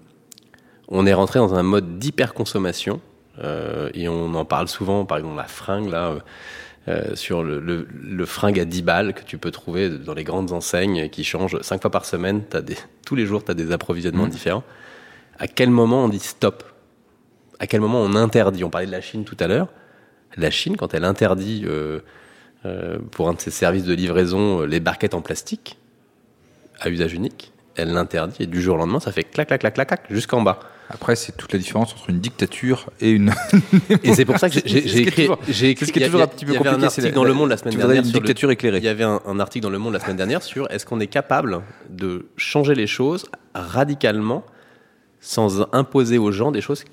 on 0.92 1.06
est 1.06 1.14
rentré 1.14 1.38
dans 1.40 1.54
un 1.54 1.62
mode 1.62 1.98
d'hyperconsommation 1.98 3.00
euh, 3.42 3.90
et 3.94 4.08
on 4.08 4.34
en 4.34 4.44
parle 4.44 4.68
souvent. 4.68 5.04
Par 5.04 5.18
exemple, 5.18 5.36
la 5.36 5.44
fringue 5.44 5.90
là. 5.90 6.10
euh, 6.10 6.20
euh, 6.88 7.14
sur 7.14 7.44
le, 7.44 7.60
le, 7.60 7.86
le 8.02 8.26
fringue 8.26 8.58
à 8.58 8.64
10 8.64 8.82
balles 8.82 9.14
que 9.14 9.22
tu 9.22 9.38
peux 9.38 9.52
trouver 9.52 9.88
dans 9.88 10.14
les 10.14 10.24
grandes 10.24 10.50
enseignes 10.50 11.08
qui 11.10 11.22
changent 11.22 11.60
5 11.60 11.80
fois 11.80 11.92
par 11.92 12.04
semaine. 12.04 12.42
As 12.52 12.60
des, 12.60 12.76
tous 13.06 13.14
les 13.14 13.24
jours, 13.24 13.44
tu 13.44 13.52
as 13.52 13.54
des 13.54 13.70
approvisionnements 13.70 14.26
différents. 14.26 14.64
À 15.38 15.46
quel 15.46 15.70
moment 15.70 16.04
on 16.04 16.08
dit 16.08 16.18
stop? 16.18 16.64
À 17.60 17.68
quel 17.68 17.80
moment 17.80 18.00
on 18.00 18.16
interdit? 18.16 18.64
On 18.64 18.70
parlait 18.70 18.88
de 18.88 18.92
la 18.92 19.00
Chine 19.00 19.24
tout 19.24 19.36
à 19.38 19.46
l'heure. 19.46 19.68
La 20.36 20.50
Chine, 20.50 20.76
quand 20.76 20.92
elle 20.92 21.04
interdit 21.04 21.62
euh, 21.66 22.00
pour 23.12 23.28
un 23.28 23.34
de 23.34 23.40
ses 23.40 23.52
services 23.52 23.84
de 23.84 23.94
livraison 23.94 24.62
les 24.62 24.80
barquettes 24.80 25.14
en 25.14 25.20
plastique 25.20 25.78
à 26.80 26.90
usage 26.90 27.12
unique, 27.14 27.52
elle 27.76 27.92
l'interdit 27.92 28.42
et 28.42 28.46
du 28.48 28.60
jour 28.60 28.74
au 28.74 28.78
lendemain, 28.78 28.98
ça 28.98 29.12
fait 29.12 29.22
clac, 29.22 29.46
clac, 29.46 29.60
clac, 29.60 29.74
clac, 29.74 29.86
clac 29.86 30.06
jusqu'en 30.10 30.42
bas. 30.42 30.58
Après, 30.92 31.16
c'est 31.16 31.36
toute 31.36 31.52
la 31.52 31.58
différence 31.58 31.92
entre 31.94 32.10
une 32.10 32.20
dictature 32.20 32.90
et 33.00 33.10
une. 33.10 33.32
Et 34.02 34.12
c'est 34.14 34.24
pour 34.24 34.38
ça 34.38 34.50
que 34.50 34.58
j'ai- 34.64 35.00
écrit. 35.02 35.28
j'ai 35.48 35.70
écrit- 35.70 35.86
ce 35.86 35.92
qui 35.92 35.98
est 35.98 36.02
il 36.02 36.06
toujours 36.06 36.20
il 36.20 36.24
un 36.24 36.26
petit 36.26 36.44
peu 36.44 36.52
il 36.52 36.54
y 36.54 36.58
avait 36.58 36.68
un 36.68 36.72
compliqué, 36.72 36.90
c'est 36.90 37.00
article 37.02 37.14
dans 37.14 37.24
Le 37.24 37.32
Monde 37.34 37.48
la 37.50 37.56
semaine 37.56 37.76
dernière. 37.76 38.02
une 38.04 38.10
dictature 38.10 38.50
éclairée. 38.50 38.78
Il 38.78 38.84
y 38.84 38.88
avait 38.88 39.04
un, 39.04 39.40
article 39.40 39.62
dans 39.62 39.70
Le 39.70 39.78
Monde 39.78 39.94
la 39.94 40.00
semaine 40.00 40.16
dernière 40.16 40.42
sur 40.42 40.70
est-ce 40.70 40.84
qu'on 40.86 41.00
est 41.00 41.06
capable 41.06 41.62
de 41.90 42.26
changer 42.36 42.74
les 42.74 42.86
choses 42.86 43.24
radicalement 43.54 44.44
sans 45.20 45.66
imposer 45.72 46.18
aux 46.18 46.32
gens 46.32 46.50
des 46.52 46.60
choses 46.60 46.84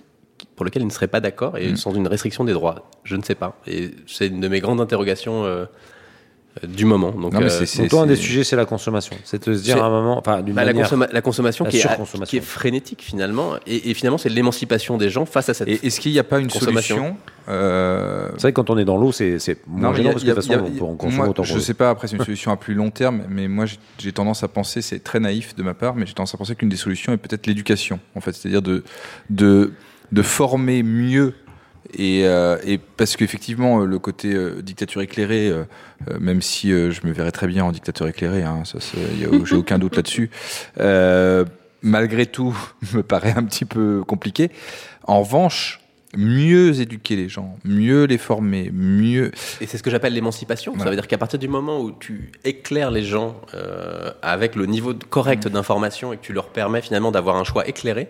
pour 0.55 0.65
lesquelles 0.65 0.83
ils 0.83 0.87
ne 0.87 0.91
seraient 0.91 1.07
pas 1.07 1.19
d'accord 1.21 1.57
et 1.57 1.71
Mm. 1.71 1.75
sans 1.77 1.93
une 1.93 2.07
restriction 2.07 2.43
des 2.45 2.53
droits? 2.53 2.89
Je 3.03 3.15
ne 3.15 3.21
sais 3.23 3.35
pas. 3.35 3.59
Et 3.67 3.91
c'est 4.07 4.27
une 4.27 4.39
de 4.39 4.47
mes 4.47 4.59
grandes 4.61 4.79
interrogations 4.81 5.43
euh, 5.45 5.65
du 6.67 6.83
moment. 6.85 7.11
Donc, 7.11 7.31
Non, 7.33 7.39
mais 7.39 7.45
euh, 7.45 7.49
c'est- 7.49 7.65
c'est- 7.65 7.81
Donc, 7.83 7.89
toi, 7.91 8.01
un 8.01 8.05
des 8.07 8.15
sujets, 8.15 8.43
c'est 8.43 8.55
la 8.55 8.65
consommation. 8.65 9.15
C'est 9.23 9.47
de 9.47 9.53
se 9.53 9.63
dire 9.63 9.81
à 9.81 9.85
un 9.87 9.89
moment. 9.89 10.17
Enfin, 10.17 10.41
d'une 10.41 10.53
bah, 10.55 10.65
la, 10.65 10.73
manière. 10.73 10.87
consomma- 10.91 11.07
la 11.11 11.21
consommation, 11.21 11.63
La 11.65 11.71
qui, 11.71 11.77
est, 11.77 11.81
surconsommation. 11.81 12.29
qui 12.29 12.37
est 12.37 12.41
frénétique 12.45 13.01
finalement. 13.01 13.53
Et, 13.67 13.89
et 13.89 13.93
finalement, 13.93 14.17
c'est 14.17 14.29
l'émancipation 14.29 14.97
des 14.97 15.09
gens 15.09 15.25
face 15.25 15.47
à 15.49 15.53
cette. 15.53 15.67
Et 15.67 15.85
est-ce 15.85 15.99
qu'il 15.99 16.11
n'y 16.11 16.19
a 16.19 16.23
pas 16.23 16.39
une 16.39 16.47
Consommation. 16.49 16.95
solution 16.97 17.17
euh, 17.49 18.29
C'est 18.33 18.41
vrai 18.41 18.51
que 18.51 18.55
quand 18.55 18.69
on 18.69 18.77
est 18.77 18.85
dans 18.85 18.97
l'eau, 18.97 19.11
c'est 19.11 19.39
c'est 19.39 19.59
moins 19.67 19.91
mais 19.91 19.97
gênant 19.97 20.09
a- 20.09 20.13
parce 20.13 20.23
que 20.25 20.29
de 20.29 20.33
toute 20.35 20.45
y 20.47 20.53
a- 20.53 20.57
façon, 20.59 20.71
on 20.73 20.77
peut 20.77 20.85
en 20.85 20.95
consommer 20.95 21.17
moi, 21.17 21.29
autant 21.29 21.43
Je 21.43 21.53
qu'on 21.53 21.59
sais 21.59 21.73
pas, 21.73 21.89
après, 21.91 22.07
c'est 22.07 22.17
une 22.17 22.23
solution 22.25 22.51
à 22.51 22.57
plus 22.57 22.73
long 22.73 22.89
terme, 22.89 23.23
mais 23.29 23.47
moi, 23.47 23.65
j'ai- 23.65 23.77
j'ai 23.99 24.11
tendance 24.11 24.43
à 24.43 24.47
penser, 24.47 24.81
c'est 24.81 24.99
très 25.03 25.19
naïf 25.19 25.55
de 25.55 25.63
ma 25.63 25.73
part, 25.73 25.95
mais 25.95 26.05
j'ai 26.05 26.13
tendance 26.13 26.33
à 26.33 26.37
penser 26.37 26.55
qu'une 26.55 26.69
des 26.69 26.75
solutions 26.77 27.13
est 27.13 27.17
peut-être 27.17 27.47
l'éducation, 27.47 27.99
en 28.15 28.21
fait. 28.21 28.33
C'est-à-dire 28.33 28.61
de, 28.61 28.83
de, 29.29 29.71
de 30.11 30.21
former 30.21 30.83
mieux. 30.83 31.33
Et, 31.93 32.25
euh, 32.25 32.57
et 32.65 32.77
parce 32.77 33.15
qu'effectivement, 33.15 33.81
euh, 33.81 33.85
le 33.85 33.99
côté 33.99 34.33
euh, 34.33 34.61
dictature 34.61 35.01
éclairée, 35.01 35.49
euh, 35.49 35.63
même 36.19 36.41
si 36.41 36.71
euh, 36.71 36.91
je 36.91 37.05
me 37.05 37.11
verrais 37.11 37.31
très 37.31 37.47
bien 37.47 37.65
en 37.65 37.71
dictateur 37.71 38.07
éclairé, 38.07 38.43
hein, 38.43 38.63
ça, 38.65 38.79
j'ai 39.45 39.55
aucun 39.55 39.79
doute 39.79 39.95
là-dessus, 39.95 40.29
euh, 40.79 41.45
malgré 41.81 42.25
tout, 42.25 42.55
me 42.93 43.01
paraît 43.01 43.33
un 43.35 43.43
petit 43.43 43.65
peu 43.65 44.03
compliqué. 44.05 44.51
En 45.03 45.21
revanche, 45.21 45.79
mieux 46.15 46.79
éduquer 46.79 47.15
les 47.15 47.29
gens, 47.29 47.57
mieux 47.63 48.05
les 48.05 48.17
former, 48.17 48.71
mieux. 48.73 49.31
Et 49.61 49.67
c'est 49.67 49.77
ce 49.77 49.83
que 49.83 49.91
j'appelle 49.91 50.13
l'émancipation. 50.13 50.77
Ça 50.77 50.85
veut 50.85 50.95
dire 50.95 51.07
qu'à 51.07 51.17
partir 51.17 51.39
du 51.39 51.47
moment 51.47 51.81
où 51.81 51.91
tu 51.91 52.31
éclaires 52.43 52.91
les 52.91 53.03
gens 53.03 53.39
euh, 53.53 54.11
avec 54.21 54.55
le 54.55 54.65
niveau 54.65 54.93
correct 55.09 55.45
Mm. 55.45 55.49
d'information 55.49 56.13
et 56.13 56.17
que 56.17 56.21
tu 56.23 56.33
leur 56.33 56.49
permets 56.49 56.81
finalement 56.81 57.11
d'avoir 57.11 57.35
un 57.37 57.43
choix 57.43 57.67
éclairé. 57.67 58.09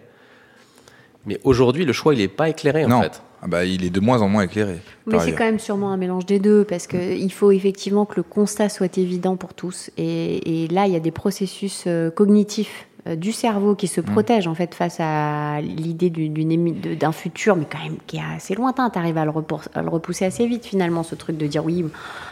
Mais 1.25 1.39
aujourd'hui, 1.43 1.85
le 1.85 1.93
choix, 1.93 2.13
il 2.13 2.19
n'est 2.19 2.27
pas 2.27 2.49
éclairé 2.49 2.85
en 2.85 2.89
non, 2.89 3.01
fait. 3.01 3.21
Ah 3.41 3.47
bah, 3.47 3.63
il 3.65 3.85
est 3.85 3.89
de 3.89 3.99
moins 3.99 4.21
en 4.21 4.27
moins 4.27 4.43
éclairé. 4.43 4.79
Mais 5.05 5.19
c'est 5.19 5.33
quand 5.33 5.45
même 5.45 5.59
sûrement 5.59 5.91
un 5.91 5.97
mélange 5.97 6.25
des 6.25 6.39
deux, 6.39 6.63
parce 6.63 6.87
qu'il 6.87 7.31
faut 7.31 7.51
effectivement 7.51 8.05
que 8.05 8.15
le 8.17 8.23
constat 8.23 8.69
soit 8.69 8.97
évident 8.97 9.37
pour 9.37 9.53
tous. 9.53 9.91
Et, 9.97 10.63
et 10.63 10.67
là, 10.67 10.87
il 10.87 10.93
y 10.93 10.95
a 10.95 10.99
des 10.99 11.11
processus 11.11 11.85
euh, 11.87 12.09
cognitifs 12.09 12.88
du 13.05 13.31
cerveau 13.31 13.75
qui 13.75 13.87
se 13.87 14.01
protègent 14.01 14.47
en 14.47 14.55
fait 14.55 14.75
face 14.75 14.97
à 14.99 15.61
l'idée 15.61 16.09
d'un 16.09 17.11
futur, 17.11 17.55
mais 17.55 17.65
quand 17.71 17.81
même 17.83 17.95
qui 18.07 18.17
est 18.17 18.21
assez 18.35 18.55
lointain. 18.55 18.89
Tu 18.89 18.99
arrives 18.99 19.17
à, 19.17 19.25
le 19.25 19.31
repor- 19.31 19.67
à 19.73 19.81
le 19.81 19.89
repousser 19.89 20.25
assez 20.25 20.45
vite 20.47 20.65
finalement, 20.65 21.03
ce 21.03 21.15
truc 21.15 21.37
de 21.37 21.47
dire 21.47 21.63
oui, 21.65 21.85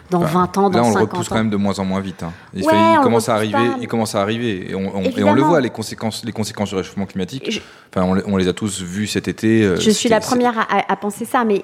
dans 0.09 0.20
Bah, 0.20 0.26
20 0.28 0.57
ans, 0.57 0.70
dans 0.70 0.80
Là, 0.80 0.84
on 0.86 0.88
le 0.89 0.93
50 0.93 1.09
repousse 1.11 1.26
ans. 1.28 1.30
quand 1.30 1.36
même 1.38 1.49
de 1.49 1.57
moins 1.57 1.80
en 1.80 1.86
moins 1.86 1.99
vite. 2.01 2.24
hein. 2.24 2.32
Il, 2.53 2.63
Ouais, 2.63 2.72
fait- 2.72 2.76
il 2.78 2.82
on 2.82 2.95
le 2.97 3.03
commence 3.03 3.30
à 3.30 3.36
arriver, 3.36 3.53
pas. 3.53 3.78
il 3.82 3.88
commence 3.88 4.15
à 4.15 4.22
arriver, 4.22 4.72
et 4.72 4.76
on, 4.76 4.95
on- 4.95 5.01
et 5.03 5.24
on 5.24 5.34
le 5.34 5.41
voit 5.41 5.61
les 5.61 5.70
conséquences, 5.70 6.24
les 6.26 6.32
conséquences 6.34 6.70
du 6.70 6.76
réchauffement 6.76 7.05
climatique. 7.05 7.49
Je- 7.51 7.59
Enfin, 7.95 8.05
on, 8.05 8.13
les- 8.15 8.24
on 8.26 8.36
les 8.38 8.47
a 8.49 8.53
tous 8.53 8.82
vus 8.82 9.07
cet 9.07 9.28
été. 9.30 9.63
euh, 9.63 9.78
Je 9.80 9.89
suis 9.91 10.09
la 10.09 10.20
première 10.20 10.68
à, 10.70 10.95
penser 10.97 11.24
ça, 11.26 11.43
mais 11.45 11.61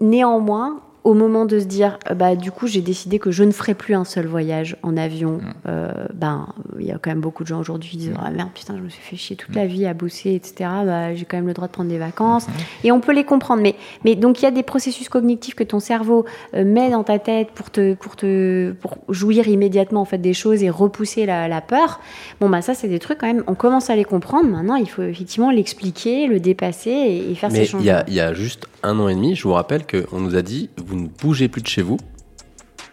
néanmoins, 0.00 0.80
au 1.04 1.14
moment 1.14 1.44
de 1.46 1.58
se 1.60 1.64
dire, 1.64 1.98
euh, 2.10 2.14
bah, 2.14 2.36
du 2.36 2.50
coup, 2.50 2.66
j'ai 2.66 2.80
décidé 2.82 3.18
que 3.18 3.30
je 3.30 3.44
ne 3.44 3.50
ferai 3.52 3.74
plus 3.74 3.94
un 3.94 4.04
seul 4.04 4.26
voyage 4.26 4.76
en 4.82 4.96
avion, 4.96 5.38
Mm. 5.38 5.40
euh, 5.68 5.92
ben, 6.12 6.48
il 6.78 6.86
y 6.86 6.90
a 6.92 6.98
quand 6.98 7.10
même 7.10 7.20
beaucoup 7.20 7.44
de 7.44 7.48
gens 7.48 7.60
aujourd'hui 7.60 7.90
qui 7.90 7.96
disent, 7.96 8.12
ah 8.22 8.30
merde, 8.30 8.50
putain, 8.54 8.74
je 8.76 8.82
me 8.82 8.88
suis 8.88 9.00
fait 9.02 9.16
chier 9.16 9.36
toute 9.36 9.50
Mm. 9.50 9.58
la 9.58 9.66
vie 9.66 9.86
à 9.86 9.94
bosser, 9.94 10.34
etc. 10.34 10.68
Bah, 10.84 11.14
j'ai 11.14 11.24
quand 11.24 11.36
même 11.38 11.46
le 11.46 11.54
droit 11.54 11.66
de 11.68 11.72
prendre 11.72 11.88
des 11.88 11.98
vacances. 11.98 12.46
Et 12.84 12.92
on 12.92 13.00
peut 13.00 13.12
les 13.14 13.24
comprendre. 13.24 13.62
Mais, 13.62 13.74
mais 14.04 14.16
donc, 14.16 14.40
il 14.42 14.44
y 14.44 14.48
a 14.48 14.50
des 14.50 14.62
processus 14.62 15.08
cognitifs 15.08 15.54
que 15.54 15.64
ton 15.64 15.80
cerveau 15.80 16.24
euh, 16.54 16.64
met 16.64 16.90
dans 16.90 17.04
ta 17.04 17.18
tête 17.18 17.52
pour 17.54 17.70
te, 17.70 17.94
pour 17.94 18.16
te, 18.16 18.72
pour 18.72 18.98
jouir 19.08 19.48
immédiatement, 19.48 20.00
en 20.02 20.04
fait, 20.04 20.18
des 20.18 20.34
choses 20.34 20.62
et 20.62 20.68
repousser 20.70 21.24
la, 21.26 21.48
la 21.48 21.60
peur. 21.60 22.00
Bon, 22.40 22.50
bah, 22.50 22.60
ça, 22.60 22.74
c'est 22.74 22.88
des 22.88 22.98
trucs 22.98 23.18
quand 23.18 23.26
même, 23.28 23.44
on 23.46 23.54
commence 23.54 23.88
à 23.88 23.96
les 23.96 24.04
comprendre. 24.04 24.48
Maintenant, 24.48 24.74
il 24.76 24.88
faut 24.90 25.02
effectivement 25.02 25.50
l'expliquer, 25.50 26.26
le 26.26 26.40
dépasser 26.40 26.90
et, 26.90 27.30
et 27.30 27.34
faire 27.34 27.50
ces 27.50 27.58
Mais 27.58 27.64
il 27.64 27.68
changements. 27.68 27.84
y 27.86 27.90
a, 27.90 28.04
il 28.08 28.14
y 28.14 28.20
a 28.20 28.34
juste 28.34 28.66
un 28.82 28.98
an 29.00 29.08
et 29.08 29.14
demi, 29.14 29.34
je 29.34 29.42
vous 29.42 29.52
rappelle 29.54 29.82
qu'on 29.86 30.20
nous 30.20 30.36
a 30.36 30.42
dit 30.42 30.70
vous 30.88 30.96
ne 30.96 31.08
bougez 31.08 31.48
plus 31.48 31.62
de 31.62 31.66
chez 31.68 31.82
vous, 31.82 31.98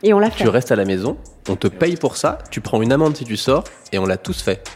Et 0.03 0.13
on 0.13 0.19
l'a 0.19 0.29
fait. 0.31 0.43
tu 0.43 0.49
restes 0.49 0.71
à 0.71 0.75
la 0.75 0.85
maison, 0.85 1.17
on 1.49 1.55
te 1.55 1.67
paye 1.67 1.95
pour 1.95 2.17
ça, 2.17 2.37
tu 2.51 2.61
prends 2.61 2.81
une 2.81 2.91
amende 2.91 3.15
si 3.15 3.23
tu 3.25 3.37
sors, 3.37 3.63
et 3.91 3.97
on 3.99 4.05
l'a 4.05 4.17
tous 4.17 4.41
fait. 4.41 4.67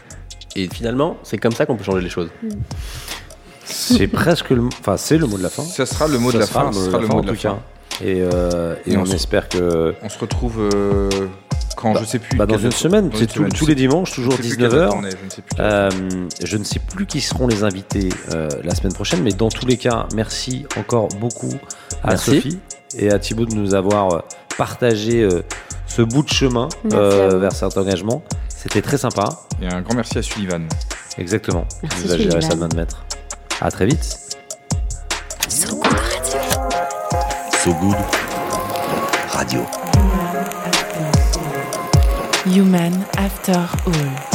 Et 0.56 0.68
finalement, 0.68 1.16
c'est 1.22 1.38
comme 1.38 1.52
ça 1.52 1.66
qu'on 1.66 1.76
peut 1.76 1.84
changer 1.84 2.00
les 2.02 2.08
choses. 2.10 2.30
C'est 3.64 4.08
presque 4.08 4.50
le, 4.50 4.62
enfin 4.66 4.96
c'est 4.96 5.16
le 5.18 5.26
mot 5.26 5.38
de 5.38 5.42
la 5.44 5.48
fin. 5.50 5.62
Ça 5.62 5.86
sera 5.86 6.08
le 6.08 6.18
mot 6.18 6.32
de 6.32 6.38
la 6.38 6.46
fin. 6.46 6.72
Ce 6.72 6.86
sera 6.86 6.98
le 6.98 7.06
mot 7.06 7.20
de 7.22 7.28
la 7.28 7.34
fin. 7.34 7.60
Et, 8.02 8.20
euh, 8.22 8.74
et 8.86 8.92
Et 8.92 8.96
on, 8.96 9.04
espère 9.04 9.48
que 9.48 9.94
On 10.02 10.08
se 10.08 10.18
retrouve 10.18 10.58
euh, 10.74 11.08
quand 11.76 11.94
je 11.96 12.04
sais 12.04 12.18
plus. 12.18 12.36
bah, 12.36 12.46
dans 12.46 12.56
une 12.58 12.72
semaine, 12.72 13.10
c'est 13.12 13.20
une 13.20 13.26
tout- 13.26 13.34
semaine, 13.34 13.52
tous 13.52 13.66
les 13.66 13.74
dimanches, 13.74 14.12
toujours 14.12 14.32
je 14.32 14.42
sais 14.42 14.48
plus 14.48 14.56
quelle 14.56 14.70
19h. 14.70 14.72
date 14.88 14.92
on 14.96 15.04
est, 15.04 15.10
je 15.10 15.24
ne 15.24 15.30
sais 15.30 15.42
plus 15.42 15.54
quelle 15.56 15.64
Euh, 15.66 15.90
je 16.42 16.56
ne 16.56 16.64
sais 16.64 16.78
plus 16.80 17.06
qui 17.06 17.20
seront 17.20 17.46
les 17.46 17.62
invités 17.62 18.08
euh, 18.34 18.48
la 18.64 18.74
semaine 18.74 18.92
prochaine, 18.94 19.22
mais 19.22 19.32
dans 19.32 19.50
tous 19.50 19.66
les 19.66 19.76
cas, 19.76 20.06
merci 20.14 20.64
encore 20.78 21.08
beaucoup 21.20 21.52
à 22.02 22.08
Merci. 22.08 22.36
Sophie 22.36 22.58
et 22.96 23.10
à 23.10 23.18
Thibaut 23.18 23.46
de 23.46 23.54
nous 23.54 23.74
avoir 23.74 24.12
euh, 24.12 24.20
partager 24.56 25.22
euh, 25.22 25.42
ce 25.86 26.02
bout 26.02 26.22
de 26.22 26.28
chemin 26.28 26.68
euh, 26.92 27.30
vous. 27.30 27.38
vers 27.38 27.52
cet 27.52 27.76
engagement. 27.76 28.22
C'était 28.48 28.82
très 28.82 28.98
sympa. 28.98 29.24
Et 29.62 29.66
un 29.66 29.80
grand 29.80 29.94
merci 29.94 30.18
à 30.18 30.22
Sullivan. 30.22 30.66
Exactement. 31.18 31.64
Merci, 31.82 31.98
Tu 31.98 32.06
nous 32.06 32.12
as 32.12 32.16
géré 32.18 32.54
de 32.54 32.60
main 32.60 32.68
de 32.68 32.76
maître. 32.76 33.04
À 33.60 33.70
très 33.70 33.86
vite. 33.86 34.18
So 35.48 35.80
Good 37.74 37.96
Radio. 39.32 39.60
Human 42.46 42.92
After 43.16 43.66
All. 43.86 44.29